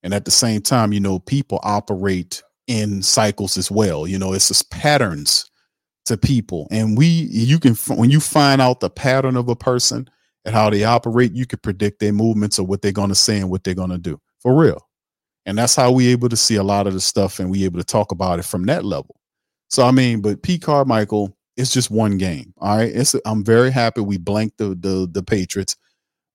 and 0.04 0.14
at 0.14 0.26
the 0.26 0.32
same 0.32 0.62
time 0.62 0.92
you 0.94 1.00
know 1.00 1.20
people 1.20 1.60
operate 1.64 2.42
in 2.68 3.02
cycles 3.02 3.58
as 3.58 3.70
well 3.70 4.08
you 4.08 4.18
know 4.18 4.34
it's 4.34 4.48
just 4.48 4.70
patterns 4.72 5.50
to 6.06 6.18
people 6.18 6.68
and 6.72 6.98
we 6.98 7.06
you 7.06 7.60
can 7.60 7.76
when 7.96 8.10
you 8.10 8.20
find 8.20 8.62
out 8.62 8.80
the 8.80 8.90
pattern 8.90 9.36
of 9.38 9.48
a 9.48 9.56
person 9.56 10.10
and 10.50 10.56
how 10.56 10.70
they 10.70 10.84
operate 10.84 11.34
you 11.34 11.46
can 11.46 11.60
predict 11.60 12.00
their 12.00 12.14
movements 12.14 12.60
or 12.60 12.66
what 12.66 12.82
they're 12.82 12.92
going 12.92 13.10
to 13.10 13.16
say 13.16 13.38
and 13.38 13.50
what 13.50 13.64
they're 13.64 13.74
going 13.74 13.90
to 13.90 13.98
do 13.98 14.20
for 14.40 14.56
real 14.56 14.88
and 15.46 15.58
that's 15.58 15.76
how 15.76 15.92
we 15.92 16.08
able 16.08 16.30
to 16.30 16.38
see 16.38 16.56
a 16.56 16.64
lot 16.64 16.88
of 16.88 16.94
the 16.94 17.02
stuff 17.02 17.40
and 17.40 17.50
we 17.50 17.64
able 17.64 17.80
to 17.80 17.86
talk 17.86 18.12
about 18.12 18.40
it 18.40 18.46
from 18.46 18.64
that 18.64 18.84
level 18.84 19.20
so 19.70 19.86
I 19.86 19.92
mean, 19.92 20.22
but 20.22 20.42
Pete 20.42 20.64
Carmichael, 20.64 21.36
it's 21.56 21.72
just 21.72 21.92
one 21.92 22.18
game. 22.18 22.54
All 22.58 22.78
right. 22.78 22.92
It's 22.94 23.16
I'm 23.26 23.44
very 23.44 23.72
happy 23.72 24.02
we 24.02 24.18
blanked 24.18 24.58
the 24.58 24.70
the 24.70 25.08
the 25.10 25.24
Patriots, 25.24 25.76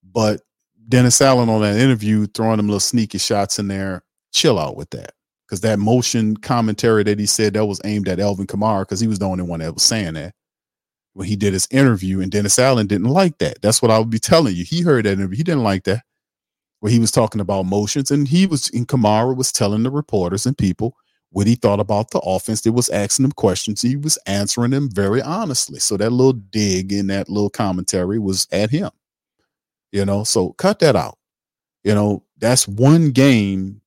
but 0.02 0.40
Dennis 0.88 1.20
Allen 1.20 1.48
on 1.48 1.62
that 1.62 1.76
interview 1.76 2.26
throwing 2.26 2.58
them 2.58 2.66
little 2.66 2.80
sneaky 2.80 3.18
shots 3.18 3.58
in 3.58 3.68
there. 3.68 4.02
Chill 4.32 4.58
out 4.58 4.76
with 4.76 4.90
that. 4.90 5.12
Because 5.46 5.60
that 5.60 5.78
motion 5.78 6.36
commentary 6.36 7.02
that 7.04 7.18
he 7.18 7.26
said 7.26 7.52
that 7.54 7.66
was 7.66 7.80
aimed 7.84 8.08
at 8.08 8.18
Alvin 8.18 8.46
Kamara, 8.46 8.82
because 8.82 9.00
he 9.00 9.06
was 9.06 9.18
the 9.18 9.26
only 9.26 9.44
one 9.44 9.60
that 9.60 9.74
was 9.74 9.82
saying 9.82 10.14
that 10.14 10.34
when 11.14 11.26
he 11.26 11.36
did 11.36 11.52
his 11.52 11.66
interview, 11.70 12.20
and 12.20 12.30
Dennis 12.30 12.58
Allen 12.58 12.86
didn't 12.86 13.08
like 13.08 13.38
that. 13.38 13.62
That's 13.62 13.80
what 13.80 13.90
I 13.90 13.98
would 13.98 14.10
be 14.10 14.18
telling 14.18 14.54
you. 14.54 14.64
He 14.64 14.82
heard 14.82 15.06
that 15.06 15.12
interview. 15.12 15.36
He 15.36 15.44
didn't 15.44 15.62
like 15.62 15.84
that. 15.84 16.02
Where 16.80 16.92
he 16.92 16.98
was 16.98 17.10
talking 17.10 17.40
about 17.40 17.64
motions, 17.64 18.10
and 18.10 18.28
he 18.28 18.46
was 18.46 18.68
in 18.68 18.84
Kamara 18.84 19.34
was 19.34 19.50
telling 19.50 19.84
the 19.84 19.90
reporters 19.90 20.44
and 20.44 20.58
people 20.58 20.96
what 21.30 21.46
he 21.46 21.56
thought 21.56 21.80
about 21.80 22.10
the 22.10 22.20
offense. 22.20 22.60
They 22.60 22.70
was 22.70 22.90
asking 22.90 23.24
him 23.24 23.32
questions. 23.32 23.82
He 23.82 23.96
was 23.96 24.18
answering 24.26 24.70
them 24.70 24.88
very 24.92 25.20
honestly. 25.20 25.80
So 25.80 25.96
that 25.96 26.10
little 26.10 26.32
dig 26.34 26.92
in 26.92 27.08
that 27.08 27.28
little 27.28 27.50
commentary 27.50 28.18
was 28.18 28.46
at 28.52 28.70
him. 28.70 28.90
You 29.92 30.04
know, 30.04 30.24
so 30.24 30.52
cut 30.52 30.78
that 30.80 30.94
out. 30.94 31.18
You 31.82 31.94
know, 31.94 32.22
that's 32.38 32.68
one 32.68 33.10
game. 33.10 33.80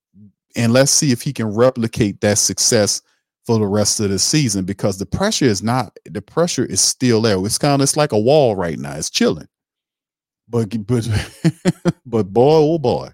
And 0.56 0.72
let's 0.72 0.90
see 0.90 1.12
if 1.12 1.22
he 1.22 1.32
can 1.32 1.54
replicate 1.54 2.20
that 2.20 2.38
success 2.38 3.00
for 3.48 3.58
the 3.58 3.66
rest 3.66 3.98
of 3.98 4.10
the 4.10 4.18
season 4.18 4.66
because 4.66 4.98
the 4.98 5.06
pressure 5.06 5.46
is 5.46 5.62
not 5.62 5.96
the 6.04 6.20
pressure 6.20 6.66
is 6.66 6.82
still 6.82 7.22
there. 7.22 7.42
It's 7.46 7.56
kind 7.56 7.76
of 7.76 7.80
it's 7.80 7.96
like 7.96 8.12
a 8.12 8.18
wall 8.18 8.54
right 8.54 8.78
now. 8.78 8.94
It's 8.94 9.08
chilling. 9.08 9.48
But 10.50 10.68
but 10.86 11.08
but 12.06 12.24
boy, 12.24 12.56
oh 12.56 12.78
boy, 12.78 13.08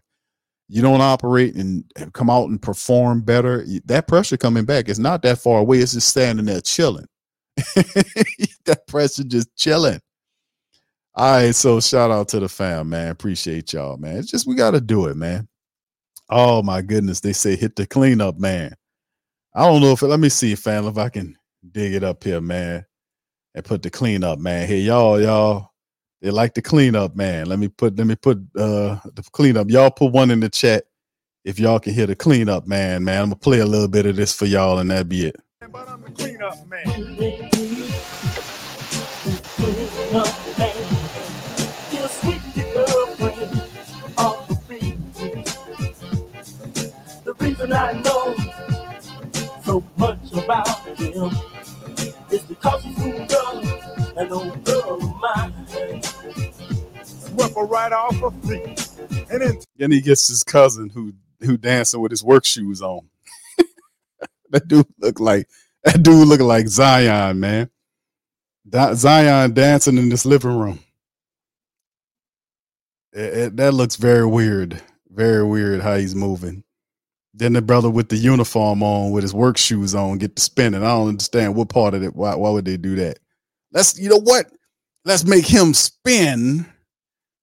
you 0.67 0.83
don't 0.83 1.01
operate 1.01 1.55
and 1.55 1.85
come 2.15 2.29
out 2.29 2.49
and 2.49 2.61
perform 2.61 3.21
better, 3.21 3.65
that 3.85 4.09
pressure 4.09 4.37
coming 4.37 4.65
back 4.65 4.89
is 4.89 4.99
not 4.99 5.23
that 5.23 5.39
far 5.39 5.61
away. 5.61 5.79
It's 5.79 5.93
just 5.93 6.09
standing 6.09 6.47
there 6.47 6.61
chilling. 6.61 7.07
that 7.57 8.83
pressure 8.89 9.23
just 9.23 9.55
chilling. 9.55 10.01
All 11.15 11.31
right, 11.31 11.55
so 11.55 11.79
shout 11.79 12.11
out 12.11 12.27
to 12.31 12.41
the 12.41 12.49
fam, 12.49 12.89
man. 12.89 13.13
Appreciate 13.13 13.73
y'all, 13.73 13.99
man. 13.99 14.17
It's 14.17 14.33
just 14.33 14.49
we 14.49 14.57
got 14.57 14.73
to 14.73 14.81
do 14.81 15.07
it, 15.07 15.17
man. 15.17 15.47
Oh 16.29 16.61
my 16.61 16.83
goodness, 16.83 17.21
they 17.21 17.33
say 17.33 17.55
hit 17.55 17.77
the 17.77 17.87
cleanup, 17.87 18.41
man. 18.41 18.75
I 19.55 19.67
don't 19.67 19.81
know 19.81 19.93
if 19.93 20.03
let 20.03 20.19
me 20.19 20.29
see, 20.29 20.55
fam, 20.57 20.87
if 20.87 20.99
I 20.99 21.09
can 21.09 21.37
dig 21.71 21.95
it 21.95 22.03
up 22.03 22.25
here, 22.25 22.41
man, 22.41 22.85
and 23.55 23.65
put 23.65 23.83
the 23.83 23.91
cleanup, 23.91 24.41
man. 24.41 24.67
Here, 24.67 24.79
y'all, 24.79 25.21
y'all 25.21 25.71
they 26.21 26.31
like 26.31 26.55
the 26.55 26.63
cleanup, 26.63 27.15
man. 27.15 27.47
Let 27.47 27.59
me 27.59 27.69
put 27.69 27.97
let 27.97 28.07
me 28.07 28.17
put 28.17 28.39
uh 28.57 28.99
the 29.15 29.23
cleanup. 29.31 29.71
Y'all 29.71 29.91
put 29.91 30.11
one 30.11 30.31
in 30.31 30.41
the 30.41 30.49
chat 30.49 30.85
if 31.45 31.61
y'all 31.61 31.79
can 31.79 31.95
hear 31.95 32.07
the 32.07 32.17
cleanup, 32.17 32.67
man. 32.67 33.05
Man, 33.05 33.23
I'm 33.23 33.27
gonna 33.27 33.37
play 33.37 33.61
a 33.61 33.67
little 33.67 33.89
bit 33.89 34.07
of 34.07 34.17
this 34.17 34.33
for 34.35 34.47
y'all, 34.47 34.79
and 34.79 34.91
that 34.91 35.09
be 35.09 35.27
it. 35.27 35.37
Cleanup 36.17 36.67
man. 36.67 36.85
The 47.25 47.35
reason 47.39 47.73
I 47.73 47.93
know 48.03 48.14
is 51.01 52.43
because 52.45 52.83
he's 52.85 52.97
right 57.67 57.93
off. 57.93 58.23
And 59.31 59.43
then 59.77 59.91
he 59.91 60.01
gets 60.01 60.29
his 60.29 60.43
cousin 60.45 60.91
who 60.91 61.15
who 61.41 61.57
dancing 61.57 62.01
with 62.01 62.11
his 62.11 62.25
work 62.25 62.45
shoes 62.45 62.81
on. 62.83 63.09
that 64.51 64.69
dude 64.69 64.87
look 64.99 65.21
like 65.21 65.49
that 65.85 66.03
dude 66.03 66.29
looking 66.29 66.47
like 66.47 66.69
Zion, 66.69 67.41
man. 67.41 67.71
Zion 68.97 69.53
dancing 69.55 69.99
in 69.99 70.09
this 70.09 70.25
living 70.27 70.57
room. 70.59 70.79
It- 73.13 73.35
it- 73.39 73.57
that 73.57 73.75
looks 73.75 73.97
very 73.97 74.27
weird. 74.27 74.83
Very 75.11 75.45
weird 75.45 75.83
how 75.83 75.97
he's 75.97 76.15
moving. 76.15 76.64
Then 77.37 77.53
the 77.55 77.63
brother 77.63 77.91
with 77.91 78.09
the 78.09 78.17
uniform 78.17 78.83
on, 78.83 79.11
with 79.11 79.25
his 79.25 79.35
work 79.35 79.59
shoes 79.59 79.95
on, 79.95 80.19
get 80.19 80.37
to 80.37 80.43
spinning. 80.43 80.85
I 80.85 80.89
don't 80.89 81.09
understand 81.09 81.57
what 81.57 81.69
part 81.69 81.95
of 81.95 82.03
it. 82.03 82.15
Why, 82.15 82.35
why 82.37 82.51
would 82.51 82.65
they 82.65 82.77
do 82.77 82.95
that? 82.97 83.19
Let's, 83.73 83.99
you 83.99 84.09
know 84.09 84.21
what? 84.21 84.47
Let's 85.05 85.25
make 85.25 85.45
him 85.45 85.75
spin 85.75 86.65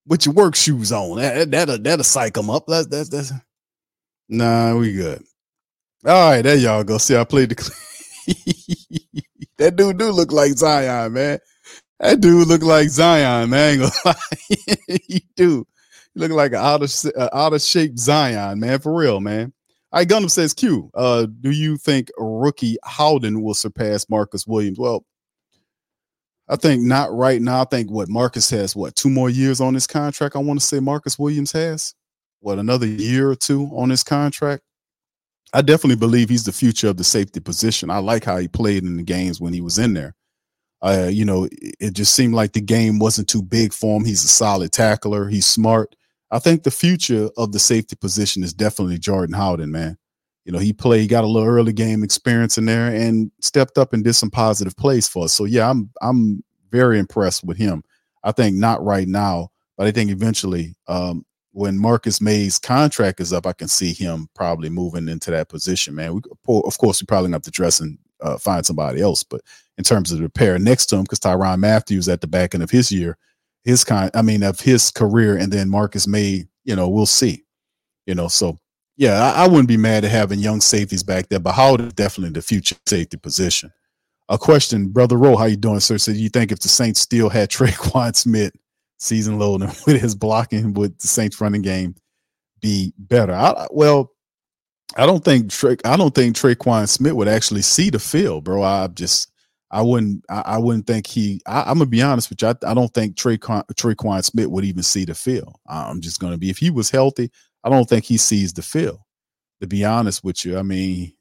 with 0.08 0.26
your 0.26 0.34
work 0.34 0.56
shoes 0.56 0.92
on. 0.92 1.18
That, 1.18 1.52
that'll 1.52 1.78
that'll 1.78 2.04
psych 2.04 2.38
him 2.38 2.50
up. 2.50 2.66
That's 2.68 2.88
that's 2.88 3.10
that's. 3.10 3.32
Nah, 4.30 4.76
we 4.76 4.94
good. 4.94 5.24
All 6.06 6.32
right, 6.32 6.42
there 6.42 6.56
y'all 6.56 6.84
go. 6.84 6.98
See, 6.98 7.16
I 7.16 7.24
played 7.24 7.50
the. 7.50 7.76
that 9.58 9.76
dude 9.76 9.98
do 9.98 10.12
look 10.12 10.32
like 10.32 10.54
Zion, 10.54 11.14
man. 11.14 11.40
That 12.00 12.20
dude 12.20 12.48
look 12.48 12.64
like 12.64 12.90
Zion, 12.90 13.50
man. 13.50 13.90
He 14.88 15.26
do. 15.36 15.66
He 16.14 16.20
look 16.20 16.32
like 16.32 16.52
an 16.52 16.58
out 16.58 16.84
of 16.84 16.92
out 17.32 17.54
of 17.54 17.62
shape 17.62 17.98
Zion, 17.98 18.60
man. 18.60 18.80
For 18.80 18.94
real, 18.94 19.20
man. 19.20 19.54
Right, 19.94 20.08
Gundam 20.08 20.32
says 20.32 20.54
Q. 20.54 20.90
Uh, 20.94 21.28
do 21.42 21.52
you 21.52 21.78
think 21.78 22.10
rookie 22.18 22.78
Howden 22.86 23.42
will 23.42 23.54
surpass 23.54 24.10
Marcus 24.10 24.48
Williams? 24.48 24.80
Well, 24.80 25.06
I 26.48 26.56
think 26.56 26.84
not 26.84 27.14
right 27.14 27.42
now. 27.42 27.62
I 27.62 27.66
think 27.66 27.92
what 27.92 28.10
Marcus 28.10 28.50
has 28.52 28.76
what 28.76 28.96
two 28.96 29.10
more 29.10 29.30
years 29.30 29.60
on 29.60 29.74
his 29.74 29.88
contract. 29.88 30.36
I 30.36 30.40
want 30.40 30.60
to 30.60 30.66
say 30.66 30.80
Marcus 30.80 31.20
Williams 31.20 31.52
has 31.52 31.94
what 32.40 32.60
another 32.60 32.88
year 32.88 33.30
or 33.30 33.36
two 33.36 33.70
on 33.74 33.90
his 33.90 34.04
contract. 34.04 34.64
I 35.54 35.62
definitely 35.62 35.98
believe 35.98 36.30
he's 36.30 36.46
the 36.46 36.54
future 36.54 36.88
of 36.88 36.98
the 36.98 37.04
safety 37.04 37.42
position. 37.42 37.90
I 37.90 37.98
like 37.98 38.24
how 38.24 38.38
he 38.38 38.48
played 38.48 38.84
in 38.84 38.96
the 38.96 39.04
games 39.04 39.42
when 39.42 39.54
he 39.54 39.62
was 39.62 39.78
in 39.78 39.94
there. 39.94 40.16
Uh, 40.82 41.10
you 41.12 41.26
know, 41.26 41.48
it 41.52 41.94
just 41.94 42.16
seemed 42.16 42.34
like 42.34 42.54
the 42.54 42.62
game 42.62 43.00
wasn't 43.00 43.28
too 43.28 43.44
big 43.44 43.74
for 43.74 43.98
him. 43.98 44.06
He's 44.06 44.24
a 44.24 44.30
solid 44.30 44.72
tackler. 44.72 45.28
He's 45.28 45.46
smart. 45.46 45.96
I 46.32 46.40
think 46.40 46.64
the 46.64 46.72
future 46.72 47.30
of 47.38 47.52
the 47.52 47.60
safety 47.60 47.96
position 47.96 48.44
is 48.44 48.54
definitely 48.54 48.98
Jordan 48.98 49.36
Howden, 49.36 49.72
man. 49.72 49.98
You 50.46 50.52
know, 50.52 50.60
he 50.60 50.74
played, 50.74 51.02
he 51.02 51.08
got 51.08 51.24
a 51.24 51.28
little 51.28 51.48
early 51.48 51.74
game 51.74 52.04
experience 52.04 52.58
in 52.58 52.66
there 52.66 52.88
and 52.88 53.32
stepped 53.42 53.78
up 53.78 53.94
and 53.94 54.04
did 54.04 54.14
some 54.14 54.32
positive 54.32 54.76
plays 54.76 55.08
for 55.08 55.26
us. 55.26 55.34
So 55.34 55.46
yeah, 55.46 55.70
I'm 55.70 55.92
I'm 56.02 56.44
very 56.72 56.98
impressed 56.98 57.44
with 57.44 57.58
him. 57.58 57.84
I 58.24 58.32
think 58.32 58.56
not 58.56 58.84
right 58.84 59.08
now, 59.08 59.50
but 59.78 59.88
I 59.88 59.92
think 59.92 60.10
eventually, 60.10 60.74
um, 60.88 61.26
when 61.52 61.78
Marcus 61.78 62.22
Maye's 62.22 62.58
contract 62.58 63.20
is 63.20 63.34
up, 63.34 63.46
I 63.46 63.54
can 63.54 63.68
see 63.68 63.94
him 63.94 64.30
probably 64.34 64.70
moving 64.70 65.10
into 65.10 65.32
that 65.32 65.50
position, 65.50 65.96
man. 65.96 66.14
We, 66.16 66.22
of 66.48 66.78
course, 66.78 67.02
we 67.02 67.06
probably 67.06 67.32
have 67.32 67.42
to 67.42 67.52
dress 67.52 67.80
and 67.82 67.98
uh, 68.22 68.38
find 68.38 68.66
somebody 68.66 69.02
else, 69.02 69.24
but 69.24 69.42
in 69.78 69.84
terms 69.84 70.12
of 70.12 70.20
the 70.20 70.30
pair 70.30 70.58
next 70.58 70.86
to 70.88 70.96
him, 70.96 71.04
because 71.04 71.20
Tyrann 71.20 71.60
Mathieu's 71.60 72.08
at 72.08 72.22
the 72.22 72.28
back 72.28 72.54
end 72.54 72.64
of 72.64 72.72
his 72.72 72.92
year, 72.92 73.18
his 73.64 73.84
kind, 73.84 74.12
I 74.14 74.22
mean, 74.22 74.44
of 74.44 74.60
his 74.60 74.92
career, 74.92 75.38
and 75.38 75.52
then 75.52 75.70
Marcus 75.70 76.08
Maye, 76.08 76.46
you 76.64 76.76
know, 76.76 76.90
we'll 76.90 77.06
see, 77.06 77.44
you 78.06 78.16
know. 78.16 78.28
So 78.28 78.58
yeah, 78.98 79.34
I, 79.34 79.46
I 79.46 79.48
wouldn't 79.48 79.68
be 79.68 79.78
mad 79.78 80.06
at 80.06 80.12
having 80.12 80.40
young 80.40 80.62
safeties 80.62 81.04
back 81.04 81.28
there, 81.30 81.40
but 81.40 81.54
Howden 81.54 81.88
is 81.88 81.94
definitely 81.94 82.34
the 82.34 82.42
future 82.42 82.76
safety 82.86 83.18
position. 83.18 83.72
A 84.30 84.38
question, 84.38 84.90
brother 84.90 85.18
Rowe, 85.18 85.36
how 85.36 85.46
you 85.46 85.58
doing, 85.58 85.80
sir? 85.80 85.98
So 85.98 86.12
you 86.12 86.30
think 86.30 86.52
if 86.52 86.60
the 86.60 86.70
Saints 86.70 87.02
still 87.02 87.30
had 87.30 87.50
Tre'Quan 87.52 88.16
Smith 88.16 88.54
season 89.00 89.40
loading 89.40 89.68
with 89.88 90.02
his 90.02 90.16
blocking, 90.16 90.74
would 90.74 91.00
the 91.00 91.08
Saints 91.08 91.42
running 91.42 91.62
game 91.62 91.96
be 92.62 92.94
better? 92.98 93.34
I, 93.34 93.68
well, 93.72 94.12
I 94.96 95.06
don't 95.06 95.24
think 95.24 95.50
Trey, 95.50 95.78
I 95.86 95.98
don't 95.98 96.14
think 96.14 96.36
Tre'Quan 96.36 96.88
Smith 96.88 97.14
would 97.14 97.28
actually 97.28 97.62
see 97.62 97.90
the 97.90 98.00
field, 98.00 98.44
bro. 98.44 98.62
I 98.62 98.88
just 98.88 99.31
I 99.72 99.82
wouldn't 99.82 100.26
I, 100.30 100.42
I 100.46 100.58
wouldn't 100.58 100.86
think 100.86 101.08
he 101.08 101.42
I, 101.46 101.72
am 101.72 101.78
gonna 101.78 101.86
be 101.86 102.02
honest 102.02 102.30
with 102.30 102.42
you. 102.42 102.50
I, 102.50 102.56
I 102.68 102.74
don't 102.74 102.94
think 102.94 103.16
Tre'Quan, 103.16 103.66
Tre'Quan 103.74 104.24
Smith 104.24 104.48
would 104.48 104.66
even 104.66 104.84
see 104.84 105.06
the 105.06 105.16
field. 105.16 105.56
I'm 105.68 106.02
just 106.02 106.20
gonna 106.20 106.38
be 106.38 106.50
if 106.50 106.58
he 106.58 106.70
was 106.70 106.90
healthy, 106.90 107.32
I 107.64 107.70
don't 107.70 107.88
think 107.88 108.04
he 108.04 108.18
sees 108.18 108.54
the 108.54 108.62
field. 108.62 109.00
To 109.62 109.68
be 109.68 109.86
honest 109.86 110.24
with 110.24 110.44
you, 110.44 110.58
I 110.58 110.64
mean, 110.64 111.14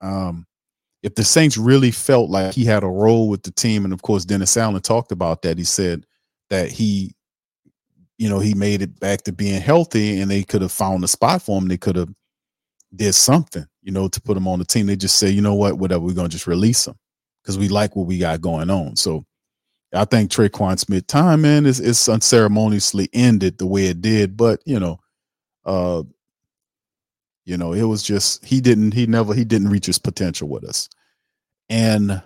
um, 0.00 0.46
if 1.02 1.16
the 1.16 1.24
Saints 1.24 1.58
really 1.58 1.90
felt 1.90 2.30
like 2.30 2.54
he 2.54 2.64
had 2.64 2.84
a 2.84 2.88
role 2.88 3.28
with 3.28 3.42
the 3.42 3.50
team, 3.50 3.84
and 3.84 3.92
of 3.92 4.02
course 4.02 4.24
Dennis 4.24 4.56
Allen 4.56 4.80
talked 4.80 5.12
about 5.12 5.42
that. 5.42 5.58
He 5.58 5.64
said 5.64 6.06
that 6.48 6.70
he, 6.70 7.14
you 8.18 8.28
know, 8.28 8.38
he 8.38 8.54
made 8.54 8.82
it 8.82 9.00
back 9.00 9.22
to 9.24 9.32
being 9.32 9.60
healthy, 9.60 10.20
and 10.20 10.30
they 10.30 10.44
could 10.44 10.62
have 10.62 10.72
found 10.72 11.02
a 11.02 11.08
spot 11.08 11.42
for 11.42 11.58
him. 11.58 11.66
They 11.66 11.76
could 11.76 11.96
have 11.96 12.10
did 12.94 13.14
something, 13.14 13.66
you 13.82 13.90
know, 13.90 14.06
to 14.06 14.20
put 14.20 14.36
him 14.36 14.46
on 14.46 14.60
the 14.60 14.64
team. 14.64 14.86
They 14.86 14.96
just 14.96 15.16
say, 15.16 15.28
you 15.30 15.42
know 15.42 15.54
what, 15.54 15.76
whatever, 15.76 16.04
we're 16.04 16.14
gonna 16.14 16.28
just 16.28 16.46
release 16.46 16.86
him 16.86 16.94
because 17.42 17.58
we 17.58 17.68
like 17.68 17.96
what 17.96 18.06
we 18.06 18.18
got 18.18 18.40
going 18.40 18.70
on. 18.70 18.96
So 18.96 19.24
I 19.92 20.04
think 20.04 20.30
Tre'Quan 20.30 20.78
Smith 20.78 21.06
time, 21.06 21.42
man, 21.42 21.66
is, 21.66 21.80
is 21.80 22.08
unceremoniously 22.08 23.08
ended 23.12 23.58
the 23.58 23.66
way 23.66 23.86
it 23.86 24.00
did. 24.00 24.36
But 24.36 24.60
you 24.64 24.80
know, 24.80 25.00
uh, 25.64 26.02
you 27.44 27.56
know, 27.56 27.72
it 27.72 27.82
was 27.82 28.02
just 28.02 28.44
he 28.44 28.60
didn't 28.60 28.92
he 28.92 29.06
never 29.06 29.34
he 29.34 29.44
didn't 29.44 29.68
reach 29.68 29.86
his 29.86 29.98
potential 29.98 30.48
with 30.48 30.64
us. 30.64 30.88
And 31.68 32.22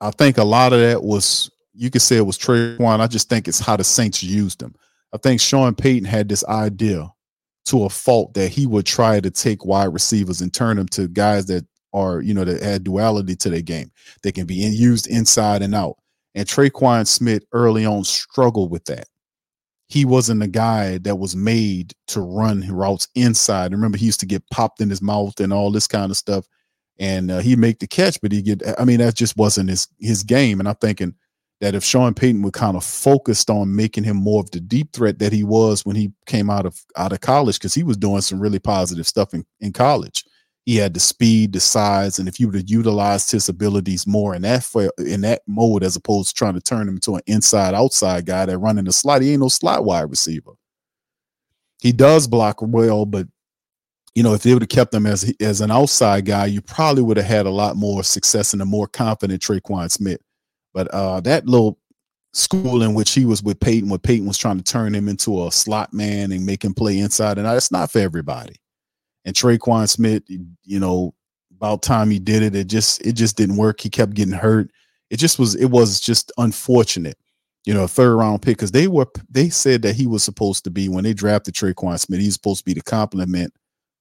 I 0.00 0.10
think 0.10 0.38
a 0.38 0.44
lot 0.44 0.72
of 0.72 0.80
that 0.80 1.02
was 1.02 1.50
you 1.74 1.90
could 1.90 2.02
say 2.02 2.16
it 2.16 2.26
was 2.26 2.38
Tre'Quan. 2.38 3.00
I 3.00 3.06
just 3.06 3.28
think 3.28 3.48
it's 3.48 3.60
how 3.60 3.76
the 3.76 3.84
Saints 3.84 4.22
used 4.22 4.62
him. 4.62 4.74
I 5.12 5.18
think 5.18 5.40
Sean 5.40 5.74
Payton 5.74 6.06
had 6.06 6.28
this 6.28 6.44
idea 6.44 7.10
to 7.66 7.84
a 7.84 7.88
fault 7.88 8.34
that 8.34 8.48
he 8.48 8.66
would 8.66 8.86
try 8.86 9.20
to 9.20 9.30
take 9.30 9.64
wide 9.64 9.92
receivers 9.92 10.40
and 10.40 10.52
turn 10.52 10.76
them 10.76 10.88
to 10.88 11.08
guys 11.08 11.46
that 11.46 11.64
are, 11.92 12.20
you 12.20 12.34
know, 12.34 12.44
that 12.44 12.62
add 12.62 12.84
duality 12.84 13.36
to 13.36 13.50
their 13.50 13.62
game. 13.62 13.90
They 14.22 14.32
can 14.32 14.46
be 14.46 14.64
in, 14.64 14.72
used 14.72 15.06
inside 15.06 15.62
and 15.62 15.74
out. 15.74 15.96
And 16.34 16.48
Tre'Quan 16.48 17.06
Smith 17.06 17.44
early 17.52 17.84
on 17.84 18.04
struggled 18.04 18.70
with 18.70 18.84
that. 18.86 19.06
He 19.88 20.06
wasn't 20.06 20.42
a 20.42 20.48
guy 20.48 20.96
that 20.98 21.16
was 21.16 21.36
made 21.36 21.92
to 22.08 22.22
run 22.22 22.66
routes 22.70 23.08
inside. 23.14 23.72
Remember, 23.72 23.98
he 23.98 24.06
used 24.06 24.20
to 24.20 24.26
get 24.26 24.48
popped 24.50 24.80
in 24.80 24.88
his 24.88 25.02
mouth 25.02 25.38
and 25.38 25.52
all 25.52 25.70
this 25.70 25.86
kind 25.86 26.10
of 26.10 26.16
stuff. 26.16 26.46
And 26.98 27.30
uh, 27.30 27.40
he 27.40 27.56
make 27.56 27.78
the 27.78 27.86
catch, 27.86 28.18
but 28.22 28.32
he 28.32 28.40
get. 28.40 28.62
I 28.78 28.84
mean, 28.84 28.98
that 28.98 29.14
just 29.14 29.36
wasn't 29.36 29.68
his 29.68 29.88
his 29.98 30.22
game. 30.22 30.60
And 30.60 30.68
I'm 30.68 30.76
thinking 30.76 31.14
that 31.60 31.74
if 31.74 31.84
Sean 31.84 32.14
Payton 32.14 32.42
would 32.42 32.54
kind 32.54 32.76
of 32.76 32.84
focused 32.84 33.50
on 33.50 33.74
making 33.74 34.04
him 34.04 34.16
more 34.16 34.40
of 34.40 34.50
the 34.50 34.60
deep 34.60 34.92
threat 34.92 35.18
that 35.18 35.32
he 35.32 35.44
was 35.44 35.84
when 35.84 35.96
he 35.96 36.12
came 36.26 36.48
out 36.48 36.64
of 36.64 36.80
out 36.96 37.12
of 37.12 37.20
college, 37.20 37.58
because 37.58 37.74
he 37.74 37.82
was 37.82 37.96
doing 37.96 38.22
some 38.22 38.40
really 38.40 38.58
positive 38.58 39.06
stuff 39.06 39.34
in, 39.34 39.44
in 39.60 39.72
college 39.72 40.24
he 40.64 40.76
had 40.76 40.94
the 40.94 41.00
speed, 41.00 41.52
the 41.52 41.60
size, 41.60 42.18
and 42.18 42.28
if 42.28 42.38
you 42.38 42.46
would 42.46 42.54
have 42.54 42.70
utilized 42.70 43.32
his 43.32 43.48
abilities 43.48 44.06
more 44.06 44.34
in 44.34 44.42
that 44.42 44.64
in 44.98 45.22
that 45.22 45.42
mode 45.46 45.82
as 45.82 45.96
opposed 45.96 46.28
to 46.30 46.34
trying 46.34 46.54
to 46.54 46.60
turn 46.60 46.88
him 46.88 46.94
into 46.94 47.16
an 47.16 47.22
inside 47.26 47.74
outside 47.74 48.26
guy 48.26 48.46
that 48.46 48.58
running 48.58 48.84
the 48.84 48.92
slot, 48.92 49.22
he 49.22 49.32
ain't 49.32 49.40
no 49.40 49.48
slot 49.48 49.84
wide 49.84 50.08
receiver. 50.08 50.52
He 51.80 51.90
does 51.90 52.28
block 52.28 52.58
well, 52.60 53.04
but 53.04 53.26
you 54.14 54.22
know 54.22 54.34
if 54.34 54.44
they 54.44 54.52
would 54.52 54.62
have 54.62 54.68
kept 54.68 54.94
him 54.94 55.04
as 55.06 55.34
as 55.40 55.60
an 55.60 55.72
outside 55.72 56.26
guy, 56.26 56.46
you 56.46 56.60
probably 56.60 57.02
would 57.02 57.16
have 57.16 57.26
had 57.26 57.46
a 57.46 57.50
lot 57.50 57.74
more 57.74 58.04
success 58.04 58.52
and 58.52 58.62
a 58.62 58.66
more 58.66 58.86
confident 58.86 59.42
Tre'Quan 59.42 59.90
Smith. 59.90 60.20
But 60.72 60.88
uh, 60.88 61.20
that 61.22 61.46
little 61.46 61.78
school 62.34 62.82
in 62.82 62.94
which 62.94 63.12
he 63.12 63.26
was 63.26 63.42
with 63.42 63.58
Payton, 63.58 63.88
where 63.88 63.98
Payton 63.98 64.26
was 64.26 64.38
trying 64.38 64.58
to 64.58 64.64
turn 64.64 64.94
him 64.94 65.08
into 65.08 65.44
a 65.44 65.50
slot 65.50 65.92
man 65.92 66.30
and 66.30 66.46
make 66.46 66.64
him 66.64 66.72
play 66.72 66.98
inside 66.98 67.36
and 67.36 67.48
it's 67.48 67.72
not 67.72 67.90
for 67.90 67.98
everybody 67.98 68.54
and 69.24 69.34
Tre'Quan 69.34 69.88
Smith, 69.88 70.22
you 70.28 70.80
know, 70.80 71.14
about 71.56 71.82
time 71.82 72.10
he 72.10 72.18
did 72.18 72.42
it, 72.42 72.56
it 72.56 72.66
just 72.66 73.04
it 73.06 73.12
just 73.12 73.36
didn't 73.36 73.56
work. 73.56 73.80
He 73.80 73.88
kept 73.88 74.14
getting 74.14 74.34
hurt. 74.34 74.70
It 75.10 75.18
just 75.18 75.38
was 75.38 75.54
it 75.54 75.66
was 75.66 76.00
just 76.00 76.32
unfortunate, 76.38 77.16
you 77.64 77.74
know, 77.74 77.84
A 77.84 77.88
third 77.88 78.16
round 78.16 78.42
pick 78.42 78.56
because 78.56 78.72
they 78.72 78.88
were 78.88 79.06
they 79.30 79.48
said 79.48 79.82
that 79.82 79.94
he 79.94 80.06
was 80.06 80.24
supposed 80.24 80.64
to 80.64 80.70
be 80.70 80.88
when 80.88 81.04
they 81.04 81.14
drafted 81.14 81.54
Tre'Quan 81.54 81.98
Smith, 81.98 82.20
he's 82.20 82.34
supposed 82.34 82.60
to 82.60 82.64
be 82.64 82.74
the 82.74 82.82
complement 82.82 83.52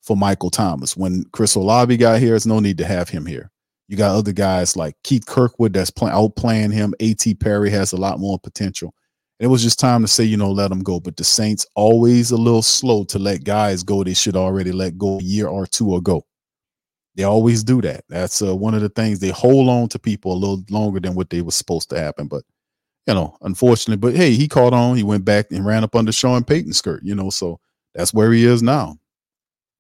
for 0.02 0.18
Michael 0.18 0.50
Thomas. 0.50 0.98
When 0.98 1.24
Chris 1.32 1.56
Olave 1.56 1.96
got 1.98 2.20
here, 2.20 2.30
there's 2.30 2.48
no 2.48 2.60
need 2.60 2.80
to 2.80 2.86
have 2.86 3.10
him 3.10 3.26
here. 3.26 3.52
You 3.88 3.98
got 3.98 4.16
other 4.16 4.32
guys 4.32 4.76
like 4.76 4.96
Keith 5.04 5.26
Kirkwood 5.26 5.74
that's 5.74 5.92
play, 5.92 6.10
outplaying 6.10 6.74
him. 6.74 6.94
A.T. 7.02 7.36
Perry 7.36 7.70
has 7.70 7.92
a 7.92 7.98
lot 7.98 8.20
more 8.20 8.40
potential 8.40 8.96
it 9.42 9.48
was 9.48 9.64
just 9.64 9.80
time 9.80 10.04
to 10.04 10.08
say, 10.08 10.24
you 10.24 10.38
know, 10.38 10.52
let 10.52 10.70
them 10.70 10.84
go. 10.84 11.00
But 11.00 11.18
the 11.18 11.24
Saints 11.24 11.66
always 11.74 12.30
a 12.30 12.38
little 12.38 12.62
slow 12.62 13.04
to 13.06 13.18
let 13.18 13.44
guys 13.44 13.82
go. 13.82 14.04
They 14.04 14.14
should 14.14 14.36
already 14.36 14.72
let 14.72 15.00
go 15.00 15.18
a 15.18 15.24
year 15.24 15.48
or 15.48 15.66
two 15.66 15.96
ago. 15.96 16.24
They 17.16 17.24
always 17.24 17.64
do 17.64 17.82
that. 17.82 18.04
That's 18.08 18.44
uh, 18.44 18.56
one 18.56 18.76
of 18.76 18.82
the 18.82 18.90
things 18.90 19.20
they 19.20 19.30
hold 19.30 19.68
on 19.68 19.90
to 19.90 20.00
people 20.00 20.32
a 20.32 20.38
little 20.38 20.64
longer 20.70 21.00
than 21.00 21.16
what 21.16 21.32
they 21.32 21.42
were 21.42 21.52
supposed 21.52 21.90
to 21.90 22.00
happen. 22.00 22.28
But 22.28 22.44
you 23.08 23.16
know, 23.16 23.36
unfortunately, 23.42 23.98
but 23.98 24.16
hey, 24.16 24.36
he 24.36 24.48
caught 24.48 24.74
on. 24.74 24.96
He 24.96 25.02
went 25.02 25.26
back 25.26 25.48
and 25.52 25.66
ran 25.66 25.84
up 25.84 25.96
under 25.96 26.12
Sean 26.12 26.44
Payton's 26.44 26.78
skirt. 26.78 27.02
You 27.04 27.16
know, 27.16 27.32
so 27.32 27.60
that's 27.96 28.14
where 28.14 28.32
he 28.32 28.46
is 28.46 28.62
now. 28.62 29.00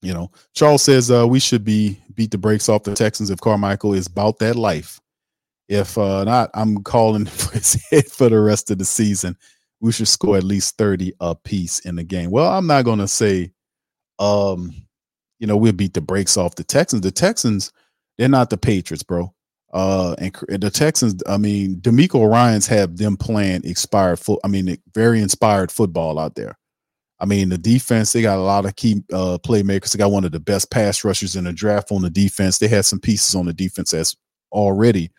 You 0.01 0.15
know, 0.15 0.31
Charles 0.55 0.81
says 0.81 1.11
uh, 1.11 1.27
we 1.27 1.39
should 1.39 1.63
be 1.63 2.01
beat 2.15 2.31
the 2.31 2.39
brakes 2.39 2.67
off 2.67 2.81
the 2.81 2.95
Texans 2.95 3.29
if 3.29 3.39
Carmichael 3.39 3.93
is 3.93 4.07
about 4.07 4.39
that 4.39 4.55
life. 4.55 5.00
If 5.71 5.97
uh, 5.97 6.25
not, 6.25 6.49
I'm 6.53 6.83
calling 6.83 7.25
for 7.27 7.53
his 7.53 7.81
head 7.89 8.05
for 8.07 8.27
the 8.27 8.41
rest 8.41 8.69
of 8.71 8.77
the 8.77 8.83
season. 8.85 9.37
We 9.79 9.93
should 9.93 10.09
score 10.09 10.35
at 10.35 10.43
least 10.43 10.77
30 10.77 11.13
a 11.21 11.33
piece 11.33 11.79
in 11.79 11.95
the 11.95 12.03
game. 12.03 12.29
Well, 12.29 12.51
I'm 12.51 12.67
not 12.67 12.83
going 12.83 12.99
to 12.99 13.07
say, 13.07 13.53
um, 14.19 14.73
you 15.39 15.47
know, 15.47 15.55
we'll 15.55 15.71
beat 15.71 15.93
the 15.93 16.01
brakes 16.01 16.35
off 16.35 16.55
the 16.55 16.65
Texans. 16.65 17.01
The 17.01 17.09
Texans, 17.09 17.71
they're 18.17 18.27
not 18.27 18.49
the 18.49 18.57
Patriots, 18.57 19.01
bro. 19.01 19.33
Uh, 19.73 20.13
and 20.19 20.61
the 20.61 20.69
Texans, 20.69 21.23
I 21.27 21.37
mean, 21.37 21.77
DeMeco 21.77 22.29
Ryans 22.29 22.67
have 22.67 22.97
them 22.97 23.15
playing 23.15 23.61
expired 23.63 24.19
foot. 24.19 24.41
I 24.43 24.49
mean, 24.49 24.77
very 24.93 25.21
inspired 25.21 25.71
football 25.71 26.19
out 26.19 26.35
there. 26.35 26.57
I 27.21 27.25
mean, 27.25 27.47
the 27.47 27.57
defense, 27.57 28.11
they 28.11 28.21
got 28.21 28.37
a 28.37 28.41
lot 28.41 28.65
of 28.65 28.75
key 28.75 29.03
uh, 29.13 29.37
playmakers. 29.41 29.93
They 29.93 29.99
got 29.99 30.11
one 30.11 30.25
of 30.25 30.33
the 30.33 30.39
best 30.39 30.69
pass 30.69 31.05
rushers 31.05 31.37
in 31.37 31.45
the 31.45 31.53
draft 31.53 31.93
on 31.93 32.01
the 32.01 32.09
defense. 32.09 32.57
They 32.57 32.67
had 32.67 32.83
some 32.83 32.99
pieces 32.99 33.35
on 33.35 33.45
the 33.45 33.53
defense 33.53 33.93
as 33.93 34.17
already 34.51 35.09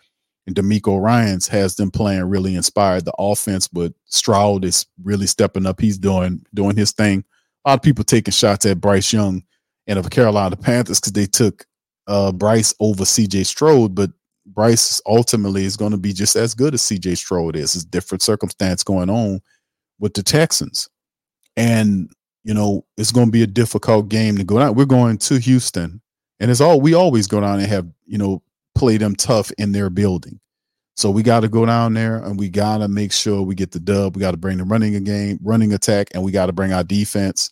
and 0.47 0.57
DeMeco 0.57 1.01
Ryans 1.01 1.47
has 1.49 1.77
them 1.77 1.91
playing 1.91 2.25
really 2.25 2.57
inspired 2.57 3.05
the 3.05 3.15
offense, 3.19 3.69
but 3.69 3.93
Stroud 4.07 4.65
is 4.65 4.87
really 5.03 5.27
stepping 5.27 5.67
up. 5.67 5.81
He's 5.81 5.99
doing 5.99 6.45
doing 6.55 6.77
his 6.77 6.93
thing. 6.93 7.25
A 7.65 7.71
lot 7.71 7.79
of 7.79 7.83
people 7.83 8.05
taking 8.05 8.33
shots 8.33 8.67
at 8.67 8.81
Bryce 8.81 9.13
Young 9.13 9.43
and 9.87 9.99
of 9.99 10.11
Carolina 10.11 10.57
Panthers 10.57 11.01
because 11.01 11.13
they 11.13 11.27
took 11.27 11.65
uh, 12.07 12.33
Bryce 12.33 12.75
over 12.81 13.05
CJ 13.05 13.47
Stroud, 13.47 13.95
but 13.95 14.11
Bryce 14.47 15.01
ultimately 15.07 15.65
is 15.65 15.77
going 15.77 15.93
to 15.93 15.97
be 15.97 16.13
just 16.13 16.35
as 16.37 16.55
good 16.55 16.75
as 16.75 16.83
CJ 16.83 17.17
Stroud 17.17 17.57
is. 17.57 17.75
It's 17.75 17.85
different 17.85 18.23
circumstance 18.23 18.83
going 18.83 19.11
on 19.11 19.41
with 20.01 20.15
the 20.15 20.23
Texans. 20.23 20.89
And, 21.57 22.11
you 22.43 22.55
know, 22.55 22.85
it's 22.97 23.13
going 23.13 23.27
to 23.27 23.33
be 23.33 23.43
a 23.43 23.47
difficult 23.47 24.09
game 24.09 24.37
to 24.37 24.45
go 24.45 24.59
down. 24.59 24.75
We're 24.75 24.85
going 24.87 25.19
to 25.19 25.39
Houston, 25.39 26.01
and 26.41 26.51
it's 26.51 26.61
all 26.61 26.81
we 26.81 26.95
always 26.95 27.27
go 27.29 27.41
down 27.41 27.61
and 27.61 27.69
have, 27.69 27.87
you 28.05 28.19
know, 28.19 28.43
play 28.75 28.97
them 28.97 29.15
tough 29.15 29.51
in 29.59 29.73
their 29.73 29.91
building. 29.91 30.41
So 30.97 31.11
we 31.11 31.23
got 31.23 31.41
to 31.41 31.49
go 31.49 31.65
down 31.65 31.95
there 31.95 32.17
and 32.17 32.39
we 32.39 32.49
got 32.49 32.79
to 32.79 32.89
make 32.89 33.13
sure 33.13 33.43
we 33.43 33.55
get 33.55 33.71
the 33.71 33.81
dub. 33.81 34.15
We 34.15 34.21
got 34.21 34.33
to 34.33 34.37
bring 34.37 34.59
the 34.59 34.65
running 34.65 35.03
game, 35.05 35.39
running 35.43 35.73
attack, 35.73 36.09
and 36.15 36.23
we 36.23 36.33
got 36.33 36.47
to 36.47 36.53
bring 36.53 36.73
our 36.73 36.85
defense 36.85 37.51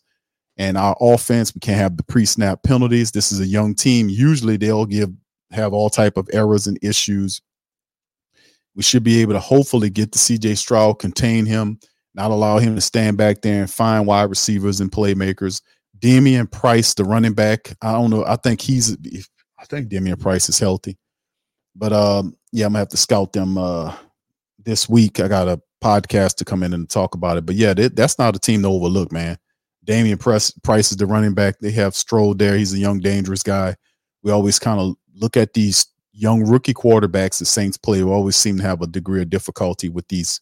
and 0.59 0.77
our 0.77 0.97
offense. 1.01 1.55
We 1.55 1.61
can't 1.61 1.79
have 1.79 1.97
the 1.97 2.03
pre-snap 2.03 2.63
penalties. 2.63 3.11
This 3.11 3.33
is 3.33 3.41
a 3.41 3.47
young 3.47 3.75
team. 3.75 4.09
Usually 4.09 4.57
they'll 4.57 4.87
give 4.87 5.11
have 5.53 5.73
all 5.73 5.91
type 5.91 6.17
of 6.17 6.29
errors 6.33 6.67
and 6.67 6.79
issues. 6.83 7.41
We 8.75 8.83
should 8.83 9.03
be 9.03 9.21
able 9.21 9.33
to 9.33 9.41
hopefully 9.41 9.91
get 9.91 10.13
the 10.13 10.19
CJ 10.19 10.57
Stroud, 10.57 10.99
contain 10.99 11.45
him, 11.45 11.81
not 12.15 12.31
allow 12.31 12.59
him 12.59 12.75
to 12.75 12.81
stand 12.81 13.17
back 13.17 13.43
there 13.43 13.61
and 13.61 13.71
find 13.71 14.07
wide 14.07 14.31
receivers 14.31 14.81
and 14.81 14.93
playmakers. 14.93 15.61
Dameon 15.99 16.51
Pierce, 16.51 16.95
the 16.95 17.05
running 17.05 17.35
back, 17.35 17.75
I 17.83 17.93
don't 17.93 18.11
know. 18.11 18.25
I 18.25 18.37
think 18.37 18.61
he's, 18.61 18.97
I 19.59 19.65
think 19.65 19.89
Dameon 19.89 20.23
Pierce 20.23 20.49
is 20.49 20.59
healthy, 20.59 20.97
but 21.75 21.93
um, 21.93 22.37
yeah, 22.53 22.67
I'm 22.67 22.73
gonna 22.73 22.81
have 22.81 22.89
to 22.89 22.97
scout 22.97 23.33
them 23.33 23.59
uh 23.59 23.95
this 24.63 24.89
week. 24.89 25.21
I 25.21 25.29
got 25.29 25.49
a 25.49 25.61
podcast 25.83 26.37
to 26.37 26.45
come 26.45 26.63
in 26.63 26.75
and 26.75 26.89
talk 26.89 27.15
about 27.15 27.39
it, 27.39 27.47
but 27.47 27.55
yeah, 27.55 27.75
that, 27.75 27.97
that's 27.97 28.19
not 28.19 28.37
a 28.37 28.39
team 28.39 28.63
to 28.63 28.69
overlook, 28.69 29.13
man. 29.13 29.39
Dameon 29.87 30.23
Pierce, 30.23 30.51
Pierce 30.63 30.91
is 30.91 30.99
the 30.99 31.07
running 31.07 31.35
back. 31.35 31.59
They 31.59 31.71
have 31.73 31.97
Stroud 31.97 32.39
there. 32.39 32.57
He's 32.57 32.75
a 32.75 32.79
young, 32.79 33.01
dangerous 33.01 33.43
guy. 33.43 33.77
We 34.23 34.31
always 34.31 34.59
kind 34.59 34.79
of 34.79 34.95
look 35.15 35.37
at 35.37 35.55
these 35.55 35.87
young 36.13 36.45
rookie 36.45 36.75
quarterbacks 36.75 37.39
the 37.39 37.47
Saints 37.47 37.79
play. 37.79 38.03
We 38.03 38.11
always 38.11 38.37
seem 38.37 38.59
to 38.59 38.63
have 38.63 38.83
a 38.83 38.87
degree 38.87 39.23
of 39.23 39.31
difficulty 39.31 39.89
with 39.89 40.07
these 40.09 40.41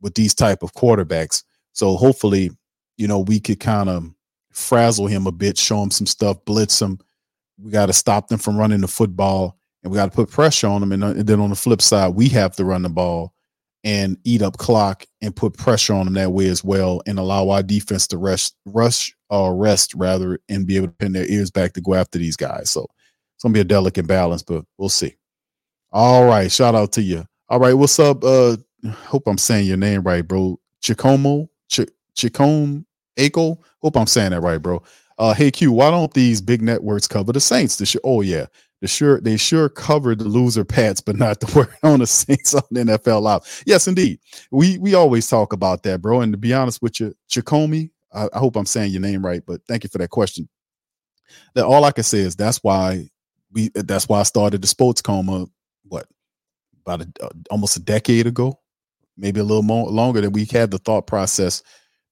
with 0.00 0.14
these 0.14 0.34
type 0.34 0.62
of 0.62 0.72
quarterbacks. 0.72 1.44
So 1.72 1.96
hopefully, 1.96 2.50
you 2.96 3.06
know, 3.06 3.20
we 3.20 3.38
could 3.38 3.60
kind 3.60 3.88
of 3.88 4.10
frazzle 4.52 5.06
him 5.06 5.26
a 5.26 5.32
bit, 5.32 5.56
show 5.56 5.82
him 5.82 5.90
some 5.90 6.06
stuff, 6.06 6.44
blitz 6.44 6.80
him. 6.80 6.98
We 7.58 7.70
got 7.70 7.86
to 7.86 7.92
stop 7.92 8.28
them 8.28 8.38
from 8.38 8.56
running 8.56 8.80
the 8.80 8.88
football, 8.88 9.58
and 9.82 9.92
we 9.92 9.96
got 9.96 10.10
to 10.10 10.14
put 10.14 10.30
pressure 10.30 10.66
on 10.68 10.80
them. 10.80 10.92
And, 10.92 11.04
uh, 11.04 11.08
and 11.08 11.26
then 11.26 11.40
on 11.40 11.50
the 11.50 11.56
flip 11.56 11.82
side, 11.82 12.14
we 12.14 12.28
have 12.30 12.54
to 12.56 12.64
run 12.64 12.82
the 12.82 12.88
ball 12.88 13.34
and 13.84 14.16
eat 14.24 14.42
up 14.42 14.58
clock 14.58 15.06
and 15.20 15.34
put 15.34 15.56
pressure 15.56 15.94
on 15.94 16.04
them 16.04 16.14
that 16.14 16.32
way 16.32 16.46
as 16.46 16.62
well, 16.62 17.02
and 17.06 17.18
allow 17.18 17.48
our 17.50 17.62
defense 17.62 18.06
to 18.08 18.16
rush, 18.18 18.52
rush 18.64 19.12
or 19.28 19.56
rest 19.56 19.92
rather, 19.94 20.38
and 20.48 20.66
be 20.66 20.76
able 20.76 20.86
to 20.86 20.94
pin 20.94 21.12
their 21.12 21.26
ears 21.26 21.50
back 21.50 21.72
to 21.72 21.80
go 21.80 21.94
after 21.94 22.18
these 22.18 22.36
guys. 22.36 22.70
So 22.70 22.86
it's 23.34 23.42
gonna 23.42 23.54
be 23.54 23.60
a 23.60 23.64
delicate 23.64 24.06
balance, 24.06 24.42
but 24.42 24.64
we'll 24.78 24.88
see. 24.88 25.16
All 25.90 26.24
right, 26.26 26.50
shout 26.50 26.76
out 26.76 26.92
to 26.92 27.02
you. 27.02 27.26
All 27.48 27.58
right, 27.58 27.74
what's 27.74 27.98
up? 27.98 28.22
Uh, 28.22 28.56
hope 29.04 29.26
I'm 29.26 29.38
saying 29.38 29.66
your 29.66 29.76
name 29.76 30.02
right, 30.02 30.26
bro. 30.26 30.60
Chicomo, 30.80 31.48
Ch- 31.68 31.90
Chicom 32.16 32.84
Ako. 33.16 33.58
Hope 33.80 33.96
I'm 33.96 34.06
saying 34.06 34.30
that 34.30 34.42
right, 34.42 34.58
bro. 34.58 34.80
Uh, 35.18 35.34
hey 35.34 35.50
Q, 35.50 35.72
why 35.72 35.90
don't 35.90 36.12
these 36.14 36.40
big 36.40 36.62
networks 36.62 37.08
cover 37.08 37.32
the 37.32 37.40
Saints? 37.40 37.76
The 37.76 38.00
oh 38.04 38.20
yeah, 38.20 38.46
the 38.82 38.88
sure 38.88 39.20
they 39.20 39.36
sure 39.36 39.68
covered 39.68 40.18
the 40.18 40.24
loser 40.24 40.64
pats, 40.64 41.00
but 41.00 41.16
not 41.16 41.38
the 41.38 41.50
word 41.56 41.74
on 41.84 42.00
the 42.00 42.06
Saints 42.06 42.52
on 42.52 42.62
the 42.72 42.80
NFL 42.80 43.22
Live. 43.22 43.62
Yes, 43.64 43.86
indeed. 43.86 44.18
We 44.50 44.76
we 44.78 44.94
always 44.94 45.28
talk 45.28 45.52
about 45.52 45.84
that, 45.84 46.02
bro. 46.02 46.20
And 46.20 46.32
to 46.32 46.36
be 46.36 46.52
honest 46.52 46.82
with 46.82 46.98
you, 46.98 47.14
Chicomi, 47.30 47.90
I, 48.12 48.28
I 48.34 48.38
hope 48.40 48.56
I'm 48.56 48.66
saying 48.66 48.90
your 48.90 49.00
name 49.00 49.24
right, 49.24 49.40
but 49.46 49.60
thank 49.68 49.84
you 49.84 49.88
for 49.88 49.98
that 49.98 50.10
question. 50.10 50.48
That 51.54 51.64
all 51.64 51.84
I 51.84 51.92
can 51.92 52.02
say 52.02 52.18
is 52.18 52.34
that's 52.34 52.58
why 52.58 53.08
we 53.52 53.70
that's 53.72 54.08
why 54.08 54.18
I 54.18 54.24
started 54.24 54.60
the 54.60 54.66
sports 54.66 55.00
coma. 55.00 55.46
What 55.84 56.06
about 56.84 57.02
a, 57.02 57.24
uh, 57.24 57.28
almost 57.52 57.76
a 57.76 57.80
decade 57.80 58.26
ago, 58.26 58.58
maybe 59.16 59.38
a 59.38 59.44
little 59.44 59.62
more 59.62 59.88
longer 59.90 60.20
that 60.20 60.30
we 60.30 60.44
had 60.44 60.72
the 60.72 60.78
thought 60.78 61.06
process 61.06 61.62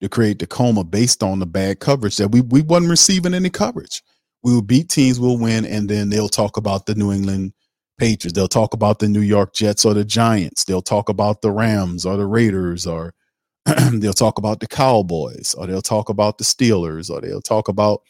to 0.01 0.07
create 0.07 0.39
the 0.39 0.47
coma 0.47 0.85
based 0.85 1.21
on 1.21 1.39
the 1.39 1.45
bad 1.45 1.81
coverage 1.81 2.15
that 2.15 2.29
we 2.29 2.39
we 2.39 2.61
wasn't 2.61 2.89
receiving 2.89 3.33
any 3.33 3.49
coverage. 3.49 4.01
We 4.43 4.53
will 4.53 4.61
beat 4.61 4.89
teams, 4.89 5.19
we'll 5.19 5.37
win, 5.37 5.65
and 5.65 5.89
then 5.89 6.09
they'll 6.09 6.29
talk 6.29 6.57
about 6.57 6.85
the 6.85 6.95
New 6.95 7.11
England 7.11 7.53
Patriots. 7.97 8.33
They'll 8.33 8.47
talk 8.47 8.73
about 8.73 8.99
the 8.99 9.07
New 9.07 9.21
York 9.21 9.53
Jets 9.53 9.85
or 9.85 9.93
the 9.93 10.03
Giants. 10.03 10.63
They'll 10.63 10.81
talk 10.81 11.09
about 11.09 11.41
the 11.41 11.51
Rams 11.51 12.05
or 12.05 12.17
the 12.17 12.25
Raiders 12.25 12.87
or 12.87 13.13
they'll 13.91 14.13
talk 14.13 14.39
about 14.39 14.59
the 14.59 14.67
Cowboys 14.67 15.53
or 15.53 15.67
they'll 15.67 15.81
talk 15.83 16.09
about 16.09 16.39
the 16.39 16.43
Steelers 16.43 17.11
or 17.11 17.21
they'll 17.21 17.41
talk 17.41 17.67
about 17.67 18.01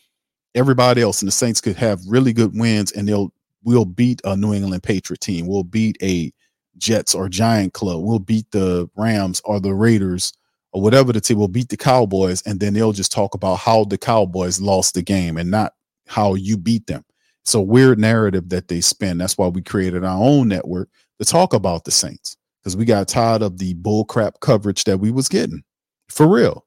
everybody 0.56 1.02
else. 1.02 1.22
And 1.22 1.28
the 1.28 1.34
Saints 1.34 1.60
could 1.60 1.76
have 1.76 2.00
really 2.08 2.32
good 2.32 2.58
wins 2.58 2.94
and 2.94 3.08
they'll 3.08 3.34
we'll 3.64 3.86
beat 3.86 4.22
a 4.24 4.36
New 4.36 4.54
England 4.54 4.84
Patriot 4.84 5.20
team. 5.20 5.46
We'll 5.48 5.64
beat 5.64 5.98
a 6.02 6.32
Jets 6.78 7.14
or 7.14 7.30
Giant 7.30 7.74
club. 7.74 8.04
We'll 8.04 8.20
beat 8.20 8.50
the 8.52 8.90
Rams 8.96 9.42
or 9.46 9.60
the 9.60 9.74
Raiders 9.74 10.34
or 10.72 10.82
whatever 10.82 11.12
the 11.14 11.22
team. 11.22 11.38
We'll 11.38 11.48
beat 11.48 11.70
the 11.70 11.78
Cowboys, 11.78 12.42
and 12.44 12.60
then 12.60 12.74
they'll 12.74 12.94
just 12.94 13.12
talk 13.12 13.36
about 13.36 13.60
how 13.60 13.84
the 13.84 13.98
Cowboys 13.98 14.60
lost 14.62 14.94
the 14.94 15.02
game 15.02 15.38
and 15.38 15.52
not 15.52 15.74
how 16.12 16.36
you 16.36 16.58
beat 16.58 16.86
them. 16.88 17.04
It's 17.44 17.54
a 17.54 17.62
weird 17.62 18.00
narrative 18.00 18.50
that 18.50 18.68
they 18.68 18.82
spin. 18.82 19.18
That's 19.18 19.38
why 19.38 19.48
we 19.48 19.62
created 19.62 20.04
our 20.04 20.22
own 20.22 20.48
network 20.48 20.90
to 21.20 21.26
talk 21.26 21.54
about 21.54 21.86
the 21.86 21.92
Saints 21.92 22.38
because 22.62 22.78
we 22.78 22.86
got 22.86 23.08
tired 23.08 23.42
of 23.42 23.58
the 23.58 23.74
bullcrap 23.76 24.34
coverage 24.42 24.84
that 24.84 25.00
we 25.00 25.10
was 25.10 25.28
getting 25.28 25.64
for 26.10 26.28
real. 26.28 26.66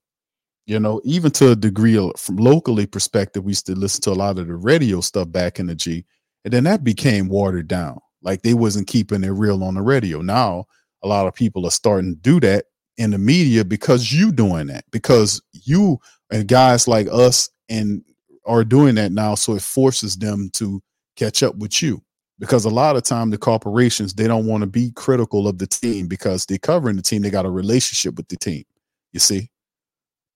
You 0.66 0.80
know, 0.80 1.00
even 1.04 1.30
to 1.32 1.50
a 1.50 1.56
degree 1.56 1.96
from 2.16 2.36
locally 2.36 2.86
perspective, 2.86 3.44
we 3.44 3.50
used 3.50 3.66
to 3.66 3.74
listen 3.74 4.00
to 4.02 4.10
a 4.10 4.14
lot 4.14 4.38
of 4.38 4.46
the 4.46 4.54
radio 4.54 5.02
stuff 5.02 5.30
back 5.30 5.60
in 5.60 5.66
the 5.66 5.74
G, 5.74 6.04
and 6.44 6.52
then 6.52 6.64
that 6.64 6.82
became 6.82 7.28
watered 7.28 7.68
down. 7.68 8.00
Like 8.22 8.40
they 8.40 8.54
wasn't 8.54 8.88
keeping 8.88 9.22
it 9.22 9.28
real 9.28 9.62
on 9.62 9.74
the 9.74 9.82
radio. 9.82 10.22
Now 10.22 10.64
a 11.02 11.06
lot 11.08 11.26
of 11.26 11.34
people 11.34 11.66
are 11.66 11.70
starting 11.70 12.14
to 12.14 12.20
do 12.20 12.40
that 12.40 12.64
in 12.96 13.10
the 13.10 13.18
media 13.18 13.64
because 13.64 14.10
you 14.10 14.32
doing 14.32 14.68
that 14.68 14.84
because 14.90 15.42
you 15.52 15.98
and 16.30 16.48
guys 16.48 16.88
like 16.88 17.08
us 17.12 17.50
and 17.68 18.02
are 18.46 18.64
doing 18.64 18.94
that 18.94 19.12
now 19.12 19.34
so 19.34 19.54
it 19.54 19.62
forces 19.62 20.16
them 20.16 20.50
to 20.52 20.82
catch 21.16 21.42
up 21.42 21.56
with 21.56 21.82
you 21.82 22.02
because 22.38 22.64
a 22.64 22.70
lot 22.70 22.96
of 22.96 23.02
time 23.02 23.30
the 23.30 23.38
corporations 23.38 24.14
they 24.14 24.26
don't 24.26 24.46
want 24.46 24.62
to 24.62 24.66
be 24.66 24.90
critical 24.92 25.46
of 25.48 25.58
the 25.58 25.66
team 25.66 26.06
because 26.06 26.46
they're 26.46 26.58
covering 26.58 26.96
the 26.96 27.02
team 27.02 27.22
they 27.22 27.30
got 27.30 27.46
a 27.46 27.50
relationship 27.50 28.16
with 28.16 28.28
the 28.28 28.36
team 28.36 28.64
you 29.12 29.20
see 29.20 29.50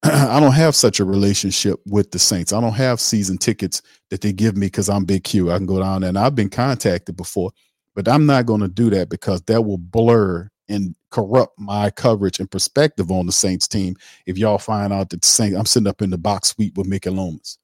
I 0.03 0.39
don't 0.39 0.53
have 0.53 0.77
such 0.77 1.01
a 1.01 1.05
relationship 1.05 1.81
with 1.85 2.13
the 2.13 2.21
Saints. 2.21 2.53
I 2.53 2.61
don't 2.61 2.75
have 2.75 3.01
season 3.01 3.37
tickets 3.37 3.83
that 4.11 4.21
they 4.21 4.33
give 4.33 4.57
me 4.57 4.67
because 4.67 4.89
I'm 4.89 5.05
Big 5.05 5.25
Q. 5.25 5.51
I 5.51 5.57
can 5.57 5.67
go 5.67 5.81
down 5.81 6.03
there 6.03 6.09
and 6.09 6.19
I've 6.19 6.37
been 6.37 6.51
contacted 6.51 7.17
before, 7.17 7.51
but 7.97 8.07
I'm 8.07 8.25
not 8.25 8.47
going 8.47 8.61
to 8.61 8.69
do 8.69 8.91
that 8.91 9.09
because 9.09 9.43
that 9.43 9.63
will 9.63 9.79
blur 9.79 10.49
and 10.69 10.95
corrupt 11.11 11.59
my 11.59 11.91
coverage 11.91 12.39
and 12.39 12.51
perspective 12.51 13.11
on 13.11 13.27
the 13.27 13.33
Saints 13.33 13.67
team. 13.67 13.97
If 14.27 14.39
y'all 14.39 14.59
find 14.59 14.93
out 14.93 15.11
that 15.11 15.25
Saints, 15.25 15.57
I'm 15.57 15.67
sitting 15.67 15.89
up 15.89 16.01
in 16.01 16.11
the 16.11 16.19
box 16.19 16.51
suite 16.51 16.77
with 16.77 16.87
Mickey 16.87 17.11
Loomis. 17.11 17.59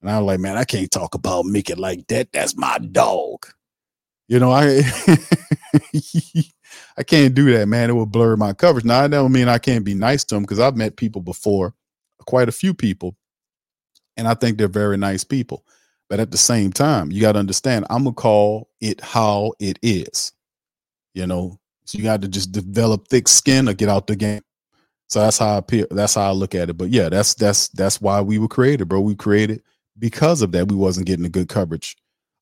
And 0.00 0.10
I'm 0.10 0.24
like, 0.24 0.40
man, 0.40 0.56
I 0.56 0.64
can't 0.64 0.90
talk 0.90 1.14
about 1.14 1.46
Mickey 1.46 1.74
like 1.74 2.06
that. 2.08 2.32
That's 2.32 2.56
my 2.56 2.78
dog. 2.78 3.46
You 4.28 4.38
know, 4.38 4.52
I 4.52 4.82
I 6.98 7.02
can't 7.02 7.34
do 7.34 7.50
that, 7.52 7.66
man. 7.66 7.90
It 7.90 7.94
will 7.94 8.06
blur 8.06 8.36
my 8.36 8.52
coverage. 8.52 8.84
Now, 8.84 9.00
I 9.00 9.08
don't 9.08 9.32
mean 9.32 9.48
I 9.48 9.58
can't 9.58 9.84
be 9.84 9.94
nice 9.94 10.24
to 10.24 10.34
them 10.34 10.44
because 10.44 10.60
I've 10.60 10.76
met 10.76 10.96
people 10.96 11.22
before, 11.22 11.74
quite 12.26 12.48
a 12.48 12.52
few 12.52 12.74
people, 12.74 13.16
and 14.16 14.28
I 14.28 14.34
think 14.34 14.58
they're 14.58 14.68
very 14.68 14.96
nice 14.96 15.24
people. 15.24 15.64
But 16.08 16.20
at 16.20 16.30
the 16.30 16.38
same 16.38 16.72
time, 16.72 17.10
you 17.10 17.20
got 17.20 17.32
to 17.32 17.38
understand, 17.38 17.86
I'm 17.90 18.04
gonna 18.04 18.14
call 18.14 18.68
it 18.80 19.00
how 19.00 19.52
it 19.58 19.78
is. 19.82 20.32
You 21.14 21.26
know, 21.26 21.58
so 21.84 21.98
you 21.98 22.04
got 22.04 22.22
to 22.22 22.28
just 22.28 22.52
develop 22.52 23.08
thick 23.08 23.28
skin 23.28 23.68
or 23.68 23.74
get 23.74 23.88
out 23.88 24.06
the 24.06 24.16
game. 24.16 24.42
So 25.08 25.20
that's 25.20 25.38
how 25.38 25.54
I 25.54 25.56
appear. 25.56 25.86
That's 25.90 26.14
how 26.14 26.28
I 26.28 26.32
look 26.32 26.54
at 26.54 26.68
it. 26.68 26.76
But 26.76 26.90
yeah, 26.90 27.08
that's 27.08 27.34
that's 27.34 27.68
that's 27.68 28.00
why 28.00 28.20
we 28.20 28.38
were 28.38 28.48
created, 28.48 28.88
bro. 28.88 29.00
We 29.00 29.14
created 29.14 29.62
because 29.98 30.42
of 30.42 30.52
that. 30.52 30.68
We 30.68 30.76
wasn't 30.76 31.06
getting 31.06 31.22
the 31.22 31.28
good 31.28 31.48
coverage 31.48 31.96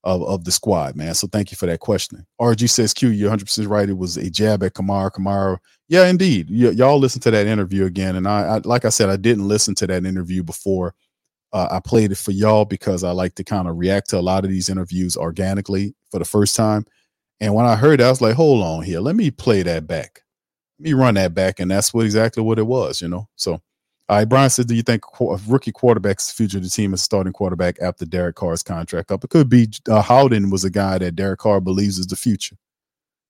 of, 0.04 0.22
of 0.22 0.44
the 0.44 0.52
squad, 0.52 0.96
man. 0.96 1.14
So 1.14 1.26
thank 1.26 1.50
you 1.50 1.56
for 1.56 1.66
that 1.66 1.80
question. 1.80 2.26
RG 2.40 2.70
says, 2.70 2.94
Q, 2.94 3.08
you're 3.08 3.28
100 3.28 3.46
percent 3.46 3.68
right. 3.68 3.88
It 3.88 3.98
was 3.98 4.16
a 4.16 4.30
jab 4.30 4.62
at 4.62 4.74
Kamara. 4.74 5.10
Kamara, 5.10 5.58
yeah, 5.88 6.06
indeed. 6.06 6.48
Y- 6.48 6.70
y'all 6.70 6.98
listen 6.98 7.20
to 7.22 7.30
that 7.32 7.46
interview 7.46 7.84
again, 7.84 8.16
and 8.16 8.26
I, 8.28 8.42
I, 8.42 8.58
like 8.58 8.84
I 8.84 8.90
said, 8.90 9.10
I 9.10 9.16
didn't 9.16 9.48
listen 9.48 9.74
to 9.76 9.86
that 9.88 10.06
interview 10.06 10.42
before. 10.42 10.94
Uh, 11.52 11.68
I 11.70 11.80
played 11.80 12.12
it 12.12 12.18
for 12.18 12.32
y'all 12.32 12.64
because 12.64 13.02
I 13.02 13.10
like 13.10 13.34
to 13.36 13.44
kind 13.44 13.68
of 13.68 13.78
react 13.78 14.10
to 14.10 14.18
a 14.18 14.20
lot 14.20 14.44
of 14.44 14.50
these 14.50 14.68
interviews 14.68 15.16
organically 15.16 15.94
for 16.10 16.18
the 16.18 16.24
first 16.24 16.54
time. 16.54 16.84
And 17.40 17.54
when 17.54 17.66
I 17.66 17.76
heard 17.76 18.00
that, 18.00 18.06
I 18.06 18.10
was 18.10 18.20
like, 18.20 18.34
hold 18.34 18.62
on 18.62 18.82
here. 18.82 19.00
Let 19.00 19.16
me 19.16 19.30
play 19.30 19.62
that 19.62 19.86
back. 19.86 20.22
Let 20.78 20.84
me 20.84 20.92
run 20.92 21.14
that 21.14 21.34
back. 21.34 21.60
And 21.60 21.70
that's 21.70 21.94
what 21.94 22.04
exactly 22.04 22.42
what 22.42 22.58
it 22.58 22.66
was, 22.66 23.00
you 23.00 23.08
know? 23.08 23.28
So, 23.36 23.60
all 24.08 24.18
right, 24.18 24.28
Brian 24.28 24.50
says, 24.50 24.66
do 24.66 24.74
you 24.76 24.82
think 24.82 25.02
a 25.20 25.38
rookie 25.48 25.72
quarterback's 25.72 26.30
future 26.30 26.60
the 26.60 26.68
team 26.68 26.94
is 26.94 27.02
starting 27.02 27.32
quarterback 27.32 27.80
after 27.80 28.04
Derek 28.04 28.36
Carr's 28.36 28.62
contract 28.62 29.10
up? 29.10 29.24
It 29.24 29.30
could 29.30 29.48
be 29.48 29.68
uh, 29.88 30.00
Howden 30.00 30.50
was 30.50 30.64
a 30.64 30.70
guy 30.70 30.98
that 30.98 31.16
Derek 31.16 31.40
Carr 31.40 31.60
believes 31.60 31.98
is 31.98 32.06
the 32.06 32.14
future. 32.14 32.56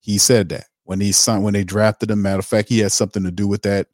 He 0.00 0.18
said 0.18 0.50
that 0.50 0.66
when 0.84 1.00
he 1.00 1.12
signed, 1.12 1.44
when 1.44 1.54
they 1.54 1.64
drafted 1.64 2.10
him. 2.10 2.20
Matter 2.20 2.40
of 2.40 2.46
fact, 2.46 2.68
he 2.68 2.80
had 2.80 2.92
something 2.92 3.24
to 3.24 3.30
do 3.30 3.48
with 3.48 3.62
that 3.62 3.88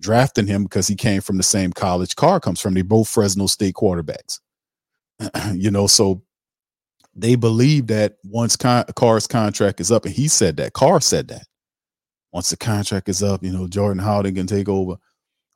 drafting 0.00 0.46
him 0.46 0.64
because 0.64 0.88
he 0.88 0.96
came 0.96 1.20
from 1.20 1.36
the 1.36 1.42
same 1.42 1.72
college 1.72 2.16
Carr 2.16 2.40
comes 2.40 2.60
from. 2.60 2.72
They 2.74 2.82
both 2.82 3.08
Fresno 3.08 3.46
State 3.46 3.74
quarterbacks. 3.74 4.40
you 5.54 5.70
know, 5.70 5.86
so 5.86 6.22
they 7.14 7.34
believe 7.34 7.88
that 7.88 8.16
once 8.24 8.56
Con- 8.56 8.86
Carr's 8.96 9.26
contract 9.26 9.80
is 9.80 9.92
up, 9.92 10.06
and 10.06 10.14
he 10.14 10.28
said 10.28 10.56
that 10.56 10.72
Carr 10.72 11.00
said 11.02 11.28
that 11.28 11.46
once 12.32 12.48
the 12.48 12.56
contract 12.56 13.10
is 13.10 13.22
up, 13.22 13.44
you 13.44 13.52
know, 13.52 13.68
Jordan 13.68 14.02
Howden 14.02 14.34
can 14.34 14.46
take 14.46 14.68
over. 14.68 14.96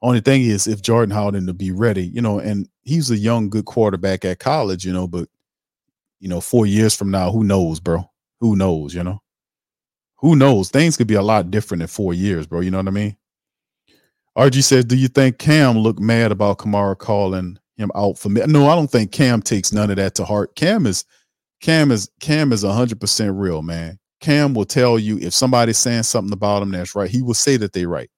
Only 0.03 0.21
thing 0.21 0.43
is, 0.43 0.67
if 0.67 0.83
Jordan 0.83 1.15
Howden 1.15 1.47
to 1.47 1.55
be 1.55 1.73
ready, 1.73 2.07
you 2.07 2.21
know, 2.21 2.39
and 2.39 2.69
he's 2.83 3.11
a 3.11 3.17
young, 3.17 3.49
good 3.49 3.65
quarterback 3.65 4.25
at 4.25 4.39
college, 4.39 4.85
you 4.85 4.93
know, 4.93 5.09
but 5.09 5.29
you 6.21 6.29
know, 6.29 6.41
four 6.41 6.67
years 6.67 6.95
from 6.95 7.11
now, 7.11 7.31
who 7.31 7.45
knows, 7.45 7.81
bro? 7.81 8.09
Who 8.41 8.57
knows, 8.57 8.95
you 8.95 9.03
know? 9.03 9.23
Who 10.17 10.37
knows? 10.37 10.71
Things 10.71 10.97
could 10.97 11.07
be 11.07 11.15
a 11.15 11.23
lot 11.23 11.51
different 11.51 11.83
in 11.83 11.89
four 11.89 12.15
years, 12.15 12.47
bro. 12.47 12.61
You 12.61 12.71
know 12.71 12.79
what 12.79 12.89
I 12.89 12.93
mean? 12.93 13.17
RG 14.37 14.63
says, 14.63 14.85
Do 14.85 14.97
you 14.97 15.09
think 15.09 15.39
Cam 15.39 15.79
looked 15.79 16.01
mad 16.01 16.33
about 16.33 16.59
Kamara 16.59 16.97
calling 16.97 17.59
him 17.77 17.91
out 17.95 18.19
for 18.19 18.29
me? 18.29 18.43
No, 18.47 18.69
I 18.69 18.75
don't 18.75 18.91
think 18.91 19.13
Cam 19.13 19.41
takes 19.43 19.73
none 19.73 19.91
of 19.91 19.97
that 19.97 20.15
to 20.17 20.25
heart. 20.25 20.55
Cam 20.57 20.87
is 20.87 21.05
Cam 21.61 21.91
is 21.91 22.11
Cam 22.21 22.53
is 22.53 22.63
hundred 22.63 23.01
percent 23.01 23.35
real, 23.35 23.63
man. 23.63 23.99
Cam 24.21 24.55
will 24.55 24.65
tell 24.65 24.99
you 24.99 25.19
if 25.19 25.33
somebody's 25.35 25.79
saying 25.79 26.03
something 26.03 26.33
about 26.33 26.63
him 26.63 26.71
that's 26.71 26.95
right, 26.95 27.11
he 27.11 27.23
will 27.23 27.35
say 27.35 27.57
that 27.57 27.73
they 27.73 27.87
right. 27.87 28.11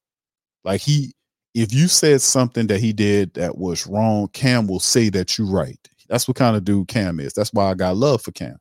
Like 0.65 0.81
he 0.81 1.13
if 1.63 1.73
you 1.73 1.89
said 1.89 2.21
something 2.23 2.69
that 2.69 2.81
he 2.81 2.93
did 2.93 3.35
that 3.35 3.59
was 3.59 3.87
wrong, 3.87 4.29
Cam 4.29 4.67
will 4.67 4.81
say 4.81 5.09
that 5.11 5.37
you're 5.37 5.51
right. 5.51 5.79
That's 6.09 6.29
what 6.29 6.37
kind 6.37 6.57
of 6.57 6.65
dude 6.65 6.89
Cam 6.89 7.21
is. 7.21 7.33
That's 7.33 7.53
why 7.53 7.71
I 7.71 7.75
got 7.75 7.97
love 7.97 8.23
for 8.23 8.33
Cam. 8.33 8.59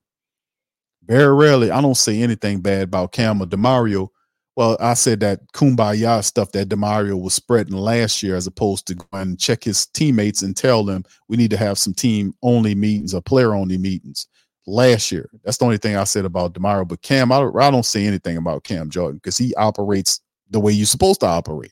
Very 1.03 1.33
rarely, 1.33 1.71
I 1.71 1.79
don't 1.79 1.95
say 1.95 2.21
anything 2.21 2.59
bad 2.59 2.83
about 2.83 3.13
Cam 3.13 3.41
or 3.41 3.45
Demario. 3.45 4.09
Well, 4.55 4.75
I 4.79 4.95
said 4.95 5.19
that 5.19 5.39
kumbaya 5.53 6.23
stuff 6.23 6.51
that 6.53 6.69
Demario 6.69 7.21
was 7.21 7.35
spreading 7.35 7.75
last 7.75 8.23
year, 8.23 8.35
as 8.35 8.47
opposed 8.47 8.87
to 8.87 8.95
going 8.95 9.21
and 9.21 9.39
check 9.39 9.63
his 9.63 9.85
teammates 9.85 10.41
and 10.41 10.57
tell 10.57 10.83
them 10.83 11.03
we 11.29 11.37
need 11.37 11.51
to 11.51 11.57
have 11.57 11.77
some 11.77 11.93
team 11.93 12.33
only 12.41 12.73
meetings 12.73 13.13
or 13.13 13.21
player 13.21 13.53
only 13.53 13.77
meetings 13.77 14.27
last 14.65 15.11
year. 15.11 15.29
That's 15.43 15.57
the 15.57 15.65
only 15.65 15.77
thing 15.77 15.95
I 15.95 16.03
said 16.03 16.25
about 16.25 16.53
Demario. 16.53 16.87
But 16.87 17.03
Cam, 17.03 17.31
I, 17.31 17.47
I 17.59 17.71
don't 17.71 17.85
say 17.85 18.05
anything 18.05 18.35
about 18.37 18.63
Cam 18.63 18.89
Jordan 18.89 19.17
because 19.17 19.37
he 19.37 19.53
operates 19.55 20.19
the 20.49 20.59
way 20.59 20.71
you're 20.73 20.87
supposed 20.87 21.19
to 21.21 21.27
operate. 21.27 21.71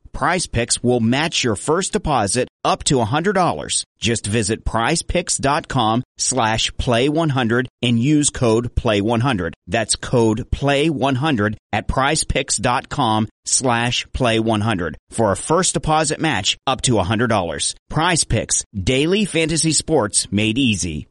Prize 0.11 0.47
Picks 0.47 0.83
will 0.83 0.99
match 0.99 1.43
your 1.43 1.55
first 1.55 1.93
deposit 1.93 2.47
up 2.63 2.83
to 2.85 2.95
$100. 2.95 3.85
Just 3.99 4.27
visit 4.27 4.63
prizepicks.com 4.63 6.03
slash 6.17 6.71
play100 6.71 7.67
and 7.81 7.99
use 7.99 8.29
code 8.29 8.75
play100. 8.75 9.53
That's 9.67 9.95
code 9.95 10.49
play100 10.51 11.55
at 11.73 11.87
prizepicks.com 11.87 13.27
slash 13.45 14.07
play100 14.07 14.95
for 15.09 15.31
a 15.31 15.37
first 15.37 15.73
deposit 15.73 16.19
match 16.19 16.57
up 16.67 16.81
to 16.81 16.93
$100. 16.93 17.75
Prize 17.89 18.23
Picks, 18.23 18.63
daily 18.73 19.25
fantasy 19.25 19.71
sports 19.71 20.31
made 20.31 20.57
easy. 20.57 21.07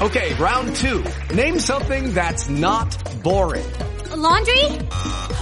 Okay, 0.00 0.34
round 0.34 0.74
two. 0.76 1.04
Name 1.34 1.58
something 1.58 2.14
that's 2.14 2.48
not 2.48 3.22
boring. 3.22 3.66
A 4.10 4.16
laundry? 4.16 4.64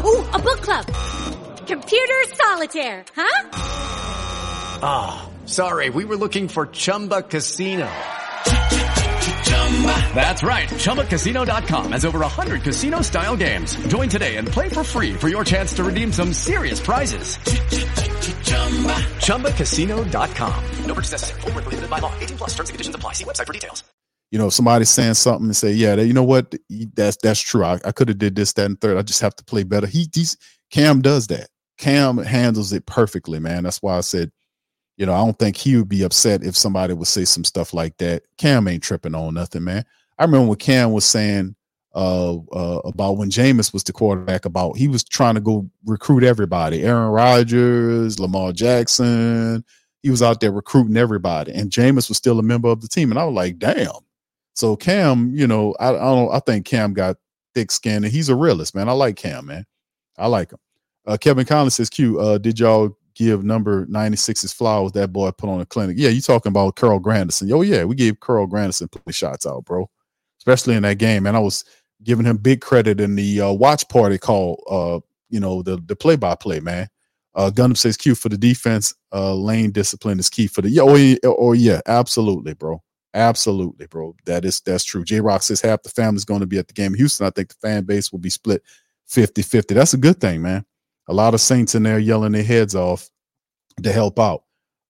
Ooh, 0.05 0.25
a 0.33 0.39
book 0.41 0.61
club. 0.63 1.18
Computer 1.69 2.15
solitaire, 2.29 3.05
huh? 3.15 3.51
Ah, 4.83 5.29
sorry, 5.45 5.91
we 5.91 6.07
were 6.07 6.17
looking 6.17 6.49
for 6.49 6.67
Chumba 6.69 7.21
Casino. 7.21 7.87
That's 10.15 10.43
right. 10.43 10.67
ChumbaCasino.com 10.67 11.93
has 11.93 12.07
over 12.07 12.21
100 12.21 12.63
casino 12.63 13.03
style 13.03 13.37
games. 13.37 13.77
Join 13.89 14.09
today 14.09 14.39
and 14.39 14.49
play 14.49 14.71
for 14.71 14.83
free 14.83 15.13
for 15.13 15.29
your 15.29 15.45
chance 15.45 15.75
to 15.75 15.85
redeem 15.85 16.11
some 16.11 16.33
serious 16.33 16.81
prizes. 16.81 17.37
ChumbaCasino.com. 19.27 20.65
No 20.87 20.95
purchase 20.95 21.13
necessary. 21.13 21.41
Full 21.43 21.51
prohibited 21.51 21.91
by 21.91 21.99
law. 21.99 22.15
18 22.19 22.39
plus 22.39 22.55
terms 22.55 22.71
and 22.71 22.75
conditions 22.75 22.97
apply. 22.97 23.13
See 23.13 23.25
website 23.25 23.47
for 23.47 23.53
details. 23.53 23.85
You 24.31 24.39
know, 24.39 24.49
somebody 24.49 24.87
saying 24.87 25.15
something 25.15 25.47
and 25.47 25.57
say, 25.57 25.73
"Yeah, 25.73 25.97
you 25.97 26.15
know 26.15 26.25
what? 26.25 26.55
That's 26.95 27.19
that's 27.23 27.41
true. 27.41 27.65
I, 27.65 27.79
I 27.85 27.93
could 27.93 28.09
have 28.09 28.19
did 28.19 28.37
this, 28.37 28.55
that, 28.55 28.67
and 28.67 28.81
third. 28.81 28.97
I 28.97 29.03
just 29.03 29.21
have 29.21 29.37
to 29.37 29.45
play 29.45 29.65
better." 29.65 29.87
He, 29.87 30.09
he's 30.15 30.37
Cam 30.71 31.01
does 31.01 31.29
that. 31.29 31.49
Cam 31.79 32.19
handles 32.19 32.73
it 32.73 32.87
perfectly, 32.87 33.39
man. 33.39 33.63
That's 33.63 33.81
why 33.83 33.97
I 33.97 34.01
said, 34.01 34.31
you 34.97 35.07
know, 35.07 35.15
I 35.15 35.25
don't 35.25 35.39
think 35.39 35.57
he 35.57 35.77
would 35.77 35.89
be 35.89 36.03
upset 36.03 36.43
if 36.43 36.57
somebody 36.57 36.93
would 36.93 37.07
say 37.07 37.25
some 37.25 37.45
stuff 37.45 37.73
like 37.73 37.97
that. 37.99 38.25
Cam 38.37 38.67
ain't 38.67 38.83
tripping 38.83 39.15
on 39.15 39.35
nothing, 39.35 39.65
man. 39.65 39.85
I 40.19 40.25
remember 40.25 40.49
when 40.49 40.59
Cam 40.59 40.93
was 40.93 41.05
saying 41.05 41.55
uh, 41.95 42.37
uh, 42.53 42.81
about 42.85 43.17
when 43.17 43.31
Jameis 43.31 43.73
was 43.73 43.85
the 43.85 43.93
quarterback, 43.93 44.45
about 44.45 44.77
he 44.77 44.89
was 44.89 45.05
trying 45.05 45.37
to 45.37 45.41
go 45.41 45.71
recruit 45.87 46.25
everybody, 46.25 46.83
Aaron 46.83 47.11
Rodgers, 47.11 48.19
Lamar 48.19 48.53
Jackson. 48.53 49.65
He 50.03 50.11
was 50.11 50.23
out 50.23 50.41
there 50.41 50.53
recruiting 50.53 50.97
everybody, 50.97 51.53
and 51.53 51.71
Jameis 51.71 52.09
was 52.09 52.19
still 52.19 52.39
a 52.39 52.43
member 52.43 52.69
of 52.69 52.81
the 52.81 52.89
team. 52.89 53.11
And 53.11 53.19
I 53.19 53.25
was 53.25 53.35
like, 53.35 53.59
damn. 53.59 53.91
So 54.55 54.77
Cam, 54.77 55.33
you 55.35 55.47
know, 55.47 55.75
I, 55.79 55.91
I 55.91 55.93
don't. 55.93 56.33
I 56.33 56.41
think 56.41 56.67
Cam 56.67 56.93
got 56.93 57.17
thick 57.55 57.71
skin, 57.71 58.05
and 58.05 58.13
he's 58.13 58.29
a 58.29 58.37
realist, 58.37 58.75
man. 58.75 58.89
I 58.89 58.93
like 58.93 59.17
Cam, 59.17 59.47
man. 59.47 59.65
I 60.17 60.27
like 60.27 60.51
him. 60.53 60.59
Uh, 61.09 61.17
Kevin 61.17 61.47
Collins 61.47 61.75
says, 61.75 61.89
"Q, 61.89 62.21
uh, 62.21 62.37
did 62.39 62.61
y'all 62.61 62.97
give 63.15 63.43
number 63.43 63.87
96's 63.87 64.53
flowers 64.53 64.93
that 64.93 65.13
boy 65.13 65.31
put 65.31 65.49
on 65.49 65.61
a 65.61 65.67
clinic? 65.67 65.97
Yeah, 65.99 66.11
you 66.11 66.21
talking 66.21 66.51
about 66.51 66.77
Carl 66.77 67.01
Granderson? 67.01 67.51
Oh 67.51 67.63
yeah, 67.63 67.85
we 67.85 67.95
gave 67.95 68.21
Carl 68.21 68.47
Granderson 68.47 68.91
plenty 68.91 69.13
shots 69.13 69.47
out, 69.47 69.65
bro. 69.65 69.89
Especially 70.39 70.77
in 70.77 70.83
that 70.83 70.99
game, 70.99 71.27
and 71.27 71.37
I 71.37 71.41
was 71.41 71.65
giving 72.05 72.27
him 72.27 72.37
big 72.37 72.61
credit 72.61 73.01
in 73.01 73.17
the 73.17 73.41
uh, 73.41 73.53
watch 73.53 73.89
party 73.89 74.19
call. 74.19 74.63
Uh, 74.71 75.01
you 75.31 75.41
know, 75.41 75.63
the 75.63 75.79
the 75.87 75.97
play 75.97 76.17
by 76.17 76.35
play, 76.35 76.61
man. 76.61 76.89
Uh, 77.35 77.51
Gundam 77.53 77.77
says, 77.77 77.97
"Q 77.97 78.15
for 78.15 78.29
the 78.29 78.39
defense. 78.39 78.95
Uh, 79.11 79.35
lane 79.35 79.73
discipline 79.73 80.19
is 80.19 80.29
key 80.29 80.47
for 80.47 80.61
the 80.61 80.69
yeah. 80.69 80.83
Oh 80.83 80.95
yeah, 80.95 81.17
oh 81.25 81.55
yeah, 81.55 81.81
absolutely, 81.87 82.53
bro." 82.53 82.83
Absolutely, 83.15 83.87
bro. 83.87 84.15
That 84.27 84.45
is 84.45 84.61
that's 84.61 84.85
true. 84.85 85.05
J 85.05 85.21
Rock 85.21 85.43
says 85.43 85.63
half 85.63 85.83
the 85.83 85.89
family's 85.89 86.27
going 86.27 86.41
to 86.41 86.47
be 86.47 86.59
at 86.59 86.69
the 86.69 86.75
game 86.75 86.93
in 86.93 86.99
Houston. 86.99 87.27
I 87.27 87.31
think 87.31 87.49
the 87.49 87.55
fan 87.63 87.85
base 87.85 88.13
will 88.13 88.19
be 88.19 88.29
split 88.29 88.63
50-50. 89.11 89.75
That's 89.75 89.95
a 89.95 89.97
good 89.97 90.21
thing, 90.21 90.43
man. 90.43 90.67
A 91.09 91.15
lot 91.15 91.35
of 91.35 91.41
saints 91.41 91.75
in 91.75 91.83
there 91.83 91.99
yelling 91.99 92.33
their 92.33 92.43
heads 92.43 92.75
off 92.75 93.09
to 93.83 93.93
help 93.93 94.19
out. 94.19 94.45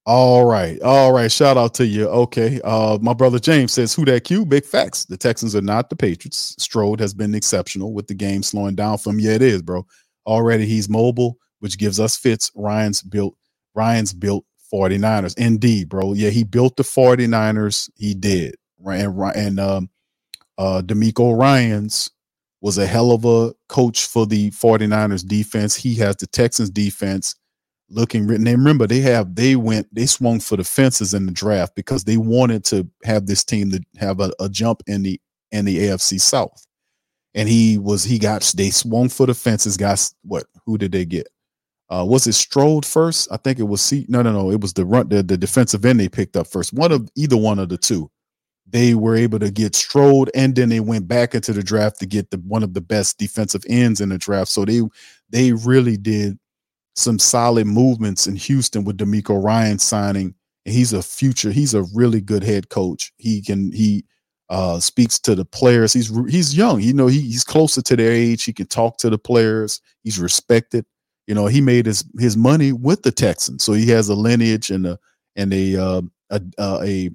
All 0.05 0.45
right. 0.45 0.81
All 0.81 1.13
right. 1.13 1.31
Shout 1.31 1.57
out 1.57 1.73
to 1.75 1.85
you. 1.85 2.07
Okay. 2.07 2.59
Uh, 2.63 2.97
my 3.01 3.13
brother 3.13 3.39
James 3.39 3.73
says, 3.73 3.93
Who 3.93 4.05
that 4.05 4.23
Q? 4.23 4.45
Big 4.45 4.65
facts. 4.65 5.05
The 5.05 5.17
Texans 5.17 5.55
are 5.55 5.61
not 5.61 5.89
the 5.89 5.95
Patriots. 5.95 6.55
Stroud 6.57 6.99
has 6.99 7.13
been 7.13 7.35
exceptional 7.35 7.93
with 7.93 8.07
the 8.07 8.15
game 8.15 8.41
slowing 8.41 8.75
down 8.75 8.97
from. 8.97 9.19
Yeah, 9.19 9.33
it 9.33 9.41
is, 9.41 9.61
bro. 9.61 9.85
Already 10.25 10.65
he's 10.65 10.89
mobile, 10.89 11.37
which 11.59 11.77
gives 11.77 11.99
us 11.99 12.17
fits. 12.17 12.51
Ryan's 12.55 13.01
built, 13.01 13.35
Ryan's 13.75 14.13
built 14.13 14.45
49ers. 14.73 15.37
Indeed, 15.37 15.89
bro. 15.89 16.13
Yeah, 16.13 16.29
he 16.29 16.43
built 16.43 16.75
the 16.75 16.83
49ers. 16.83 17.89
He 17.95 18.13
did. 18.13 18.55
And 18.85 19.19
and 19.35 19.59
um 19.59 19.89
uh 20.57 20.81
DeMeco 20.83 21.37
Ryans 21.37 22.09
was 22.61 22.77
a 22.77 22.85
hell 22.85 23.11
of 23.11 23.25
a 23.25 23.53
coach 23.67 24.05
for 24.05 24.25
the 24.25 24.51
49ers 24.51 25.25
defense. 25.25 25.75
He 25.75 25.95
has 25.95 26.15
the 26.17 26.27
Texans 26.27 26.69
defense 26.69 27.35
looking 27.89 28.27
written. 28.27 28.47
And 28.47 28.57
remember, 28.57 28.87
they 28.87 28.99
have 28.99 29.35
they 29.35 29.55
went 29.55 29.93
they 29.93 30.05
swung 30.05 30.39
for 30.39 30.57
the 30.57 30.63
fences 30.63 31.13
in 31.13 31.25
the 31.25 31.31
draft 31.31 31.75
because 31.75 32.03
they 32.03 32.17
wanted 32.17 32.63
to 32.65 32.87
have 33.03 33.25
this 33.25 33.43
team 33.43 33.71
to 33.71 33.81
have 33.97 34.19
a, 34.19 34.31
a 34.39 34.49
jump 34.49 34.81
in 34.87 35.03
the 35.03 35.19
in 35.51 35.65
the 35.65 35.77
AFC 35.77 36.19
South. 36.19 36.65
And 37.35 37.47
he 37.47 37.77
was 37.77 38.03
he 38.03 38.19
got 38.19 38.41
they 38.55 38.69
swung 38.69 39.09
for 39.09 39.25
the 39.25 39.33
fences. 39.33 39.77
Got 39.77 40.09
what? 40.23 40.45
Who 40.65 40.77
did 40.77 40.91
they 40.91 41.05
get? 41.05 41.27
Uh, 41.89 42.05
was 42.07 42.27
it 42.27 42.33
Stroud 42.33 42.85
first? 42.85 43.27
I 43.31 43.37
think 43.37 43.57
it 43.57 43.63
was 43.63 43.81
C. 43.81 44.05
No, 44.07 44.21
no, 44.21 44.31
no. 44.31 44.51
It 44.51 44.61
was 44.61 44.73
the 44.73 44.85
run 44.85 45.09
the, 45.09 45.23
the 45.23 45.37
defensive 45.37 45.85
end 45.85 45.99
they 45.99 46.09
picked 46.09 46.35
up 46.35 46.47
first. 46.47 46.73
One 46.73 46.91
of 46.91 47.09
either 47.15 47.37
one 47.37 47.59
of 47.59 47.69
the 47.69 47.77
two. 47.77 48.11
They 48.71 48.93
were 48.93 49.15
able 49.15 49.39
to 49.39 49.51
get 49.51 49.75
Stroud, 49.75 50.29
and 50.35 50.55
then 50.55 50.69
they 50.69 50.79
went 50.79 51.07
back 51.07 51.33
into 51.33 51.53
the 51.53 51.63
draft 51.63 51.99
to 51.99 52.05
get 52.05 52.29
the 52.29 52.37
one 52.37 52.63
of 52.63 52.73
the 52.73 52.81
best 52.81 53.17
defensive 53.17 53.63
ends 53.67 53.99
in 53.99 54.09
the 54.09 54.17
draft. 54.17 54.51
So 54.51 54.65
they 54.65 54.81
they 55.29 55.53
really 55.53 55.97
did 55.97 56.37
some 56.95 57.17
solid 57.17 57.65
movements 57.65 58.27
in 58.27 58.35
Houston 58.35 58.83
with 58.83 58.97
DeMeco 58.97 59.43
Ryan 59.43 59.79
signing. 59.79 60.35
And 60.65 60.75
he's 60.75 60.93
a 60.93 61.01
future. 61.01 61.51
He's 61.51 61.73
a 61.73 61.83
really 61.93 62.21
good 62.21 62.43
head 62.43 62.69
coach. 62.69 63.13
He 63.17 63.41
can 63.41 63.71
he 63.71 64.05
uh, 64.49 64.79
speaks 64.79 65.17
to 65.19 65.35
the 65.35 65.45
players. 65.45 65.93
He's 65.93 66.11
he's 66.29 66.55
young. 66.55 66.81
You 66.81 66.93
know 66.93 67.07
he, 67.07 67.21
he's 67.21 67.43
closer 67.43 67.81
to 67.81 67.95
their 67.95 68.11
age. 68.11 68.43
He 68.43 68.53
can 68.53 68.67
talk 68.67 68.97
to 68.97 69.09
the 69.09 69.17
players. 69.17 69.81
He's 70.03 70.19
respected. 70.19 70.85
You 71.27 71.35
know 71.35 71.45
he 71.45 71.61
made 71.61 71.85
his 71.85 72.03
his 72.19 72.35
money 72.35 72.71
with 72.71 73.03
the 73.03 73.11
Texans, 73.11 73.63
so 73.63 73.73
he 73.73 73.87
has 73.89 74.09
a 74.09 74.15
lineage 74.15 74.69
and 74.69 74.85
a 74.85 74.99
and 75.35 75.53
a 75.53 75.75
uh, 75.75 76.01
a, 76.31 76.41
a 76.59 77.09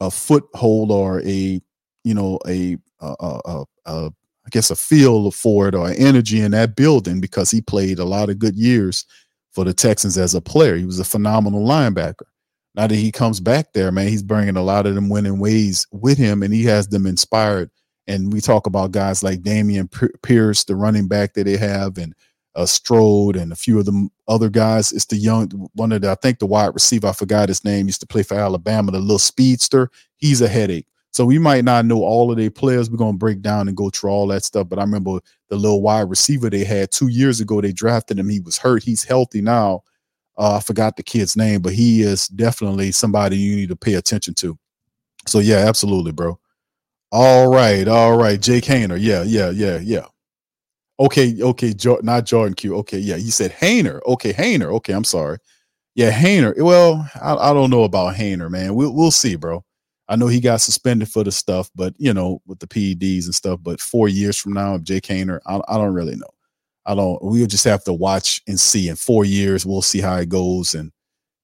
a 0.00 0.10
foothold 0.10 0.90
or 0.90 1.20
a 1.22 1.60
you 2.04 2.14
know 2.14 2.38
a 2.46 2.76
a, 3.00 3.14
a, 3.20 3.64
a 3.86 4.10
I 4.48 4.50
guess 4.50 4.70
a 4.70 4.76
feel 4.76 5.30
for 5.30 5.68
it 5.68 5.74
or 5.74 5.90
energy 5.90 6.40
in 6.40 6.52
that 6.52 6.74
building 6.74 7.20
because 7.20 7.50
he 7.50 7.60
played 7.60 7.98
a 7.98 8.04
lot 8.04 8.30
of 8.30 8.38
good 8.38 8.56
years 8.56 9.04
for 9.52 9.64
the 9.64 9.74
Texans 9.74 10.16
as 10.16 10.34
a 10.34 10.40
player. 10.40 10.76
He 10.76 10.86
was 10.86 11.00
a 11.00 11.04
phenomenal 11.04 11.66
linebacker. 11.66 12.26
Now 12.74 12.86
that 12.86 12.94
he 12.94 13.12
comes 13.12 13.40
back 13.40 13.72
there, 13.72 13.90
man, 13.92 14.08
he's 14.08 14.22
bringing 14.22 14.56
a 14.56 14.62
lot 14.62 14.86
of 14.86 14.94
them 14.94 15.08
winning 15.08 15.38
ways 15.38 15.86
with 15.92 16.16
him, 16.16 16.42
and 16.42 16.54
he 16.54 16.64
has 16.64 16.88
them 16.88 17.06
inspired. 17.06 17.70
And 18.06 18.32
we 18.32 18.40
talk 18.40 18.66
about 18.66 18.92
guys 18.92 19.22
like 19.22 19.42
Dameon 19.42 19.90
Pierce, 20.22 20.64
the 20.64 20.76
running 20.76 21.08
back 21.08 21.34
that 21.34 21.44
they 21.44 21.56
have, 21.56 21.98
and 21.98 22.14
uh, 22.58 22.66
Stroud, 22.66 23.36
and 23.36 23.52
a 23.52 23.56
few 23.56 23.78
of 23.78 23.86
the 23.86 24.08
other 24.26 24.48
guys. 24.48 24.92
It's 24.92 25.06
the 25.06 25.16
young 25.16 25.48
one 25.74 25.92
of 25.92 26.02
the 26.02 26.10
I 26.10 26.16
think 26.16 26.40
the 26.40 26.46
wide 26.46 26.74
receiver. 26.74 27.06
I 27.06 27.12
forgot 27.12 27.48
his 27.48 27.64
name. 27.64 27.86
Used 27.86 28.00
to 28.00 28.06
play 28.06 28.24
for 28.24 28.34
Alabama, 28.34 28.90
the 28.90 28.98
little 28.98 29.18
speedster. 29.18 29.90
He's 30.16 30.42
a 30.42 30.48
headache. 30.48 30.86
So 31.12 31.24
we 31.24 31.38
might 31.38 31.64
not 31.64 31.86
know 31.86 32.02
all 32.02 32.30
of 32.30 32.36
their 32.36 32.50
players. 32.50 32.90
We're 32.90 32.96
gonna 32.96 33.16
break 33.16 33.42
down 33.42 33.68
and 33.68 33.76
go 33.76 33.90
through 33.90 34.10
all 34.10 34.26
that 34.28 34.44
stuff. 34.44 34.68
But 34.68 34.80
I 34.80 34.82
remember 34.82 35.20
the 35.48 35.56
little 35.56 35.82
wide 35.82 36.10
receiver 36.10 36.50
they 36.50 36.64
had 36.64 36.90
two 36.90 37.06
years 37.06 37.40
ago. 37.40 37.60
They 37.60 37.72
drafted 37.72 38.18
him. 38.18 38.28
He 38.28 38.40
was 38.40 38.58
hurt. 38.58 38.82
He's 38.82 39.04
healthy 39.04 39.40
now. 39.40 39.84
Uh, 40.36 40.56
I 40.56 40.60
forgot 40.60 40.96
the 40.96 41.02
kid's 41.04 41.36
name, 41.36 41.62
but 41.62 41.72
he 41.72 42.02
is 42.02 42.26
definitely 42.28 42.90
somebody 42.90 43.36
you 43.36 43.56
need 43.56 43.68
to 43.68 43.76
pay 43.76 43.94
attention 43.94 44.34
to. 44.34 44.58
So 45.26 45.38
yeah, 45.38 45.58
absolutely, 45.58 46.12
bro. 46.12 46.38
All 47.12 47.48
right, 47.48 47.86
all 47.86 48.16
right. 48.16 48.40
Jake 48.40 48.64
Haener. 48.64 48.98
Yeah, 49.00 49.22
yeah, 49.22 49.50
yeah, 49.50 49.78
yeah. 49.80 50.06
Okay, 51.00 51.40
okay, 51.40 51.72
jo- 51.72 52.00
not 52.02 52.26
Jordan 52.26 52.54
Q. 52.54 52.76
Okay, 52.78 52.98
yeah, 52.98 53.16
you 53.16 53.30
said 53.30 53.52
Haener. 53.52 54.00
Okay, 54.06 54.32
Haener. 54.32 54.72
Okay, 54.76 54.92
I'm 54.92 55.04
sorry. 55.04 55.38
Yeah, 55.94 56.10
Haener. 56.10 56.60
Well, 56.60 57.08
I, 57.20 57.34
I 57.34 57.52
don't 57.52 57.70
know 57.70 57.84
about 57.84 58.16
Haener, 58.16 58.50
man. 58.50 58.74
We'll 58.74 58.92
we'll 58.94 59.10
see, 59.12 59.36
bro. 59.36 59.64
I 60.08 60.16
know 60.16 60.26
he 60.26 60.40
got 60.40 60.60
suspended 60.60 61.08
for 61.10 61.22
the 61.22 61.30
stuff, 61.32 61.70
but 61.74 61.94
you 61.98 62.12
know, 62.14 62.40
with 62.46 62.58
the 62.58 62.66
PEDs 62.66 63.26
and 63.26 63.34
stuff. 63.34 63.60
But 63.62 63.80
four 63.80 64.08
years 64.08 64.36
from 64.36 64.54
now, 64.54 64.74
if 64.74 64.82
Jake 64.82 65.04
Haener, 65.04 65.40
I, 65.46 65.60
I 65.68 65.76
don't 65.76 65.94
really 65.94 66.16
know. 66.16 66.30
I 66.86 66.94
don't. 66.94 67.22
We'll 67.22 67.46
just 67.46 67.64
have 67.64 67.84
to 67.84 67.92
watch 67.92 68.40
and 68.48 68.58
see. 68.58 68.88
In 68.88 68.96
four 68.96 69.24
years, 69.24 69.66
we'll 69.66 69.82
see 69.82 70.00
how 70.00 70.16
it 70.16 70.28
goes. 70.28 70.74
And 70.74 70.90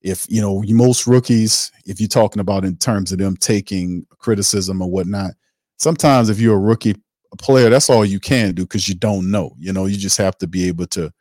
if 0.01 0.25
you 0.29 0.41
know, 0.41 0.63
most 0.67 1.07
rookies, 1.07 1.71
if 1.85 2.01
you're 2.01 2.09
talking 2.09 2.41
about 2.41 2.65
in 2.65 2.75
terms 2.77 3.11
of 3.11 3.19
them 3.19 3.37
taking 3.37 4.05
criticism 4.19 4.81
or 4.81 4.89
whatnot, 4.89 5.31
sometimes 5.77 6.29
if 6.29 6.39
you're 6.39 6.57
a 6.57 6.59
rookie 6.59 6.95
player, 7.35 7.69
that's 7.69 7.89
all 7.89 8.05
you 8.05 8.19
can 8.19 8.53
do 8.53 8.63
because 8.63 8.87
you 8.87 8.95
don't 8.95 9.29
know. 9.29 9.55
You 9.57 9.73
know, 9.73 9.85
you 9.85 9.97
just 9.97 10.17
have 10.17 10.37
to 10.39 10.47
be 10.47 10.67
able 10.67 10.87
to 10.87 11.11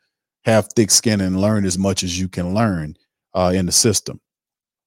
have 0.44 0.68
thick 0.74 0.90
skin 0.90 1.20
and 1.20 1.40
learn 1.40 1.64
as 1.64 1.78
much 1.78 2.02
as 2.02 2.18
you 2.18 2.28
can 2.28 2.54
learn 2.54 2.96
uh, 3.34 3.52
in 3.54 3.66
the 3.66 3.72
system. 3.72 4.20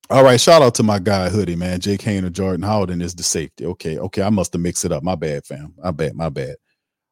All 0.10 0.24
right, 0.24 0.40
shout 0.40 0.62
out 0.62 0.74
to 0.76 0.84
my 0.84 1.00
guy 1.00 1.30
Hoodie, 1.30 1.58
man. 1.58 1.82
Jake 1.82 2.00
Haener, 2.02 2.32
Jordan 2.32 2.64
Howden 2.64 3.02
is 3.02 3.14
the 3.14 3.24
safety. 3.24 3.66
Okay, 3.66 3.98
okay, 4.00 4.22
I 4.22 4.30
must 4.30 4.54
have 4.54 4.62
mixed 4.62 4.86
it 4.86 4.92
up. 4.94 5.04
My 5.04 5.16
bad, 5.16 5.46
fam. 5.46 5.74
My 5.78 5.92
bad, 5.92 6.16
my 6.16 6.30
bad. 6.30 6.56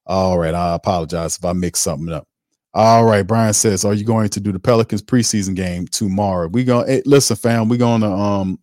All 0.05 0.39
right, 0.39 0.53
I 0.53 0.75
apologize 0.75 1.37
if 1.37 1.43
I 1.43 1.51
mixed 1.51 1.83
something 1.83 2.13
up. 2.13 2.25
All 2.73 3.03
right, 3.03 3.27
Brian 3.27 3.53
says, 3.53 3.83
"Are 3.83 3.93
you 3.93 4.05
going 4.05 4.29
to 4.29 4.39
do 4.39 4.53
the 4.53 4.59
Pelicans 4.59 5.01
preseason 5.01 5.55
game 5.55 5.87
tomorrow?" 5.87 6.47
We 6.47 6.63
going 6.63 6.87
hey, 6.87 7.01
listen, 7.05 7.35
fam. 7.35 7.67
We're 7.67 7.77
gonna 7.77 8.13
um 8.13 8.59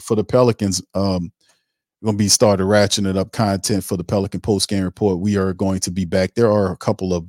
for 0.00 0.14
the 0.14 0.24
Pelicans 0.24 0.80
um 0.94 1.32
we're 2.00 2.08
gonna 2.08 2.18
be 2.18 2.28
started 2.28 2.64
ratcheting 2.64 3.08
it 3.08 3.16
up 3.16 3.32
content 3.32 3.84
for 3.84 3.96
the 3.96 4.04
Pelican 4.04 4.40
post 4.40 4.68
game 4.68 4.84
report. 4.84 5.18
We 5.18 5.36
are 5.36 5.52
going 5.52 5.80
to 5.80 5.90
be 5.90 6.04
back. 6.04 6.34
There 6.34 6.50
are 6.50 6.72
a 6.72 6.76
couple 6.76 7.12
of 7.12 7.26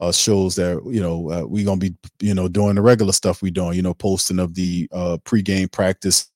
uh, 0.00 0.12
shows 0.12 0.56
that 0.56 0.82
you 0.86 1.00
know 1.00 1.30
uh, 1.30 1.46
we're 1.46 1.64
gonna 1.64 1.78
be 1.78 1.94
you 2.20 2.34
know 2.34 2.48
doing 2.48 2.74
the 2.74 2.82
regular 2.82 3.12
stuff 3.12 3.42
we're 3.42 3.50
doing. 3.50 3.74
You 3.74 3.82
know, 3.82 3.94
posting 3.94 4.38
of 4.38 4.54
the 4.54 4.88
uh, 4.92 5.18
pregame 5.24 5.70
practice 5.70 6.30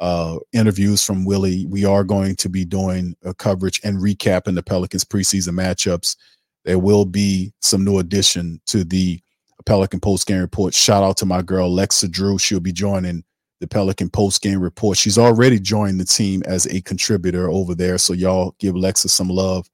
uh, 0.00 0.38
interviews 0.52 1.04
from 1.04 1.24
Willie. 1.24 1.66
We 1.66 1.84
are 1.84 2.04
going 2.04 2.36
to 2.36 2.48
be 2.48 2.64
doing 2.64 3.14
a 3.24 3.34
coverage 3.34 3.80
and 3.84 3.98
recapping 3.98 4.54
the 4.54 4.62
Pelicans 4.62 5.04
preseason 5.04 5.54
matchups. 5.54 6.16
There 6.64 6.78
will 6.78 7.04
be 7.04 7.52
some 7.60 7.84
new 7.84 7.98
addition 7.98 8.60
to 8.66 8.84
the 8.84 9.20
Pelican 9.64 10.00
post 10.00 10.26
game 10.26 10.40
report. 10.40 10.74
Shout 10.74 11.02
out 11.02 11.16
to 11.18 11.26
my 11.26 11.42
girl 11.42 11.70
Lexa 11.70 12.10
Drew. 12.10 12.38
She'll 12.38 12.60
be 12.60 12.72
joining 12.72 13.24
the 13.60 13.66
Pelican 13.66 14.10
post 14.10 14.42
game 14.42 14.60
report. 14.60 14.98
She's 14.98 15.18
already 15.18 15.58
joined 15.58 16.00
the 16.00 16.04
team 16.04 16.42
as 16.46 16.66
a 16.66 16.80
contributor 16.82 17.50
over 17.50 17.74
there. 17.74 17.98
So 17.98 18.12
y'all 18.12 18.54
give 18.58 18.74
Lexa 18.74 19.08
some 19.08 19.28
love. 19.28 19.68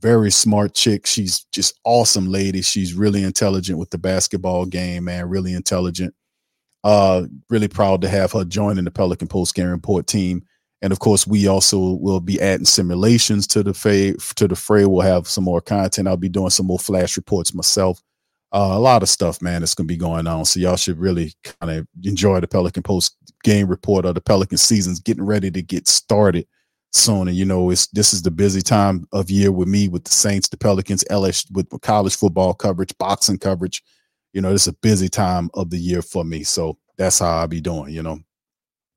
Very 0.00 0.30
smart 0.30 0.74
chick. 0.74 1.06
She's 1.06 1.44
just 1.52 1.78
awesome 1.84 2.30
lady. 2.30 2.62
She's 2.62 2.94
really 2.94 3.22
intelligent 3.22 3.78
with 3.78 3.90
the 3.90 3.98
basketball 3.98 4.66
game, 4.66 5.04
man. 5.04 5.28
Really 5.28 5.54
intelligent. 5.54 6.14
Uh, 6.84 7.24
really 7.48 7.68
proud 7.68 8.02
to 8.02 8.08
have 8.08 8.32
her 8.32 8.44
joining 8.44 8.84
the 8.84 8.90
Pelican 8.90 9.28
post 9.28 9.54
game 9.54 9.68
report 9.68 10.06
team. 10.06 10.44
And 10.82 10.92
of 10.92 10.98
course, 10.98 11.26
we 11.26 11.48
also 11.48 11.78
will 11.94 12.20
be 12.20 12.38
adding 12.42 12.66
simulations 12.66 13.46
to 13.48 13.62
the 13.62 13.72
fray. 13.72 14.14
To 14.36 14.46
the 14.46 14.54
fray, 14.54 14.84
we'll 14.84 15.00
have 15.00 15.26
some 15.26 15.44
more 15.44 15.62
content. 15.62 16.06
I'll 16.06 16.18
be 16.18 16.28
doing 16.28 16.50
some 16.50 16.66
more 16.66 16.78
flash 16.78 17.16
reports 17.16 17.54
myself. 17.54 18.02
Uh, 18.54 18.70
a 18.74 18.78
lot 18.78 19.02
of 19.02 19.08
stuff, 19.08 19.42
man, 19.42 19.62
that's 19.62 19.74
gonna 19.74 19.88
be 19.88 19.96
going 19.96 20.28
on. 20.28 20.44
So 20.44 20.60
y'all 20.60 20.76
should 20.76 20.98
really 20.98 21.34
kind 21.60 21.72
of 21.72 21.88
enjoy 22.04 22.38
the 22.38 22.46
Pelican 22.46 22.84
post 22.84 23.16
game 23.42 23.66
report 23.66 24.06
or 24.06 24.12
the 24.12 24.20
Pelican 24.20 24.58
season's 24.58 25.00
getting 25.00 25.24
ready 25.24 25.50
to 25.50 25.60
get 25.60 25.88
started 25.88 26.46
soon. 26.92 27.26
And 27.26 27.36
you 27.36 27.44
know, 27.44 27.70
it's 27.70 27.88
this 27.88 28.14
is 28.14 28.22
the 28.22 28.30
busy 28.30 28.62
time 28.62 29.06
of 29.12 29.28
year 29.28 29.50
with 29.50 29.66
me 29.66 29.88
with 29.88 30.04
the 30.04 30.12
Saints, 30.12 30.48
the 30.48 30.56
Pelicans, 30.56 31.04
LS 31.10 31.44
with 31.50 31.68
college 31.82 32.14
football 32.14 32.54
coverage, 32.54 32.96
boxing 32.96 33.38
coverage. 33.38 33.82
You 34.32 34.40
know, 34.40 34.52
it's 34.54 34.68
a 34.68 34.72
busy 34.72 35.08
time 35.08 35.50
of 35.54 35.70
the 35.70 35.78
year 35.78 36.00
for 36.00 36.24
me. 36.24 36.44
So 36.44 36.78
that's 36.96 37.18
how 37.18 37.38
I'll 37.38 37.48
be 37.48 37.60
doing, 37.60 37.92
you 37.92 38.04
know. 38.04 38.20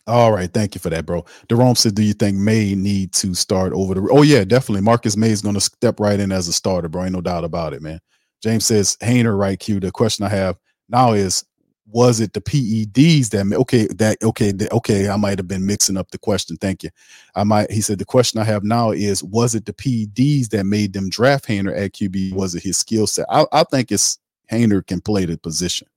All 0.05 0.31
right, 0.31 0.53
thank 0.53 0.75
you 0.75 0.79
for 0.79 0.91
that, 0.91 1.07
bro. 1.07 1.25
Jerome 1.49 1.75
said, 1.75 1.95
"Do 1.95 2.03
you 2.03 2.13
think 2.13 2.37
Maye 2.37 2.75
need 2.75 3.11
to 3.13 3.33
start 3.33 3.73
over 3.73 3.95
the?" 3.95 4.07
Oh 4.11 4.21
yeah, 4.21 4.43
definitely. 4.43 4.81
Marcus 4.81 5.17
Maye 5.17 5.31
is 5.31 5.41
going 5.41 5.55
to 5.55 5.61
step 5.61 5.99
right 5.99 6.19
in 6.19 6.31
as 6.31 6.47
a 6.47 6.53
starter, 6.53 6.87
bro. 6.89 7.05
Ain't 7.05 7.13
no 7.13 7.21
doubt 7.21 7.43
about 7.43 7.73
it, 7.73 7.81
man. 7.81 7.99
James 8.41 8.65
says, 8.65 8.97
"Haener, 9.01 9.37
right? 9.37 9.59
Q. 9.59 9.79
The 9.79 9.91
question 9.91 10.25
I 10.25 10.29
have 10.29 10.57
now 10.89 11.13
is, 11.13 11.43
was 11.89 12.19
it 12.19 12.33
the 12.33 12.41
PEDs 12.41 13.29
that 13.29 13.55
okay 13.55 13.87
that 13.87 14.21
okay 14.21 14.53
okay 14.71 15.09
I 15.09 15.15
might 15.15 15.39
have 15.39 15.47
been 15.47 15.65
mixing 15.65 15.97
up 15.97 16.11
the 16.11 16.17
question. 16.17 16.57
Thank 16.57 16.83
you. 16.83 16.89
I 17.35 17.43
might. 17.43 17.71
He 17.71 17.81
said 17.81 17.99
the 17.99 18.05
question 18.05 18.39
I 18.39 18.43
have 18.43 18.63
now 18.63 18.91
is, 18.91 19.23
was 19.23 19.55
it 19.55 19.65
the 19.65 19.73
PEDs 19.73 20.49
that 20.49 20.65
made 20.65 20.93
them 20.93 21.09
draft 21.09 21.47
Haener 21.47 21.75
at 21.77 21.93
QB? 21.93 22.33
Was 22.33 22.55
it 22.55 22.63
his 22.63 22.77
skill 22.77 23.07
set? 23.07 23.25
I, 23.29 23.45
I 23.53 23.63
think 23.63 23.91
it's 23.91 24.19
Haener 24.51 24.85
can 24.85 25.01
play 25.01 25.25
the 25.25 25.37
position. 25.37 25.87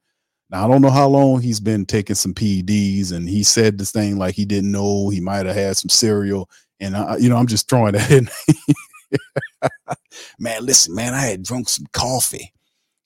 Now 0.48 0.64
I 0.64 0.68
don't 0.68 0.82
know 0.82 0.90
how 0.90 1.08
long 1.08 1.40
he's 1.40 1.60
been 1.60 1.86
taking 1.86 2.16
some 2.16 2.34
PEDs, 2.34 3.12
and 3.12 3.28
he 3.28 3.42
said 3.42 3.78
this 3.78 3.90
thing 3.90 4.16
like 4.16 4.34
he 4.34 4.44
didn't 4.44 4.72
know 4.72 5.08
he 5.08 5.20
might 5.20 5.46
have 5.46 5.56
had 5.56 5.76
some 5.76 5.88
cereal, 5.88 6.48
and 6.78 6.96
I, 6.96 7.16
you 7.16 7.28
know 7.28 7.36
I'm 7.36 7.46
just 7.48 7.68
throwing 7.68 7.92
that 7.92 8.10
in. 8.10 8.28
man, 10.38 10.64
listen, 10.64 10.94
man, 10.94 11.14
I 11.14 11.20
had 11.20 11.42
drunk 11.42 11.68
some 11.68 11.86
coffee, 11.92 12.52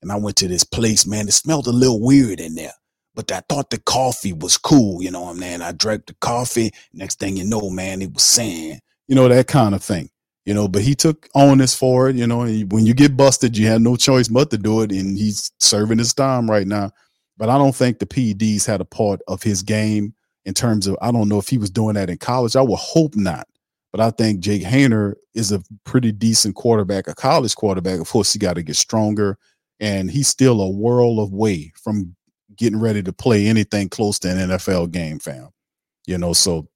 and 0.02 0.10
I 0.10 0.16
went 0.16 0.36
to 0.39 0.48
this 0.48 0.64
place. 0.64 1.06
Man, 1.06 1.28
it 1.28 1.32
smelled 1.32 1.66
a 1.66 1.72
little 1.72 2.01
weird 2.01 2.40
in 2.40 2.55
there, 2.55 2.72
but 3.14 3.31
I 3.32 3.43
thought 3.48 3.70
the 3.70 3.78
coffee 3.78 4.32
was 4.32 4.56
cool. 4.56 5.02
You 5.02 5.10
know 5.10 5.22
what 5.22 5.31
I'm 5.31 5.40
mean? 5.40 5.62
I 5.62 5.72
drank 5.72 6.06
the 6.06 6.14
coffee. 6.20 6.72
Next 6.93 7.18
thing 7.18 7.36
you 7.36 7.44
know, 7.44 7.70
man, 7.70 8.02
it 8.02 8.12
was 8.12 8.22
sand. 8.22 8.81
You 9.09 9.14
know 9.14 9.28
that 9.28 9.47
kind 9.47 9.74
of 9.74 9.82
thing. 9.82 10.10
You 10.44 10.52
know, 10.52 10.68
but 10.68 10.82
he 10.82 10.94
took 10.94 11.28
onus 11.35 11.74
for 11.74 12.10
it. 12.10 12.16
You 12.16 12.26
know, 12.26 12.43
and 12.43 12.70
when 12.70 12.85
you 12.85 12.94
get 12.94 13.16
busted, 13.16 13.56
you 13.56 13.66
have 13.68 13.81
no 13.81 13.97
choice 13.97 14.28
but 14.28 14.51
to 14.51 14.59
do 14.59 14.82
it, 14.82 14.93
and 14.93 15.16
he's 15.16 15.51
serving 15.59 15.98
his 15.98 16.14
time 16.14 16.51
right 16.51 16.66
now 16.66 16.93
but 17.36 17.48
I 17.48 17.59
don't 17.59 17.74
think 17.74 17.98
the 17.98 18.06
PEDs 18.06 18.66
had 18.66 18.81
a 18.81 18.85
part 18.85 19.20
of 19.26 19.43
his 19.43 19.62
game 19.62 20.14
in 20.44 20.55
terms 20.55 20.86
of 20.86 20.97
I 21.01 21.10
don't 21.10 21.28
know 21.28 21.39
if 21.39 21.48
he 21.48 21.59
was 21.59 21.70
doing 21.70 21.94
that 21.94 22.10
in 22.10 22.18
college. 22.18 22.56
I 22.56 22.62
would 22.62 22.78
hope 22.78 23.16
not. 23.16 23.48
But 23.94 24.00
I 24.00 24.10
think 24.10 24.40
Jake 24.40 24.64
Haener 24.64 25.14
is 25.34 25.52
a 25.52 25.62
pretty 25.84 26.10
decent 26.10 26.56
quarterback, 26.56 27.06
a 27.06 27.14
college 27.14 27.54
quarterback. 27.54 28.00
Of 28.00 28.08
course, 28.08 28.32
he 28.32 28.40
got 28.40 28.54
to 28.54 28.62
get 28.64 28.74
stronger, 28.74 29.38
and 29.78 30.10
he's 30.10 30.26
still 30.26 30.60
a 30.60 30.68
world 30.68 31.20
away 31.20 31.72
from 31.80 32.16
getting 32.56 32.80
ready 32.80 33.04
to 33.04 33.12
play 33.12 33.46
anything 33.46 33.88
close 33.88 34.18
to 34.18 34.30
an 34.30 34.50
NFL 34.50 34.90
game, 34.90 35.20
fam. 35.20 35.50
You 36.08 36.18
know, 36.18 36.32
so 36.32 36.66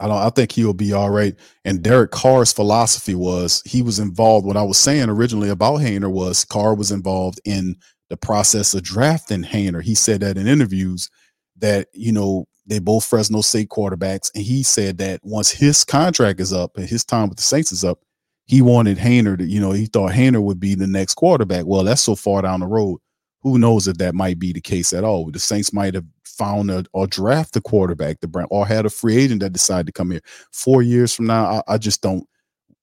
I 0.00 0.08
don't 0.08 0.16
I 0.16 0.30
think 0.30 0.50
he'll 0.50 0.74
be 0.74 0.92
all 0.92 1.10
right. 1.10 1.36
And 1.64 1.80
Derek 1.80 2.10
Carr's 2.10 2.52
philosophy 2.52 3.14
was 3.14 3.62
he 3.64 3.80
was 3.80 4.00
involved. 4.00 4.44
What 4.44 4.56
I 4.56 4.64
was 4.64 4.78
saying 4.78 5.10
originally 5.10 5.50
about 5.50 5.78
Haener 5.78 6.10
was 6.10 6.44
Carr 6.44 6.74
was 6.74 6.90
involved 6.90 7.40
in 7.44 7.76
the 8.10 8.16
process 8.16 8.74
of 8.74 8.82
drafting 8.82 9.44
Haener. 9.44 9.80
He 9.80 9.94
said 9.94 10.22
that 10.22 10.36
in 10.36 10.48
interviews 10.48 11.08
that, 11.58 11.86
you 11.92 12.10
know, 12.10 12.46
they 12.66 12.78
both 12.78 13.04
Fresno 13.04 13.40
State 13.40 13.68
quarterbacks. 13.68 14.30
And 14.34 14.44
he 14.44 14.62
said 14.62 14.98
that 14.98 15.20
once 15.22 15.50
his 15.50 15.84
contract 15.84 16.40
is 16.40 16.52
up 16.52 16.76
and 16.76 16.88
his 16.88 17.04
time 17.04 17.28
with 17.28 17.38
the 17.38 17.42
Saints 17.42 17.72
is 17.72 17.84
up, 17.84 18.00
he 18.46 18.62
wanted 18.62 18.98
Haener 18.98 19.38
to, 19.38 19.44
you 19.44 19.60
know, 19.60 19.72
he 19.72 19.86
thought 19.86 20.12
Haener 20.12 20.42
would 20.42 20.60
be 20.60 20.74
the 20.74 20.86
next 20.86 21.14
quarterback. 21.14 21.66
Well, 21.66 21.84
that's 21.84 22.02
so 22.02 22.14
far 22.14 22.42
down 22.42 22.60
the 22.60 22.66
road. 22.66 23.00
Who 23.42 23.58
knows 23.58 23.88
if 23.88 23.98
that 23.98 24.14
might 24.14 24.38
be 24.38 24.52
the 24.52 24.60
case 24.60 24.92
at 24.92 25.04
all? 25.04 25.30
The 25.30 25.38
Saints 25.38 25.72
might 25.72 25.94
have 25.94 26.04
found 26.24 26.70
a, 26.70 26.84
or 26.92 27.06
draft 27.06 27.56
a 27.56 27.60
quarterback, 27.60 28.20
the 28.20 28.46
or 28.50 28.66
had 28.66 28.86
a 28.86 28.90
free 28.90 29.16
agent 29.16 29.40
that 29.40 29.52
decided 29.52 29.86
to 29.86 29.92
come 29.92 30.10
here. 30.10 30.20
Four 30.52 30.82
years 30.82 31.12
from 31.12 31.26
now, 31.26 31.44
I, 31.44 31.74
I 31.74 31.78
just 31.78 32.02
don't, 32.02 32.24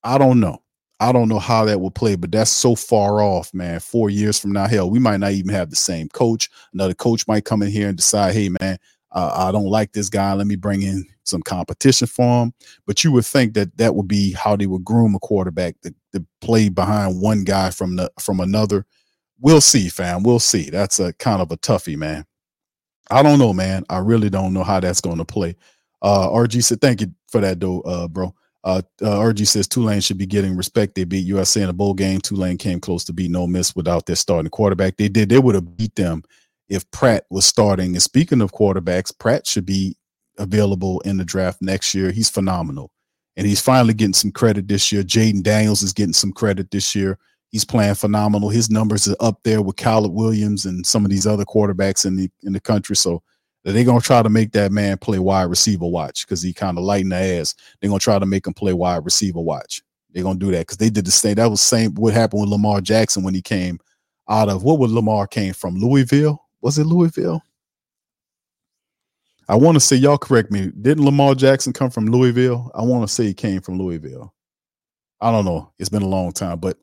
I 0.04 0.18
don't 0.18 0.40
know. 0.40 0.62
I 1.02 1.14
don't 1.14 1.30
know 1.30 1.40
how 1.40 1.64
that 1.64 1.80
will 1.80 1.92
play, 1.92 2.18
but 2.18 2.32
that's 2.32 2.52
so 2.52 2.76
far 2.76 3.22
off, 3.22 3.54
man. 3.54 3.80
Four 3.80 4.10
years 4.10 4.38
from 4.38 4.52
now, 4.52 4.68
hell, 4.68 4.90
we 4.90 5.00
might 5.00 5.22
not 5.22 5.32
even 5.32 5.54
have 5.54 5.70
the 5.70 5.78
same 5.78 6.10
coach. 6.10 6.50
Another 6.74 6.94
coach 6.94 7.26
might 7.26 7.46
come 7.46 7.62
in 7.62 7.70
here 7.70 7.88
and 7.88 7.96
decide, 7.96 8.34
hey, 8.34 8.50
man, 8.50 8.78
uh, 9.12 9.48
I 9.48 9.52
don't 9.52 9.70
like 9.70 9.92
this 9.92 10.10
guy. 10.10 10.34
Let 10.34 10.48
me 10.48 10.56
bring 10.56 10.84
in 10.84 11.06
some 11.24 11.42
competition 11.42 12.08
for 12.08 12.44
him. 12.44 12.54
But 12.86 13.04
you 13.04 13.12
would 13.12 13.26
think 13.26 13.54
that 13.54 13.76
that 13.78 13.96
would 13.96 14.08
be 14.08 14.34
how 14.34 14.56
they 14.56 14.68
would 14.68 14.84
groom 14.84 15.16
a 15.16 15.20
quarterback 15.20 15.80
to, 15.82 15.94
to 16.14 16.26
play 16.42 16.70
behind 16.70 17.22
one 17.22 17.44
guy 17.44 17.72
from 17.72 17.96
the 17.96 18.12
from 18.20 18.40
another. 18.40 18.86
We'll 19.40 19.62
see, 19.62 19.90
fam. 19.90 20.24
We'll 20.24 20.40
see. 20.40 20.70
That's 20.70 21.00
a 21.00 21.14
kind 21.14 21.42
of 21.42 21.52
a 21.52 21.58
toughie, 21.58 21.98
man. 21.98 22.26
I 23.10 23.24
don't 23.24 23.40
know, 23.40 23.54
man. 23.54 23.86
I 23.90 24.00
really 24.00 24.30
don't 24.30 24.54
know 24.54 24.64
how 24.64 24.80
that's 24.80 25.02
going 25.02 25.18
to 25.18 25.26
play. 25.26 25.56
Uh, 26.02 26.30
RG 26.30 26.64
said, 26.64 26.82
thank 26.82 27.02
you 27.02 27.08
for 27.28 27.42
that, 27.42 27.60
though, 27.60 27.82
uh, 27.82 28.08
bro. 28.08 28.34
Uh, 28.64 28.82
uh, 29.02 29.16
RG 29.16 29.48
says 29.48 29.68
Tulane 29.68 30.02
should 30.02 30.18
be 30.18 30.26
getting 30.26 30.56
respect. 30.56 30.94
They 30.94 31.06
beat 31.06 31.28
USC 31.28 31.62
in 31.62 31.70
a 31.70 31.74
bowl 31.74 31.94
game. 31.94 32.20
Tulane 32.20 32.58
came 32.58 32.80
close 32.80 33.06
to 33.06 33.14
beat 33.14 33.34
Ole 33.34 33.48
Miss 33.48 33.76
without 33.76 34.06
their 34.06 34.18
starting 34.18 34.50
quarterback. 34.52 34.98
They 34.98 35.08
did. 35.08 35.30
They 35.30 35.40
would 35.40 35.56
have 35.56 35.78
beat 35.78 35.96
them 35.96 36.24
if 36.70 36.90
Pratt 36.92 37.26
was 37.30 37.46
starting. 37.46 37.94
And 37.94 38.02
speaking 38.02 38.42
of 38.42 38.54
quarterbacks, 38.54 39.18
Pratt 39.18 39.46
should 39.46 39.66
be 39.66 39.98
available 40.38 41.02
in 41.02 41.18
the 41.18 41.26
draft 41.26 41.62
next 41.62 41.94
year. 41.94 42.12
He's 42.12 42.30
phenomenal, 42.30 42.92
and 43.36 43.46
he's 43.46 43.62
finally 43.62 43.94
getting 43.94 44.14
some 44.14 44.32
credit 44.32 44.68
this 44.68 44.92
year. 44.92 45.04
Jayden 45.04 45.44
Daniels 45.44 45.82
is 45.82 45.94
getting 45.94 46.14
some 46.14 46.32
credit 46.32 46.72
this 46.72 46.96
year. 46.96 47.18
He's 47.50 47.66
playing 47.66 47.96
phenomenal. 47.96 48.50
His 48.50 48.70
numbers 48.70 49.08
are 49.08 49.16
up 49.20 49.40
there 49.44 49.62
with 49.62 49.76
Caleb 49.76 50.14
Williams 50.14 50.66
and 50.66 50.86
some 50.86 51.04
of 51.04 51.12
these 51.12 51.26
other 51.26 51.46
quarterbacks 51.46 52.06
in 52.06 52.16
the 52.16 52.30
in 52.44 52.54
the 52.54 52.60
country. 52.60 52.96
So 52.96 53.24
they're 53.64 53.84
gonna 53.84 54.02
try 54.02 54.22
to 54.22 54.30
make 54.30 54.52
that 54.54 54.72
man 54.72 54.98
play 54.98 55.20
wide 55.20 55.50
receiver 55.50 55.88
watch 55.88 56.26
because 56.26 56.42
he 56.42 56.54
kind 56.54 56.78
of 56.78 56.84
lighten 56.84 57.10
the 57.10 57.18
ass. 57.18 57.56
They're 57.82 57.90
gonna 57.90 58.00
try 58.00 58.20
to 58.20 58.26
make 58.26 58.46
him 58.46 58.54
play 58.54 58.74
wide 58.74 59.04
receiver 59.04 59.42
watch. 59.42 59.82
They're 60.12 60.24
gonna 60.24 60.40
do 60.40 60.52
that 60.52 60.60
because 60.60 60.78
they 60.78 60.90
did 60.90 61.06
the 61.06 61.12
same. 61.12 61.36
That 61.36 61.50
was 61.50 61.62
same 61.62 61.94
what 61.96 62.14
happened 62.14 62.42
with 62.42 62.50
Lamar 62.50 62.82
Jackson 62.82 63.24
when 63.24 63.34
he 63.34 63.42
came 63.42 63.80
out 64.30 64.50
of 64.50 64.64
what 64.64 64.80
would 64.80 64.92
Lamar 64.92 65.28
came 65.28 65.54
from 65.54 65.76
Louisville? 65.76 66.40
Was 66.62 66.78
it 66.78 66.86
Louisville? 66.86 67.42
I 69.48 69.56
want 69.56 69.76
to 69.76 69.80
say 69.80 69.96
y'all 69.96 70.18
correct 70.18 70.52
me. 70.52 70.72
Didn't 70.80 71.06
Lamar 71.06 71.34
Jackson 71.34 71.74
come 71.74 71.90
from 71.90 72.06
Louisville? 72.06 72.72
I 72.76 72.84
want 72.84 73.08
to 73.08 73.14
say 73.14 73.26
he 73.26 73.34
came 73.34 73.62
from 73.62 73.80
Louisville. 73.80 74.34
I 75.22 75.32
don't 75.32 75.46
know. 75.46 75.72
It's 75.80 75.90
been 75.90 76.04
a 76.04 76.08
long 76.08 76.32
time, 76.32 76.60
but 76.60 76.78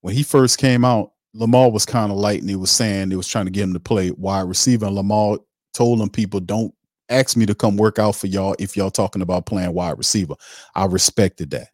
when 0.00 0.14
he 0.14 0.22
first 0.22 0.58
came 0.58 0.84
out, 0.84 1.12
Lamar 1.34 1.70
was 1.70 1.84
kind 1.84 2.10
of 2.10 2.16
light 2.16 2.40
and 2.40 2.48
he 2.48 2.56
was 2.56 2.70
saying 2.70 3.10
they 3.10 3.16
was 3.16 3.28
trying 3.28 3.44
to 3.44 3.50
get 3.50 3.64
him 3.64 3.74
to 3.74 3.80
play 3.80 4.10
wide 4.12 4.48
receiver. 4.48 4.86
And 4.86 4.94
Lamar 4.94 5.38
told 5.74 6.00
them 6.00 6.08
people 6.08 6.40
don't 6.40 6.74
ask 7.10 7.36
me 7.36 7.44
to 7.46 7.54
come 7.54 7.76
work 7.76 7.98
out 7.98 8.16
for 8.16 8.26
y'all 8.26 8.56
if 8.58 8.76
y'all 8.76 8.90
talking 8.90 9.22
about 9.22 9.46
playing 9.46 9.74
wide 9.74 9.98
receiver. 9.98 10.34
I 10.74 10.86
respected 10.86 11.50
that 11.50 11.68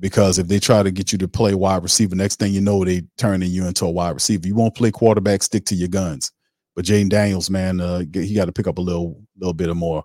because 0.00 0.38
if 0.38 0.48
they 0.48 0.58
try 0.58 0.82
to 0.82 0.90
get 0.90 1.12
you 1.12 1.18
to 1.18 1.28
play 1.28 1.54
wide 1.54 1.84
receiver, 1.84 2.16
next 2.16 2.40
thing 2.40 2.52
you 2.52 2.60
know, 2.60 2.84
they 2.84 3.02
turning 3.16 3.50
you 3.50 3.66
into 3.66 3.84
a 3.84 3.90
wide 3.90 4.14
receiver. 4.14 4.46
You 4.46 4.56
won't 4.56 4.74
play 4.74 4.90
quarterback, 4.90 5.44
stick 5.44 5.64
to 5.66 5.76
your 5.76 5.88
guns. 5.88 6.32
But 6.78 6.84
Jayden 6.84 7.08
Daniels, 7.08 7.50
man, 7.50 7.80
uh, 7.80 8.04
he 8.14 8.34
got 8.36 8.44
to 8.44 8.52
pick 8.52 8.68
up 8.68 8.78
a 8.78 8.80
little, 8.80 9.20
little 9.36 9.52
bit 9.52 9.68
of 9.68 9.76
more 9.76 10.04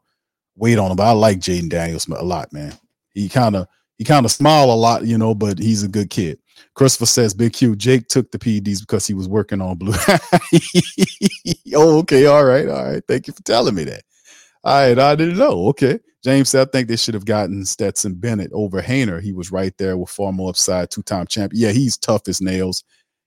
weight 0.55 0.79
on 0.79 0.89
him. 0.89 0.97
But 0.97 1.03
I 1.03 1.11
like 1.11 1.37
Jayden 1.37 1.69
Daniels 1.69 2.07
a 2.07 2.23
lot, 2.23 2.51
man. 2.51 2.73
He 3.13 3.29
kind 3.29 3.55
of, 3.55 3.67
he 3.99 4.03
kind 4.03 4.25
of 4.25 4.31
smile 4.31 4.71
a 4.71 4.73
lot, 4.73 5.05
you 5.05 5.19
know, 5.19 5.35
but 5.35 5.59
he's 5.59 5.83
a 5.83 5.87
good 5.87 6.09
kid. 6.09 6.39
Christopher 6.73 7.05
says, 7.05 7.35
Big 7.35 7.53
Q, 7.53 7.75
Jake 7.75 8.07
took 8.07 8.31
the 8.31 8.39
PEDs 8.39 8.79
because 8.79 9.05
he 9.05 9.13
was 9.13 9.27
working 9.27 9.61
on 9.61 9.77
blue. 9.77 9.93
oh, 11.75 11.99
okay. 11.99 12.25
All 12.25 12.43
right. 12.43 12.67
All 12.67 12.85
right. 12.85 13.03
Thank 13.07 13.27
you 13.27 13.33
for 13.33 13.43
telling 13.43 13.75
me 13.75 13.83
that. 13.83 14.01
All 14.63 14.73
right. 14.73 14.97
I 14.97 15.13
didn't 15.13 15.37
know. 15.37 15.67
Okay. 15.67 15.99
James 16.23 16.49
said, 16.49 16.67
I 16.67 16.71
think 16.71 16.87
they 16.87 16.95
should 16.95 17.13
have 17.13 17.25
gotten 17.25 17.65
Stetson 17.65 18.15
Bennett 18.15 18.49
over 18.51 18.81
Haener. 18.81 19.21
He 19.21 19.31
was 19.31 19.51
right 19.51 19.77
there 19.77 19.95
with 19.95 20.09
far 20.09 20.33
more 20.33 20.49
upside, 20.49 20.89
two 20.89 21.03
time 21.03 21.27
champion. 21.27 21.61
Yeah, 21.61 21.71
he's 21.71 21.99
tough 21.99 22.27
as 22.27 22.41
nails 22.41 22.83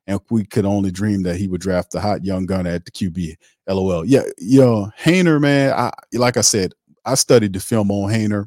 and 0.07 0.21
we 0.31 0.45
could 0.45 0.65
only 0.65 0.91
dream 0.91 1.23
that 1.25 1.37
he 1.37 1.49
would 1.49 1.61
draft 1.61 1.91
the 1.91 2.01
hot 2.01 2.25
young 2.25 2.47
gunner 2.47 2.71
at 2.71 2.85
the 2.85 2.91
QB. 2.91 3.37
LOL. 3.69 4.05
Yeah, 4.05 4.23
you 4.39 4.61
know, 4.61 4.91
Haener, 5.01 5.41
man. 5.41 5.73
I 5.73 5.91
like 6.13 6.37
I 6.37 6.43
said, 6.43 6.73
I 7.05 7.15
studied 7.15 7.53
the 7.53 7.61
film 7.61 7.91
on 7.91 8.11
Haener. 8.11 8.47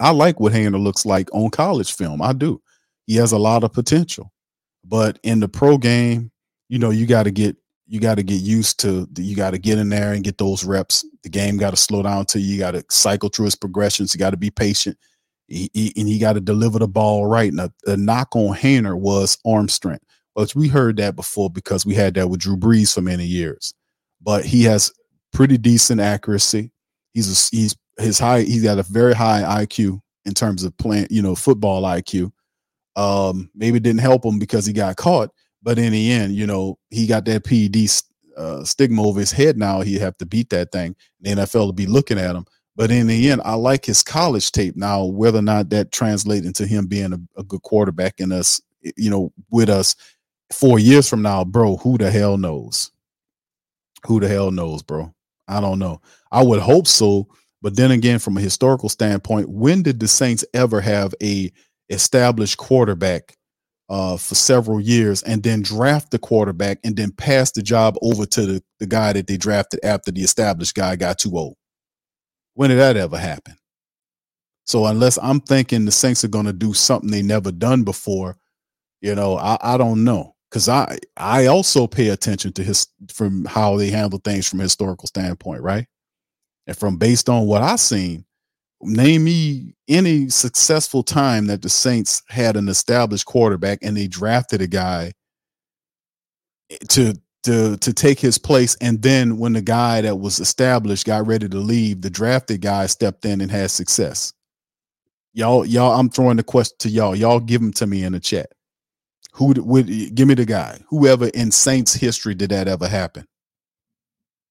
I 0.00 0.10
like 0.10 0.40
what 0.40 0.52
Haener 0.52 0.82
looks 0.82 1.06
like 1.06 1.32
on 1.32 1.50
college 1.50 1.92
film. 1.92 2.20
I 2.20 2.32
do. 2.32 2.60
He 3.06 3.16
has 3.16 3.32
a 3.32 3.38
lot 3.38 3.62
of 3.62 3.72
potential, 3.72 4.32
but 4.84 5.18
in 5.22 5.40
the 5.40 5.48
pro 5.48 5.78
game, 5.78 6.32
you 6.68 6.78
know, 6.78 6.90
you 6.90 7.06
got 7.06 7.24
to 7.24 7.30
get 7.30 7.56
you 7.86 8.00
got 8.00 8.16
to 8.16 8.22
get 8.22 8.40
used 8.40 8.80
to. 8.80 9.06
You 9.16 9.36
got 9.36 9.50
to 9.50 9.58
get 9.58 9.78
in 9.78 9.90
there 9.90 10.12
and 10.12 10.24
get 10.24 10.38
those 10.38 10.64
reps. 10.64 11.04
The 11.22 11.28
game 11.28 11.56
got 11.58 11.70
to 11.70 11.76
slow 11.76 12.02
down 12.02 12.26
to 12.26 12.40
you. 12.40 12.54
You 12.54 12.58
got 12.58 12.72
to 12.72 12.84
cycle 12.90 13.28
through 13.28 13.44
his 13.44 13.56
progressions. 13.56 14.14
You 14.14 14.18
got 14.18 14.30
to 14.30 14.36
be 14.36 14.50
patient. 14.50 14.96
He, 15.46 15.70
he, 15.74 15.92
and 15.96 16.08
he 16.08 16.18
got 16.18 16.32
to 16.32 16.40
deliver 16.40 16.78
the 16.78 16.88
ball 16.88 17.26
right. 17.26 17.52
And 17.52 17.70
the 17.84 17.96
knock 17.98 18.34
on 18.34 18.56
Haener 18.56 18.98
was 18.98 19.36
arm 19.44 19.68
strength 19.68 20.03
but 20.34 20.54
we 20.54 20.68
heard 20.68 20.96
that 20.96 21.16
before 21.16 21.50
because 21.50 21.86
we 21.86 21.94
had 21.94 22.14
that 22.14 22.28
with 22.28 22.40
Drew 22.40 22.56
Brees 22.56 22.92
for 22.92 23.00
many 23.00 23.24
years. 23.24 23.74
But 24.20 24.44
he 24.44 24.62
has 24.64 24.92
pretty 25.32 25.58
decent 25.58 26.00
accuracy. 26.00 26.70
He's 27.12 27.52
a, 27.52 27.56
he's 27.56 27.76
his 27.98 28.18
high. 28.18 28.42
He's 28.42 28.62
got 28.62 28.78
a 28.78 28.82
very 28.82 29.14
high 29.14 29.64
IQ 29.64 30.00
in 30.24 30.34
terms 30.34 30.64
of 30.64 30.76
playing, 30.78 31.08
you 31.10 31.22
know, 31.22 31.34
football 31.34 31.82
IQ. 31.82 32.32
Um, 32.96 33.50
maybe 33.54 33.80
didn't 33.80 34.00
help 34.00 34.24
him 34.24 34.38
because 34.38 34.66
he 34.66 34.72
got 34.72 34.96
caught, 34.96 35.30
but 35.62 35.78
in 35.78 35.92
the 35.92 36.12
end, 36.12 36.34
you 36.34 36.46
know, 36.46 36.78
he 36.90 37.06
got 37.06 37.24
that 37.24 37.44
PED 37.44 37.88
uh, 38.36 38.64
stigma 38.64 39.02
over 39.02 39.20
his 39.20 39.32
head. 39.32 39.56
Now 39.56 39.80
he 39.80 39.98
have 39.98 40.16
to 40.18 40.26
beat 40.26 40.50
that 40.50 40.72
thing. 40.72 40.94
The 41.20 41.30
NFL 41.30 41.66
will 41.66 41.72
be 41.72 41.86
looking 41.86 42.18
at 42.18 42.36
him. 42.36 42.46
But 42.76 42.90
in 42.90 43.06
the 43.06 43.30
end, 43.30 43.40
I 43.44 43.54
like 43.54 43.84
his 43.84 44.02
college 44.02 44.50
tape. 44.50 44.76
Now, 44.76 45.04
whether 45.04 45.38
or 45.38 45.42
not 45.42 45.70
that 45.70 45.92
translates 45.92 46.46
into 46.46 46.66
him 46.66 46.86
being 46.86 47.12
a, 47.12 47.40
a 47.40 47.44
good 47.44 47.62
quarterback 47.62 48.18
in 48.18 48.32
us, 48.32 48.60
you 48.96 49.10
know, 49.10 49.32
with 49.50 49.68
us 49.68 49.94
four 50.52 50.78
years 50.78 51.08
from 51.08 51.22
now, 51.22 51.44
bro, 51.44 51.76
who 51.76 51.98
the 51.98 52.10
hell 52.10 52.36
knows? 52.36 52.90
Who 54.06 54.20
the 54.20 54.28
hell 54.28 54.50
knows, 54.50 54.82
bro? 54.82 55.14
I 55.48 55.60
don't 55.60 55.78
know. 55.78 56.00
I 56.30 56.42
would 56.42 56.60
hope 56.60 56.86
so, 56.86 57.28
but 57.62 57.76
then 57.76 57.90
again, 57.90 58.18
from 58.18 58.36
a 58.36 58.40
historical 58.40 58.88
standpoint, 58.88 59.48
when 59.48 59.82
did 59.82 60.00
the 60.00 60.08
Saints 60.08 60.44
ever 60.54 60.80
have 60.80 61.14
a 61.22 61.50
established 61.90 62.56
quarterback 62.58 63.36
uh, 63.90 64.16
for 64.16 64.34
several 64.34 64.80
years 64.80 65.22
and 65.22 65.42
then 65.42 65.62
draft 65.62 66.10
the 66.10 66.18
quarterback 66.18 66.78
and 66.84 66.96
then 66.96 67.12
pass 67.12 67.50
the 67.52 67.62
job 67.62 67.96
over 68.02 68.24
to 68.24 68.46
the, 68.46 68.62
the 68.78 68.86
guy 68.86 69.12
that 69.12 69.26
they 69.26 69.36
drafted 69.36 69.80
after 69.84 70.10
the 70.10 70.22
established 70.22 70.74
guy 70.74 70.96
got 70.96 71.18
too 71.18 71.36
old? 71.36 71.56
When 72.54 72.70
did 72.70 72.78
that 72.78 72.96
ever 72.96 73.18
happen? 73.18 73.56
So 74.66 74.86
unless 74.86 75.18
I'm 75.18 75.40
thinking 75.40 75.84
the 75.84 75.92
Saints 75.92 76.24
are 76.24 76.28
going 76.28 76.46
to 76.46 76.52
do 76.52 76.72
something 76.72 77.10
they 77.10 77.20
never 77.20 77.52
done 77.52 77.82
before, 77.82 78.36
you 79.02 79.14
know, 79.14 79.36
I, 79.36 79.58
I 79.60 79.76
don't 79.76 80.04
know 80.04 80.33
because 80.54 80.68
I 80.68 81.00
I 81.16 81.46
also 81.46 81.88
pay 81.88 82.10
attention 82.10 82.52
to 82.52 82.62
his 82.62 82.86
from 83.12 83.44
how 83.44 83.76
they 83.76 83.90
handle 83.90 84.20
things 84.20 84.48
from 84.48 84.60
a 84.60 84.62
historical 84.62 85.08
standpoint, 85.08 85.62
right? 85.62 85.84
And 86.68 86.76
from 86.76 86.96
based 86.96 87.28
on 87.28 87.48
what 87.48 87.60
I've 87.60 87.80
seen, 87.80 88.24
name 88.80 89.24
me 89.24 89.74
any 89.88 90.28
successful 90.28 91.02
time 91.02 91.48
that 91.48 91.60
the 91.60 91.68
Saints 91.68 92.22
had 92.28 92.56
an 92.56 92.68
established 92.68 93.26
quarterback 93.26 93.80
and 93.82 93.96
they 93.96 94.06
drafted 94.06 94.62
a 94.62 94.68
guy 94.68 95.10
eh, 96.70 96.76
to 96.90 97.14
to 97.42 97.76
to 97.78 97.92
take 97.92 98.20
his 98.20 98.38
place 98.38 98.76
and 98.80 99.02
then 99.02 99.38
when 99.38 99.54
the 99.54 99.60
guy 99.60 100.02
that 100.02 100.20
was 100.20 100.38
established 100.38 101.04
got 101.04 101.26
ready 101.26 101.48
to 101.48 101.58
leave 101.58 102.00
the 102.00 102.10
drafted 102.10 102.60
guy 102.60 102.86
stepped 102.86 103.24
in 103.24 103.40
and 103.40 103.50
had 103.50 103.72
success. 103.72 104.32
Y'all 105.32 105.66
y'all 105.66 105.98
i'm 105.98 106.08
throwing 106.08 106.36
the 106.36 106.44
question 106.44 106.76
to 106.78 106.88
y'all. 106.88 107.16
Y'all 107.16 107.40
give 107.40 107.60
them 107.60 107.72
to 107.72 107.88
me 107.88 108.04
in 108.04 108.12
the 108.12 108.20
chat 108.20 108.52
who 109.34 109.46
would 109.46 110.14
give 110.14 110.28
me 110.28 110.34
the 110.34 110.44
guy? 110.44 110.80
Whoever 110.88 111.26
in 111.28 111.50
Saints 111.50 111.92
history 111.94 112.34
did 112.34 112.50
that 112.50 112.68
ever 112.68 112.88
happen? 112.88 113.26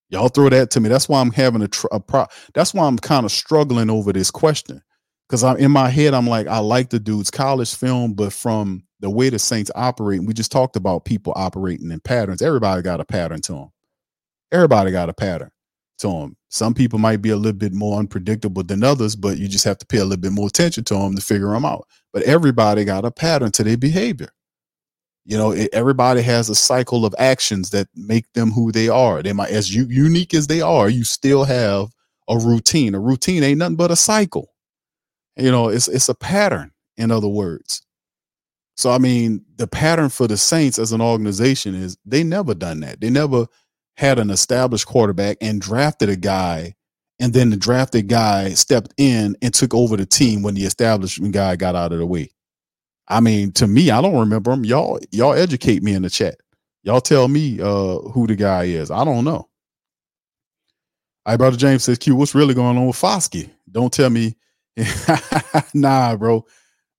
Y'all 0.09 0.27
throw 0.27 0.49
that 0.49 0.71
to 0.71 0.79
me. 0.81 0.89
That's 0.89 1.07
why 1.07 1.21
I'm 1.21 1.31
having 1.31 1.61
a, 1.61 1.67
tr- 1.69 1.87
a 1.91 1.99
pro. 1.99 2.25
That's 2.53 2.73
why 2.73 2.85
I'm 2.85 2.97
kind 2.97 3.25
of 3.25 3.31
struggling 3.31 3.89
over 3.89 4.11
this 4.11 4.29
question 4.29 4.81
because 5.27 5.43
I'm 5.43 5.57
in 5.57 5.71
my 5.71 5.89
head. 5.89 6.13
I'm 6.13 6.27
like, 6.27 6.47
I 6.47 6.59
like 6.59 6.89
the 6.89 6.99
dude's 6.99 7.31
college 7.31 7.73
film, 7.73 8.13
but 8.13 8.33
from 8.33 8.83
the 8.99 9.09
way 9.09 9.29
the 9.29 9.39
Saints 9.39 9.71
operate, 9.73 10.23
we 10.23 10.33
just 10.33 10.51
talked 10.51 10.75
about 10.75 11.05
people 11.05 11.33
operating 11.35 11.89
in 11.89 12.01
patterns. 12.01 12.41
Everybody 12.41 12.81
got 12.81 12.99
a 12.99 13.05
pattern 13.05 13.41
to 13.43 13.53
them. 13.53 13.71
Everybody 14.51 14.91
got 14.91 15.09
a 15.09 15.13
pattern 15.13 15.49
to 15.99 16.07
them. 16.07 16.37
Some 16.49 16.73
people 16.73 16.99
might 16.99 17.21
be 17.21 17.29
a 17.29 17.37
little 17.37 17.57
bit 17.57 17.73
more 17.73 17.99
unpredictable 17.99 18.63
than 18.63 18.83
others, 18.83 19.15
but 19.15 19.37
you 19.37 19.47
just 19.47 19.65
have 19.65 19.77
to 19.79 19.85
pay 19.85 19.97
a 19.97 20.03
little 20.03 20.21
bit 20.21 20.33
more 20.33 20.47
attention 20.47 20.83
to 20.85 20.93
them 20.93 21.15
to 21.15 21.21
figure 21.21 21.51
them 21.51 21.65
out. 21.65 21.87
But 22.11 22.23
everybody 22.23 22.83
got 22.83 23.05
a 23.05 23.11
pattern 23.11 23.51
to 23.53 23.63
their 23.63 23.77
behavior. 23.77 24.29
You 25.25 25.37
know, 25.37 25.51
it, 25.51 25.69
everybody 25.71 26.21
has 26.21 26.49
a 26.49 26.55
cycle 26.55 27.05
of 27.05 27.15
actions 27.17 27.69
that 27.69 27.87
make 27.95 28.31
them 28.33 28.51
who 28.51 28.71
they 28.71 28.89
are. 28.89 29.23
They 29.23 29.33
might, 29.33 29.51
as 29.51 29.73
unique 29.73 30.33
as 30.33 30.47
they 30.47 30.61
are, 30.61 30.89
you 30.89 31.03
still 31.03 31.45
have 31.45 31.87
a 32.27 32.37
routine. 32.37 32.93
A 32.93 32.99
routine 32.99 33.43
ain't 33.43 33.59
nothing 33.59 33.77
but 33.77 33.91
a 33.91 33.95
cycle. 33.95 34.53
You 35.37 35.51
know, 35.51 35.69
it's 35.69 35.87
it's 35.87 36.09
a 36.09 36.15
pattern. 36.15 36.71
In 36.97 37.09
other 37.09 37.27
words, 37.27 37.81
so 38.75 38.91
I 38.91 38.97
mean, 38.97 39.43
the 39.55 39.67
pattern 39.67 40.09
for 40.09 40.27
the 40.27 40.37
Saints 40.37 40.77
as 40.77 40.91
an 40.91 41.01
organization 41.01 41.75
is 41.75 41.97
they 42.05 42.23
never 42.23 42.53
done 42.53 42.81
that. 42.81 43.01
They 43.01 43.09
never 43.09 43.47
had 43.97 44.19
an 44.19 44.29
established 44.29 44.87
quarterback 44.87 45.37
and 45.41 45.61
drafted 45.61 46.09
a 46.09 46.15
guy, 46.15 46.75
and 47.19 47.33
then 47.33 47.49
the 47.49 47.57
drafted 47.57 48.07
guy 48.07 48.49
stepped 48.49 48.93
in 48.97 49.35
and 49.41 49.53
took 49.53 49.73
over 49.73 49.95
the 49.97 50.05
team 50.05 50.41
when 50.41 50.55
the 50.55 50.65
establishment 50.65 51.33
guy 51.33 51.55
got 51.55 51.75
out 51.75 51.93
of 51.93 51.99
the 51.99 52.05
way. 52.05 52.29
I 53.07 53.19
mean, 53.19 53.51
to 53.53 53.67
me, 53.67 53.91
I 53.91 54.01
don't 54.01 54.19
remember 54.19 54.51
him. 54.51 54.65
Y'all, 54.65 54.99
y'all 55.11 55.33
educate 55.33 55.83
me 55.83 55.93
in 55.93 56.03
the 56.03 56.09
chat. 56.09 56.35
Y'all 56.83 57.01
tell 57.01 57.27
me 57.27 57.61
uh 57.61 57.99
who 57.99 58.27
the 58.27 58.35
guy 58.35 58.65
is. 58.65 58.91
I 58.91 59.03
don't 59.05 59.23
know. 59.23 59.47
All 61.25 61.31
right, 61.33 61.37
brother 61.37 61.55
James 61.57 61.83
says, 61.83 61.97
Q, 61.97 62.15
what's 62.15 62.35
really 62.35 62.53
going 62.53 62.77
on 62.77 62.87
with 62.87 62.97
Foskey? 62.97 63.49
Don't 63.71 63.93
tell 63.93 64.09
me. 64.09 64.35
nah, 65.73 66.17
bro. 66.17 66.45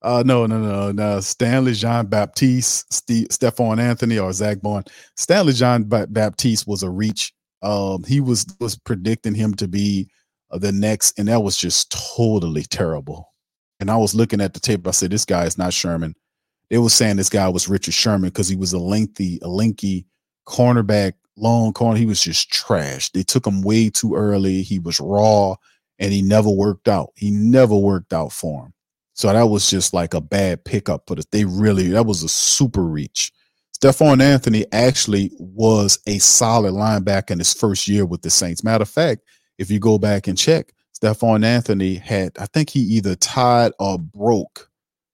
Uh, 0.00 0.22
no, 0.24 0.46
no, 0.46 0.58
no, 0.58 0.92
no. 0.92 1.20
Stanley 1.20 1.72
Jean 1.72 2.06
Baptiste, 2.06 2.92
Steve, 2.92 3.26
Stephone 3.30 3.78
Anthony, 3.78 4.18
or 4.18 4.32
Zach 4.32 4.60
Baun. 4.62 4.84
Stanley 5.16 5.52
Jean 5.52 5.84
Baptiste 5.84 6.66
was 6.66 6.82
a 6.82 6.90
reach. 6.90 7.32
Um, 7.62 8.04
he 8.04 8.20
was 8.20 8.46
was 8.60 8.76
predicting 8.76 9.34
him 9.34 9.54
to 9.54 9.68
be 9.68 10.08
uh, 10.50 10.58
the 10.58 10.72
next, 10.72 11.18
and 11.18 11.28
that 11.28 11.42
was 11.42 11.56
just 11.56 11.90
totally 11.90 12.64
terrible 12.64 13.33
and 13.80 13.90
I 13.90 13.96
was 13.96 14.14
looking 14.14 14.40
at 14.40 14.54
the 14.54 14.60
tape. 14.60 14.86
I 14.86 14.92
said, 14.92 15.10
"This 15.10 15.24
guy 15.24 15.44
is 15.44 15.58
not 15.58 15.72
Sherman." 15.72 16.14
They 16.70 16.78
were 16.78 16.90
saying 16.90 17.16
this 17.16 17.28
guy 17.28 17.48
was 17.48 17.68
Richard 17.68 17.94
Sherman 17.94 18.30
because 18.30 18.48
he 18.48 18.56
was 18.56 18.72
a 18.72 18.78
lengthy, 18.78 19.38
a 19.42 19.46
linky 19.46 20.06
cornerback, 20.46 21.12
long 21.36 21.72
corner. 21.72 21.98
He 21.98 22.06
was 22.06 22.20
just 22.20 22.50
trash. 22.50 23.10
They 23.10 23.22
took 23.22 23.46
him 23.46 23.62
way 23.62 23.90
too 23.90 24.14
early. 24.14 24.62
He 24.62 24.78
was 24.78 25.00
raw, 25.00 25.56
and 25.98 26.12
he 26.12 26.22
never 26.22 26.50
worked 26.50 26.88
out. 26.88 27.10
He 27.16 27.30
never 27.30 27.76
worked 27.76 28.12
out 28.12 28.32
for 28.32 28.66
him. 28.66 28.74
So 29.14 29.32
that 29.32 29.44
was 29.44 29.70
just 29.70 29.94
like 29.94 30.14
a 30.14 30.20
bad 30.20 30.64
pickup 30.64 31.04
for 31.06 31.14
the 31.14 31.24
they 31.30 31.44
really 31.44 31.88
that 31.88 32.06
was 32.06 32.22
a 32.22 32.28
super 32.28 32.82
reach. 32.82 33.32
Stephone 33.72 34.20
Anthony 34.20 34.64
actually 34.72 35.30
was 35.38 35.98
a 36.06 36.18
solid 36.18 36.72
linebacker 36.72 37.32
in 37.32 37.38
his 37.38 37.52
first 37.52 37.86
year 37.86 38.06
with 38.06 38.22
the 38.22 38.30
Saints. 38.30 38.64
Matter 38.64 38.82
of 38.82 38.88
fact, 38.88 39.22
if 39.58 39.70
you 39.70 39.78
go 39.78 39.98
back 39.98 40.26
and 40.26 40.38
check, 40.38 40.72
Stephone 40.94 41.44
Anthony 41.44 41.96
had, 41.96 42.32
I 42.38 42.46
think 42.46 42.70
he 42.70 42.80
either 42.80 43.14
tied 43.16 43.72
or 43.78 43.98
broke 43.98 44.70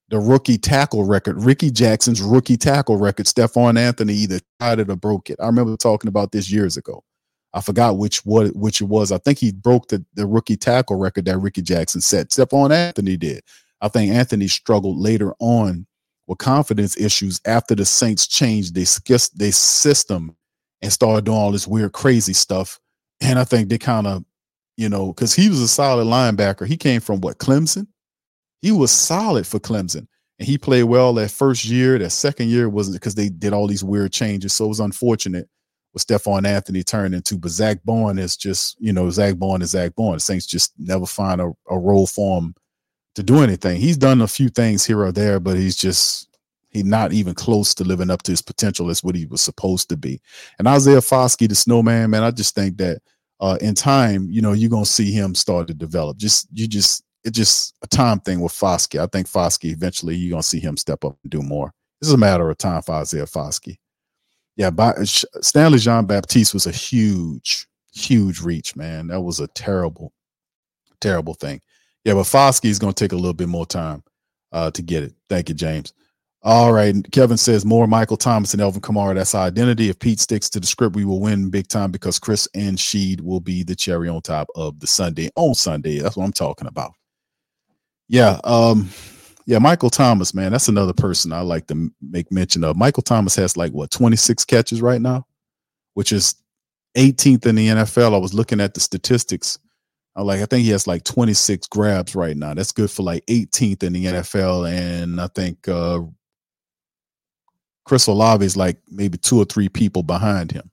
the 0.09 0.19
rookie 0.19 0.59
tackle 0.59 1.05
record, 1.05 1.43
Rickey 1.43 1.71
Jackson's 1.71 2.21
rookie 2.21 2.57
tackle 2.57 2.97
record. 2.97 3.27
Stephone 3.27 3.77
Anthony 3.77 4.13
either 4.15 4.41
tied 4.59 4.81
it 4.81 4.91
or 4.91 4.97
broke 4.97 5.31
it. 5.31 5.39
I 5.41 5.47
remember 5.47 5.77
talking 5.77 6.09
about 6.09 6.33
this 6.33 6.51
years 6.51 6.77
ago. 6.77 7.05
I 7.53 7.61
forgot 7.61 7.99
which 7.99 8.25
what 8.25 8.55
which 8.55 8.81
it 8.81 8.85
was. 8.85 9.11
I 9.11 9.19
think 9.19 9.39
he 9.39 9.53
broke 9.53 9.89
the, 9.89 10.05
the 10.15 10.27
rookie 10.27 10.57
tackle 10.57 10.97
record 10.97 11.25
that 11.25 11.39
Rickey 11.39 11.63
Jackson 11.63 12.01
set. 12.01 12.33
Stephone 12.33 12.71
Anthony 12.71 13.17
did. 13.17 13.43
I 13.81 13.89
think 13.89 14.13
Anthony 14.13 14.47
struggled 14.47 14.99
later 14.99 15.35
on 15.41 15.87
with 16.27 16.39
confidence 16.39 16.97
issues 16.97 17.41
after 17.45 17.75
the 17.75 17.85
Saints 17.85 18.27
changed 18.27 18.75
their, 18.75 19.19
their 19.35 19.53
system 19.53 20.37
and 20.83 20.93
started 20.93 21.25
doing 21.25 21.37
all 21.37 21.51
this 21.51 21.67
weird, 21.67 21.93
crazy 21.93 22.33
stuff. 22.33 22.79
And 23.21 23.39
I 23.39 23.45
think 23.45 23.69
they 23.69 23.79
kind 23.79 24.07
of, 24.07 24.25
you 24.81 24.89
know, 24.89 25.09
because 25.09 25.35
he 25.35 25.51
was 25.51 25.61
a 25.61 25.69
solid 25.69 26.07
linebacker. 26.07 26.67
He 26.67 26.79
came 26.79 27.03
from 27.03 27.21
what, 27.21 27.37
Clemson? 27.37 27.87
He 28.63 28.73
was 28.73 28.91
solid 28.91 29.47
for 29.47 29.61
Clemson. 29.61 30.07
And 30.39 30.49
he 30.49 30.57
played 30.57 30.85
well 30.85 31.13
that 31.15 31.31
first 31.31 31.67
year. 31.67 31.99
That 31.99 32.09
second 32.09 32.49
year 32.49 32.67
wasn't 32.67 32.97
because 32.97 33.15
they 33.15 33.29
did 33.29 33.53
all 33.53 33.67
these 33.67 33.85
weird 33.85 34.11
changes. 34.11 34.55
So 34.55 34.65
it 34.65 34.69
was 34.69 34.81
unfortunate 34.81 35.51
what 35.93 36.01
Stephone 36.01 36.47
Anthony 36.47 36.83
turned 36.83 37.15
into. 37.15 37.37
But 37.37 37.51
Zach 37.51 37.85
Baun 37.85 38.19
is 38.19 38.39
just, 38.39 38.81
you 38.81 38.95
know, 38.95 39.11
Zach 39.11 39.37
Baun 39.37 39.61
is 39.61 39.73
Zach. 39.73 39.93
The 39.95 40.19
Saints 40.19 40.47
just 40.47 40.73
never 40.79 41.05
find 41.05 41.43
a, 41.43 41.53
a 41.69 41.79
role 41.79 42.07
for 42.07 42.39
him 42.39 42.55
to 43.17 43.23
do 43.23 43.43
anything. 43.43 43.83
He's 43.83 43.99
done 43.99 44.23
a 44.23 44.27
few 44.27 44.49
things 44.49 44.87
here 44.87 45.03
or 45.03 45.13
there, 45.13 45.41
but 45.41 45.59
he's 45.59 45.77
just 45.77 46.27
he's 46.71 46.87
not 46.87 47.13
even 47.13 47.35
close 47.35 47.75
to 47.75 47.85
living 47.85 48.09
up 48.09 48.23
to 48.23 48.33
his 48.33 48.41
potential 48.41 48.89
as 48.89 49.05
what 49.05 49.15
he 49.15 49.27
was 49.27 49.43
supposed 49.43 49.91
to 49.91 49.99
be. 49.99 50.23
And 50.59 50.67
Isaiah 50.67 51.01
Foskey, 51.01 51.51
the 51.51 51.55
snowman, 51.55 52.09
man, 52.09 52.23
I 52.23 52.31
just 52.31 52.55
think 52.55 52.79
that 52.79 53.03
uh, 53.41 53.57
in 53.61 53.75
time, 53.75 54.29
you 54.31 54.43
know, 54.43 54.53
you're 54.53 54.71
gonna 54.71 54.85
see 54.85 55.11
him 55.11 55.35
start 55.35 55.67
to 55.69 55.75
develop. 55.75 56.19
Just 56.19 56.49
you 56.53 56.69
just 56.69 57.05
it's 57.25 57.37
just 57.37 57.75
a 57.83 57.87
time 57.87 58.21
thing 58.21 58.41
with 58.41 58.53
Foskey. 58.53 59.01
I 59.01 59.07
think 59.07 59.27
Foskey 59.27 59.73
eventually 59.73 60.15
you're 60.15 60.31
gonna 60.31 60.43
see 60.43 60.61
him 60.61 60.77
step 60.77 61.05
up 61.05 61.17
and 61.23 61.31
do 61.31 61.43
more. 61.43 61.73
This 62.01 62.09
is 62.09 62.15
a 62.15 62.19
matter 62.19 62.49
of 62.49 62.59
time 62.59 62.83
for 62.83 62.95
Isaiah 62.95 63.25
Foskey. 63.25 63.77
Yeah, 64.57 64.71
by, 64.71 64.95
Stanley 65.05 65.79
Jean 65.79 66.07
Baptiste 66.07 66.53
was 66.53 66.67
a 66.67 66.71
huge, 66.71 67.67
huge 67.93 68.41
reach, 68.41 68.77
man. 68.77 69.07
That 69.07 69.21
was 69.21 69.41
a 69.41 69.47
terrible, 69.49 70.13
terrible 71.01 71.35
thing. 71.35 71.61
Yeah, 72.05 72.15
but 72.15 72.25
Foskey 72.25 72.67
is 72.67 72.79
to 72.79 72.93
take 72.93 73.13
a 73.13 73.17
little 73.17 73.33
bit 73.33 73.49
more 73.49 73.67
time 73.67 74.03
uh, 74.53 74.71
to 74.73 74.83
get 74.83 75.03
it. 75.03 75.15
Thank 75.29 75.49
you, 75.49 75.55
James. 75.55 75.95
All 76.43 76.73
right. 76.73 76.95
Kevin 77.13 77.37
says 77.37 77.67
more 77.67 77.87
Michael 77.87 78.17
Thomas 78.17 78.55
and 78.55 78.63
Alvin 78.63 78.81
Kamara. 78.81 79.15
That's 79.15 79.35
our 79.35 79.47
identity. 79.47 79.91
If 79.91 79.99
Pete 79.99 80.21
sticks 80.21 80.49
to 80.51 80.61
the 80.61 80.67
script, 80.67 80.97
we 80.97 81.05
will 81.05 81.21
win 81.21 81.51
big 81.51 81.69
time 81.69 81.91
because 81.91 82.19
Chris 82.19 82.49
and 82.55 82.79
Sheed 82.79 83.21
will 83.21 83.41
be 83.41 83.63
the 83.63 83.77
cherry 83.77 84.09
on 84.09 84.23
top 84.23 84.49
of 84.55 84.81
the 84.81 84.87
Sunday 84.87 85.29
on 85.37 85.55
Sunday. 85.55 85.99
That's 85.99 86.17
what 86.17 86.25
I'm 86.25 86.33
talking 86.33 86.67
about. 86.67 86.93
Yeah. 88.09 88.41
Um, 88.45 88.89
yeah, 89.45 89.59
Michael 89.59 89.91
Thomas, 89.91 90.33
man, 90.33 90.53
that's 90.53 90.69
another 90.69 90.93
person 90.93 91.33
I 91.33 91.41
like 91.41 91.67
to 91.67 91.91
make 92.01 92.33
mention 92.33 92.65
of. 92.65 92.77
Michael 92.77 93.03
Thomas 93.03 93.37
has 93.37 93.57
like 93.57 93.73
what 93.73 93.91
26 93.91 94.45
catches 94.47 94.81
right 94.81 95.01
now, 95.01 95.27
which 95.95 96.13
is 96.13 96.37
18th 96.97 97.47
in 97.47 97.57
the 97.57 97.69
NFL. 97.69 98.15
I 98.15 98.19
was 98.19 98.33
looking 98.33 98.61
at 98.61 98.75
the 98.75 98.81
statistics 98.81 99.59
I 100.17 100.23
like 100.23 100.41
I 100.41 100.47
think 100.47 100.65
he 100.65 100.71
has 100.71 100.87
like 100.87 101.05
26 101.05 101.69
grabs 101.69 102.15
right 102.15 102.37
now. 102.37 102.55
That's 102.55 102.73
good 102.73 102.91
for 102.91 103.03
like 103.03 103.25
18th 103.27 103.83
in 103.83 103.93
the 103.93 104.07
NFL. 104.07 104.71
And 104.71 105.21
I 105.21 105.29
think 105.29 105.69
uh 105.69 106.01
Chris 107.85 108.07
Olave 108.07 108.45
is 108.45 108.57
like 108.57 108.79
maybe 108.89 109.19
two 109.19 109.39
or 109.39 109.45
three 109.45 109.69
people 109.69 110.03
behind 110.03 110.53
him. 110.53 110.71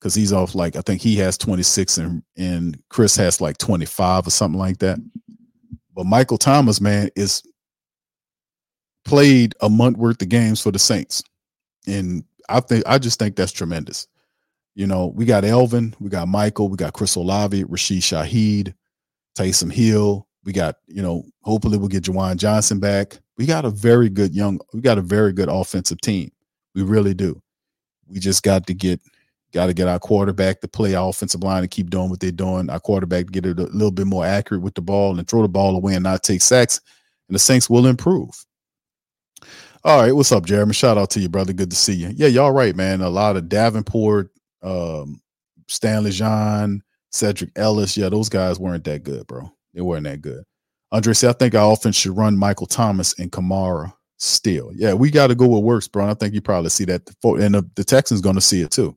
Cause 0.00 0.14
he's 0.14 0.32
off 0.32 0.54
like 0.54 0.76
I 0.76 0.80
think 0.80 1.02
he 1.02 1.16
has 1.16 1.36
26 1.36 1.98
and 1.98 2.22
and 2.38 2.82
Chris 2.88 3.16
has 3.16 3.42
like 3.42 3.58
25 3.58 4.26
or 4.26 4.30
something 4.30 4.58
like 4.58 4.78
that. 4.78 4.98
But 5.94 6.06
Michael 6.06 6.38
Thomas, 6.38 6.80
man, 6.80 7.10
is 7.16 7.42
played 9.04 9.54
a 9.60 9.68
month 9.68 9.98
worth 9.98 10.22
of 10.22 10.30
games 10.30 10.60
for 10.60 10.70
the 10.70 10.78
Saints. 10.78 11.22
And 11.86 12.24
I 12.48 12.60
think 12.60 12.84
I 12.86 12.98
just 12.98 13.18
think 13.18 13.36
that's 13.36 13.52
tremendous. 13.52 14.06
You 14.74 14.86
know, 14.86 15.08
we 15.08 15.24
got 15.24 15.44
Alvin, 15.44 15.94
we 16.00 16.08
got 16.08 16.28
Michael, 16.28 16.68
we 16.68 16.76
got 16.76 16.92
Chris 16.92 17.16
Olave, 17.16 17.64
Rashid 17.64 18.02
Shaheed, 18.02 18.72
Taysom 19.36 19.72
Hill. 19.72 20.26
We 20.44 20.52
got, 20.52 20.76
you 20.86 21.02
know, 21.02 21.24
hopefully 21.42 21.76
we'll 21.78 21.88
get 21.88 22.04
Juwan 22.04 22.36
Johnson 22.36 22.80
back. 22.80 23.20
We 23.36 23.46
got 23.46 23.64
a 23.64 23.70
very 23.70 24.08
good 24.08 24.34
young, 24.34 24.60
we 24.72 24.80
got 24.80 24.98
a 24.98 25.02
very 25.02 25.32
good 25.32 25.48
offensive 25.48 26.00
team. 26.00 26.30
We 26.74 26.82
really 26.82 27.14
do. 27.14 27.40
We 28.06 28.18
just 28.20 28.42
got 28.42 28.66
to 28.66 28.74
get 28.74 29.00
got 29.52 29.66
to 29.66 29.74
get 29.74 29.88
our 29.88 29.98
quarterback 29.98 30.60
to 30.60 30.68
play 30.68 30.94
our 30.94 31.08
offensive 31.08 31.42
line 31.42 31.62
and 31.62 31.70
keep 31.70 31.90
doing 31.90 32.08
what 32.08 32.20
they're 32.20 32.30
doing. 32.30 32.70
Our 32.70 32.80
quarterback 32.80 33.26
to 33.26 33.32
get 33.32 33.46
it 33.46 33.58
a 33.58 33.64
little 33.64 33.90
bit 33.90 34.06
more 34.06 34.24
accurate 34.24 34.62
with 34.62 34.74
the 34.74 34.80
ball 34.80 35.18
and 35.18 35.26
throw 35.26 35.42
the 35.42 35.48
ball 35.48 35.76
away 35.76 35.94
and 35.94 36.04
not 36.04 36.22
take 36.22 36.40
sacks. 36.40 36.80
And 37.28 37.34
the 37.34 37.40
Saints 37.40 37.68
will 37.68 37.86
improve. 37.86 38.30
All 39.82 40.02
right, 40.02 40.12
what's 40.12 40.30
up, 40.30 40.44
Jeremy? 40.44 40.74
Shout 40.74 40.98
out 40.98 41.10
to 41.10 41.20
you, 41.20 41.28
brother. 41.28 41.52
Good 41.52 41.70
to 41.70 41.76
see 41.76 41.94
you. 41.94 42.12
Yeah, 42.14 42.26
y'all 42.28 42.52
right, 42.52 42.76
man. 42.76 43.00
A 43.00 43.08
lot 43.08 43.36
of 43.36 43.48
Davenport, 43.48 44.30
um, 44.62 45.22
Stanley 45.68 46.10
John, 46.10 46.82
Sedrick 47.12 47.50
Ellis. 47.56 47.96
Yeah, 47.96 48.10
those 48.10 48.28
guys 48.28 48.60
weren't 48.60 48.84
that 48.84 49.04
good, 49.04 49.26
bro. 49.26 49.50
They 49.74 49.80
weren't 49.80 50.04
that 50.04 50.20
good. 50.20 50.44
Andre 50.92 51.12
said, 51.12 51.30
I 51.30 51.32
think 51.34 51.54
our 51.54 51.72
offense 51.72 51.96
should 51.96 52.16
run 52.16 52.36
Michael 52.36 52.66
Thomas 52.66 53.18
and 53.18 53.30
Kamara 53.30 53.92
still. 54.18 54.72
Yeah, 54.74 54.94
we 54.94 55.10
got 55.10 55.28
to 55.28 55.34
go 55.34 55.46
what 55.46 55.62
works, 55.62 55.88
bro. 55.88 56.02
And 56.02 56.10
I 56.10 56.14
think 56.14 56.34
you 56.34 56.40
probably 56.40 56.70
see 56.70 56.84
that. 56.86 57.02
And 57.22 57.54
the, 57.54 57.70
the 57.76 57.84
Texans 57.84 58.20
going 58.20 58.34
to 58.34 58.40
see 58.40 58.62
it 58.62 58.70
too. 58.70 58.96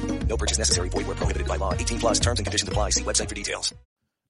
No 0.31 0.37
purchase 0.37 0.57
necessary. 0.57 0.87
Void 0.87 1.07
where 1.07 1.15
prohibited 1.17 1.45
by 1.45 1.57
law. 1.57 1.73
18 1.73 1.99
plus 1.99 2.17
terms 2.17 2.39
and 2.39 2.45
conditions 2.45 2.69
apply. 2.69 2.91
See 2.91 3.03
website 3.03 3.27
for 3.27 3.35
details. 3.35 3.73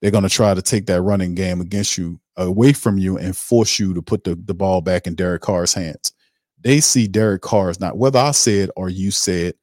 They're 0.01 0.09
going 0.09 0.23
to 0.23 0.29
try 0.29 0.55
to 0.55 0.61
take 0.63 0.87
that 0.87 1.03
running 1.03 1.35
game 1.35 1.61
against 1.61 1.95
you, 1.95 2.19
away 2.37 2.73
from 2.73 2.97
you, 2.97 3.19
and 3.19 3.37
force 3.37 3.77
you 3.77 3.93
to 3.93 4.01
put 4.01 4.23
the, 4.23 4.33
the 4.33 4.55
ball 4.55 4.81
back 4.81 5.05
in 5.05 5.13
Derek 5.13 5.43
Carr's 5.43 5.75
hands. 5.75 6.11
They 6.59 6.79
see 6.79 7.07
Derek 7.07 7.43
Carr 7.43 7.69
as 7.69 7.79
not, 7.79 7.99
whether 7.99 8.17
I 8.17 8.31
said 8.31 8.71
or 8.75 8.89
you 8.89 9.11
said, 9.11 9.53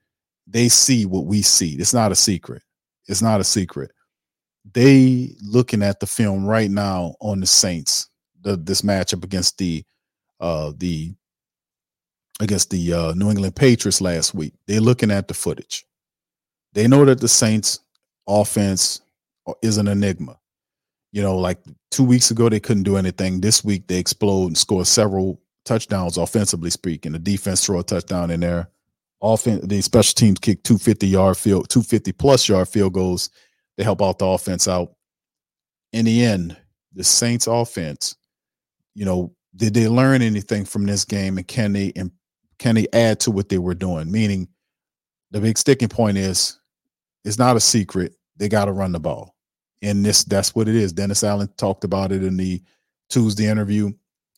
they 0.47 0.69
see 0.69 1.07
what 1.07 1.27
we 1.27 1.43
see. 1.43 1.73
It's 1.73 1.93
not 1.93 2.13
a 2.13 2.15
secret. 2.15 2.63
It's 3.09 3.21
not 3.21 3.41
a 3.41 3.45
secret. 3.45 3.91
They 4.75 5.35
looking 5.43 5.83
at 5.83 5.99
the 5.99 6.07
film 6.07 6.47
right 6.47 6.71
now 6.71 7.17
on 7.21 7.41
the 7.41 7.49
Saints, 7.49 8.09
the, 8.43 8.57
this 8.57 8.83
matchup 8.83 9.25
against 9.25 9.59
the 9.59 9.83
uh 10.39 10.73
the 10.77 11.15
against 12.41 12.71
the 12.71 12.93
uh, 12.93 13.13
New 13.15 13.31
England 13.31 13.57
Patriots 13.57 14.01
last 14.01 14.35
week. 14.35 14.55
They're 14.69 14.81
looking 14.81 15.11
at 15.11 15.27
the 15.27 15.35
footage. 15.35 15.85
They 16.73 16.87
know 16.87 17.05
that 17.05 17.21
the 17.21 17.29
Saints 17.29 17.81
offense 18.27 19.01
is 19.63 19.79
an 19.79 19.89
enigma. 19.89 20.39
You 21.13 21.23
know, 21.23 21.39
like 21.39 21.59
two 21.91 22.05
weeks 22.05 22.31
ago, 22.31 22.49
they 22.49 22.61
couldn't 22.61 22.83
do 22.83 22.97
anything. 22.97 23.41
This 23.41 23.65
week, 23.65 23.87
they 23.87 23.99
explode 23.99 24.49
and 24.49 24.59
score 24.59 24.85
several 24.85 25.41
touchdowns, 25.65 26.19
offensively 26.19 26.71
speaking. 26.71 27.13
The 27.13 27.19
defense 27.19 27.65
throw 27.65 27.81
a 27.81 27.83
touchdown 27.83 28.31
in 28.31 28.41
there. 28.41 28.69
Offense, 29.23 29.67
the 29.67 29.81
special 29.81 30.15
teams 30.15 30.39
kick 30.39 30.63
250 30.63 31.07
yard 31.07 31.37
field, 31.37 31.69
250 31.69 32.13
plus 32.13 32.49
yard 32.49 32.69
field 32.69 32.93
goals. 32.93 33.31
They 33.77 33.85
help 33.85 34.03
out 34.03 34.19
the 34.19 34.27
offense 34.27 34.69
out. 34.69 34.93
In 35.93 36.05
the 36.05 36.25
end, 36.25 36.57
the 36.93 37.05
Saints 37.05 37.47
offense, 37.47 38.17
you 38.95 39.05
know, 39.05 39.35
did 39.57 39.75
they 39.75 39.89
learn 39.89 40.23
anything 40.23 40.65
from 40.65 40.87
this 40.87 41.05
game 41.05 41.39
and 41.39 41.47
can 41.47 41.73
they 41.73 41.93
and 41.97 42.11
can 42.59 42.75
they 42.75 42.87
add 42.93 43.21
to 43.21 43.31
what 43.31 43.49
they 43.49 43.59
were 43.59 43.75
doing? 43.75 44.11
Meaning, 44.11 44.49
the 45.31 45.41
big 45.41 45.59
sticking 45.59 45.89
point 45.89 46.19
is, 46.19 46.59
it's 47.25 47.39
not 47.39 47.57
a 47.57 47.61
secret. 47.61 48.15
They 48.37 48.49
got 48.49 48.67
to 48.67 48.73
run 48.73 48.93
the 48.93 49.01
ball, 49.01 49.35
and 49.83 50.05
this 50.05 50.25
that's 50.25 50.55
what 50.55 50.69
it 50.69 50.77
is. 50.77 50.93
Dennis 50.93 51.25
Allen 51.25 51.49
talked 51.57 51.85
about 51.85 52.13
it 52.13 52.23
in 52.23 52.37
the 52.37 52.63
Tuesday 53.11 53.47
interview. 53.47 53.91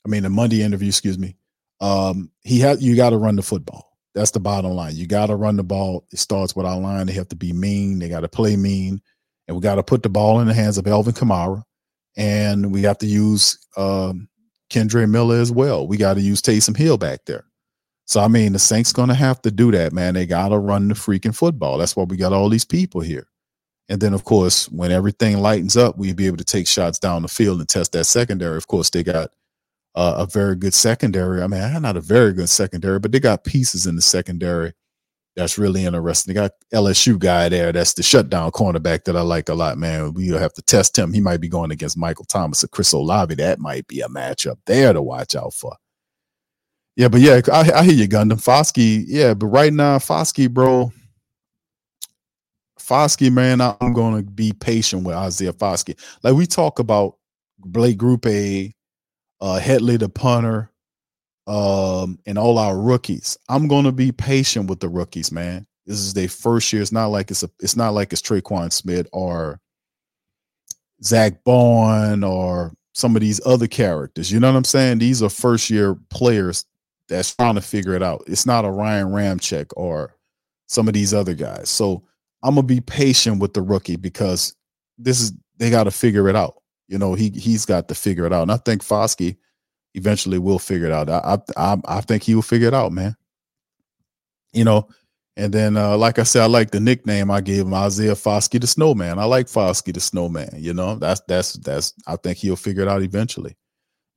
I 0.05 0.09
mean, 0.09 0.23
the 0.23 0.31
Monday 0.31 0.63
interview. 0.63 0.89
Excuse 0.89 1.19
me. 1.19 1.37
Um, 1.81 2.31
he 2.43 2.59
had 2.59 2.83
you 2.83 2.97
got 2.97 3.11
to 3.11 3.17
run 3.17 3.37
the 3.37 3.43
football. 3.43 3.97
That's 4.15 4.33
the 4.33 4.41
bottom 4.41 4.73
line. 4.73 4.97
You 4.97 5.07
got 5.07 5.27
to 5.27 5.37
run 5.37 5.57
the 5.57 5.63
ball. 5.63 6.07
It 6.13 6.19
starts 6.19 6.57
with 6.57 6.67
our 6.67 6.79
line. 6.79 7.07
They 7.07 7.13
have 7.13 7.29
to 7.29 7.37
be 7.37 7.53
mean. 7.53 7.99
They 7.99 8.09
got 8.09 8.21
to 8.21 8.29
play 8.29 8.57
mean, 8.57 9.01
and 9.47 9.57
we 9.57 9.61
got 9.61 9.77
to 9.77 9.83
put 9.83 10.03
the 10.03 10.09
ball 10.09 10.41
in 10.41 10.49
the 10.49 10.55
hands 10.55 10.79
of 10.79 10.87
Alvin 10.87 11.15
Kamara, 11.15 11.63
and 12.17 12.73
we 12.73 12.83
have 12.83 12.99
to 12.99 13.07
use 13.07 13.59
um, 13.77 14.29
Kendre 14.71 15.09
Miller 15.09 15.41
as 15.41 15.53
well. 15.53 15.87
We 15.87 15.97
got 15.97 16.15
to 16.15 16.21
use 16.21 16.43
Taysom 16.43 16.77
Hill 16.77 16.99
back 16.99 17.25
there. 17.27 17.45
So 18.11 18.21
I 18.21 18.29
mean, 18.29 18.53
the 18.53 18.59
Saints 18.59 18.93
gonna 18.93 19.15
have 19.15 19.41
to 19.43 19.51
do 19.51 19.71
that, 19.71 19.93
man. 19.93 20.15
They 20.15 20.27
gotta 20.27 20.59
run 20.59 20.89
the 20.89 20.95
freaking 20.95 21.35
football. 21.35 21.79
That's 21.79 21.95
why 21.95 22.05
we 22.05 22.17
got 22.17 22.33
all 22.33 22.49
these 22.49 22.65
people 22.65 23.01
here. 23.01 23.29
And 23.89 24.01
then, 24.01 24.15
of 24.15 24.25
course, 24.25 24.69
when 24.71 24.93
everything 24.93 25.39
lightens 25.39 25.77
up, 25.77 25.97
we'll 25.97 26.15
be 26.15 26.27
able 26.27 26.37
to 26.39 26.45
take 26.45 26.67
shots 26.67 26.99
down 26.99 27.23
the 27.23 27.29
field 27.29 27.61
and 27.61 27.69
test 27.69 27.93
that 27.93 28.05
secondary. 28.05 28.57
Of 28.57 28.67
course, 28.67 28.91
they 28.91 29.03
got 29.03 29.31
uh, 29.95 30.15
a 30.19 30.27
very 30.27 30.57
good 30.57 30.75
secondary. 30.75 31.43
I 31.43 31.47
mean, 31.47 31.83
not 31.83 31.97
a 31.97 32.01
very 32.01 32.33
good 32.33 32.49
secondary, 32.49 32.99
but 32.99 33.13
they 33.13 33.21
got 33.21 33.45
pieces 33.45 33.87
in 33.87 33.97
the 33.97 34.03
secondary 34.03 34.75
that's 35.37 35.59
really 35.59 35.85
interesting. 35.85 36.35
They 36.35 36.41
got 36.41 36.53
LSU 36.73 37.19
guy 37.19 37.49
there. 37.49 37.73
That's 37.73 37.95
the 37.95 38.03
shutdown 38.03 38.51
cornerback 38.51 39.05
that 39.05 39.17
I 39.17 39.21
like 39.21 39.49
a 39.49 39.55
lot, 39.55 39.79
man. 39.79 40.13
We'll 40.13 40.39
have 40.39 40.53
to 40.55 40.63
test 40.63 40.99
him. 40.99 41.13
He 41.13 41.21
might 41.21 41.41
be 41.41 41.49
going 41.49 41.71
against 41.71 41.97
Michael 41.97 42.25
Thomas 42.25 42.65
or 42.65 42.69
Chris 42.69 42.93
Olave. 42.93 43.35
That 43.37 43.59
might 43.59 43.87
be 43.87 44.01
a 44.01 44.09
matchup 44.09 44.59
there 44.67 44.93
to 44.93 45.01
watch 45.01 45.37
out 45.37 45.55
for. 45.55 45.77
Yeah, 47.01 47.09
but 47.09 47.23
yeah, 47.23 47.41
I, 47.51 47.73
I 47.77 47.85
hear 47.85 47.95
you, 47.95 48.07
Gundam. 48.07 48.33
Foskey, 48.33 49.03
yeah, 49.09 49.33
but 49.33 49.47
right 49.47 49.73
now, 49.73 49.97
Foskey, 49.97 50.51
bro, 50.51 50.93
Foskey, 52.79 53.33
man, 53.33 53.63
I'm 53.63 53.95
to 54.23 54.31
be 54.31 54.53
patient 54.53 55.05
with 55.05 55.15
Isaiah 55.15 55.55
Foskey. 55.55 55.99
Like 56.23 56.35
we 56.35 56.45
talk 56.45 56.79
about 56.79 57.17
Blake 57.59 57.97
Grupe, 57.97 58.75
uh, 59.41 59.59
Hedley 59.59 59.97
the 59.97 60.11
punter, 60.11 60.71
um, 61.47 62.19
and 62.27 62.37
all 62.37 62.59
our 62.59 62.79
rookies. 62.79 63.39
I'm 63.49 63.67
to 63.85 63.93
be 63.93 64.13
patient 64.13 64.69
with 64.69 64.81
the 64.81 64.91
rookies, 64.91 65.33
man. 65.33 65.67
This 65.87 66.01
is 66.01 66.13
their 66.13 66.29
first 66.29 66.71
year. 66.71 66.83
It's 66.83 66.93
not 66.93 67.07
like 67.07 67.31
it's 67.31 67.43
a. 67.43 67.49
It's 67.61 67.77
not 67.77 67.95
like 67.95 68.13
it's 68.13 68.21
Tre'Quan 68.21 68.71
Smith 68.75 69.09
or 69.15 69.59
Zach 71.03 71.45
Baun 71.45 72.25
or 72.25 72.75
some 72.93 73.17
of 73.17 73.23
these 73.23 73.41
other 73.47 73.69
characters. 73.69 74.31
You 74.31 74.39
know 74.39 74.51
what 74.53 74.59
I'm 74.59 74.65
saying? 74.65 74.99
These 74.99 75.23
are 75.23 75.31
first 75.31 75.71
year 75.71 75.97
players 76.11 76.67
that's 77.11 77.35
trying 77.35 77.57
to 77.57 77.61
figure 77.61 77.95
it 77.95 78.03
out. 78.03 78.25
It's 78.27 78.47
not 78.47 78.65
a 78.65 78.71
Ryan 78.71 79.09
Ramczyk 79.09 79.73
or 79.77 80.17
some 80.69 80.89
of 80.89 80.95
these 80.95 81.13
other 81.13 81.35
guys. 81.35 81.69
So 81.69 82.05
I'm 82.43 82.55
gonna 82.55 82.67
be 82.67 82.81
patient 82.81 83.41
with 83.41 83.53
the 83.53 83.61
rookie 83.61 83.97
because 83.97 84.55
this 84.97 85.21
is 85.21 85.33
they 85.59 85.71
got 85.71 85.85
to 85.85 85.91
figure 85.91 86.29
it 86.29 86.37
out. 86.37 86.63
You 86.89 86.99
know, 86.99 87.15
he 87.15 87.31
he's 87.31 87.67
got 87.67 87.89
to 87.89 87.95
figure 87.95 88.25
it 88.25 88.33
out, 88.33 88.43
and 88.43 88.53
I 88.53 88.57
think 88.57 88.83
Foskey 88.83 89.37
eventually 89.95 90.39
will 90.39 90.59
figure 90.59 90.87
it 90.87 90.93
out. 90.93 91.11
I 91.11 91.39
I 91.57 91.77
I 91.85 92.01
think 92.01 92.23
he 92.23 92.35
will 92.35 92.43
figure 92.43 92.69
it 92.69 92.75
out, 92.75 92.93
man. 92.93 93.17
You 94.53 94.65
know, 94.65 94.89
and 95.37 95.53
then 95.53 95.77
uh, 95.77 95.97
like 95.97 96.19
I 96.19 96.23
said, 96.23 96.43
I 96.43 96.47
like 96.47 96.71
the 96.71 96.81
nickname 96.81 97.31
I 97.31 97.41
gave 97.41 97.67
him, 97.67 97.75
Isaiah 97.75 98.15
Foskey 98.15 98.61
the 98.61 98.67
Snowman. 98.67 99.19
I 99.19 99.25
like 99.25 99.47
Foskey 99.47 99.93
the 99.93 100.01
Snowman. 100.01 100.51
You 100.57 100.75
know, 100.75 100.97
that's 100.97 101.21
that's 101.27 101.55
that's. 101.55 101.95
I 102.07 102.17
think 102.17 102.39
he'll 102.39 102.57
figure 102.57 102.83
it 102.83 102.89
out 102.89 103.03
eventually. 103.03 103.57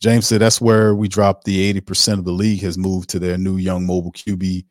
James 0.04 0.28
said 0.28 0.42
that's 0.42 0.60
where 0.60 0.94
we 0.94 1.08
dropped 1.08 1.46
the 1.46 1.74
80% 1.74 2.20
of 2.20 2.26
the 2.26 2.34
league 2.34 2.60
has 2.60 2.78
moved 2.78 3.10
to 3.12 3.20
their 3.20 3.38
new 3.38 3.56
young 3.56 3.86
mobile 3.88 4.12
QB. 4.12 4.66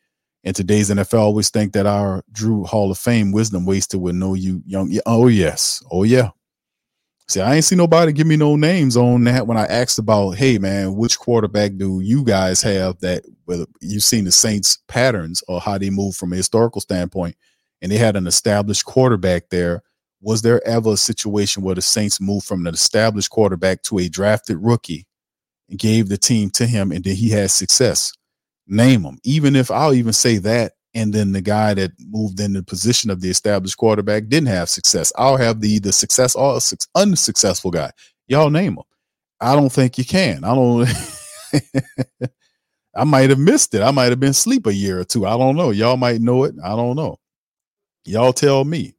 And 0.44 0.54
today's 0.54 0.90
NFL, 0.90 1.20
always 1.20 1.48
think 1.48 1.72
that 1.72 1.86
our 1.86 2.22
Drew 2.32 2.64
Hall 2.64 2.90
of 2.90 2.98
Fame 2.98 3.32
wisdom 3.32 3.64
wasted 3.64 3.98
with 3.98 4.14
no 4.14 4.34
you 4.34 4.62
young. 4.66 4.94
Oh, 5.06 5.28
yes. 5.28 5.82
Oh, 5.90 6.02
yeah. 6.02 6.32
See, 7.28 7.40
I 7.40 7.54
ain't 7.54 7.64
see 7.64 7.76
nobody 7.76 8.12
give 8.12 8.26
me 8.26 8.36
no 8.36 8.56
names 8.56 8.94
on 8.94 9.24
that 9.24 9.46
when 9.46 9.56
I 9.56 9.64
asked 9.64 9.98
about, 9.98 10.32
hey, 10.32 10.58
man, 10.58 10.96
which 10.96 11.18
quarterback 11.18 11.78
do 11.78 12.00
you 12.00 12.24
guys 12.24 12.60
have 12.60 13.00
that 13.00 13.24
whether 13.46 13.64
you've 13.80 14.04
seen 14.04 14.24
the 14.24 14.32
Saints 14.32 14.80
patterns 14.86 15.42
or 15.48 15.62
how 15.62 15.78
they 15.78 15.88
move 15.88 16.14
from 16.14 16.34
a 16.34 16.36
historical 16.36 16.82
standpoint? 16.82 17.36
And 17.80 17.90
they 17.90 17.96
had 17.96 18.16
an 18.16 18.26
established 18.26 18.84
quarterback 18.84 19.48
there. 19.48 19.82
Was 20.20 20.42
there 20.42 20.60
ever 20.68 20.92
a 20.92 20.96
situation 20.98 21.62
where 21.62 21.74
the 21.74 21.80
Saints 21.80 22.20
moved 22.20 22.44
from 22.44 22.66
an 22.66 22.74
established 22.74 23.30
quarterback 23.30 23.82
to 23.84 23.98
a 23.98 24.10
drafted 24.10 24.58
rookie 24.58 25.06
and 25.72 25.80
gave 25.80 26.08
the 26.08 26.18
team 26.18 26.50
to 26.50 26.66
him 26.66 26.92
and 26.92 27.02
then 27.02 27.16
he 27.16 27.30
had 27.30 27.50
success. 27.50 28.12
Name 28.68 29.02
them. 29.02 29.18
Even 29.24 29.56
if 29.56 29.70
I'll 29.70 29.94
even 29.94 30.12
say 30.12 30.38
that, 30.38 30.74
and 30.94 31.12
then 31.14 31.32
the 31.32 31.40
guy 31.40 31.72
that 31.72 31.92
moved 31.98 32.38
in 32.38 32.52
the 32.52 32.62
position 32.62 33.10
of 33.10 33.22
the 33.22 33.30
established 33.30 33.78
quarterback 33.78 34.28
didn't 34.28 34.48
have 34.48 34.68
success. 34.68 35.10
I'll 35.16 35.38
have 35.38 35.60
the 35.60 35.78
the 35.78 35.90
success 35.90 36.36
or 36.36 36.60
unsuccessful 36.94 37.70
guy. 37.70 37.90
Y'all 38.28 38.50
name 38.50 38.74
them. 38.74 38.84
I 39.40 39.56
don't 39.56 39.72
think 39.72 39.96
you 39.96 40.04
can. 40.04 40.44
I 40.44 40.54
don't. 40.54 40.88
I 42.94 43.04
might 43.04 43.30
have 43.30 43.38
missed 43.38 43.74
it. 43.74 43.80
I 43.80 43.90
might 43.90 44.10
have 44.10 44.20
been 44.20 44.30
asleep 44.30 44.66
a 44.66 44.74
year 44.74 45.00
or 45.00 45.04
two. 45.04 45.26
I 45.26 45.38
don't 45.38 45.56
know. 45.56 45.70
Y'all 45.70 45.96
might 45.96 46.20
know 46.20 46.44
it. 46.44 46.54
I 46.62 46.76
don't 46.76 46.94
know. 46.94 47.16
Y'all 48.04 48.34
tell 48.34 48.64
me. 48.64 48.94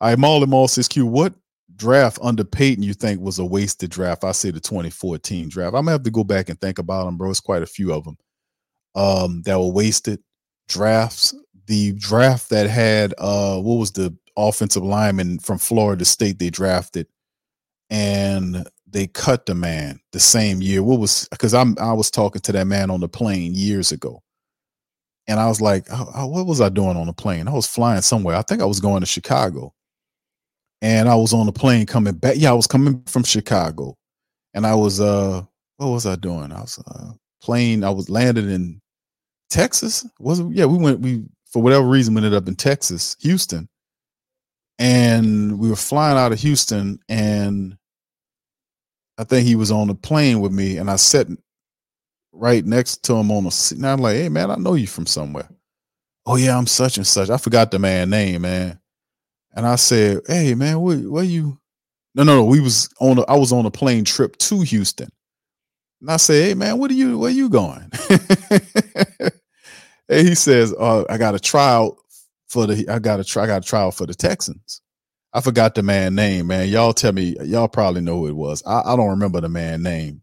I 0.00 0.10
right, 0.10 0.18
Marley 0.18 0.46
Mall 0.46 0.66
says 0.66 0.88
Q. 0.88 1.06
What 1.06 1.34
draft 1.80 2.18
under 2.22 2.44
Payton 2.44 2.84
you 2.84 2.94
think 2.94 3.20
was 3.20 3.38
a 3.38 3.44
wasted 3.44 3.90
draft? 3.90 4.22
I 4.22 4.32
say 4.32 4.50
the 4.50 4.60
2014 4.60 5.48
draft. 5.48 5.74
I'm 5.74 5.84
gonna 5.84 5.92
have 5.92 6.02
to 6.04 6.10
go 6.10 6.22
back 6.22 6.48
and 6.48 6.60
think 6.60 6.78
about 6.78 7.06
them, 7.06 7.16
bro. 7.16 7.30
It's 7.30 7.40
quite 7.40 7.62
a 7.62 7.66
few 7.66 7.92
of 7.92 8.04
them 8.04 8.16
um, 8.94 9.42
that 9.42 9.58
were 9.58 9.72
wasted 9.72 10.20
drafts. 10.68 11.34
The 11.66 11.92
draft 11.92 12.50
that 12.50 12.68
had 12.68 13.14
uh, 13.18 13.58
what 13.60 13.76
was 13.76 13.92
the 13.92 14.14
offensive 14.36 14.84
lineman 14.84 15.38
from 15.40 15.58
Florida 15.58 16.04
State 16.04 16.38
they 16.38 16.50
drafted, 16.50 17.06
and 17.88 18.68
they 18.86 19.06
cut 19.06 19.46
the 19.46 19.54
man 19.54 20.00
the 20.12 20.20
same 20.20 20.60
year. 20.60 20.82
What 20.82 21.00
was 21.00 21.26
because 21.30 21.54
I'm 21.54 21.76
I 21.80 21.94
was 21.94 22.10
talking 22.10 22.42
to 22.42 22.52
that 22.52 22.66
man 22.66 22.90
on 22.90 23.00
the 23.00 23.08
plane 23.08 23.54
years 23.54 23.90
ago, 23.90 24.22
and 25.26 25.40
I 25.40 25.48
was 25.48 25.60
like, 25.60 25.86
oh, 25.90 26.10
oh, 26.14 26.26
what 26.26 26.46
was 26.46 26.60
I 26.60 26.68
doing 26.68 26.96
on 26.96 27.06
the 27.06 27.12
plane? 27.14 27.48
I 27.48 27.52
was 27.52 27.66
flying 27.66 28.02
somewhere. 28.02 28.36
I 28.36 28.42
think 28.42 28.60
I 28.60 28.66
was 28.66 28.80
going 28.80 29.00
to 29.00 29.06
Chicago 29.06 29.72
and 30.82 31.08
I 31.08 31.14
was 31.14 31.32
on 31.32 31.46
the 31.46 31.52
plane 31.52 31.86
coming 31.86 32.14
back. 32.14 32.34
Yeah, 32.38 32.50
I 32.50 32.54
was 32.54 32.66
coming 32.66 33.02
from 33.06 33.24
Chicago, 33.24 33.96
and 34.54 34.66
I 34.66 34.74
was 34.74 35.00
uh, 35.00 35.42
what 35.76 35.88
was 35.88 36.06
I 36.06 36.16
doing? 36.16 36.52
I 36.52 36.60
was 36.60 36.78
uh, 36.78 37.12
plane. 37.42 37.84
I 37.84 37.90
was 37.90 38.08
landed 38.08 38.48
in 38.48 38.80
Texas. 39.50 40.06
Was 40.18 40.40
yeah, 40.50 40.64
we 40.64 40.78
went. 40.78 41.00
We 41.00 41.24
for 41.46 41.62
whatever 41.62 41.86
reason 41.86 42.14
we 42.14 42.18
ended 42.18 42.34
up 42.34 42.48
in 42.48 42.54
Texas, 42.54 43.16
Houston, 43.20 43.68
and 44.78 45.58
we 45.58 45.68
were 45.68 45.76
flying 45.76 46.16
out 46.16 46.32
of 46.32 46.40
Houston, 46.40 46.98
and 47.08 47.76
I 49.18 49.24
think 49.24 49.46
he 49.46 49.56
was 49.56 49.70
on 49.70 49.88
the 49.88 49.94
plane 49.94 50.40
with 50.40 50.52
me, 50.52 50.78
and 50.78 50.90
I 50.90 50.96
sat 50.96 51.26
right 52.32 52.64
next 52.64 53.02
to 53.04 53.14
him 53.14 53.30
on 53.30 53.44
the 53.44 53.50
seat. 53.50 53.76
And 53.76 53.86
I'm 53.86 53.98
like, 53.98 54.16
hey 54.16 54.28
man, 54.28 54.50
I 54.50 54.54
know 54.54 54.74
you 54.74 54.86
from 54.86 55.06
somewhere. 55.06 55.48
Oh 56.24 56.36
yeah, 56.36 56.56
I'm 56.56 56.66
such 56.66 56.96
and 56.96 57.06
such. 57.06 57.28
I 57.28 57.36
forgot 57.36 57.70
the 57.70 57.78
man 57.78 58.08
name, 58.08 58.42
man 58.42 58.79
and 59.54 59.66
I 59.66 59.76
said, 59.76 60.20
"Hey 60.26 60.54
man, 60.54 60.80
where, 60.80 60.98
where 60.98 61.24
you?" 61.24 61.58
No, 62.14 62.22
no, 62.22 62.36
no. 62.36 62.44
We 62.44 62.60
was 62.60 62.88
on. 63.00 63.18
A, 63.18 63.22
I 63.22 63.36
was 63.36 63.52
on 63.52 63.66
a 63.66 63.70
plane 63.70 64.04
trip 64.04 64.36
to 64.38 64.60
Houston, 64.62 65.10
and 66.00 66.10
I 66.10 66.16
said, 66.16 66.44
"Hey 66.44 66.54
man, 66.54 66.78
what 66.78 66.90
are 66.90 66.94
you? 66.94 67.18
Where 67.18 67.30
you 67.30 67.48
going?" 67.48 67.90
and 70.08 70.28
he 70.28 70.34
says, 70.34 70.74
uh, 70.78 71.04
"I 71.08 71.18
got 71.18 71.34
a 71.34 71.40
trial 71.40 71.98
for 72.48 72.66
the. 72.66 72.88
I 72.88 72.98
got 72.98 73.20
a 73.20 73.24
try. 73.24 73.44
I 73.44 73.46
got 73.46 73.64
a 73.64 73.68
trial 73.68 73.90
for 73.90 74.06
the 74.06 74.14
Texans." 74.14 74.82
I 75.32 75.40
forgot 75.40 75.76
the 75.76 75.84
man 75.84 76.16
name, 76.16 76.48
man. 76.48 76.68
Y'all 76.68 76.92
tell 76.92 77.12
me. 77.12 77.36
Y'all 77.44 77.68
probably 77.68 78.00
know 78.00 78.18
who 78.18 78.26
it 78.26 78.36
was. 78.36 78.62
I, 78.66 78.82
I 78.84 78.96
don't 78.96 79.10
remember 79.10 79.40
the 79.40 79.48
man 79.48 79.82
name, 79.82 80.22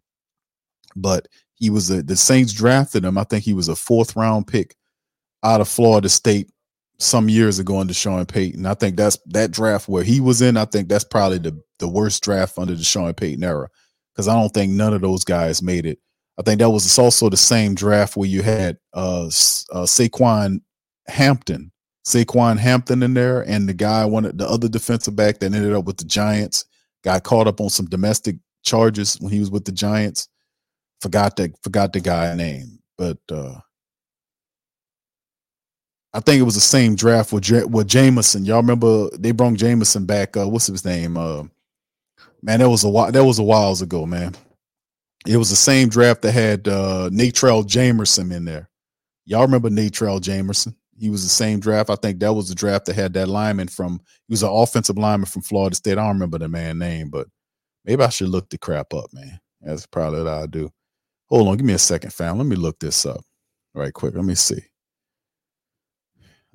but 0.95 1.27
he 1.55 1.69
was 1.69 1.89
a, 1.89 2.03
the 2.03 2.15
Saints 2.15 2.53
drafted 2.53 3.05
him. 3.05 3.17
I 3.17 3.23
think 3.23 3.43
he 3.43 3.53
was 3.53 3.69
a 3.69 3.75
fourth 3.75 4.15
round 4.15 4.47
pick 4.47 4.75
out 5.43 5.61
of 5.61 5.69
Florida 5.69 6.09
State 6.09 6.51
some 6.99 7.29
years 7.29 7.59
ago 7.59 7.79
under 7.79 7.93
Sean 7.93 8.25
Payton. 8.25 8.65
I 8.65 8.73
think 8.73 8.95
that's 8.95 9.17
that 9.27 9.51
draft 9.51 9.87
where 9.87 10.03
he 10.03 10.19
was 10.19 10.41
in. 10.41 10.57
I 10.57 10.65
think 10.65 10.89
that's 10.89 11.03
probably 11.03 11.37
the 11.37 11.61
the 11.79 11.87
worst 11.87 12.23
draft 12.23 12.57
under 12.57 12.75
the 12.75 12.83
Sean 12.83 13.13
Payton 13.13 13.43
era 13.43 13.69
because 14.13 14.27
I 14.27 14.33
don't 14.33 14.53
think 14.53 14.71
none 14.71 14.93
of 14.93 15.01
those 15.01 15.23
guys 15.23 15.61
made 15.61 15.85
it. 15.85 15.99
I 16.39 16.43
think 16.43 16.59
that 16.59 16.69
was 16.69 16.97
also 16.97 17.29
the 17.29 17.37
same 17.37 17.75
draft 17.75 18.15
where 18.15 18.29
you 18.29 18.41
had 18.41 18.77
uh, 18.93 19.25
uh 19.25 19.85
Saquan 19.85 20.61
Hampton, 21.07 21.71
Saquan 22.05 22.57
Hampton 22.57 23.03
in 23.03 23.13
there, 23.13 23.41
and 23.41 23.69
the 23.69 23.73
guy 23.73 24.05
wanted 24.05 24.37
the 24.37 24.47
other 24.47 24.67
defensive 24.67 25.15
back 25.15 25.39
that 25.39 25.53
ended 25.53 25.73
up 25.73 25.85
with 25.85 25.97
the 25.97 26.05
Giants 26.05 26.65
got 27.03 27.23
caught 27.23 27.47
up 27.47 27.61
on 27.61 27.69
some 27.69 27.85
domestic 27.85 28.37
charges 28.63 29.15
when 29.19 29.31
he 29.31 29.39
was 29.39 29.51
with 29.51 29.65
the 29.65 29.71
Giants. 29.71 30.27
Forgot 31.01 31.35
that 31.37 31.53
forgot 31.63 31.93
the 31.93 31.99
guy 31.99 32.35
name, 32.35 32.79
but 32.97 33.19
uh 33.31 33.59
I 36.17 36.19
think 36.19 36.39
it 36.39 36.45
was 36.45 36.55
the 36.55 36.61
same 36.61 36.95
draft 36.95 37.31
with 37.31 37.43
J- 37.43 37.65
with 37.65 37.87
Jamerson. 37.87 38.43
Y'all 38.43 38.57
remember 38.57 39.07
they 39.15 39.29
brought 39.29 39.53
Jamerson 39.53 40.07
back? 40.07 40.35
Uh, 40.35 40.47
what's 40.47 40.65
his 40.65 40.83
name? 40.83 41.15
Uh, 41.15 41.43
man, 42.41 42.59
that 42.59 42.71
was 42.71 42.83
a 42.83 42.89
while. 42.89 43.11
That 43.11 43.23
was 43.23 43.37
a 43.37 43.43
whiles 43.43 43.83
ago, 43.83 44.03
man. 44.07 44.33
It 45.27 45.37
was 45.37 45.51
the 45.51 45.55
same 45.55 45.89
draft 45.89 46.23
that 46.23 46.31
had 46.31 46.67
uh, 46.67 47.11
Natrell 47.13 47.63
Jamerson 47.63 48.33
in 48.35 48.45
there. 48.45 48.67
Y'all 49.25 49.43
remember 49.43 49.69
Natrell 49.69 50.19
Jamerson? 50.19 50.73
He 50.97 51.11
was 51.11 51.21
the 51.21 51.29
same 51.29 51.59
draft. 51.59 51.91
I 51.91 51.95
think 51.95 52.19
that 52.19 52.33
was 52.33 52.49
the 52.49 52.55
draft 52.55 52.87
that 52.87 52.95
had 52.95 53.13
that 53.13 53.27
lineman 53.27 53.67
from. 53.67 54.01
He 54.27 54.33
was 54.33 54.41
an 54.41 54.49
offensive 54.51 54.97
lineman 54.97 55.27
from 55.27 55.43
Florida 55.43 55.75
State. 55.75 55.99
I 55.99 56.01
don't 56.01 56.15
remember 56.15 56.39
the 56.39 56.47
man 56.47 56.79
name, 56.79 57.11
but 57.11 57.27
maybe 57.85 58.01
I 58.01 58.09
should 58.09 58.29
look 58.29 58.49
the 58.49 58.57
crap 58.57 58.91
up, 58.91 59.13
man. 59.13 59.39
That's 59.61 59.85
probably 59.85 60.23
what 60.23 60.33
I'll 60.33 60.47
do. 60.47 60.71
Hold 61.27 61.47
on, 61.47 61.57
give 61.57 61.65
me 61.67 61.73
a 61.73 61.77
second, 61.77 62.11
fam. 62.11 62.39
Let 62.39 62.47
me 62.47 62.55
look 62.55 62.79
this 62.79 63.05
up 63.05 63.21
right 63.75 63.93
quick. 63.93 64.15
Let 64.15 64.25
me 64.25 64.33
see. 64.33 64.63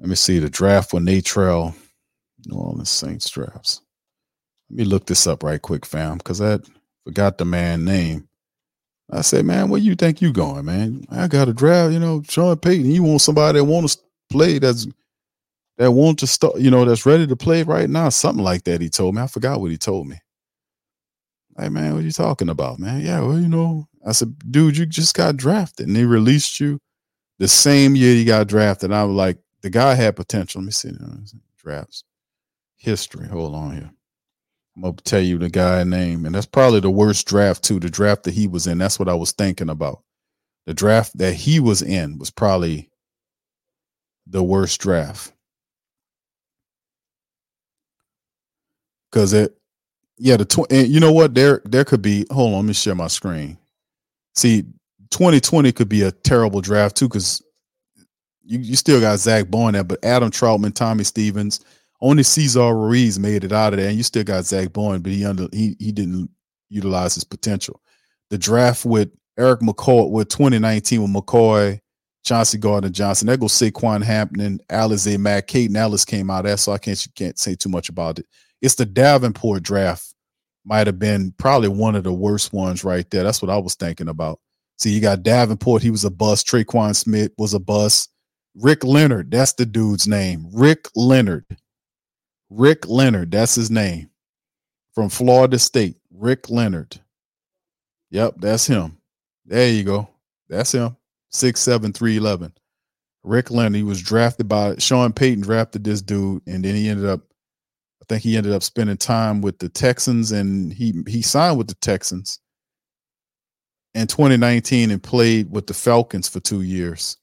Let 0.03 0.09
me 0.09 0.17
see 0.17 0.41
the 0.41 0.51
draft 0.51 0.93
when 0.93 1.05
they 1.05 1.21
trail 1.21 1.77
New 2.47 2.57
Orleans 2.57 2.91
Saints 2.91 3.31
drafts. 3.31 3.83
Let 4.69 4.79
me 4.79 4.85
look 4.85 5.07
this 5.07 5.29
up 5.29 5.45
right 5.45 5.63
quick, 5.63 5.87
fam, 5.87 6.19
because 6.19 6.41
I 6.41 6.59
forgot 7.05 7.39
the 7.39 7.45
man 7.45 7.85
name. 7.85 8.29
I 9.13 9.21
said, 9.21 9.45
man, 9.45 9.69
where 9.69 9.81
you 9.81 9.95
think 9.95 10.21
you 10.21 10.33
going, 10.33 10.65
man? 10.65 11.05
I 11.09 11.29
got 11.29 11.49
a 11.49 11.53
draft, 11.53 11.93
you 11.93 12.01
know, 12.01 12.21
Sean 12.29 12.57
Payton. 12.57 12.91
You 12.91 13.05
want 13.05 13.21
somebody 13.21 13.61
that 13.61 13.65
want 13.65 13.89
to 13.91 13.99
play 14.29 14.59
that's 14.59 14.89
that 15.79 15.93
want 15.93 16.19
to 16.19 16.27
start, 16.27 16.59
you 16.59 16.73
know, 16.73 16.85
that's 16.85 17.07
ready 17.07 17.29
to 17.29 17.37
play 17.37 17.63
right 17.63 17.89
now. 17.89 18.09
Something 18.09 18.43
like 18.43 18.65
that. 18.65 18.81
He 18.81 18.89
told 18.89 19.15
me. 19.15 19.23
I 19.23 19.29
forgot 19.29 19.61
what 19.61 19.71
he 19.71 19.77
told 19.79 20.09
me. 20.09 20.17
Hey 21.57 21.69
man, 21.69 21.95
what 21.95 22.03
you 22.03 22.11
talking 22.11 22.49
about, 22.49 22.81
man? 22.81 23.03
Yeah, 23.03 23.21
well, 23.21 23.39
you 23.39 23.49
know, 23.49 23.87
I 24.05 24.11
said, 24.11 24.37
dude, 24.51 24.77
you 24.77 24.85
just 24.85 25.15
got 25.15 25.37
drafted, 25.37 25.87
and 25.87 25.95
they 25.95 26.07
released 26.07 26.59
you 26.59 26.81
the 27.39 27.47
same 27.47 27.95
year 27.95 28.17
you 28.17 28.25
got 28.25 28.49
drafted. 28.49 28.91
I 28.91 29.05
was 29.05 29.15
like, 29.15 29.39
the 29.63 29.71
guy 29.71 29.95
had 29.95 30.17
potential. 30.17 30.61
Let 30.61 30.67
me 30.67 30.73
see 30.73 30.91
uh, 30.91 31.17
drafts 31.57 32.05
history. 32.77 33.29
Hold 33.29 33.55
on 33.55 33.73
here. 33.73 33.91
I'm 34.77 34.83
gonna 34.83 34.95
tell 35.05 35.21
you 35.21 35.39
the 35.39 35.51
guy 35.51 35.85
name, 35.85 36.25
and 36.25 36.35
that's 36.35 36.47
probably 36.47 36.81
the 36.81 36.91
worst 36.91 37.27
draft 37.27 37.63
too. 37.63 37.79
The 37.79 37.91
draft 37.91 38.25
that 38.25 38.35
he 38.35 38.47
was 38.49 38.67
in. 38.67 38.79
That's 38.79 38.99
what 38.99 39.09
I 39.09 39.15
was 39.15 39.33
thinking 39.33 39.69
about. 39.69 40.03
The 40.67 40.75
draft 40.75 41.17
that 41.19 41.35
he 41.35 41.61
was 41.61 41.83
in 41.83 42.19
was 42.19 42.31
probably 42.31 42.91
the 44.27 44.43
worst 44.43 44.81
draft. 44.81 45.33
Cause 49.11 49.35
it, 49.35 49.55
yeah, 50.17 50.39
the 50.39 50.47
tw- 50.47 50.71
and 50.71 50.89
you 50.89 51.01
know 51.01 51.13
what? 51.13 51.35
There, 51.35 51.61
there 51.67 51.85
could 51.85 52.01
be. 52.01 52.25
Hold 52.31 52.55
on, 52.55 52.61
let 52.61 52.65
me 52.65 52.73
share 52.73 52.95
my 52.95 53.09
screen. 53.09 53.59
See, 54.35 54.63
2020 55.11 55.71
could 55.73 55.91
be 55.91 56.03
a 56.03 56.13
terrible 56.13 56.63
draft 56.63 56.97
too, 56.97 57.09
because 57.09 57.43
you, 58.53 58.59
you 58.59 58.77
still 58.77 59.01
got 59.01 59.19
Zach 59.19 59.49
Baun 59.49 59.73
there, 59.73 59.83
but 59.83 60.05
Adam 60.05 60.31
Trautman, 60.31 60.75
Tommy 60.75 61.05
Stevens, 61.05 61.61
only 62.03 62.23
Cesar 62.23 62.75
Ruiz 62.75 63.19
made 63.19 63.45
it 63.45 63.53
out 63.53 63.73
of 63.73 63.79
there, 63.79 63.89
and 63.89 63.97
you 63.97 64.03
still 64.03 64.25
got 64.25 64.45
Zach 64.45 64.73
Baun, 64.73 65.01
but 65.01 65.13
he 65.13 65.25
under 65.25 65.49
he 65.53 65.75
he 65.79 65.91
didn't 65.91 66.29
utilize 66.69 67.15
his 67.15 67.25
potential. 67.25 67.81
The 68.29 68.37
draft 68.37 68.85
with 68.85 69.11
Erik 69.39 69.61
McCoy 69.61 70.11
with 70.11 70.29
2019 70.29 71.03
with 71.03 71.11
McCoy, 71.11 71.81
Chauncey 72.25 72.59
Gardner 72.59 72.91
Johnson, 72.91 73.29
that 73.29 73.41
goes 73.41 73.53
Saquan 73.53 74.03
Hampton, 74.03 74.61
Alize 74.69 75.19
Mack, 75.19 75.47
Kaden 75.47 75.77
Elliss 75.77 76.05
came 76.05 76.31
out 76.31 76.45
there, 76.45 76.57
so 76.59 76.73
I 76.73 76.79
can't 76.79 77.07
can't 77.15 77.39
say 77.39 77.55
too 77.55 77.71
much 77.71 77.89
about 77.89 78.19
it. 78.19 78.27
It's 78.61 78.75
the 78.75 78.85
Davenport 78.85 79.63
draft, 79.63 80.15
might 80.67 80.87
have 80.87 80.99
been 80.99 81.33
probably 81.39 81.69
one 81.69 81.95
of 81.95 82.05
the 82.05 82.13
worst 82.13 82.53
ones 82.53 82.85
right 82.85 83.09
there. 83.11 83.25
That's 83.25 83.41
what 83.41 83.51
I 83.51 83.57
was 83.57 83.77
thinking 83.77 84.09
about. 84.09 84.41
See, 84.79 84.91
you 84.91 85.01
got 85.01 85.23
Davenport, 85.23 85.83
he 85.83 85.91
was 85.91 86.05
a 86.05 86.11
bust. 86.11 86.47
Tre'Quan 86.47 86.95
Smith 86.95 87.33
was 87.39 87.55
a 87.55 87.61
bust. 87.61 88.12
Rick 88.55 88.85
Leonard, 88.85 89.31
that's 89.31 89.55
the 89.55 89.67
dude's 89.67 90.07
name. 90.07 90.47
Rick 90.53 90.89
Leonard. 90.95 91.47
Rick 92.51 92.87
Leonard, 92.87 93.31
that's 93.31 93.55
his 93.55 93.71
name. 93.71 94.11
From 94.95 95.09
Florida 95.09 95.59
State. 95.59 95.97
Rick 96.11 96.51
Leonard. 96.51 97.01
Yep, 98.11 98.35
that's 98.39 98.67
him. 98.67 98.99
There 99.47 99.71
you 99.71 99.85
go. 99.85 100.09
That's 100.49 100.73
him. 100.73 100.97
Six 101.31 101.61
seven 101.61 101.93
three 101.93 102.19
eleven. 102.19 102.53
Rick 103.25 103.51
Leonard. 103.51 103.77
He 103.77 103.83
was 103.83 104.03
drafted 104.03 104.49
by 104.49 104.77
Sean 104.77 105.13
Payton 105.13 105.43
drafted 105.43 105.83
this 105.83 106.03
dude, 106.03 106.43
and 106.47 106.63
then 106.63 106.75
he 106.75 106.89
ended 106.89 107.07
up, 107.07 107.21
I 108.03 108.05
think 108.09 108.23
he 108.23 108.37
ended 108.37 108.53
up 108.53 108.63
spending 108.63 108.99
time 108.99 109.41
with 109.41 109.59
the 109.59 109.71
Texans, 109.71 110.31
and 110.31 110.73
he 110.73 111.03
he 111.09 111.23
signed 111.23 111.57
with 111.57 111.69
the 111.69 111.75
Texans 111.77 112.39
in 113.95 114.07
2019 114.07 114.91
and 114.91 115.03
played 115.03 115.51
with 115.51 115.67
the 115.67 115.75
Falcons 115.75 116.29
for 116.29 116.41
two 116.41 116.61
years 116.61 117.17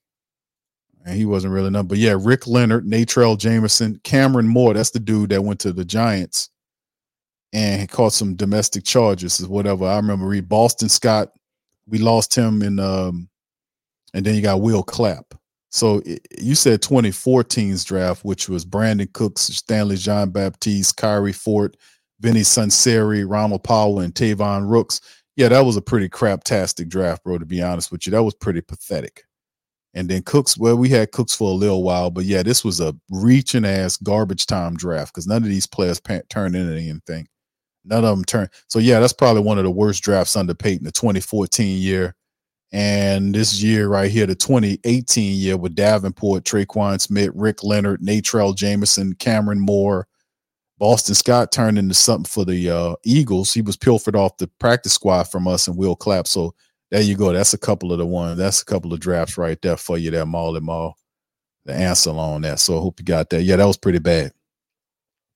and 1.10 1.18
he 1.18 1.26
wasn't 1.26 1.54
really 1.54 1.68
enough. 1.68 1.88
But 1.88 1.98
yeah, 1.98 2.16
Rick 2.18 2.48
Leonard, 2.48 2.86
Natrell 2.86 3.38
Jamerson, 3.38 4.00
Kamrin 4.04 4.46
Moore, 4.46 4.76
that's 4.76 4.92
the 4.92 5.00
dude 5.00 5.32
that 5.32 5.44
went 5.44 5.60
to 5.62 5.74
the 5.74 5.84
Giants 5.84 6.50
and 7.52 7.90
caught 7.90 8.14
some 8.14 8.36
domestic 8.36 8.84
charges 8.84 9.42
or 9.42 9.48
whatever. 9.48 9.86
I 9.86 9.98
remember 9.98 10.28
read 10.28 10.48
Boston 10.48 10.88
Scott. 10.88 11.30
We 11.88 11.98
lost 11.98 12.36
him 12.36 12.62
in 12.62 12.80
um 12.80 13.28
and 14.14 14.26
then 14.26 14.36
you 14.36 14.42
got 14.42 14.62
Will 14.62 14.84
Clapp. 14.84 15.34
So 15.72 16.02
it, 16.06 16.26
you 16.40 16.56
said 16.56 16.82
2014's 16.82 17.84
draft, 17.84 18.24
which 18.24 18.50
was 18.50 18.66
Brandin 18.66 19.12
Cooks, 19.14 19.42
Stanley 19.42 19.98
John 19.98 20.32
Baptiste, 20.32 20.98
Khairi 20.98 21.36
Fortt, 21.36 21.78
Vinnie 22.20 22.42
Sunseri, 22.42 23.26
Romal 23.26 23.64
Powell, 23.64 24.00
and 24.00 24.14
Tavon 24.14 24.70
Rooks. 24.70 25.02
Yeah, 25.36 25.50
that 25.50 25.66
was 25.66 25.78
a 25.78 25.82
pretty 25.82 26.10
craptastic 26.10 26.90
draft, 26.90 27.24
bro, 27.24 27.38
to 27.38 27.46
be 27.46 27.62
honest 27.62 27.92
with 27.92 28.06
you. 28.06 28.12
That 28.12 28.24
was 28.24 28.34
pretty 28.34 28.62
pathetic. 28.62 29.24
And 30.00 30.08
then 30.08 30.22
Cooks, 30.24 30.58
well, 30.58 30.78
we 30.78 30.88
had 30.88 31.12
Cooks 31.12 31.36
for 31.36 31.52
a 31.52 31.54
little 31.54 31.84
while, 31.84 32.10
but 32.10 32.24
yeah, 32.24 32.42
this 32.42 32.64
was 32.64 32.80
a 32.80 32.96
reaching 33.10 33.66
ass 33.66 33.98
garbage 33.98 34.46
time 34.46 34.78
draft 34.78 35.14
because 35.14 35.28
none 35.28 35.44
of 35.44 35.50
these 35.50 35.68
players 35.68 36.00
turned 36.30 36.56
into 36.56 36.72
anything. 36.72 37.28
None 37.84 38.06
of 38.06 38.16
them 38.16 38.24
turned. 38.24 38.50
So 38.70 38.80
yeah, 38.80 39.02
that's 39.02 39.12
probably 39.12 39.42
one 39.42 39.58
of 39.58 39.66
the 39.66 39.72
worst 39.72 40.02
drafts 40.02 40.38
under 40.38 40.54
Payton, 40.54 40.86
the 40.86 40.94
2014 40.94 41.82
year. 41.82 42.16
And 42.72 43.36
this 43.36 43.62
year 43.62 43.90
right 43.90 44.10
here, 44.10 44.26
the 44.26 44.36
2018 44.36 45.38
year 45.38 45.58
with 45.58 45.76
Davenport, 45.76 46.46
Tre'Quan 46.46 47.02
Smith, 47.02 47.32
Rick 47.36 47.66
Leonard, 47.66 48.02
Natrell 48.02 48.56
Jamerson, 48.56 49.16
Kamrin 49.16 49.60
Moore, 49.60 50.08
Boston 50.78 51.14
Scott 51.14 51.52
turned 51.52 51.78
into 51.78 51.94
something 51.94 52.24
for 52.24 52.46
the 52.46 52.70
uh, 52.70 52.96
Eagles. 53.04 53.54
He 53.54 53.62
was 53.62 53.76
pilfered 53.76 54.16
off 54.16 54.38
the 54.38 54.48
practice 54.60 54.94
squad 54.94 55.24
from 55.24 55.46
us 55.46 55.68
and 55.68 55.76
Will 55.76 55.98
Clapp. 55.98 56.26
So 56.26 56.56
there 56.92 57.02
you 57.02 57.16
go. 57.16 57.32
That's 57.32 57.54
a 57.54 57.58
couple 57.58 57.92
of 57.92 58.00
the 58.00 58.06
ones. 58.06 58.38
That's 58.38 58.62
a 58.62 58.66
couple 58.66 58.94
of 58.94 59.00
drafts 59.00 59.38
right 59.38 59.62
there 59.62 59.78
for 59.78 59.98
you 59.98 60.12
there, 60.12 60.26
Molly 60.26 60.60
Mall. 60.60 60.96
The 61.66 61.74
answer 61.74 62.12
on 62.12 62.42
that. 62.42 62.60
So 62.60 62.78
I 62.78 62.82
hope 62.82 63.00
you 63.00 63.06
got 63.06 63.30
that. 63.30 63.44
Yeah, 63.44 63.58
that 63.58 63.66
was 63.66 63.78
pretty 63.78 64.00
bad. 64.00 64.34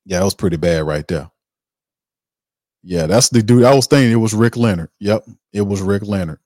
Yeah, 0.06 0.20
that 0.20 0.26
was 0.26 0.36
pretty 0.36 0.58
bad 0.58 0.86
right 0.86 1.08
there. 1.08 1.30
Yeah, 2.82 3.08
that's 3.08 3.30
the 3.30 3.42
dude. 3.42 3.64
I 3.64 3.74
was 3.76 3.88
thinking 3.88 4.12
it 4.12 4.16
was 4.16 4.34
Rick 4.34 4.58
Leonard. 4.58 4.90
Yep, 5.00 5.26
it 5.54 5.62
was 5.62 5.82
Rick 5.82 6.04
Leonard. 6.04 6.40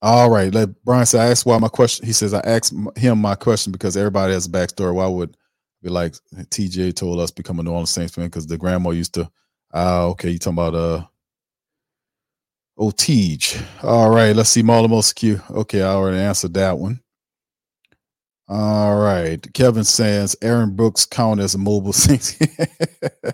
All 0.00 0.30
right. 0.30 0.52
Let 0.52 0.84
Brian 0.84 1.06
say 1.06 1.18
I 1.18 1.30
asked 1.30 1.46
why 1.46 1.58
my 1.58 1.68
question. 1.68 2.06
He 2.06 2.12
says 2.12 2.32
I 2.32 2.40
asked 2.40 2.74
him 2.96 3.18
my 3.18 3.34
question 3.34 3.72
because 3.72 3.96
everybody 3.96 4.32
has 4.32 4.46
a 4.46 4.50
backstory. 4.50 4.94
Why 4.94 5.06
would 5.06 5.36
be 5.82 5.88
like 5.88 6.14
TJ 6.34 6.94
told 6.94 7.20
us 7.20 7.30
become 7.30 7.58
a 7.58 7.62
New 7.62 7.70
Orleans 7.70 7.90
Saints 7.90 8.14
fan 8.14 8.26
because 8.26 8.46
the 8.46 8.58
grandma 8.58 8.90
used 8.90 9.14
to. 9.14 9.30
Uh, 9.74 10.08
okay. 10.10 10.30
You 10.30 10.38
talking 10.38 10.54
about 10.54 10.74
uh 10.74 11.04
Oh. 12.78 12.92
All 13.82 14.10
right. 14.10 14.34
Let's 14.34 14.50
see. 14.50 14.62
Marla 14.62 15.14
Q. 15.14 15.40
Okay, 15.50 15.82
I 15.82 15.88
already 15.88 16.18
answered 16.18 16.54
that 16.54 16.78
one. 16.78 17.00
All 18.48 18.96
right. 18.98 19.44
Kevin 19.52 19.84
says 19.84 20.36
Aaron 20.42 20.74
Brooks 20.74 21.04
count 21.04 21.40
as 21.40 21.54
a 21.54 21.58
mobile 21.58 21.92
Saints. 21.94 22.36
All 23.24 23.32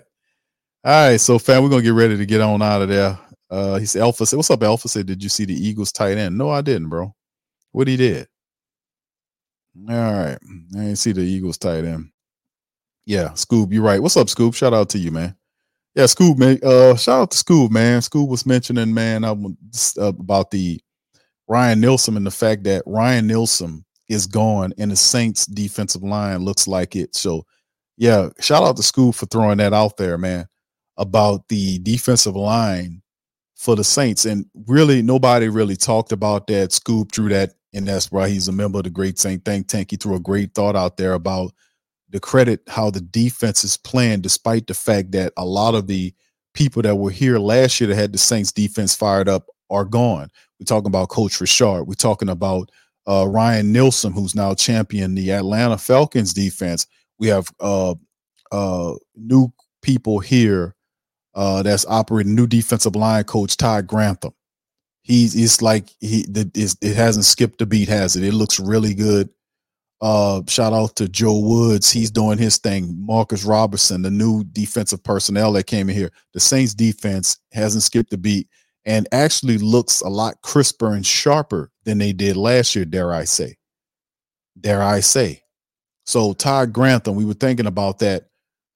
right. 0.83 1.17
So, 1.17 1.39
fam, 1.39 1.63
we're 1.63 1.69
to 1.69 1.81
get 1.81 1.93
ready 1.93 2.17
to 2.17 2.25
get 2.25 2.41
on 2.41 2.61
out 2.61 2.81
of 2.81 2.89
there. 2.89 3.17
Uh, 3.49 3.77
he 3.77 3.85
said, 3.85 4.01
Alpha 4.01 4.25
said, 4.25 4.37
What's 4.37 4.51
up, 4.51 4.63
Alpha? 4.63 4.87
Said, 4.87 5.05
Did 5.05 5.23
you 5.23 5.29
see 5.29 5.45
the 5.45 5.53
Eagles 5.53 5.91
tight 5.91 6.17
end? 6.17 6.37
No, 6.37 6.49
I 6.49 6.61
didn't, 6.61 6.89
bro. 6.89 7.13
What 7.71 7.87
he 7.87 7.97
did? 7.97 8.27
All 9.89 9.95
right. 9.95 10.37
I 10.41 10.77
didn't 10.77 10.95
see 10.95 11.11
the 11.11 11.21
Eagles 11.21 11.57
tight 11.57 11.85
end. 11.85 12.09
Yeah, 13.05 13.29
Scoob, 13.29 13.71
you're 13.71 13.83
right. 13.83 14.01
What's 14.01 14.17
up, 14.17 14.27
Scoob? 14.27 14.55
Shout 14.55 14.73
out 14.73 14.89
to 14.89 14.97
you, 14.97 15.11
man. 15.11 15.35
Yeah, 15.95 16.03
Scoob, 16.03 16.37
man. 16.37 16.59
Uh, 16.61 16.95
shout 16.97 17.21
out 17.21 17.31
to 17.31 17.37
Scoob, 17.37 17.71
man. 17.71 18.01
Scoob 18.01 18.27
was 18.27 18.45
mentioning, 18.45 18.93
man, 18.93 19.23
uh, 19.23 19.35
about 19.97 20.51
the 20.51 20.81
Ryan 21.47 21.79
Nielsen 21.79 22.17
and 22.17 22.27
the 22.27 22.31
fact 22.31 22.65
that 22.65 22.83
Ryan 22.85 23.27
Nielsen 23.27 23.85
is 24.09 24.27
gone 24.27 24.73
and 24.77 24.91
the 24.91 24.95
Saints 24.97 25.45
defensive 25.45 26.03
line 26.03 26.39
looks 26.39 26.67
like 26.67 26.97
it. 26.97 27.15
So, 27.15 27.45
yeah, 27.97 28.29
shout 28.41 28.63
out 28.63 28.75
to 28.75 28.83
Scoob 28.83 29.15
for 29.15 29.25
throwing 29.27 29.59
that 29.59 29.73
out 29.73 29.95
there, 29.95 30.17
man, 30.17 30.47
about 30.97 31.47
the 31.47 31.79
defensive 31.79 32.35
line 32.35 33.01
for 33.55 33.77
the 33.77 33.83
Saints. 33.85 34.25
And 34.25 34.45
really, 34.67 35.01
nobody 35.01 35.47
really 35.47 35.77
talked 35.77 36.11
about 36.11 36.47
that. 36.47 36.71
Scoob 36.71 37.09
drew 37.09 37.29
that, 37.29 37.53
and 37.73 37.87
that's 37.87 38.11
why 38.11 38.27
he's 38.27 38.49
a 38.49 38.51
member 38.51 38.79
of 38.79 38.83
the 38.83 38.89
Great 38.89 39.17
Saint 39.17 39.45
Think 39.45 39.67
Tank. 39.67 39.91
He 39.91 39.97
threw 39.97 40.15
a 40.15 40.19
great 40.19 40.53
thought 40.53 40.75
out 40.75 40.97
there 40.97 41.13
about 41.13 41.53
the 42.15 42.19
credit 42.21 42.61
how 42.69 42.89
the 42.89 43.01
defense 43.01 43.65
is 43.65 43.75
playing, 43.75 44.21
despite 44.21 44.67
the 44.67 44.73
fact 44.73 45.11
that 45.11 45.33
a 45.35 45.43
lot 45.43 45.75
of 45.75 45.87
the 45.87 46.13
people 46.53 46.81
that 46.81 46.95
were 46.95 47.11
here 47.11 47.37
last 47.39 47.81
year 47.81 47.89
that 47.89 47.95
had 47.97 48.13
the 48.13 48.17
Saints 48.17 48.53
defense 48.53 48.95
fired 48.95 49.27
up 49.27 49.47
are 49.69 49.83
gone. 49.83 50.29
We're 50.57 50.65
talking 50.65 50.87
about 50.87 51.09
Coach 51.09 51.41
Richard. 51.41 51.83
We're 51.83 51.95
talking 51.95 52.29
about 52.29 52.71
uh, 53.05 53.27
Ryan 53.27 53.73
Nielsen, 53.73 54.13
who's 54.13 54.33
now 54.33 54.53
champion 54.53 55.13
the 55.13 55.33
Atlanta 55.33 55.77
Falcons 55.77 56.33
defense. 56.33 56.87
We 57.19 57.27
have 57.27 57.51
uh, 57.59 57.95
uh, 58.49 58.93
new 59.17 59.51
people 59.81 60.19
here 60.19 60.73
uh, 61.33 61.63
that's 61.63 61.85
operating 61.85 62.33
new 62.33 62.47
defensive 62.47 62.95
line 62.95 63.25
coach 63.25 63.57
Todd 63.57 63.87
Grantham. 63.87 64.33
He's 65.01 65.35
it's 65.35 65.61
like 65.61 65.89
he 65.99 66.25
it 66.29 66.95
hasn't 66.95 67.25
skipped 67.25 67.61
a 67.61 67.65
beat, 67.65 67.89
has 67.89 68.15
it? 68.15 68.23
It 68.23 68.33
looks 68.33 68.57
really 68.57 68.93
good. 68.93 69.29
Uh, 70.01 70.41
shout 70.47 70.73
out 70.73 70.95
to 70.97 71.07
Joe 71.07 71.39
Woods. 71.39 71.91
He's 71.91 72.11
doing 72.11 72.37
his 72.37 72.57
thing. 72.57 72.95
Marcus 72.99 73.45
Robertson, 73.45 74.01
the 74.01 74.11
new 74.11 74.43
defensive 74.43 75.03
personnel 75.03 75.53
that 75.53 75.67
came 75.67 75.89
in 75.89 75.95
here. 75.95 76.11
The 76.33 76.39
Saints 76.39 76.73
defense 76.73 77.39
hasn't 77.51 77.83
skipped 77.83 78.13
a 78.13 78.17
beat 78.17 78.47
and 78.85 79.07
actually 79.11 79.57
looks 79.57 80.01
a 80.01 80.09
lot 80.09 80.41
crisper 80.41 80.93
and 80.93 81.05
sharper 81.05 81.71
than 81.85 81.97
they 81.97 82.13
did 82.13 82.37
last 82.37 82.75
year, 82.75 82.85
dare 82.85 83.13
I 83.13 83.23
say. 83.23 83.57
Dare 84.59 84.83
I 84.83 84.99
say. 84.99 85.41
So 86.05 86.33
Todd 86.33 86.71
Grantham, 86.71 87.15
we 87.15 87.25
were 87.25 87.33
thinking 87.33 87.65
about 87.65 87.99
that. 87.99 88.25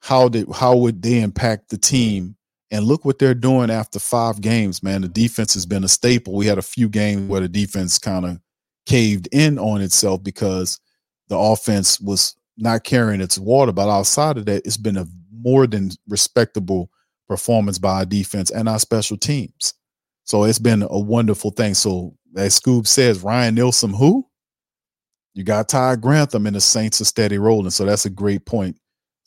How 0.02 0.30
did 0.30 0.48
how 0.54 0.78
would 0.78 1.02
they 1.02 1.22
impact 1.22 1.70
the 1.70 1.78
team? 1.78 2.36
And 2.72 2.86
look 2.86 3.04
what 3.04 3.20
they're 3.20 3.34
doing 3.34 3.70
after 3.70 4.00
five 4.00 4.42
games, 4.42 4.84
man. 4.84 5.02
The 5.02 5.08
defense 5.08 5.54
has 5.56 5.66
been 5.66 5.84
a 5.84 5.88
staple. 5.88 6.36
We 6.36 6.46
had 6.46 6.60
a 6.60 6.64
few 6.64 6.88
games 6.88 7.28
where 7.28 7.42
the 7.42 7.50
defense 7.50 7.98
kind 7.98 8.26
of 8.26 8.40
caved 8.86 9.28
in 9.32 9.58
on 9.58 9.82
itself 9.82 10.24
because 10.24 10.80
the 11.30 11.38
offense 11.38 12.00
was 12.02 12.36
not 12.58 12.84
carrying 12.84 13.22
its 13.22 13.38
water. 13.38 13.72
But 13.72 13.90
outside 13.90 14.38
of 14.38 14.46
that, 14.46 14.66
it's 14.66 14.78
been 14.78 14.98
a 14.98 15.08
more 15.32 15.66
than 15.66 15.92
respectable 16.08 16.92
performance 17.28 17.78
by 17.78 18.00
our 18.00 18.06
defense 18.06 18.52
and 18.52 18.68
our 18.68 18.80
special 18.80 19.18
teams. 19.18 19.74
So 20.26 20.44
it's 20.44 20.60
been 20.60 20.84
a 20.84 21.00
wonderful 21.00 21.52
thing. 21.52 21.74
So 21.74 22.16
as 22.36 22.60
Scoob 22.60 22.86
says, 22.86 23.24
Ryan 23.24 23.56
Nielsen, 23.56 23.94
who? 23.94 24.26
You 25.34 25.44
got 25.44 25.70
Todd 25.70 26.02
Grantham 26.02 26.48
and 26.48 26.56
the 26.56 26.62
Saints 26.62 27.00
are 27.02 27.06
steady 27.06 27.38
rolling. 27.38 27.70
So 27.70 27.86
that's 27.86 28.06
a 28.06 28.10
great 28.10 28.46
point, 28.46 28.78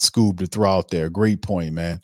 Scoob, 0.00 0.38
to 0.38 0.46
throw 0.46 0.70
out 0.70 0.90
there. 0.90 1.08
Great 1.08 1.42
point, 1.42 1.72
man. 1.72 2.00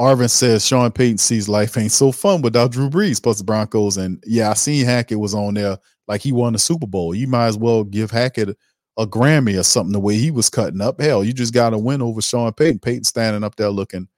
Arvin 0.00 0.30
says 0.30 0.66
Sean 0.66 0.90
Payton 0.90 1.18
sees 1.18 1.48
life 1.48 1.76
ain't 1.76 1.92
so 1.92 2.12
fun 2.12 2.42
without 2.42 2.72
Drew 2.72 2.88
Brees 2.88 3.22
plus 3.22 3.38
the 3.38 3.44
Broncos. 3.44 3.98
And 3.98 4.22
yeah, 4.26 4.50
I 4.50 4.54
seen 4.54 4.84
Hackett 4.84 5.20
was 5.20 5.34
on 5.34 5.54
there 5.54 5.78
like 6.08 6.22
he 6.22 6.32
won 6.32 6.54
the 6.54 6.58
Super 6.58 6.86
Bowl. 6.86 7.14
You 7.14 7.28
might 7.28 7.46
as 7.46 7.58
well 7.58 7.84
give 7.84 8.10
Hackett 8.10 8.56
a 8.98 9.06
Grammy 9.06 9.58
or 9.58 9.62
something 9.62 9.92
the 9.92 10.00
way 10.00 10.16
he 10.16 10.30
was 10.30 10.50
cutting 10.50 10.80
up. 10.80 11.00
Hell, 11.00 11.24
you 11.24 11.32
just 11.32 11.54
got 11.54 11.74
a 11.74 11.78
win 11.78 12.02
over 12.02 12.20
Sean 12.20 12.52
Payton. 12.52 12.80
Payton 12.80 13.04
standing 13.04 13.44
up 13.44 13.56
there 13.56 13.70
looking 13.70 14.08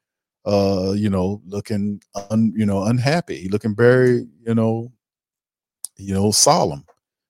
uh, 0.45 0.93
you 0.95 1.09
know, 1.09 1.41
looking 1.47 2.01
un, 2.31 2.53
you 2.57 2.67
know, 2.67 2.85
unhappy, 2.85 3.37
He 3.37 3.49
looking 3.49 3.75
very, 3.75 4.27
you 4.47 4.55
know, 4.55 4.93
you 5.97 6.15
know, 6.15 6.31
solemn. 6.31 6.85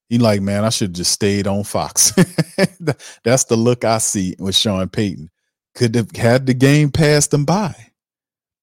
He 0.09 0.19
like, 0.19 0.43
man, 0.43 0.65
I 0.65 0.71
should 0.71 0.95
just 0.95 1.13
stayed 1.13 1.47
on 1.47 1.65
Fox. 1.65 2.13
That's 3.25 3.45
the 3.45 3.57
look 3.57 3.85
I 3.85 3.99
see 3.99 4.35
with 4.39 4.55
Sean 4.55 4.89
Payton. 4.89 5.31
Could 5.75 5.95
have 5.95 6.11
had 6.15 6.47
the 6.47 6.55
game 6.55 6.91
passed 6.91 7.31
them 7.31 7.45
by. 7.45 7.75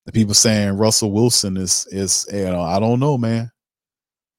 The 0.05 0.11
people 0.11 0.33
saying 0.33 0.77
Russell 0.77 1.11
Wilson 1.11 1.57
is 1.57 1.87
is 1.91 2.27
you 2.31 2.45
know, 2.45 2.61
I 2.61 2.79
don't 2.79 2.99
know, 2.99 3.17
man. 3.17 3.51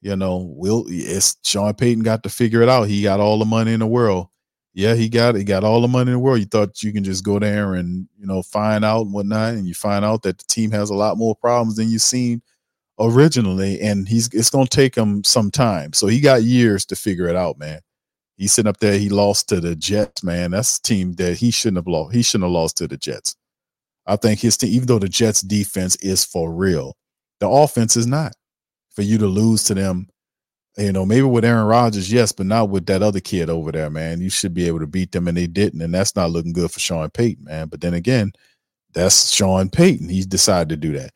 You 0.01 0.17
know, 0.17 0.53
will 0.57 0.85
it's 0.89 1.37
Sean 1.45 1.75
Payton 1.75 2.03
got 2.03 2.23
to 2.25 2.29
figure 2.29 2.63
it 2.63 2.69
out. 2.69 2.85
He 2.85 3.03
got 3.03 3.21
all 3.21 3.39
the 3.39 3.45
money 3.45 3.73
in 3.73 3.81
the 3.81 3.87
world. 3.87 4.29
Yeah, 4.75 4.95
he 4.95 5.09
got 5.09 5.35
he 5.35 5.45
got 5.45 5.65
all 5.65 5.83
the 5.83 5.89
money 5.89 6.11
in 6.11 6.15
the 6.15 6.19
world. 6.19 6.41
You 6.41 6.47
thought 6.47 6.83
you 6.83 6.93
can 6.93 7.05
just 7.05 7.25
go 7.25 7.39
there 7.39 7.75
and 7.75 8.09
you 8.19 8.27
know 8.27 8.43
find 8.43 8.85
out 8.85 9.03
and 9.03 9.13
whatnot, 9.13 9.55
and 9.55 9.67
you 9.67 9.75
find 9.75 10.05
out 10.05 10.23
that 10.23 10.39
the 10.39 10.45
team 10.45 10.71
has 10.71 10.89
a 10.91 10.95
lot 10.95 11.19
more 11.19 11.37
problems 11.37 11.77
than 11.77 11.91
you 11.91 11.99
seen 11.99 12.43
originally, 12.99 13.81
and 13.81 14.09
he's 14.09 14.29
it's 14.33 14.51
gonna 14.51 14.67
take 14.67 14.95
him 14.95 15.25
some 15.25 15.51
time. 15.51 15.93
So 15.93 16.07
he 16.07 16.21
got 16.21 16.43
years 16.45 16.87
to 16.87 16.97
figure 16.97 17.29
it 17.29 17.37
out, 17.37 17.59
man. 17.59 17.81
He's 18.39 18.55
sitting 18.55 18.69
up 18.69 18.79
there. 18.79 18.99
He 18.99 19.11
lost 19.11 19.49
to 19.51 19.61
the 19.61 19.77
Jets, 19.77 20.25
man. 20.25 20.53
That's 20.53 20.79
a 20.79 20.83
team 20.83 21.13
that 21.15 21.37
he 21.37 21.51
shouldn't 21.51 21.79
have 21.79 21.87
lost. 21.87 22.15
He 22.15 22.23
shouldn't 22.23 22.45
have 22.45 22.53
lost 22.53 22.79
to 22.79 22.89
the 22.89 22.97
Jets. 22.97 23.37
I 24.07 24.17
think 24.17 24.41
his 24.41 24.57
team, 24.57 24.73
even 24.73 24.87
though 24.87 24.99
the 24.99 25.09
Jets 25.09 25.43
defense 25.43 25.97
is 25.97 26.25
for 26.25 26.53
real, 26.53 26.97
the 27.41 27.49
offense 27.49 27.97
is 27.97 28.07
not. 28.07 28.33
For 28.91 29.03
you 29.03 29.19
to 29.19 29.27
lose 29.27 29.65
to 29.65 29.75
them 29.75 30.09
you 30.79 30.93
know, 30.93 31.05
maybe 31.05 31.23
with 31.23 31.45
Aaron 31.45 31.67
Rodgers, 31.67 32.11
yes, 32.11 32.33
but 32.33 32.47
not 32.47 32.71
with 32.71 32.87
that 32.87 33.03
other 33.03 33.21
kid 33.21 33.51
over 33.51 33.71
there, 33.73 33.91
man. 33.91 34.21
You 34.21 34.31
should 34.31 34.55
be 34.55 34.67
able 34.67 34.81
to 34.81 34.87
beat 34.87 35.13
them, 35.13 35.29
and 35.29 35.37
they 35.37 35.47
didn't, 35.47 35.83
and 35.83 35.93
that's 35.93 36.17
not 36.17 36.31
looking 36.31 36.53
good 36.53 36.71
for 36.71 36.81
Sean 36.81 37.11
Payton, 37.11 37.45
man. 37.45 37.69
But 37.69 37.81
then 37.83 37.95
again, 37.95 38.33
that's 38.95 39.33
Sean 39.33 39.69
Payton. 39.69 40.09
He's 40.09 40.27
decided 40.27 40.69
to 40.71 40.77
do 40.77 40.99
that. 40.99 41.13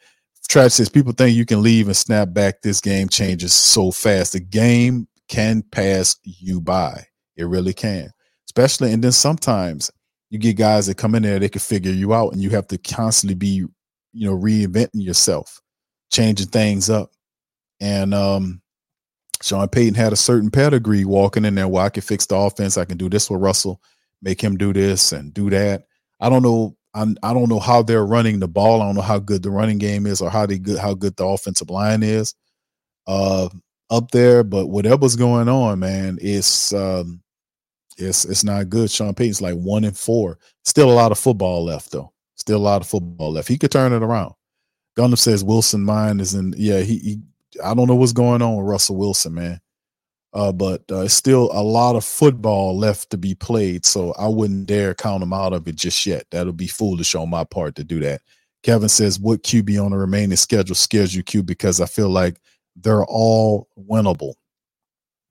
Trash 0.48 0.74
says 0.74 0.88
people 0.88 1.12
think 1.12 1.36
you 1.36 1.44
can 1.44 1.62
leave 1.62 1.88
and 1.88 1.96
snap 1.96 2.32
back. 2.32 2.62
This 2.62 2.80
game 2.80 3.08
changes 3.08 3.52
so 3.52 3.90
fast. 3.90 4.32
The 4.32 4.40
game 4.40 5.08
can 5.28 5.62
pass 5.62 6.16
you 6.22 6.60
by. 6.60 7.04
It 7.36 7.44
really 7.44 7.72
can. 7.72 8.10
Especially, 8.46 8.92
and 8.92 9.02
then 9.02 9.12
sometimes 9.12 9.90
you 10.30 10.38
get 10.38 10.56
guys 10.56 10.86
that 10.86 10.96
come 10.96 11.14
in 11.14 11.22
there, 11.22 11.38
they 11.38 11.48
can 11.48 11.60
figure 11.60 11.92
you 11.92 12.14
out, 12.14 12.32
and 12.32 12.42
you 12.42 12.50
have 12.50 12.68
to 12.68 12.78
constantly 12.78 13.34
be, 13.34 13.64
you 14.12 14.30
know, 14.30 14.36
reinventing 14.36 15.02
yourself, 15.02 15.60
changing 16.12 16.48
things 16.48 16.88
up. 16.90 17.10
And 17.80 18.14
um, 18.14 18.62
Sean 19.42 19.68
Payton 19.68 19.94
had 19.94 20.12
a 20.12 20.16
certain 20.16 20.50
pedigree 20.50 21.04
walking 21.04 21.44
in 21.44 21.54
there. 21.54 21.68
Well, 21.68 21.84
I 21.84 21.90
can 21.90 22.02
fix 22.02 22.26
the 22.26 22.36
offense. 22.36 22.78
I 22.78 22.84
can 22.84 22.96
do 22.96 23.08
this 23.08 23.30
with 23.30 23.40
Russell, 23.40 23.80
make 24.22 24.40
him 24.40 24.56
do 24.56 24.72
this 24.72 25.12
and 25.12 25.32
do 25.32 25.50
that. 25.50 25.86
I 26.20 26.28
don't 26.28 26.42
know. 26.42 26.76
I'm, 26.94 27.16
I 27.22 27.34
don't 27.34 27.50
know 27.50 27.60
how 27.60 27.82
they're 27.82 28.06
running 28.06 28.40
the 28.40 28.48
ball. 28.48 28.80
I 28.80 28.86
don't 28.86 28.94
know 28.94 29.02
how 29.02 29.18
good 29.18 29.42
the 29.42 29.50
running 29.50 29.78
game 29.78 30.06
is 30.06 30.22
or 30.22 30.30
how 30.30 30.46
they 30.46 30.58
good 30.58 30.78
how 30.78 30.94
good 30.94 31.14
the 31.16 31.26
offensive 31.26 31.68
line 31.68 32.02
is 32.02 32.34
uh, 33.06 33.48
up 33.90 34.10
there. 34.12 34.42
But 34.42 34.68
whatever's 34.68 35.16
going 35.16 35.48
on, 35.48 35.78
man, 35.80 36.18
it's 36.22 36.72
um, 36.72 37.20
it's 37.98 38.24
it's 38.24 38.44
not 38.44 38.70
good. 38.70 38.90
Sean 38.90 39.14
Payton's 39.14 39.42
like 39.42 39.54
one 39.54 39.84
and 39.84 39.96
four. 39.96 40.38
Still 40.64 40.90
a 40.90 40.94
lot 40.94 41.12
of 41.12 41.18
football 41.18 41.64
left 41.64 41.92
though. 41.92 42.12
Still 42.36 42.58
a 42.58 42.58
lot 42.58 42.80
of 42.80 42.88
football 42.88 43.32
left. 43.32 43.48
He 43.48 43.58
could 43.58 43.70
turn 43.70 43.92
it 43.92 44.02
around. 44.02 44.34
Gundam 44.96 45.18
says 45.18 45.44
Wilson 45.44 45.82
mine 45.82 46.20
is 46.20 46.34
in. 46.34 46.54
Yeah, 46.56 46.80
he, 46.80 46.98
he 46.98 47.20
I 47.64 47.74
don't 47.74 47.88
know 47.88 47.94
what's 47.94 48.12
going 48.12 48.42
on 48.42 48.56
with 48.56 48.66
Russell 48.66 48.96
Wilson, 48.96 49.34
man. 49.34 49.60
Uh, 50.32 50.52
but 50.52 50.82
uh, 50.90 51.00
it's 51.00 51.14
still 51.14 51.50
a 51.52 51.62
lot 51.62 51.96
of 51.96 52.04
football 52.04 52.76
left 52.76 53.10
to 53.10 53.16
be 53.16 53.34
played, 53.34 53.86
so 53.86 54.12
I 54.18 54.28
wouldn't 54.28 54.66
dare 54.66 54.94
count 54.94 55.22
him 55.22 55.32
out 55.32 55.54
of 55.54 55.66
it 55.66 55.76
just 55.76 56.04
yet. 56.04 56.26
That'll 56.30 56.52
be 56.52 56.66
foolish 56.66 57.14
on 57.14 57.30
my 57.30 57.44
part 57.44 57.74
to 57.76 57.84
do 57.84 58.00
that. 58.00 58.20
Kevin 58.62 58.90
says, 58.90 59.18
"What 59.18 59.42
QB 59.42 59.82
on 59.82 59.92
the 59.92 59.96
remaining 59.96 60.36
schedule 60.36 60.74
scares 60.74 61.14
you, 61.14 61.22
Q? 61.22 61.42
Because 61.42 61.80
I 61.80 61.86
feel 61.86 62.10
like 62.10 62.38
they're 62.74 63.04
all 63.06 63.68
winnable 63.78 64.34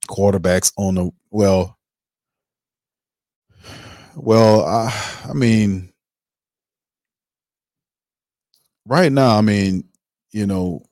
quarterbacks 0.07 0.71
on 0.77 0.95
the 0.95 1.11
well. 1.29 1.77
Well, 4.15 4.65
I, 4.65 4.93
I 5.29 5.33
mean, 5.33 5.91
right 8.85 9.11
now, 9.11 9.37
I 9.37 9.41
mean, 9.41 9.83
you 10.31 10.47
know, 10.47 10.85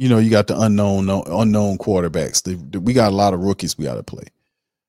you 0.00 0.08
know, 0.08 0.16
you 0.16 0.30
got 0.30 0.46
the 0.46 0.58
unknown 0.58 1.10
unknown 1.10 1.76
quarterbacks. 1.76 2.42
The, 2.42 2.54
the, 2.54 2.80
we 2.80 2.94
got 2.94 3.12
a 3.12 3.14
lot 3.14 3.34
of 3.34 3.40
rookies 3.40 3.76
we 3.76 3.84
got 3.84 3.96
to 3.96 4.02
play. 4.02 4.24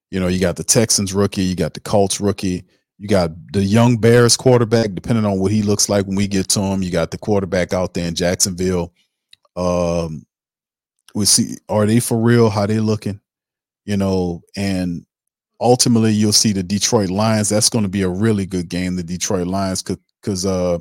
You 0.09 0.21
know, 0.21 0.29
you 0.29 0.39
got 0.39 0.55
the 0.55 0.63
Texans 0.63 1.13
rookie, 1.13 1.43
you 1.43 1.53
got 1.53 1.73
the 1.73 1.81
Colts 1.81 2.21
rookie, 2.21 2.63
you 2.97 3.09
got 3.09 3.31
the 3.51 3.61
young 3.61 3.97
Bears 3.97 4.37
quarterback. 4.37 4.93
Depending 4.93 5.25
on 5.25 5.37
what 5.37 5.51
he 5.51 5.63
looks 5.63 5.89
like 5.89 6.05
when 6.07 6.15
we 6.15 6.29
get 6.29 6.47
to 6.51 6.61
him, 6.61 6.81
you 6.81 6.91
got 6.91 7.11
the 7.11 7.17
quarterback 7.17 7.73
out 7.73 7.93
there 7.93 8.07
in 8.07 8.15
Jacksonville. 8.15 8.93
Um, 9.57 10.25
we 11.13 11.25
see 11.25 11.57
are 11.67 11.85
they 11.85 11.99
for 11.99 12.17
real? 12.17 12.49
How 12.49 12.65
they 12.65 12.79
looking? 12.79 13.19
You 13.83 13.97
know, 13.97 14.43
and 14.55 15.05
ultimately 15.59 16.13
you'll 16.13 16.31
see 16.31 16.53
the 16.53 16.63
Detroit 16.63 17.09
Lions. 17.09 17.49
That's 17.49 17.67
going 17.67 17.83
to 17.83 17.89
be 17.89 18.03
a 18.03 18.09
really 18.09 18.45
good 18.45 18.69
game. 18.69 18.95
The 18.95 19.03
Detroit 19.03 19.47
Lions, 19.47 19.83
because 19.83 20.45
uh, 20.45 20.77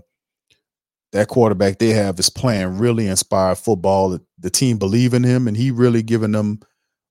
that 1.13 1.29
quarterback 1.29 1.79
they 1.79 1.91
have 1.91 2.19
is 2.19 2.31
playing 2.31 2.79
really 2.79 3.07
inspired 3.07 3.59
football. 3.59 4.19
The, 4.39 4.51
team 4.51 4.79
believe 4.79 5.13
in 5.15 5.25
him, 5.25 5.49
and 5.49 5.57
he 5.57 5.71
really 5.71 6.03
giving 6.03 6.33
them 6.33 6.61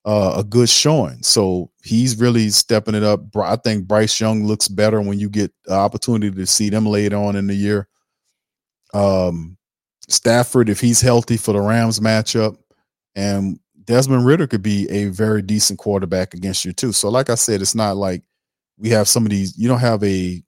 uh, 0.06 0.36
a 0.38 0.44
good 0.44 0.70
showing. 0.70 1.22
So 1.22 1.72
he's 1.84 2.20
really 2.20 2.50
stepping 2.50 2.96
it 2.96 3.04
up. 3.04 3.22
I 3.36 3.56
think 3.58 3.88
Bryce 3.88 4.20
Young 4.20 4.46
looks 4.46 4.68
better 4.68 5.02
when 5.02 5.20
you 5.20 5.30
get 5.30 5.52
the 5.66 5.74
opportunity 5.74 6.32
to 6.36 6.46
see 6.48 6.70
them 6.70 6.86
later 6.86 7.18
on 7.18 7.36
in 7.36 7.48
the 7.48 7.54
year. 7.54 7.88
Um, 8.94 9.58
Stafford, 10.08 10.70
if 10.70 10.80
he's 10.80 11.02
healthy 11.02 11.38
for 11.38 11.54
the 11.54 11.62
Rams 11.62 12.00
matchup, 12.00 12.58
and 13.16 13.60
Desmond 13.84 14.26
Ridder 14.26 14.48
could 14.48 14.64
be 14.64 14.90
a 14.90 15.06
very 15.06 15.42
decent 15.42 15.80
quarterback 15.80 16.34
against 16.34 16.64
you 16.66 16.74
too. 16.74 16.92
So, 16.92 17.10
like 17.10 17.30
I 17.30 17.36
said, 17.36 17.62
it's 17.62 17.76
not 17.76 17.98
like 17.98 18.24
we 18.78 18.90
have 18.90 19.08
some 19.08 19.26
of 19.26 19.30
these. 19.30 19.58
You 19.58 19.68
don't 19.68 19.80
have 19.80 20.04
a 20.04 20.42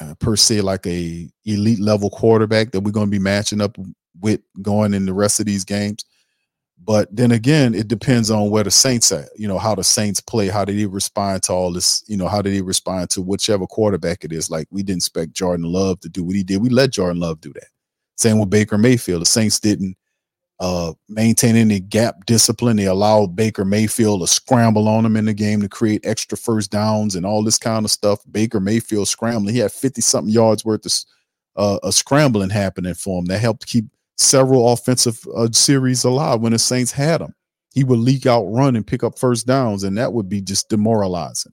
uh, 0.00 0.14
per 0.18 0.36
se 0.36 0.60
like 0.60 0.86
a 0.86 1.28
elite 1.44 1.80
level 1.80 2.10
quarterback 2.10 2.72
that 2.72 2.80
we're 2.80 2.90
going 2.90 3.06
to 3.06 3.10
be 3.10 3.18
matching 3.18 3.60
up 3.60 3.76
with 4.20 4.40
going 4.62 4.94
in 4.94 5.06
the 5.06 5.14
rest 5.14 5.40
of 5.40 5.46
these 5.46 5.64
games. 5.64 6.04
But 6.84 7.14
then 7.14 7.32
again, 7.32 7.74
it 7.74 7.88
depends 7.88 8.30
on 8.30 8.50
where 8.50 8.64
the 8.64 8.70
Saints 8.70 9.10
at, 9.10 9.28
you 9.36 9.48
know, 9.48 9.58
how 9.58 9.74
the 9.74 9.84
Saints 9.84 10.20
play, 10.20 10.48
how 10.48 10.64
did 10.66 10.76
he 10.76 10.84
respond 10.84 11.42
to 11.44 11.52
all 11.52 11.72
this, 11.72 12.04
you 12.08 12.16
know, 12.16 12.28
how 12.28 12.42
did 12.42 12.52
he 12.52 12.60
respond 12.60 13.08
to 13.10 13.22
whichever 13.22 13.66
quarterback 13.66 14.22
it 14.22 14.32
is. 14.32 14.50
Like 14.50 14.66
we 14.70 14.82
didn't 14.82 14.98
expect 14.98 15.32
Jordan 15.32 15.64
Love 15.64 16.00
to 16.00 16.10
do 16.10 16.22
what 16.22 16.36
he 16.36 16.42
did. 16.42 16.60
We 16.60 16.68
let 16.68 16.90
Jordan 16.90 17.20
Love 17.20 17.40
do 17.40 17.52
that. 17.54 17.68
Same 18.16 18.38
with 18.38 18.50
Baker 18.50 18.76
Mayfield. 18.76 19.22
The 19.22 19.26
Saints 19.26 19.58
didn't 19.58 19.96
uh, 20.60 20.92
maintain 21.08 21.56
any 21.56 21.80
gap 21.80 22.26
discipline. 22.26 22.76
They 22.76 22.86
allowed 22.86 23.34
Baker 23.34 23.64
Mayfield 23.64 24.20
to 24.20 24.26
scramble 24.26 24.88
on 24.88 25.04
him 25.04 25.16
in 25.16 25.24
the 25.24 25.34
game 25.34 25.60
to 25.60 25.68
create 25.68 26.06
extra 26.06 26.38
first 26.38 26.70
downs 26.70 27.16
and 27.16 27.26
all 27.26 27.42
this 27.42 27.58
kind 27.58 27.84
of 27.84 27.90
stuff. 27.90 28.20
Baker 28.30 28.60
Mayfield 28.60 29.08
scrambling. 29.08 29.54
He 29.54 29.60
had 29.60 29.72
50 29.72 30.00
something 30.00 30.32
yards 30.32 30.64
worth 30.64 30.86
of 30.86 30.92
uh, 31.56 31.78
a 31.82 31.92
scrambling 31.92 32.50
happening 32.50 32.94
for 32.94 33.18
him 33.18 33.26
that 33.26 33.40
helped 33.40 33.66
keep 33.66 33.86
several 34.16 34.72
offensive 34.72 35.20
uh, 35.34 35.48
series 35.52 36.04
alive 36.04 36.40
when 36.40 36.52
the 36.52 36.58
Saints 36.58 36.92
had 36.92 37.20
him. 37.20 37.34
he 37.74 37.82
would 37.82 37.98
leak 37.98 38.26
out, 38.26 38.44
run, 38.44 38.76
and 38.76 38.86
pick 38.86 39.02
up 39.02 39.18
first 39.18 39.46
downs, 39.46 39.82
and 39.82 39.98
that 39.98 40.12
would 40.12 40.28
be 40.28 40.40
just 40.40 40.68
demoralizing. 40.68 41.52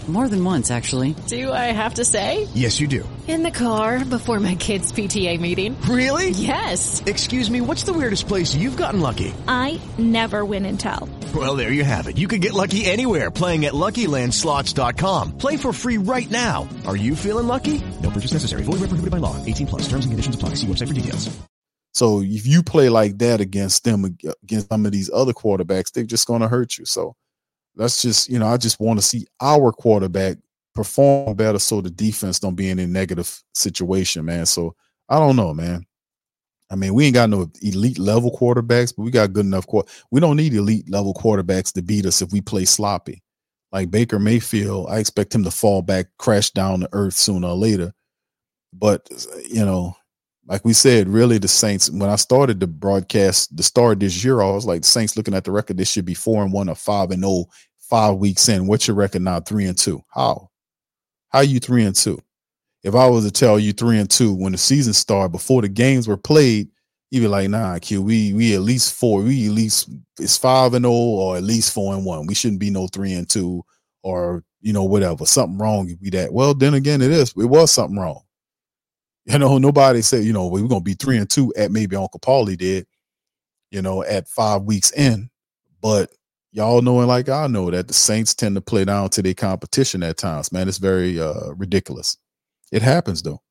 More 0.11 0.27
than 0.27 0.43
once, 0.43 0.71
actually. 0.71 1.15
Do 1.27 1.53
I 1.53 1.71
have 1.71 1.93
to 1.93 2.03
say? 2.03 2.49
Yes, 2.53 2.81
you 2.81 2.87
do. 2.89 3.07
In 3.29 3.43
the 3.43 3.51
car 3.51 4.03
before 4.03 4.41
my 4.41 4.55
kids' 4.55 4.91
PTA 4.91 5.39
meeting. 5.39 5.79
Really? 5.83 6.31
Yes. 6.31 7.01
Excuse 7.05 7.49
me, 7.49 7.61
what's 7.61 7.83
the 7.83 7.93
weirdest 7.93 8.27
place 8.27 8.53
you've 8.53 8.75
gotten 8.75 8.99
lucky? 8.99 9.33
I 9.47 9.79
never 9.97 10.43
win 10.43 10.65
and 10.65 10.77
tell. 10.77 11.07
Well, 11.33 11.55
there 11.55 11.71
you 11.71 11.85
have 11.85 12.07
it. 12.07 12.17
You 12.17 12.27
can 12.27 12.41
get 12.41 12.51
lucky 12.51 12.83
anywhere 12.83 13.31
playing 13.31 13.63
at 13.63 13.71
LuckyLandSlots.com. 13.71 15.37
Play 15.37 15.55
for 15.55 15.71
free 15.71 15.97
right 15.97 16.29
now. 16.29 16.67
Are 16.85 16.97
you 16.97 17.15
feeling 17.15 17.47
lucky? 17.47 17.81
No 18.03 18.09
purchase 18.11 18.33
necessary. 18.33 18.63
Void 18.63 18.81
where 18.81 18.89
prohibited 18.91 19.11
by 19.11 19.19
law. 19.19 19.37
18 19.45 19.67
plus. 19.67 19.83
Terms 19.83 20.03
and 20.03 20.11
conditions 20.11 20.35
apply. 20.35 20.55
See 20.55 20.67
website 20.67 20.89
for 20.89 20.93
details. 20.93 21.29
So 21.93 22.21
if 22.21 22.45
you 22.45 22.63
play 22.63 22.89
like 22.89 23.17
that 23.19 23.39
against 23.39 23.85
them, 23.85 24.03
against 24.43 24.67
some 24.67 24.85
of 24.85 24.91
these 24.91 25.09
other 25.13 25.31
quarterbacks, 25.31 25.93
they're 25.93 26.03
just 26.03 26.27
going 26.27 26.41
to 26.41 26.49
hurt 26.49 26.77
you. 26.77 26.83
So 26.83 27.15
that's 27.75 28.01
just, 28.01 28.29
you 28.29 28.39
know, 28.39 28.47
I 28.47 28.57
just 28.57 28.79
want 28.79 28.99
to 28.99 29.05
see 29.05 29.25
our 29.41 29.71
quarterback 29.71 30.37
perform 30.73 31.35
better 31.35 31.59
so 31.59 31.81
the 31.81 31.89
defense 31.89 32.39
don't 32.39 32.55
be 32.55 32.69
in 32.69 32.79
a 32.79 32.87
negative 32.87 33.41
situation, 33.53 34.25
man. 34.25 34.45
So 34.45 34.75
I 35.09 35.19
don't 35.19 35.35
know, 35.35 35.53
man. 35.53 35.85
I 36.69 36.75
mean, 36.75 36.93
we 36.93 37.05
ain't 37.05 37.15
got 37.15 37.29
no 37.29 37.51
elite 37.61 37.99
level 37.99 38.31
quarterbacks, 38.31 38.95
but 38.95 39.03
we 39.03 39.11
got 39.11 39.33
good 39.33 39.45
enough. 39.45 39.67
Qu- 39.67 39.83
we 40.09 40.21
don't 40.21 40.37
need 40.37 40.53
elite 40.53 40.89
level 40.89 41.13
quarterbacks 41.13 41.73
to 41.73 41.81
beat 41.81 42.05
us 42.05 42.21
if 42.21 42.31
we 42.31 42.39
play 42.39 42.63
sloppy. 42.63 43.21
Like 43.73 43.91
Baker 43.91 44.19
Mayfield, 44.19 44.87
I 44.89 44.99
expect 44.99 45.35
him 45.35 45.43
to 45.43 45.51
fall 45.51 45.81
back, 45.81 46.07
crash 46.17 46.51
down 46.51 46.81
to 46.81 46.89
earth 46.93 47.13
sooner 47.13 47.49
or 47.49 47.55
later. 47.55 47.93
But 48.73 49.09
you 49.49 49.65
know, 49.65 49.95
like 50.51 50.65
we 50.65 50.73
said, 50.73 51.07
really 51.07 51.37
the 51.37 51.47
Saints. 51.47 51.89
When 51.89 52.09
I 52.09 52.17
started 52.17 52.59
the 52.59 52.67
broadcast, 52.67 53.55
the 53.55 53.63
start 53.63 54.01
this 54.01 54.21
year, 54.21 54.41
I 54.41 54.51
was 54.51 54.65
like, 54.65 54.83
Saints 54.83 55.15
looking 55.15 55.33
at 55.33 55.45
the 55.45 55.51
record, 55.51 55.77
this 55.77 55.89
should 55.89 56.03
be 56.03 56.13
four 56.13 56.43
and 56.43 56.51
one 56.51 56.67
or 56.67 56.75
five 56.75 57.11
and 57.11 57.23
oh, 57.23 57.45
five 57.79 58.17
weeks 58.17 58.49
in. 58.49 58.67
What's 58.67 58.85
your 58.85 58.97
record 58.97 59.21
now? 59.21 59.39
Three 59.39 59.65
and 59.65 59.77
two. 59.77 60.03
How? 60.09 60.49
How 61.29 61.39
you 61.39 61.61
three 61.61 61.85
and 61.85 61.95
two? 61.95 62.19
If 62.83 62.95
I 62.95 63.07
was 63.07 63.23
to 63.23 63.31
tell 63.31 63.59
you 63.59 63.71
three 63.71 63.97
and 63.97 64.09
two 64.09 64.33
when 64.33 64.51
the 64.51 64.57
season 64.57 64.91
started 64.91 65.31
before 65.31 65.61
the 65.61 65.69
games 65.69 66.05
were 66.05 66.17
played, 66.17 66.67
you'd 67.11 67.21
be 67.21 67.27
like, 67.27 67.49
nah, 67.49 67.79
Q, 67.79 68.01
we 68.01 68.33
we 68.33 68.53
at 68.53 68.59
least 68.59 68.93
four, 68.93 69.21
we 69.21 69.47
at 69.47 69.53
least 69.53 69.89
it's 70.19 70.37
five 70.37 70.73
and 70.73 70.85
oh, 70.85 70.91
or 70.91 71.37
at 71.37 71.43
least 71.43 71.73
four 71.73 71.95
and 71.95 72.03
one. 72.03 72.25
We 72.25 72.35
shouldn't 72.35 72.59
be 72.59 72.71
no 72.71 72.87
three 72.87 73.13
and 73.13 73.29
two, 73.29 73.63
or 74.03 74.43
you 74.59 74.73
know, 74.73 74.83
whatever. 74.83 75.25
Something 75.25 75.59
wrong 75.59 75.89
if 75.89 76.01
we 76.01 76.09
that. 76.09 76.33
Well, 76.33 76.53
then 76.53 76.73
again, 76.73 77.01
it 77.01 77.11
is. 77.11 77.29
It 77.37 77.45
was 77.45 77.71
something 77.71 77.97
wrong. 77.97 78.23
You 79.25 79.37
know, 79.37 79.57
nobody 79.59 80.01
said, 80.01 80.23
you 80.23 80.33
know, 80.33 80.47
we're 80.47 80.67
gonna 80.67 80.81
be 80.81 80.95
three 80.95 81.17
and 81.17 81.29
two 81.29 81.53
at 81.55 81.71
maybe 81.71 81.95
Uncle 81.95 82.19
Paulie 82.19 82.57
did, 82.57 82.87
you 83.69 83.81
know, 83.81 84.03
at 84.03 84.27
five 84.27 84.63
weeks 84.63 84.91
in. 84.91 85.29
But 85.81 86.11
y'all 86.51 86.81
knowing 86.81 87.07
like 87.07 87.29
I 87.29 87.47
know 87.47 87.69
that 87.71 87.87
the 87.87 87.93
Saints 87.93 88.33
tend 88.33 88.55
to 88.55 88.61
play 88.61 88.83
down 88.85 89.09
to 89.11 89.21
their 89.21 89.33
competition 89.35 90.03
at 90.03 90.17
times, 90.17 90.51
man. 90.51 90.67
It's 90.67 90.79
very 90.79 91.19
uh 91.19 91.53
ridiculous. 91.55 92.17
It 92.71 92.81
happens 92.81 93.21
though. 93.21 93.41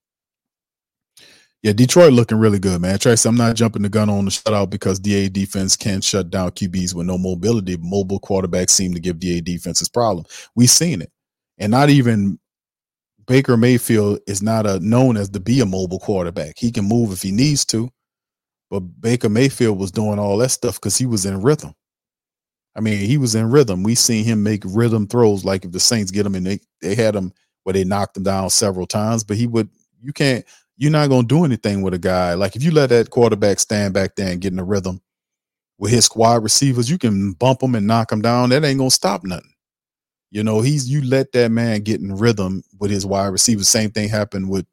Yeah, 1.62 1.72
Detroit 1.72 2.14
looking 2.14 2.38
really 2.38 2.58
good, 2.58 2.80
man. 2.80 2.98
Tracy, 2.98 3.28
I'm 3.28 3.36
not 3.36 3.54
jumping 3.54 3.82
the 3.82 3.90
gun 3.90 4.08
on 4.08 4.24
the 4.24 4.30
shutout 4.30 4.70
because 4.70 4.98
DA 4.98 5.28
defense 5.28 5.76
can 5.76 6.00
shut 6.00 6.30
down 6.30 6.52
QBs 6.52 6.94
with 6.94 7.06
no 7.06 7.18
mobility. 7.18 7.76
Mobile 7.78 8.18
quarterbacks 8.18 8.70
seem 8.70 8.94
to 8.94 9.00
give 9.00 9.18
DA 9.20 9.42
defenses 9.42 9.88
problem. 9.90 10.24
We've 10.54 10.70
seen 10.70 11.02
it. 11.02 11.12
And 11.58 11.70
not 11.70 11.90
even 11.90 12.39
Baker 13.30 13.56
Mayfield 13.56 14.18
is 14.26 14.42
not 14.42 14.66
a 14.66 14.80
known 14.80 15.16
as 15.16 15.28
to 15.30 15.38
be 15.38 15.60
a 15.60 15.64
mobile 15.64 16.00
quarterback. 16.00 16.54
He 16.58 16.72
can 16.72 16.84
move 16.84 17.12
if 17.12 17.22
he 17.22 17.30
needs 17.30 17.64
to, 17.66 17.88
but 18.70 18.80
Baker 19.00 19.28
Mayfield 19.28 19.78
was 19.78 19.92
doing 19.92 20.18
all 20.18 20.36
that 20.38 20.48
stuff 20.48 20.80
because 20.80 20.98
he 20.98 21.06
was 21.06 21.24
in 21.24 21.40
rhythm. 21.40 21.72
I 22.74 22.80
mean, 22.80 22.98
he 22.98 23.18
was 23.18 23.36
in 23.36 23.48
rhythm. 23.48 23.84
We 23.84 23.94
seen 23.94 24.24
him 24.24 24.42
make 24.42 24.64
rhythm 24.66 25.06
throws. 25.06 25.44
Like 25.44 25.64
if 25.64 25.70
the 25.70 25.78
Saints 25.78 26.10
get 26.10 26.26
him 26.26 26.34
and 26.34 26.44
they 26.44 26.58
they 26.82 26.96
had 26.96 27.14
him 27.14 27.32
where 27.62 27.72
they 27.72 27.84
knocked 27.84 28.16
him 28.16 28.24
down 28.24 28.50
several 28.50 28.88
times, 28.88 29.22
but 29.22 29.36
he 29.36 29.46
would. 29.46 29.68
You 30.02 30.12
can't. 30.12 30.44
You're 30.76 30.90
not 30.90 31.08
gonna 31.08 31.28
do 31.28 31.44
anything 31.44 31.82
with 31.82 31.94
a 31.94 31.98
guy 32.00 32.34
like 32.34 32.56
if 32.56 32.64
you 32.64 32.72
let 32.72 32.88
that 32.88 33.10
quarterback 33.10 33.60
stand 33.60 33.94
back 33.94 34.16
there 34.16 34.32
and 34.32 34.40
get 34.40 34.52
in 34.52 34.58
a 34.58 34.64
rhythm 34.64 35.00
with 35.78 35.92
his 35.92 36.06
squad 36.06 36.42
receivers, 36.42 36.90
you 36.90 36.98
can 36.98 37.30
bump 37.34 37.62
him 37.62 37.76
and 37.76 37.86
knock 37.86 38.10
him 38.10 38.22
down. 38.22 38.48
That 38.48 38.64
ain't 38.64 38.78
gonna 38.78 38.90
stop 38.90 39.22
nothing. 39.22 39.49
You 40.30 40.44
know, 40.44 40.60
he's 40.60 40.88
you 40.88 41.02
let 41.02 41.32
that 41.32 41.50
man 41.50 41.80
get 41.80 42.00
in 42.00 42.14
rhythm 42.14 42.62
with 42.78 42.90
his 42.90 43.04
wide 43.04 43.28
receivers. 43.28 43.68
Same 43.68 43.90
thing 43.90 44.08
happened 44.08 44.48
with 44.48 44.66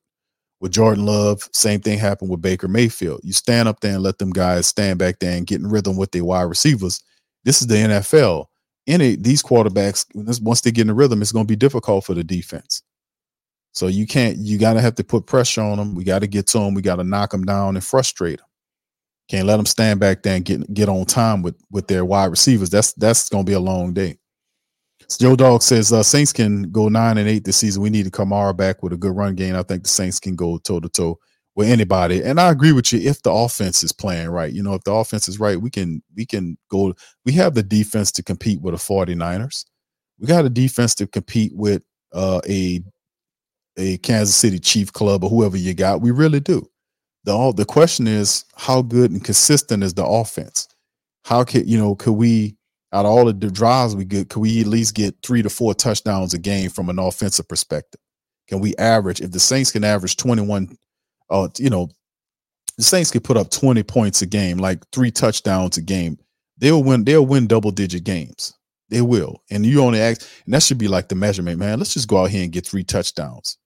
with 0.60 0.72
Jordan 0.72 1.06
Love. 1.06 1.48
Same 1.52 1.80
thing 1.80 2.00
happened 2.00 2.30
with 2.30 2.42
Baker 2.42 2.68
Mayfield. 2.68 3.22
You 3.24 3.34
stand 3.34 3.68
up 3.68 3.80
there 3.80 3.94
and 3.94 4.04
let 4.04 4.18
them 4.18 4.32
guys 4.32 4.68
stand 4.68 5.00
back 5.00 5.20
there 5.20 5.36
and 5.36 5.48
get 5.48 5.62
in 5.62 5.68
rhythm 5.68 5.98
with 5.98 6.12
their 6.12 6.26
wide 6.26 6.44
receivers. 6.44 7.04
This 7.44 7.62
is 7.62 7.68
the 7.68 7.76
NFL. 7.76 8.46
Any 8.88 9.16
these 9.16 9.44
quarterbacks, 9.44 10.06
once 10.42 10.62
they 10.62 10.72
get 10.72 10.82
in 10.82 10.88
the 10.88 10.94
rhythm, 10.94 11.22
it's 11.22 11.32
going 11.32 11.46
to 11.46 11.52
be 11.52 11.56
difficult 11.56 12.06
for 12.06 12.14
the 12.14 12.24
defense. 12.24 12.84
So 13.74 13.88
you 13.88 14.08
can't. 14.08 14.38
You 14.38 14.58
got 14.58 14.74
to 14.74 14.82
have 14.82 14.96
to 14.96 15.04
put 15.04 15.26
pressure 15.26 15.62
on 15.62 15.78
them. 15.78 15.96
We 15.96 16.04
got 16.04 16.20
to 16.20 16.28
get 16.28 16.48
to 16.48 16.60
them. 16.60 16.74
We 16.74 16.82
got 16.82 16.96
to 16.96 17.04
knock 17.04 17.32
them 17.32 17.46
down 17.46 17.76
and 17.76 17.84
frustrate 17.84 18.40
them. 18.40 18.48
Can't 19.30 19.46
let 19.46 19.58
them 19.58 19.66
stand 19.66 20.00
back 20.00 20.24
there 20.24 20.36
and 20.36 20.46
get 20.46 20.74
get 20.74 20.88
on 20.90 21.06
time 21.06 21.42
with 21.42 21.56
with 21.70 21.88
their 21.88 22.06
wide 22.06 22.26
receivers. 22.32 22.70
That's 22.70 22.94
that's 22.94 23.30
going 23.30 23.46
to 23.46 23.50
be 23.50 23.54
a 23.54 23.60
long 23.60 23.94
day. 23.94 24.18
Joe 25.16 25.36
Dog 25.36 25.62
says 25.62 25.94
uh, 25.94 26.04
Saints 26.04 26.34
can 26.34 26.64
go 26.64 26.90
nine 26.90 27.18
and 27.18 27.30
eight 27.30 27.46
this 27.46 27.58
season. 27.58 27.82
We 27.82 27.90
need 27.90 28.06
to 28.06 28.12
Kamara 28.12 28.56
back 28.56 28.84
with 28.84 28.92
a 28.92 28.98
good 28.98 29.16
run 29.16 29.36
game. 29.36 29.56
I 29.56 29.64
think 29.64 29.84
the 29.84 29.90
Saints 29.90 30.20
can 30.20 30.36
go 30.36 30.58
toe 30.58 30.82
to 30.82 30.90
toe 30.90 31.20
with 31.56 31.70
anybody. 31.70 32.22
And 32.24 32.40
I 32.40 32.52
agree 32.52 32.74
with 32.74 32.92
you 32.92 33.00
if 33.00 33.22
the 33.22 33.32
offense 33.32 33.84
is 33.84 33.94
playing 33.94 34.30
right. 34.30 34.52
You 34.52 34.64
know, 34.64 34.74
if 34.74 34.84
the 34.84 34.92
offense 34.92 35.30
is 35.30 35.40
right, 35.40 35.60
we 35.60 35.70
can 35.70 36.04
we 36.16 36.26
can 36.26 36.58
go. 36.70 36.94
We 37.26 37.32
have 37.34 37.54
the 37.54 37.64
defense 37.64 38.12
to 38.14 38.24
compete 38.24 38.62
with 38.62 38.74
the 38.74 38.80
49ers. 38.80 39.66
We 40.20 40.28
got 40.28 40.46
a 40.46 40.50
defense 40.50 40.94
to 40.96 41.08
compete 41.08 41.56
with 41.56 41.84
uh, 42.14 42.42
a 42.48 42.84
a 43.78 43.98
Kansas 44.00 44.36
City 44.36 44.60
Chief 44.60 44.92
club 44.92 45.24
or 45.24 45.30
whoever 45.30 45.56
you 45.56 45.74
got. 45.74 46.02
We 46.02 46.12
really 46.12 46.42
do. 46.42 46.70
The 47.24 47.32
all 47.32 47.54
the 47.54 47.66
question 47.66 48.08
is 48.08 48.44
how 48.58 48.82
good 48.82 49.12
and 49.12 49.24
consistent 49.24 49.84
is 49.84 49.94
the 49.94 50.06
offense? 50.06 50.68
How 51.24 51.44
can 51.44 51.66
you 51.68 51.78
know 51.78 51.96
could 51.96 52.14
we 52.14 52.57
out 52.94 53.06
of 53.06 53.12
all 53.12 53.26
the 53.26 53.34
drives 53.34 53.96
we 53.96 54.06
get, 54.06 54.30
could 54.30 54.40
we 54.40 54.62
at 54.62 54.68
least 54.68 54.96
get 54.96 55.16
three 55.24 55.42
to 55.42 55.50
four 55.50 55.74
touchdowns 55.74 56.34
a 56.34 56.38
game 56.38 56.70
from 56.70 56.90
an 56.90 57.00
offensive 57.00 57.48
perspective? 57.48 58.00
Can 58.48 58.60
we 58.60 58.76
average 58.78 59.22
if 59.22 59.32
the 59.32 59.40
Saints 59.40 59.72
can 59.72 59.84
average 59.84 60.16
21 60.16 60.78
uh 61.30 61.50
you 61.58 61.70
know 61.70 61.90
the 62.78 62.84
Saints 62.84 63.12
could 63.12 63.24
put 63.24 63.38
up 63.38 63.50
20 63.50 63.84
points 63.84 64.22
a 64.22 64.26
game, 64.26 64.58
like 64.58 64.88
three 64.92 65.12
touchdowns 65.12 65.78
a 65.78 65.82
game. 65.82 66.18
They'll 66.60 66.84
win, 66.84 67.04
they'll 67.04 67.26
win 67.26 67.48
double 67.48 67.72
digit 67.72 68.04
games. 68.04 68.54
They 68.90 69.02
will. 69.02 69.44
And 69.50 69.66
you 69.66 69.82
only 69.82 70.00
ask, 70.00 70.22
and 70.46 70.54
that 70.54 70.64
should 70.64 70.78
be 70.78 70.88
like 70.88 71.10
the 71.10 71.16
measurement, 71.16 71.60
man. 71.60 71.80
Let's 71.80 71.94
just 71.94 72.08
go 72.08 72.24
out 72.24 72.30
here 72.30 72.44
and 72.44 72.52
get 72.52 72.66
three 72.66 72.84
touchdowns. 72.84 73.58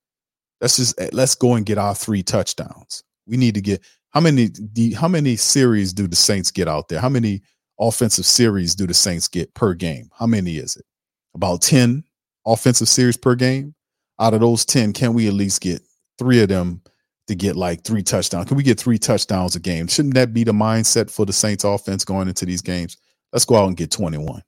Let's 0.62 0.78
just 0.78 1.00
eh, 1.00 1.10
let's 1.12 1.36
go 1.36 1.56
and 1.56 1.66
get 1.66 1.78
our 1.78 1.94
three 1.94 2.24
touchdowns. 2.24 3.04
We 3.28 3.38
need 3.38 3.56
to 3.56 3.62
get 3.62 3.82
how 4.10 4.22
many 4.22 4.50
how 4.96 5.08
many 5.08 5.36
series 5.36 5.94
do 5.94 6.08
the 6.08 6.16
Saints 6.16 6.50
get 6.52 6.68
out 6.68 6.88
there? 6.88 7.00
How 7.00 7.10
many 7.10 7.42
offensive 7.82 8.26
series 8.26 8.76
do 8.76 8.88
the 8.88 8.94
Saints 8.94 9.28
get 9.28 9.54
per 9.54 9.74
game? 9.74 10.10
How 10.18 10.28
many 10.28 10.58
is 10.58 10.78
it? 10.78 10.86
About 11.34 11.62
10 11.62 12.04
offensive 12.46 12.88
series 12.88 13.18
per 13.18 13.36
game. 13.36 13.76
Out 14.20 14.34
of 14.34 14.40
those 14.40 14.66
10, 14.66 14.94
can 14.94 15.14
we 15.14 15.28
at 15.28 15.34
least 15.34 15.62
get 15.62 15.82
three 16.20 16.42
of 16.42 16.50
them 16.50 16.82
to 17.28 17.36
get 17.36 17.56
like 17.56 17.84
three 17.84 18.04
touchdowns? 18.04 18.48
Can 18.48 18.58
we 18.58 18.64
get 18.64 18.80
three 18.80 19.00
touchdowns 19.00 19.56
a 19.56 19.60
game? 19.60 19.88
Shouldn't 19.88 20.14
that 20.14 20.34
be 20.34 20.44
the 20.44 20.52
mindset 20.52 21.10
for 21.10 21.26
the 21.26 21.34
Saints 21.34 21.64
offense 21.64 22.06
going 22.06 22.28
into 22.28 22.46
these 22.46 22.62
games? 22.62 22.98
Let's 23.34 23.46
go 23.46 23.56
out 23.56 23.68
and 23.68 23.78
get 23.78 23.90
21. 23.92 24.42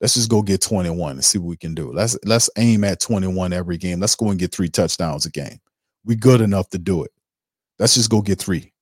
Let's 0.00 0.14
just 0.14 0.30
go 0.30 0.42
get 0.42 0.60
21 0.60 1.12
and 1.12 1.24
see 1.24 1.38
what 1.38 1.48
we 1.48 1.56
can 1.56 1.74
do. 1.74 1.92
Let's 1.92 2.16
let's 2.24 2.48
aim 2.56 2.84
at 2.84 3.00
21 3.00 3.52
every 3.52 3.76
game. 3.76 4.00
Let's 4.00 4.14
go 4.14 4.30
and 4.30 4.38
get 4.38 4.54
three 4.54 4.68
touchdowns 4.68 5.26
a 5.26 5.30
game. 5.30 5.58
We 6.04 6.14
good 6.14 6.40
enough 6.40 6.68
to 6.70 6.78
do 6.78 7.02
it. 7.04 7.10
Let's 7.78 7.94
just 7.94 8.10
go 8.10 8.22
get 8.22 8.38
three. 8.38 8.72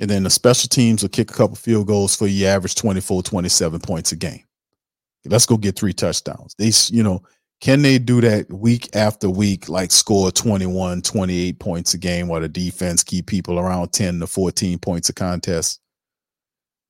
And 0.00 0.08
then 0.08 0.22
the 0.22 0.30
special 0.30 0.68
teams 0.68 1.02
will 1.02 1.08
kick 1.08 1.30
a 1.30 1.34
couple 1.34 1.56
field 1.56 1.86
goals 1.88 2.14
for 2.14 2.26
you 2.26 2.46
average 2.46 2.74
24, 2.76 3.22
27 3.22 3.80
points 3.80 4.12
a 4.12 4.16
game. 4.16 4.44
Let's 5.24 5.46
go 5.46 5.56
get 5.56 5.76
three 5.76 5.92
touchdowns. 5.92 6.54
They, 6.58 6.70
you 6.94 7.02
know, 7.02 7.22
Can 7.60 7.82
they 7.82 7.98
do 7.98 8.20
that 8.20 8.50
week 8.52 8.94
after 8.94 9.28
week, 9.28 9.68
like 9.68 9.90
score 9.90 10.30
21, 10.30 11.02
28 11.02 11.58
points 11.58 11.92
a 11.94 11.98
game 11.98 12.28
while 12.28 12.40
the 12.40 12.48
defense 12.48 13.02
keep 13.02 13.26
people 13.26 13.58
around 13.58 13.92
10 13.92 14.20
to 14.20 14.26
14 14.26 14.78
points 14.78 15.08
a 15.08 15.12
contest? 15.12 15.80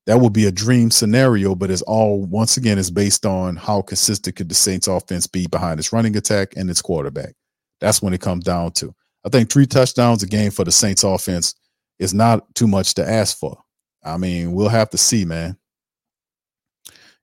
That 0.06 0.20
would 0.20 0.32
be 0.32 0.46
a 0.46 0.52
dream 0.52 0.90
scenario, 0.90 1.54
but 1.54 1.70
it's 1.70 1.82
all 1.82 2.22
once 2.24 2.56
again 2.58 2.78
is 2.78 2.90
based 2.90 3.24
on 3.24 3.56
how 3.56 3.82
consistent 3.82 4.36
could 4.36 4.48
the 4.48 4.54
Saints 4.54 4.86
offense 4.86 5.26
be 5.26 5.46
behind 5.46 5.80
its 5.80 5.92
running 5.92 6.16
attack 6.16 6.54
and 6.56 6.68
its 6.70 6.82
quarterback. 6.82 7.34
That's 7.80 8.02
when 8.02 8.12
it 8.12 8.20
comes 8.20 8.44
down 8.44 8.72
to. 8.72 8.94
I 9.24 9.30
think 9.30 9.50
three 9.50 9.66
touchdowns 9.66 10.22
a 10.22 10.26
game 10.26 10.50
for 10.50 10.64
the 10.64 10.72
Saints 10.72 11.02
offense 11.02 11.54
is 11.98 12.14
not 12.14 12.54
too 12.54 12.66
much 12.66 12.94
to 12.94 13.08
ask 13.08 13.38
for. 13.38 13.62
I 14.04 14.16
mean, 14.16 14.52
we'll 14.52 14.68
have 14.68 14.90
to 14.90 14.98
see, 14.98 15.24
man. 15.24 15.56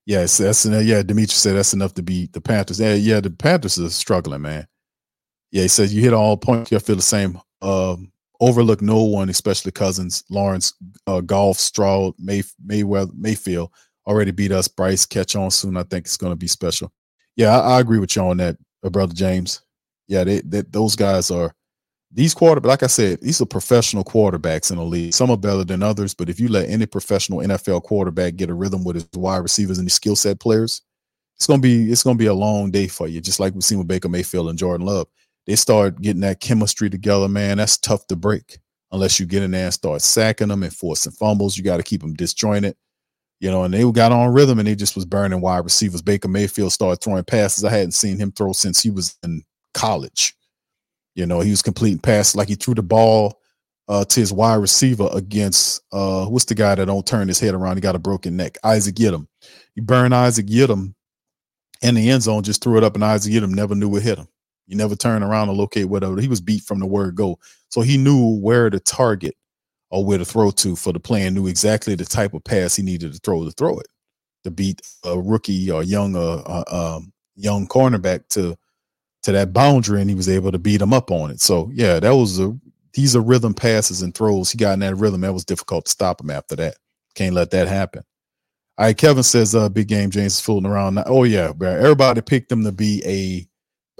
Yes, 0.04 0.38
that's 0.38 0.64
yeah. 0.64 1.02
Dimitri 1.02 1.34
said 1.34 1.56
that's 1.56 1.74
enough 1.74 1.94
to 1.94 2.02
beat 2.02 2.32
the 2.32 2.40
Panthers. 2.40 2.78
Yeah, 2.78 2.94
yeah, 2.94 3.20
the 3.20 3.30
Panthers 3.30 3.78
are 3.78 3.90
struggling, 3.90 4.42
man. 4.42 4.68
Yeah, 5.50 5.62
he 5.62 5.68
says 5.68 5.92
you 5.92 6.00
hit 6.00 6.12
all 6.12 6.36
points. 6.36 6.70
You 6.70 6.78
feel 6.78 6.96
the 6.96 7.02
same. 7.02 7.40
Um, 7.60 8.12
overlook 8.40 8.82
no 8.82 9.02
one, 9.02 9.28
especially 9.28 9.72
Cousins, 9.72 10.22
Lawrence, 10.30 10.74
uh, 11.06 11.20
Goff, 11.20 11.58
Stroud, 11.58 12.14
May, 12.18 12.42
Mayweather, 12.64 13.12
Mayfield 13.14 13.72
already 14.06 14.30
beat 14.30 14.52
us. 14.52 14.68
Bryce 14.68 15.06
catch 15.06 15.34
on 15.34 15.50
soon. 15.50 15.76
I 15.76 15.82
think 15.82 16.06
it's 16.06 16.16
going 16.16 16.32
to 16.32 16.36
be 16.36 16.46
special. 16.46 16.92
Yeah, 17.34 17.58
I, 17.58 17.76
I, 17.76 17.80
agree 17.80 17.98
with 17.98 18.14
you 18.16 18.22
on 18.22 18.36
that, 18.38 18.56
uh, 18.84 18.90
brother 18.90 19.14
James. 19.14 19.62
Yeah, 20.08 20.24
they, 20.24 20.40
they, 20.40 20.62
those 20.62 20.94
guys 20.94 21.30
are 21.30 21.52
these 22.16 22.34
quarterbacks, 22.34 22.64
like 22.64 22.82
I 22.82 22.86
said, 22.86 23.20
these 23.20 23.42
are 23.42 23.46
professional 23.46 24.02
quarterbacks 24.02 24.70
in 24.70 24.78
the 24.78 24.84
league. 24.84 25.12
Some 25.12 25.30
are 25.30 25.36
better 25.36 25.64
than 25.64 25.82
others, 25.82 26.14
but 26.14 26.30
if 26.30 26.40
you 26.40 26.48
let 26.48 26.70
any 26.70 26.86
professional 26.86 27.40
NFL 27.40 27.82
quarterback 27.82 28.36
get 28.36 28.48
a 28.48 28.54
rhythm 28.54 28.84
with 28.84 28.96
his 28.96 29.06
wide 29.14 29.42
receivers 29.42 29.76
and 29.76 29.86
these 29.86 29.94
skill 29.94 30.16
set 30.16 30.40
players, 30.40 30.80
it's 31.36 31.46
gonna 31.46 31.60
be 31.60 31.92
it's 31.92 32.02
gonna 32.02 32.16
be 32.16 32.26
a 32.26 32.34
long 32.34 32.70
day 32.70 32.88
for 32.88 33.06
you. 33.06 33.20
Just 33.20 33.38
like 33.38 33.52
we've 33.52 33.62
seen 33.62 33.76
with 33.76 33.86
Baker 33.86 34.08
Mayfield 34.08 34.48
and 34.48 34.58
Jordan 34.58 34.86
Love, 34.86 35.08
they 35.46 35.56
start 35.56 36.00
getting 36.00 36.22
that 36.22 36.40
chemistry 36.40 36.88
together. 36.88 37.28
Man, 37.28 37.58
that's 37.58 37.76
tough 37.76 38.06
to 38.06 38.16
break 38.16 38.60
unless 38.92 39.20
you 39.20 39.26
get 39.26 39.42
in 39.42 39.50
there 39.50 39.66
and 39.66 39.74
start 39.74 40.00
sacking 40.00 40.48
them 40.48 40.62
and 40.62 40.74
forcing 40.74 41.12
fumbles. 41.12 41.58
You 41.58 41.64
got 41.64 41.76
to 41.76 41.82
keep 41.82 42.00
them 42.00 42.14
disjointed, 42.14 42.76
you 43.40 43.50
know. 43.50 43.64
And 43.64 43.74
they 43.74 43.90
got 43.92 44.12
on 44.12 44.32
rhythm 44.32 44.58
and 44.58 44.66
they 44.66 44.74
just 44.74 44.94
was 44.94 45.04
burning 45.04 45.42
wide 45.42 45.64
receivers. 45.64 46.00
Baker 46.00 46.28
Mayfield 46.28 46.72
started 46.72 47.04
throwing 47.04 47.24
passes 47.24 47.62
I 47.62 47.70
hadn't 47.70 47.92
seen 47.92 48.16
him 48.16 48.32
throw 48.32 48.54
since 48.54 48.82
he 48.82 48.88
was 48.88 49.18
in 49.22 49.42
college 49.74 50.35
you 51.16 51.26
know, 51.26 51.40
he 51.40 51.50
was 51.50 51.62
completing 51.62 51.98
passes 51.98 52.36
like 52.36 52.48
he 52.48 52.54
threw 52.54 52.74
the 52.74 52.82
ball 52.82 53.40
uh, 53.88 54.04
to 54.04 54.20
his 54.20 54.32
wide 54.32 54.56
receiver 54.56 55.08
against 55.12 55.82
uh, 55.92 56.26
what's 56.26 56.44
the 56.44 56.54
guy 56.54 56.74
that 56.74 56.86
don't 56.86 57.06
turn 57.06 57.26
his 57.26 57.40
head 57.40 57.54
around? 57.54 57.76
He 57.76 57.80
got 57.80 57.96
a 57.96 57.98
broken 57.98 58.36
neck. 58.36 58.58
Isaac 58.62 58.96
Yiadom. 58.96 59.26
He 59.74 59.80
burned 59.80 60.14
Isaac 60.14 60.46
Yiadom 60.46 60.94
in 61.82 61.94
the 61.94 62.10
end 62.10 62.22
zone, 62.22 62.42
just 62.42 62.62
threw 62.62 62.76
it 62.76 62.84
up, 62.84 62.94
and 62.94 63.04
Isaac 63.04 63.32
Yiadom 63.32 63.50
never 63.50 63.74
knew 63.74 63.88
what 63.88 64.02
hit 64.02 64.18
him. 64.18 64.28
He 64.66 64.74
never 64.74 64.94
turned 64.94 65.24
around 65.24 65.46
to 65.46 65.52
locate 65.54 65.88
whatever. 65.88 66.20
He 66.20 66.28
was 66.28 66.40
beat 66.40 66.62
from 66.62 66.80
the 66.80 66.86
word 66.86 67.14
go. 67.14 67.38
So 67.70 67.80
he 67.80 67.96
knew 67.96 68.38
where 68.40 68.68
to 68.68 68.78
target 68.80 69.34
or 69.90 70.04
where 70.04 70.18
to 70.18 70.24
throw 70.24 70.50
to 70.50 70.76
for 70.76 70.92
the 70.92 71.00
play 71.00 71.24
and 71.24 71.34
knew 71.34 71.46
exactly 71.46 71.94
the 71.94 72.04
type 72.04 72.34
of 72.34 72.44
pass 72.44 72.76
he 72.76 72.82
needed 72.82 73.12
to 73.12 73.18
throw 73.20 73.44
to 73.44 73.52
throw 73.52 73.78
it 73.78 73.86
to 74.44 74.50
beat 74.50 74.82
a 75.04 75.18
rookie 75.18 75.70
or 75.70 75.82
young 75.82 76.16
uh, 76.16 76.42
uh 76.46 76.96
um, 76.96 77.12
young 77.36 77.66
cornerback 77.66 78.26
to 78.28 78.56
to 79.26 79.32
that 79.32 79.52
boundary 79.52 80.00
and 80.00 80.08
he 80.08 80.14
was 80.14 80.28
able 80.28 80.52
to 80.52 80.58
beat 80.58 80.80
him 80.80 80.92
up 80.92 81.10
on 81.10 81.32
it. 81.32 81.40
So 81.40 81.68
yeah, 81.74 81.98
that 81.98 82.14
was 82.14 82.38
a 82.38 82.56
these 82.92 83.16
are 83.16 83.20
rhythm 83.20 83.54
passes 83.54 84.00
and 84.00 84.14
throws. 84.14 84.52
He 84.52 84.56
got 84.56 84.74
in 84.74 84.78
that 84.78 84.94
rhythm. 84.94 85.22
That 85.22 85.34
was 85.34 85.44
difficult 85.44 85.86
to 85.86 85.90
stop 85.90 86.20
him 86.20 86.30
after 86.30 86.54
that. 86.56 86.76
Can't 87.16 87.34
let 87.34 87.50
that 87.50 87.66
happen. 87.66 88.04
All 88.78 88.86
right, 88.86 88.96
Kevin 88.96 89.24
says 89.24 89.52
uh 89.52 89.68
big 89.68 89.88
game 89.88 90.12
James 90.12 90.34
is 90.34 90.40
fooling 90.40 90.64
around. 90.64 91.02
Oh 91.06 91.24
yeah. 91.24 91.52
Everybody 91.60 92.20
picked 92.20 92.52
him 92.52 92.62
to 92.62 92.70
be 92.70 93.02
a 93.04 93.48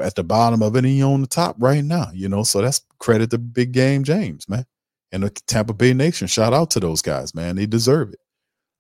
at 0.01 0.15
the 0.15 0.23
bottom 0.23 0.63
of 0.63 0.77
it 0.77 0.85
and 0.85 0.87
he 0.87 1.03
on 1.03 1.23
the 1.23 1.27
top 1.27 1.57
right 1.59 1.85
now, 1.85 2.07
you 2.15 2.29
know. 2.29 2.45
So 2.45 2.63
that's 2.63 2.83
credit 3.01 3.31
to 3.31 3.39
big 3.39 3.73
game 3.73 4.05
James, 4.05 4.49
man. 4.49 4.65
And 5.11 5.25
the 5.25 5.31
Tampa 5.31 5.73
Bay 5.73 5.93
Nation. 5.93 6.29
Shout 6.29 6.55
out 6.55 6.71
to 6.71 6.81
those 6.81 7.03
guys, 7.03 7.35
man. 7.35 7.57
They 7.57 7.67
deserve 7.67 8.13
it. 8.13 8.21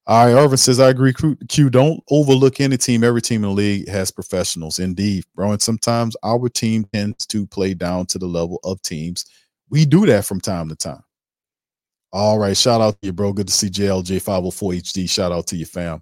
All 0.09 0.24
right, 0.24 0.35
Irvin 0.35 0.57
says, 0.57 0.78
I 0.78 0.91
agree. 0.91 1.12
Q, 1.49 1.69
don't 1.69 2.01
overlook 2.11 2.61
any 2.61 2.77
team. 2.77 3.03
Every 3.03 3.20
team 3.20 3.43
in 3.43 3.51
the 3.51 3.55
league 3.57 3.89
has 3.89 4.12
professionals. 4.12 4.78
Indeed, 4.78 5.24
bro. 5.35 5.51
And 5.51 5.61
sometimes 5.61 6.16
our 6.23 6.49
team 6.49 6.85
tends 6.93 7.27
to 7.27 7.45
play 7.47 7.74
down 7.74 8.07
to 8.07 8.19
the 8.19 8.27
level 8.27 8.61
of 8.62 8.81
teams. 8.83 9.24
We 9.69 9.85
do 9.85 10.07
that 10.07 10.24
from 10.24 10.41
time 10.41 10.69
to 10.69 10.77
time. 10.77 11.03
All 12.12 12.39
right. 12.39 12.57
Shout 12.57 12.81
out 12.81 12.93
to 13.03 13.09
you, 13.09 13.12
bro. 13.12 13.33
Good 13.33 13.49
to 13.49 13.53
see 13.53 13.69
JLJ504HD. 13.69 15.11
Shout 15.11 15.33
out 15.33 15.49
to 15.49 15.57
you, 15.57 15.66
fam. 15.66 16.01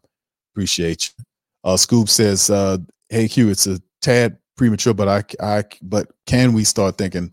Appreciate 0.52 1.08
you. 1.08 1.24
Uh, 1.64 1.78
Scoop 1.78 2.10
says, 2.10 2.50
uh, 2.50 2.76
Hey, 3.08 3.26
Q, 3.26 3.48
it's 3.48 3.66
a 3.66 3.80
tad 4.02 4.36
premature, 4.56 4.92
but 4.92 5.08
I, 5.08 5.24
I, 5.40 5.64
but 5.80 6.10
can 6.26 6.52
we 6.52 6.64
start 6.64 6.98
thinking 6.98 7.32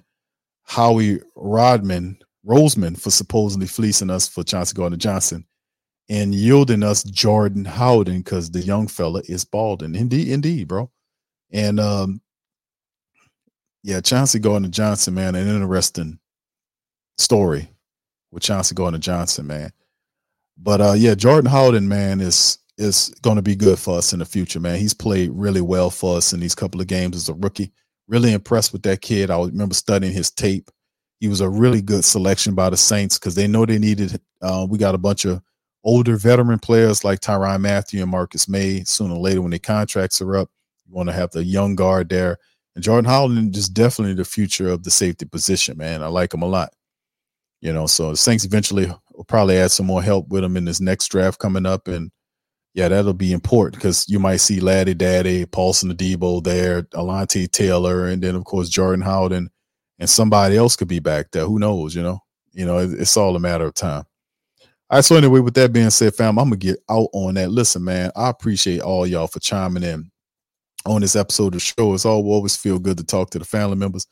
Howie 0.64 1.20
Rodman, 1.36 2.18
Roseman 2.48 3.00
for 3.00 3.12
supposedly 3.12 3.68
fleecing 3.68 4.10
us 4.10 4.30
for 4.30 4.44
Chauncey 4.44 4.74
Gardner 4.74 4.98
Johnson? 4.98 5.46
And 6.12 6.36
yielding 6.36 6.84
us 6.84 7.04
Jordan 7.06 7.64
Howden 7.64 8.18
because 8.18 8.52
the 8.52 8.60
young 8.60 8.90
fella 8.90 9.22
is 9.30 9.46
balding. 9.46 9.96
Indeed, 9.96 10.28
indeed, 10.28 10.68
bro. 10.68 10.92
And 11.54 11.80
um, 11.80 12.22
yeah, 13.82 14.02
Chauncey 14.02 14.38
Gardner 14.38 14.68
Johnson, 14.68 15.14
man, 15.14 15.36
an 15.36 15.48
interesting 15.48 16.20
story 17.18 17.70
with 18.30 18.44
Chauncey 18.44 18.76
Gardner 18.76 19.00
Johnson, 19.00 19.48
man. 19.48 19.72
But 20.58 20.82
uh, 20.82 20.94
yeah, 20.98 21.16
Jordan 21.16 21.50
Howden, 21.50 21.88
man, 21.88 22.20
is 22.20 22.60
is 22.78 23.16
going 23.22 23.38
to 23.38 23.42
be 23.42 23.56
good 23.56 23.80
for 23.80 23.98
us 23.98 24.12
in 24.12 24.20
the 24.20 24.26
future, 24.26 24.60
man. 24.60 24.80
He's 24.80 24.94
played 24.94 25.30
really 25.34 25.62
well 25.62 25.90
for 25.90 26.18
us 26.18 26.34
in 26.34 26.42
these 26.42 26.56
couple 26.56 26.82
of 26.82 26.88
games 26.88 27.16
as 27.16 27.30
a 27.30 27.34
rookie. 27.36 27.72
Really 28.10 28.34
impressed 28.34 28.74
with 28.74 28.84
that 28.84 29.00
kid. 29.00 29.32
I 29.32 29.40
remember 29.40 29.76
studying 29.76 30.12
his 30.12 30.30
tape. 30.30 30.72
He 31.22 31.30
was 31.30 31.40
a 31.40 31.48
really 31.48 31.82
good 31.82 32.04
selection 32.04 32.54
by 32.54 32.70
the 32.70 32.76
Saints 32.76 33.18
because 33.18 33.36
they 33.36 33.48
know 33.48 33.66
they 33.66 33.80
needed. 33.80 34.20
Uh, 34.42 34.68
we 34.70 34.78
got 34.78 34.96
a 34.96 34.98
bunch 34.98 35.24
of 35.24 35.42
older 35.84 36.16
veteran 36.16 36.60
players 36.60 37.04
like 37.04 37.20
Tyrann 37.20 37.62
Mathieu 37.62 38.02
and 38.02 38.12
Marcus 38.12 38.48
Maye, 38.48 38.84
sooner 38.86 39.16
or 39.16 39.20
later 39.20 39.42
when 39.42 39.52
their 39.52 39.60
contracts 39.60 40.22
are 40.22 40.36
up. 40.36 40.50
You 40.88 40.94
want 40.94 41.10
to 41.10 41.14
have 41.14 41.32
the 41.32 41.44
young 41.44 41.76
guard 41.76 42.10
there. 42.10 42.38
And 42.76 42.84
Jordan 42.84 43.10
Howden 43.10 43.54
is 43.54 43.70
definitely 43.70 44.14
the 44.14 44.26
future 44.26 44.70
of 44.70 44.84
the 44.84 44.92
safety 44.92 45.26
position, 45.26 45.78
man. 45.78 46.04
I 46.04 46.08
like 46.08 46.34
him 46.34 46.42
a 46.42 46.48
lot. 46.48 46.74
You 47.60 47.74
know, 47.74 47.86
so 47.86 48.12
the 48.12 48.18
Saints 48.18 48.46
eventually 48.46 48.92
will 49.14 49.24
probably 49.26 49.58
add 49.58 49.72
some 49.72 49.86
more 49.86 50.02
help 50.02 50.30
with 50.30 50.44
him 50.44 50.58
in 50.58 50.66
this 50.66 50.82
next 50.82 51.10
draft 51.10 51.40
coming 51.40 51.66
up. 51.66 51.88
And 51.88 52.12
yeah, 52.74 52.88
that'll 52.88 53.14
be 53.14 53.34
important 53.34 53.76
because 53.76 54.08
you 54.08 54.20
might 54.20 54.38
see 54.38 54.60
Laddie 54.60 54.94
Daddy, 54.94 55.46
Paulson 55.46 55.94
Adebo 55.94 56.44
there, 56.44 56.84
Alontae 56.94 57.52
Taylor, 57.52 58.08
and 58.08 58.24
then 58.24 58.36
of 58.36 58.46
course 58.46 58.70
Jordan 58.70 59.02
Howden, 59.02 59.50
and 60.00 60.10
somebody 60.10 60.58
else 60.58 60.76
could 60.76 60.88
be 60.88 61.00
back 61.00 61.32
there. 61.32 61.46
Who 61.46 61.60
knows? 61.60 61.94
You 61.94 62.02
know, 62.02 62.20
you 62.54 62.66
know, 62.66 62.80
it's 62.80 63.18
all 63.18 63.36
a 63.36 63.40
matter 63.40 63.66
of 63.66 63.74
time. 63.74 64.06
Right. 64.92 65.06
So 65.06 65.16
anyway, 65.16 65.40
with 65.40 65.54
that 65.54 65.72
being 65.72 65.90
said, 65.90 66.16
fam, 66.16 66.38
I'm 66.38 66.46
gonna 66.46 66.58
get 66.58 66.80
out 66.90 67.08
on 67.14 67.36
that. 67.36 67.50
Listen, 67.52 67.84
man, 67.84 68.12
I 68.16 68.30
appreciate 68.30 68.82
all 68.82 69.08
y'all 69.08 69.28
for 69.28 69.40
chiming 69.40 69.84
in 69.84 70.12
on 70.86 71.02
this 71.02 71.16
episode 71.16 71.48
of 71.48 71.54
the 71.54 71.60
show. 71.60 71.94
It's 71.94 72.06
all 72.06 72.26
always 72.30 72.58
feel 72.58 72.78
good 72.78 72.98
to 72.98 73.04
talk 73.04 73.30
to 73.32 73.40
the 73.40 73.46
family 73.46 73.78
members. 73.78 74.06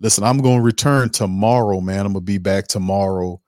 Listen, 0.00 0.24
I'm 0.24 0.38
gonna 0.38 0.62
return 0.62 1.10
tomorrow, 1.10 1.80
man. 1.80 2.06
I'm 2.06 2.14
gonna 2.14 2.22
be 2.22 2.38
back 2.38 2.68
tomorrow 2.68 3.40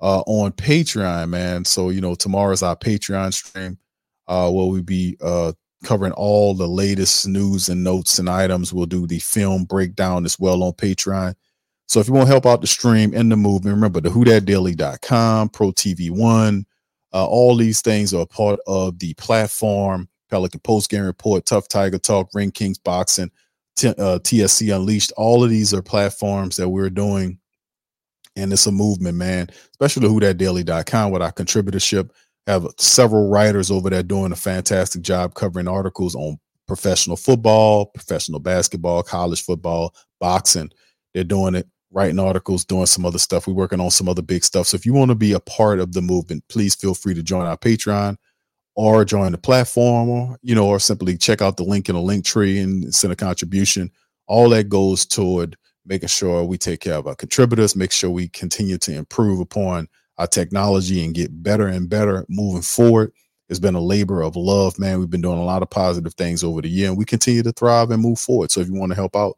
uh, 0.00 0.20
on 0.26 0.52
Patreon, 0.52 1.30
man. 1.30 1.64
So 1.64 1.88
you 1.90 2.00
know, 2.00 2.14
tomorrow's 2.14 2.62
our 2.62 2.76
Patreon 2.76 3.34
stream, 3.34 3.76
uh, 4.28 4.50
where 4.50 4.66
we 4.66 4.82
be 4.82 5.16
uh 5.20 5.52
covering 5.82 6.12
all 6.12 6.54
the 6.54 6.68
latest 6.68 7.26
news 7.26 7.68
and 7.68 7.82
notes 7.82 8.20
and 8.20 8.30
items. 8.30 8.72
We'll 8.72 8.86
do 8.86 9.06
the 9.06 9.18
film 9.18 9.64
breakdown 9.64 10.24
as 10.24 10.38
well 10.38 10.62
on 10.62 10.72
Patreon. 10.74 11.34
So 11.90 11.98
if 11.98 12.06
you 12.06 12.14
want 12.14 12.28
to 12.28 12.30
help 12.30 12.46
out 12.46 12.60
the 12.60 12.68
stream 12.68 13.12
and 13.16 13.32
the 13.32 13.36
movement, 13.36 13.74
remember 13.74 14.00
the 14.00 14.10
whothatdaily.com, 14.10 15.48
Pro 15.48 15.72
TV 15.72 16.08
One, 16.08 16.64
uh, 17.12 17.26
all 17.26 17.56
these 17.56 17.80
things 17.80 18.14
are 18.14 18.24
part 18.24 18.60
of 18.68 19.00
the 19.00 19.12
platform. 19.14 20.08
Pelican 20.30 20.60
Post 20.60 20.88
Game 20.88 21.02
Report, 21.02 21.44
Tough 21.44 21.66
Tiger 21.66 21.98
Talk, 21.98 22.30
Ring 22.32 22.52
Kings 22.52 22.78
Boxing, 22.78 23.28
T- 23.74 23.88
uh, 23.88 24.20
TSC 24.20 24.72
Unleashed. 24.72 25.10
All 25.16 25.42
of 25.42 25.50
these 25.50 25.74
are 25.74 25.82
platforms 25.82 26.56
that 26.58 26.68
we're 26.68 26.90
doing. 26.90 27.40
And 28.36 28.52
it's 28.52 28.68
a 28.68 28.70
movement, 28.70 29.18
man, 29.18 29.48
especially 29.72 30.06
the 30.06 30.14
whothatdaily.com 30.14 31.10
with 31.10 31.22
our 31.22 31.32
contributorship. 31.32 32.10
Have 32.46 32.68
several 32.78 33.28
writers 33.28 33.72
over 33.72 33.90
there 33.90 34.04
doing 34.04 34.30
a 34.30 34.36
fantastic 34.36 35.02
job 35.02 35.34
covering 35.34 35.66
articles 35.66 36.14
on 36.14 36.38
professional 36.68 37.16
football, 37.16 37.86
professional 37.86 38.38
basketball, 38.38 39.02
college 39.02 39.42
football, 39.42 39.92
boxing. 40.20 40.70
They're 41.14 41.24
doing 41.24 41.56
it 41.56 41.66
writing 41.92 42.18
articles, 42.18 42.64
doing 42.64 42.86
some 42.86 43.04
other 43.04 43.18
stuff. 43.18 43.46
We're 43.46 43.54
working 43.54 43.80
on 43.80 43.90
some 43.90 44.08
other 44.08 44.22
big 44.22 44.44
stuff. 44.44 44.68
So 44.68 44.76
if 44.76 44.86
you 44.86 44.92
want 44.92 45.10
to 45.10 45.14
be 45.14 45.32
a 45.32 45.40
part 45.40 45.80
of 45.80 45.92
the 45.92 46.02
movement, 46.02 46.44
please 46.48 46.74
feel 46.74 46.94
free 46.94 47.14
to 47.14 47.22
join 47.22 47.46
our 47.46 47.56
Patreon 47.56 48.16
or 48.76 49.04
join 49.04 49.32
the 49.32 49.38
platform 49.38 50.08
or, 50.08 50.38
you 50.42 50.54
know, 50.54 50.66
or 50.66 50.78
simply 50.78 51.16
check 51.16 51.42
out 51.42 51.56
the 51.56 51.64
link 51.64 51.88
in 51.88 51.96
the 51.96 52.00
link 52.00 52.24
tree 52.24 52.58
and 52.60 52.94
send 52.94 53.12
a 53.12 53.16
contribution. 53.16 53.90
All 54.26 54.48
that 54.50 54.68
goes 54.68 55.04
toward 55.04 55.56
making 55.84 56.08
sure 56.08 56.44
we 56.44 56.56
take 56.56 56.80
care 56.80 56.94
of 56.94 57.06
our 57.06 57.16
contributors, 57.16 57.74
make 57.74 57.90
sure 57.90 58.10
we 58.10 58.28
continue 58.28 58.78
to 58.78 58.94
improve 58.94 59.40
upon 59.40 59.88
our 60.18 60.26
technology 60.26 61.04
and 61.04 61.14
get 61.14 61.42
better 61.42 61.66
and 61.66 61.88
better 61.88 62.24
moving 62.28 62.62
forward. 62.62 63.12
It's 63.48 63.58
been 63.58 63.74
a 63.74 63.80
labor 63.80 64.22
of 64.22 64.36
love, 64.36 64.78
man. 64.78 65.00
We've 65.00 65.10
been 65.10 65.22
doing 65.22 65.38
a 65.38 65.44
lot 65.44 65.62
of 65.62 65.70
positive 65.70 66.14
things 66.14 66.44
over 66.44 66.62
the 66.62 66.68
year, 66.68 66.88
and 66.88 66.96
we 66.96 67.04
continue 67.04 67.42
to 67.42 67.52
thrive 67.52 67.90
and 67.90 68.00
move 68.00 68.20
forward. 68.20 68.52
So 68.52 68.60
if 68.60 68.68
you 68.68 68.74
want 68.74 68.92
to 68.92 68.96
help 68.96 69.16
out, 69.16 69.36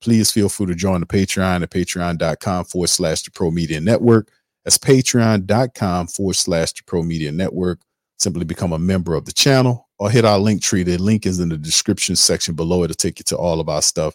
please 0.00 0.30
feel 0.30 0.48
free 0.48 0.66
to 0.66 0.74
join 0.74 1.00
the 1.00 1.06
Patreon 1.06 1.62
at 1.62 1.70
patreon.com 1.70 2.64
forward 2.64 2.88
slash 2.88 3.22
the 3.22 3.30
Pro 3.30 3.50
Media 3.50 3.80
Network. 3.80 4.30
That's 4.64 4.78
patreon.com 4.78 6.06
forward 6.08 6.36
slash 6.36 6.72
the 6.72 6.82
Pro 6.84 7.02
Media 7.02 7.32
Network. 7.32 7.80
Simply 8.18 8.44
become 8.44 8.72
a 8.72 8.78
member 8.78 9.14
of 9.14 9.24
the 9.24 9.32
channel 9.32 9.88
or 9.98 10.10
hit 10.10 10.24
our 10.24 10.38
link 10.38 10.62
tree. 10.62 10.82
The 10.82 10.96
link 10.98 11.26
is 11.26 11.40
in 11.40 11.48
the 11.48 11.56
description 11.56 12.16
section 12.16 12.54
below. 12.54 12.84
It'll 12.84 12.94
take 12.94 13.18
you 13.18 13.24
to 13.24 13.36
all 13.36 13.60
of 13.60 13.68
our 13.68 13.82
stuff 13.82 14.14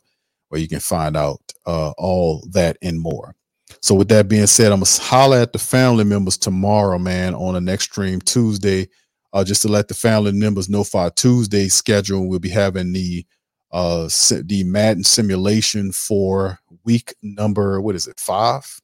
where 0.49 0.59
you 0.59 0.67
can 0.67 0.79
find 0.79 1.15
out 1.15 1.39
uh, 1.65 1.91
all 1.97 2.45
that 2.51 2.77
and 2.81 2.99
more. 2.99 3.35
So, 3.81 3.93
with 3.93 4.07
that 4.09 4.27
being 4.27 4.47
said, 4.47 4.71
I'm 4.71 4.79
gonna 4.79 4.89
holler 4.99 5.37
at 5.37 5.53
the 5.53 5.59
family 5.59 6.03
members 6.03 6.37
tomorrow, 6.37 6.97
man, 6.97 7.35
on 7.35 7.53
the 7.53 7.61
next 7.61 7.85
stream 7.85 8.19
Tuesday, 8.19 8.89
uh, 9.31 9.43
just 9.43 9.61
to 9.61 9.67
let 9.67 9.87
the 9.87 9.93
family 9.93 10.31
members 10.31 10.69
know 10.69 10.83
for 10.83 11.01
our 11.01 11.11
Tuesday 11.11 11.67
schedule. 11.67 12.27
We'll 12.27 12.39
be 12.39 12.49
having 12.49 12.91
the 12.93 13.25
uh 13.71 14.03
the 14.03 14.63
Madden 14.65 15.03
simulation 15.03 15.91
for 15.91 16.59
week 16.85 17.13
number 17.21 17.79
what 17.81 17.95
is 17.95 18.07
it 18.07 18.19
five? 18.19 18.79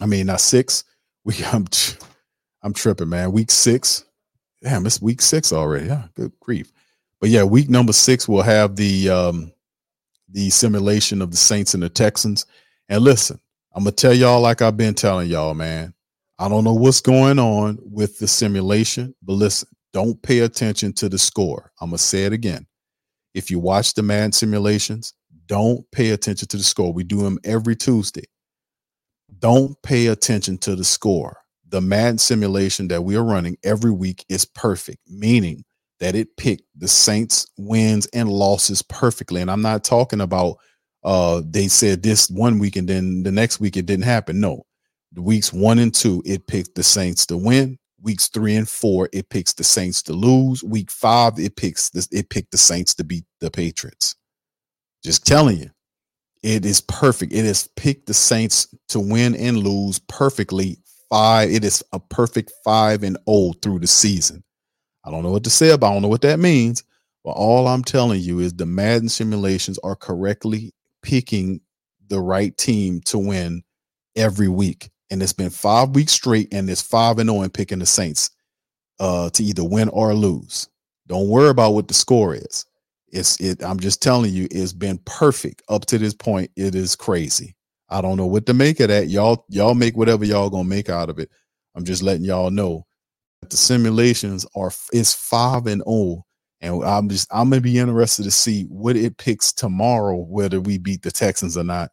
I 0.00 0.06
mean, 0.06 0.26
not 0.26 0.40
six. 0.40 0.84
We 1.24 1.36
I'm 1.52 1.66
I'm 2.64 2.72
tripping, 2.72 3.08
man. 3.08 3.30
Week 3.30 3.52
six. 3.52 4.04
Damn, 4.60 4.84
it's 4.86 5.00
week 5.00 5.22
six 5.22 5.52
already. 5.52 5.86
Yeah, 5.86 6.06
good 6.14 6.32
grief. 6.40 6.72
But 7.20 7.30
yeah, 7.30 7.44
week 7.44 7.70
number 7.70 7.92
six 7.92 8.26
we'll 8.26 8.42
have 8.42 8.74
the 8.74 9.08
um 9.08 9.52
the 10.28 10.50
simulation 10.50 11.22
of 11.22 11.30
the 11.30 11.36
Saints 11.36 11.74
and 11.74 11.82
the 11.82 11.88
Texans. 11.88 12.46
And 12.88 13.04
listen, 13.04 13.38
I'm 13.74 13.84
gonna 13.84 13.92
tell 13.92 14.12
y'all 14.12 14.40
like 14.40 14.62
I've 14.62 14.76
been 14.76 14.94
telling 14.94 15.28
y'all, 15.28 15.54
man. 15.54 15.94
I 16.38 16.48
don't 16.48 16.64
know 16.64 16.74
what's 16.74 17.00
going 17.00 17.38
on 17.38 17.78
with 17.82 18.18
the 18.18 18.26
simulation, 18.26 19.14
but 19.22 19.34
listen, 19.34 19.68
don't 19.92 20.20
pay 20.22 20.40
attention 20.40 20.92
to 20.94 21.08
the 21.08 21.18
score. 21.18 21.70
I'm 21.80 21.90
gonna 21.90 21.98
say 21.98 22.24
it 22.24 22.32
again. 22.32 22.66
If 23.34 23.50
you 23.50 23.58
watch 23.58 23.94
the 23.94 24.02
Madden 24.02 24.32
simulations, 24.32 25.14
don't 25.46 25.90
pay 25.92 26.10
attention 26.10 26.48
to 26.48 26.56
the 26.56 26.62
score. 26.62 26.92
We 26.92 27.04
do 27.04 27.22
them 27.22 27.38
every 27.44 27.76
Tuesday. 27.76 28.24
Don't 29.38 29.80
pay 29.82 30.06
attention 30.08 30.58
to 30.58 30.76
the 30.76 30.84
score. 30.84 31.38
The 31.68 31.80
Madden 31.80 32.18
simulation 32.18 32.88
that 32.88 33.02
we 33.02 33.16
are 33.16 33.24
running 33.24 33.56
every 33.64 33.90
week 33.90 34.24
is 34.28 34.44
perfect, 34.44 34.98
meaning 35.08 35.64
that 36.00 36.14
it 36.14 36.36
picked 36.36 36.64
the 36.76 36.88
Saints 36.88 37.46
wins 37.56 38.06
and 38.12 38.28
losses 38.28 38.82
perfectly. 38.82 39.40
And 39.40 39.50
I'm 39.50 39.62
not 39.62 39.84
talking 39.84 40.20
about 40.20 40.58
uh 41.04 41.42
they 41.44 41.68
said 41.68 42.02
this 42.02 42.30
one 42.30 42.58
week 42.58 42.76
and 42.76 42.88
then 42.88 43.22
the 43.24 43.32
next 43.32 43.60
week 43.60 43.76
it 43.76 43.86
didn't 43.86 44.04
happen. 44.04 44.40
No. 44.40 44.64
The 45.12 45.22
weeks 45.22 45.52
one 45.52 45.78
and 45.78 45.94
two, 45.94 46.22
it 46.24 46.46
picked 46.46 46.74
the 46.74 46.82
Saints 46.82 47.26
to 47.26 47.36
win. 47.36 47.78
Weeks 48.02 48.28
three 48.28 48.56
and 48.56 48.68
four, 48.68 49.08
it 49.12 49.28
picks 49.28 49.52
the 49.52 49.64
Saints 49.64 50.02
to 50.02 50.12
lose. 50.12 50.64
Week 50.64 50.90
five, 50.90 51.38
it 51.38 51.56
picks 51.56 51.90
this, 51.90 52.08
it 52.10 52.30
picked 52.30 52.50
the 52.50 52.58
Saints 52.58 52.94
to 52.94 53.04
beat 53.04 53.24
the 53.40 53.50
Patriots. 53.50 54.16
Just 55.04 55.26
telling 55.26 55.58
you, 55.58 55.70
it 56.42 56.66
is 56.66 56.80
perfect. 56.80 57.32
It 57.32 57.44
has 57.44 57.68
picked 57.76 58.06
the 58.06 58.14
Saints 58.14 58.66
to 58.88 58.98
win 58.98 59.36
and 59.36 59.58
lose 59.58 59.98
perfectly. 60.00 60.78
Five, 61.08 61.50
it 61.50 61.62
is 61.62 61.84
a 61.92 62.00
perfect 62.00 62.52
five 62.64 63.02
and 63.02 63.18
old 63.26 63.56
oh 63.56 63.58
through 63.60 63.78
the 63.80 63.86
season. 63.86 64.42
I 65.04 65.10
don't 65.10 65.22
know 65.22 65.30
what 65.30 65.44
to 65.44 65.50
say 65.50 65.70
about. 65.70 65.90
I 65.90 65.92
don't 65.92 66.02
know 66.02 66.08
what 66.08 66.22
that 66.22 66.38
means, 66.38 66.82
but 67.22 67.32
all 67.32 67.68
I'm 67.68 67.84
telling 67.84 68.20
you 68.20 68.38
is 68.38 68.54
the 68.54 68.66
Madden 68.66 69.08
simulations 69.08 69.78
are 69.84 69.94
correctly 69.94 70.72
picking 71.02 71.60
the 72.08 72.20
right 72.20 72.56
team 72.56 73.00
to 73.02 73.18
win 73.18 73.62
every 74.16 74.48
week. 74.48 74.90
And 75.12 75.22
it's 75.22 75.34
been 75.34 75.50
five 75.50 75.90
weeks 75.90 76.12
straight, 76.12 76.52
and 76.54 76.70
it's 76.70 76.80
five 76.80 77.18
and 77.18 77.28
0 77.28 77.42
and 77.42 77.52
picking 77.52 77.80
the 77.80 77.86
Saints 77.86 78.30
uh, 78.98 79.28
to 79.30 79.44
either 79.44 79.62
win 79.62 79.90
or 79.90 80.14
lose. 80.14 80.70
Don't 81.06 81.28
worry 81.28 81.50
about 81.50 81.74
what 81.74 81.86
the 81.86 81.92
score 81.92 82.34
is. 82.34 82.64
It's 83.08 83.38
it. 83.38 83.62
I'm 83.62 83.78
just 83.78 84.00
telling 84.00 84.32
you, 84.32 84.48
it's 84.50 84.72
been 84.72 84.98
perfect 85.04 85.60
up 85.68 85.84
to 85.86 85.98
this 85.98 86.14
point. 86.14 86.50
It 86.56 86.74
is 86.74 86.96
crazy. 86.96 87.54
I 87.90 88.00
don't 88.00 88.16
know 88.16 88.26
what 88.26 88.46
to 88.46 88.54
make 88.54 88.80
of 88.80 88.88
that. 88.88 89.08
Y'all, 89.08 89.44
y'all 89.50 89.74
make 89.74 89.98
whatever 89.98 90.24
y'all 90.24 90.48
gonna 90.48 90.64
make 90.64 90.88
out 90.88 91.10
of 91.10 91.18
it. 91.18 91.28
I'm 91.74 91.84
just 91.84 92.02
letting 92.02 92.24
y'all 92.24 92.50
know 92.50 92.86
that 93.42 93.50
the 93.50 93.58
simulations 93.58 94.46
are 94.56 94.72
it's 94.94 95.12
five 95.12 95.66
and 95.66 95.82
oh 95.86 96.24
and 96.62 96.82
I'm 96.84 97.10
just 97.10 97.28
I'm 97.30 97.50
gonna 97.50 97.60
be 97.60 97.78
interested 97.78 98.22
to 98.22 98.30
see 98.30 98.62
what 98.64 98.96
it 98.96 99.18
picks 99.18 99.52
tomorrow, 99.52 100.16
whether 100.16 100.58
we 100.58 100.78
beat 100.78 101.02
the 101.02 101.10
Texans 101.10 101.58
or 101.58 101.64
not. 101.64 101.90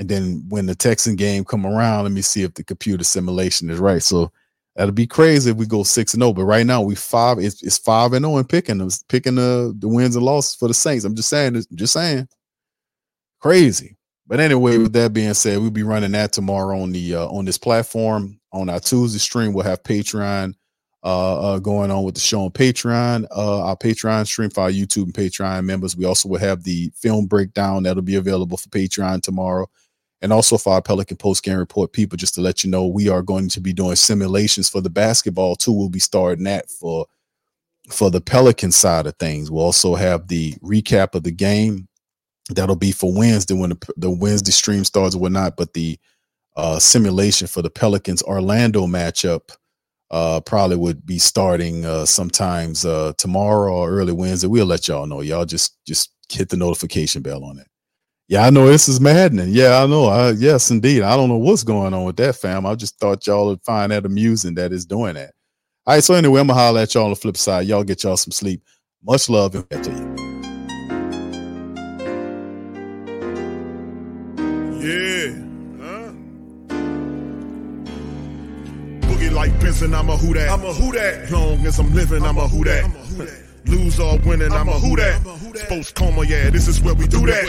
And 0.00 0.08
then 0.08 0.42
when 0.48 0.64
the 0.64 0.74
Texan 0.74 1.14
game 1.14 1.44
come 1.44 1.66
around, 1.66 2.04
let 2.04 2.12
me 2.12 2.22
see 2.22 2.42
if 2.42 2.54
the 2.54 2.64
computer 2.64 3.04
simulation 3.04 3.68
is 3.68 3.78
right. 3.78 4.02
So 4.02 4.32
that'll 4.74 4.94
be 4.94 5.06
crazy 5.06 5.50
if 5.50 5.58
we 5.58 5.66
go 5.66 5.82
six 5.82 6.14
and 6.14 6.22
zero. 6.22 6.30
Oh. 6.30 6.32
But 6.32 6.44
right 6.46 6.64
now 6.64 6.80
we 6.80 6.94
five. 6.94 7.38
It's, 7.38 7.62
it's 7.62 7.76
five 7.76 8.14
and 8.14 8.24
zero 8.24 8.36
oh 8.36 8.38
and 8.38 8.48
picking 8.48 8.78
them, 8.78 8.88
picking 9.10 9.34
the 9.34 9.76
the 9.78 9.88
wins 9.88 10.16
and 10.16 10.24
losses 10.24 10.54
for 10.54 10.68
the 10.68 10.74
Saints. 10.74 11.04
I'm 11.04 11.14
just 11.14 11.28
saying, 11.28 11.62
just 11.74 11.92
saying, 11.92 12.28
crazy. 13.40 13.98
But 14.26 14.40
anyway, 14.40 14.78
with 14.78 14.94
that 14.94 15.12
being 15.12 15.34
said, 15.34 15.58
we'll 15.58 15.70
be 15.70 15.82
running 15.82 16.12
that 16.12 16.32
tomorrow 16.32 16.80
on 16.80 16.92
the 16.92 17.16
uh, 17.16 17.26
on 17.26 17.44
this 17.44 17.58
platform 17.58 18.40
on 18.54 18.70
our 18.70 18.80
Tuesday 18.80 19.18
stream. 19.18 19.52
We'll 19.52 19.66
have 19.66 19.82
Patreon 19.82 20.54
uh, 21.04 21.40
uh, 21.40 21.58
going 21.58 21.90
on 21.90 22.04
with 22.04 22.14
the 22.14 22.22
show 22.22 22.44
on 22.44 22.52
Patreon, 22.52 23.26
uh, 23.36 23.64
our 23.64 23.76
Patreon 23.76 24.26
stream 24.26 24.48
for 24.48 24.62
our 24.62 24.70
YouTube 24.70 25.04
and 25.04 25.14
Patreon 25.14 25.64
members. 25.66 25.94
We 25.94 26.06
also 26.06 26.26
will 26.26 26.38
have 26.38 26.64
the 26.64 26.90
film 26.96 27.26
breakdown 27.26 27.82
that'll 27.82 28.02
be 28.02 28.14
available 28.14 28.56
for 28.56 28.70
Patreon 28.70 29.20
tomorrow. 29.20 29.68
And 30.22 30.32
also 30.32 30.58
for 30.58 30.74
our 30.74 30.82
Pelican 30.82 31.16
post 31.16 31.42
game 31.42 31.56
report 31.56 31.92
people, 31.92 32.16
just 32.16 32.34
to 32.34 32.40
let 32.40 32.62
you 32.62 32.70
know, 32.70 32.86
we 32.86 33.08
are 33.08 33.22
going 33.22 33.48
to 33.48 33.60
be 33.60 33.72
doing 33.72 33.96
simulations 33.96 34.68
for 34.68 34.80
the 34.80 34.90
basketball 34.90 35.56
too. 35.56 35.72
We'll 35.72 35.88
be 35.88 35.98
starting 35.98 36.44
that 36.44 36.70
for 36.70 37.06
for 37.88 38.10
the 38.10 38.20
Pelican 38.20 38.70
side 38.70 39.06
of 39.06 39.16
things. 39.16 39.50
We'll 39.50 39.64
also 39.64 39.94
have 39.94 40.28
the 40.28 40.52
recap 40.62 41.14
of 41.14 41.22
the 41.22 41.32
game. 41.32 41.88
That'll 42.50 42.76
be 42.76 42.92
for 42.92 43.12
Wednesday 43.12 43.54
when 43.54 43.70
the, 43.70 43.92
the 43.96 44.10
Wednesday 44.10 44.52
stream 44.52 44.84
starts 44.84 45.14
or 45.14 45.20
whatnot. 45.20 45.56
But 45.56 45.72
the 45.72 45.98
uh, 46.56 46.78
simulation 46.78 47.46
for 47.46 47.62
the 47.62 47.70
Pelicans 47.70 48.22
Orlando 48.22 48.86
matchup 48.86 49.56
uh, 50.10 50.40
probably 50.40 50.76
would 50.76 51.06
be 51.06 51.18
starting 51.18 51.84
uh, 51.84 52.04
sometimes 52.04 52.84
uh, 52.84 53.12
tomorrow 53.16 53.72
or 53.72 53.90
early 53.90 54.12
Wednesday. 54.12 54.48
We'll 54.48 54.66
let 54.66 54.88
y'all 54.88 55.06
know. 55.06 55.20
Y'all 55.20 55.44
just 55.44 55.84
just 55.86 56.12
hit 56.28 56.48
the 56.48 56.56
notification 56.56 57.22
bell 57.22 57.44
on 57.44 57.58
it. 57.58 57.69
Yeah, 58.30 58.46
I 58.46 58.50
know 58.50 58.68
this 58.68 58.88
is 58.88 59.00
maddening. 59.00 59.48
Yeah, 59.48 59.82
I 59.82 59.86
know. 59.88 60.04
I, 60.04 60.30
yes, 60.30 60.70
indeed. 60.70 61.02
I 61.02 61.16
don't 61.16 61.28
know 61.28 61.36
what's 61.36 61.64
going 61.64 61.92
on 61.92 62.04
with 62.04 62.14
that, 62.18 62.36
fam. 62.36 62.64
I 62.64 62.76
just 62.76 62.96
thought 63.00 63.26
y'all 63.26 63.48
would 63.48 63.60
find 63.64 63.90
that 63.90 64.06
amusing 64.06 64.54
that 64.54 64.72
it's 64.72 64.84
doing 64.84 65.14
that. 65.14 65.32
All 65.84 65.94
right. 65.94 66.04
So 66.04 66.14
anyway, 66.14 66.40
I'm 66.40 66.46
gonna 66.46 66.56
holler 66.56 66.82
at 66.82 66.94
y'all 66.94 67.06
on 67.06 67.10
the 67.10 67.16
flip 67.16 67.36
side. 67.36 67.66
Y'all 67.66 67.82
get 67.82 68.04
y'all 68.04 68.16
some 68.16 68.30
sleep. 68.30 68.62
Much 69.02 69.28
love 69.28 69.56
and 69.56 69.68
to 69.68 69.90
you. 69.90 70.14
Yeah. 74.78 75.34
Boogie 79.08 79.32
like 79.32 79.58
Benson, 79.58 79.92
I'm 79.92 80.08
a 80.08 80.16
who 80.16 80.34
that. 80.34 80.50
I'm 80.50 80.64
a 80.64 80.72
who 80.72 80.92
that. 80.92 81.28
Long 81.32 81.66
as 81.66 81.80
I'm 81.80 81.92
living, 81.92 82.22
I'm 82.22 82.38
a 82.38 82.46
who 82.46 82.62
that. 82.62 82.84
Lose 83.66 84.00
or 84.00 84.18
winning, 84.24 84.52
I'm 84.52 84.68
a 84.68 84.72
who 84.72 84.96
that. 84.96 85.20
Sports 85.56 85.92
coma, 85.92 86.24
yeah, 86.24 86.50
this 86.50 86.66
is 86.66 86.80
where 86.80 86.94
we 86.94 87.06
do 87.06 87.24
that. 87.26 87.44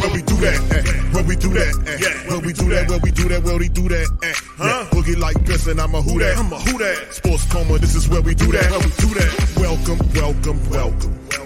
Where 0.00 0.12
we 0.12 0.22
do 0.22 0.36
that, 0.36 1.10
where 1.12 1.24
we 1.24 1.36
do 1.36 1.48
that, 1.54 2.26
where 2.28 2.40
we 2.40 2.52
do 2.52 2.68
that, 2.68 2.88
where 2.88 2.98
we 3.00 3.10
do 3.10 3.28
that, 3.28 3.42
where 3.42 3.58
we 3.58 3.68
do 3.68 3.88
that, 3.88 4.06
huh? 4.58 4.86
Boogie 4.90 5.18
like 5.18 5.44
Benson, 5.44 5.80
I'm 5.80 5.94
a 5.94 6.02
who 6.02 6.18
that. 6.18 6.36
I'm 6.36 6.52
a 6.52 6.58
who 6.58 6.78
that. 6.78 7.14
Sports 7.14 7.46
coma, 7.50 7.78
this 7.78 7.94
is 7.94 8.08
where 8.08 8.22
we 8.22 8.34
do 8.34 8.52
that. 8.52 8.70
Where 8.70 8.80
we 8.80 8.90
do 8.96 9.14
that. 9.14 9.56
Welcome, 9.56 9.98
welcome, 10.14 10.70
welcome. 10.70 11.45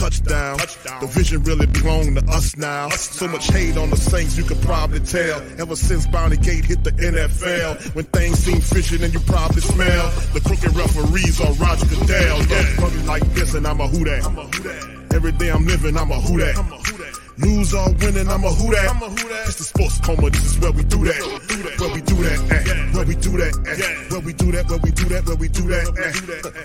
touchdown. 0.00 0.56
The 1.00 1.06
vision 1.06 1.42
really 1.42 1.66
belong 1.66 2.14
to 2.14 2.24
us 2.30 2.56
now. 2.56 2.88
So 2.88 3.28
much 3.28 3.48
hate 3.48 3.76
on 3.76 3.90
the 3.90 3.96
Saints, 3.96 4.36
you 4.36 4.44
could 4.44 4.60
probably 4.62 5.00
tell. 5.00 5.42
Ever 5.60 5.76
since 5.76 6.06
Bounty 6.06 6.38
Gate 6.38 6.64
hit 6.64 6.82
the 6.84 6.92
NFL, 6.92 7.94
when 7.94 8.06
things 8.06 8.38
seem 8.38 8.60
fishy 8.60 9.02
and 9.02 9.12
you 9.12 9.20
probably 9.20 9.60
smell 9.60 10.10
the 10.32 10.40
crooked 10.40 10.74
referees 10.74 11.40
on 11.40 11.54
Roger 11.58 11.86
Goodell. 11.86 12.38
Yeah, 12.46 13.04
like 13.06 13.24
this 13.34 13.54
and 13.54 13.66
I'm 13.66 13.80
a 13.80 13.88
who 13.88 14.04
that. 14.04 14.24
Every 15.12 15.32
day 15.32 15.50
I'm 15.50 15.66
living, 15.66 15.96
I'm 15.96 16.10
a 16.10 16.20
who 16.20 16.38
that. 16.38 16.99
Lose 17.40 17.72
or 17.74 17.88
winning, 17.94 18.28
I'm 18.28 18.44
a 18.44 18.50
who 18.50 18.70
that. 18.72 18.90
I'm 18.90 19.02
a 19.02 19.08
who 19.08 19.28
that. 19.28 19.46
It's 19.48 19.56
the 19.56 19.64
sports 19.64 19.98
coma, 20.00 20.28
this 20.30 20.44
is 20.44 20.58
where 20.58 20.72
we 20.72 20.82
do 20.84 21.04
that. 21.04 21.20
Where 21.80 21.94
we 21.94 22.00
do 22.02 22.16
that, 22.16 22.38
eh. 22.52 22.92
Where 22.92 23.06
we 23.06 23.14
do 23.16 23.32
that, 23.38 23.54
eh. 23.66 24.10
Where 24.10 24.20
we 24.20 24.32
do 24.34 24.52
that, 24.52 24.68
where 24.68 24.78
we 24.78 24.90
do 24.90 25.04
that, 25.08 25.24
where 25.26 25.36
we 25.36 25.48
do 25.48 25.62
that, 25.68 25.86
eh. 25.88 26.12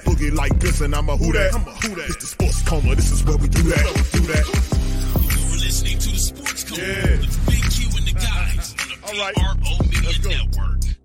Boogie 0.03 0.33
like 0.35 0.59
this 0.59 0.81
and 0.81 0.93
I'm 0.93 1.07
a 1.09 1.15
who 1.15 1.31
that. 1.31 1.53
I'm 1.55 1.61
a 1.61 1.71
who 1.71 1.95
that. 1.95 2.09
It's 2.09 2.17
the 2.17 2.27
sports 2.27 2.61
coma, 2.63 2.95
this 2.95 3.11
is 3.11 3.23
where 3.23 3.37
we 3.37 3.47
do 3.47 3.63
that. 3.63 3.85
Do 4.11 4.19
that. 4.19 4.45
You're 5.15 5.59
listening 5.63 5.99
to 5.99 6.09
the 6.11 6.19
sports 6.19 6.63
coma 6.65 6.81
yeah. 6.81 7.23
with 7.23 7.45
Big 7.47 7.63
Q 7.71 7.87
and 7.95 8.07
the 8.07 8.13
guys. 8.19 8.75
All 9.05 9.15
right. 9.15 9.35
Let's 10.03 10.17
go. 10.19 10.29
Who 10.29 11.04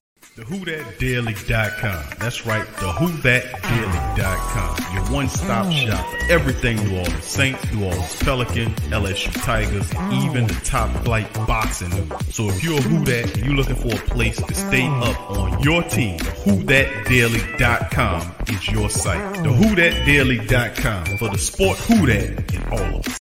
The 0.33 0.43
WhoThatDaily.com. 0.43 2.05
That's 2.17 2.45
right, 2.45 2.65
the 2.65 2.85
WhoThatDaily.com. 2.85 4.95
Your 4.95 5.03
one-stop 5.13 5.69
shop 5.73 6.09
for 6.09 6.31
everything 6.31 6.77
New 6.77 6.99
Orleans 6.99 7.25
Saints, 7.25 7.69
New 7.73 7.83
Orleans 7.83 8.15
Pelicans, 8.23 8.79
LSU 8.79 9.43
Tigers, 9.43 9.93
even 10.23 10.47
the 10.47 10.53
top 10.63 10.89
flight 11.03 11.33
boxing. 11.33 11.91
So 12.29 12.47
if 12.47 12.63
you're 12.63 12.79
a 12.79 12.81
Who 12.81 13.03
That 13.03 13.35
and 13.35 13.45
you're 13.45 13.55
looking 13.55 13.75
for 13.75 13.93
a 13.93 13.99
place 14.07 14.41
to 14.41 14.53
stay 14.53 14.87
up 14.87 15.31
on 15.31 15.61
your 15.63 15.83
team, 15.83 16.17
the 16.17 16.23
WhoThatDaily.com 16.45 18.35
is 18.47 18.69
your 18.69 18.89
site. 18.89 19.33
The 19.43 19.49
WhoThatDaily.com 19.49 21.17
for 21.17 21.27
the 21.27 21.39
sport 21.39 21.77
Who 21.79 22.07
That 22.07 22.53
in 22.53 22.63
all 22.71 22.99
of 22.99 23.05
it. 23.05 23.20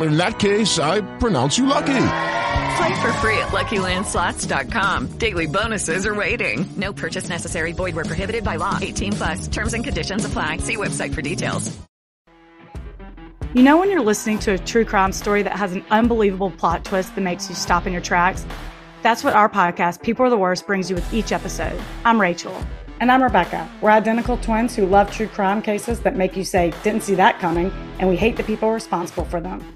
In 0.00 0.16
that 0.16 0.38
case, 0.38 0.78
I 0.78 1.00
pronounce 1.18 1.56
you 1.56 1.66
lucky. 1.66 2.06
Play 2.76 3.00
for 3.00 3.12
free 3.14 3.38
at 3.38 3.48
LuckyLandSlots.com. 3.48 5.18
Daily 5.18 5.46
bonuses 5.46 6.06
are 6.06 6.14
waiting. 6.14 6.66
No 6.76 6.92
purchase 6.92 7.28
necessary. 7.28 7.72
Void 7.72 7.94
where 7.94 8.04
prohibited 8.04 8.44
by 8.44 8.56
law. 8.56 8.78
18 8.80 9.12
plus. 9.12 9.48
Terms 9.48 9.72
and 9.72 9.82
conditions 9.82 10.24
apply. 10.24 10.58
See 10.58 10.76
website 10.76 11.14
for 11.14 11.22
details. 11.22 11.76
You 13.54 13.62
know 13.62 13.78
when 13.78 13.90
you're 13.90 14.02
listening 14.02 14.38
to 14.40 14.52
a 14.52 14.58
true 14.58 14.84
crime 14.84 15.12
story 15.12 15.42
that 15.42 15.54
has 15.54 15.72
an 15.72 15.82
unbelievable 15.90 16.50
plot 16.50 16.84
twist 16.84 17.14
that 17.14 17.22
makes 17.22 17.48
you 17.48 17.54
stop 17.54 17.86
in 17.86 17.92
your 17.94 18.02
tracks? 18.02 18.44
That's 19.02 19.24
what 19.24 19.32
our 19.32 19.48
podcast, 19.48 20.02
People 20.02 20.26
Are 20.26 20.30
the 20.30 20.36
Worst, 20.36 20.66
brings 20.66 20.90
you 20.90 20.96
with 20.96 21.14
each 21.14 21.32
episode. 21.32 21.80
I'm 22.04 22.20
Rachel. 22.20 22.54
And 23.00 23.10
I'm 23.10 23.22
Rebecca. 23.22 23.66
We're 23.80 23.90
identical 23.90 24.36
twins 24.38 24.76
who 24.76 24.84
love 24.84 25.10
true 25.10 25.28
crime 25.28 25.62
cases 25.62 26.00
that 26.00 26.16
make 26.16 26.36
you 26.36 26.44
say, 26.44 26.74
didn't 26.82 27.02
see 27.02 27.14
that 27.14 27.38
coming, 27.38 27.72
and 27.98 28.10
we 28.10 28.16
hate 28.16 28.36
the 28.36 28.42
people 28.42 28.70
responsible 28.72 29.24
for 29.24 29.40
them. 29.40 29.75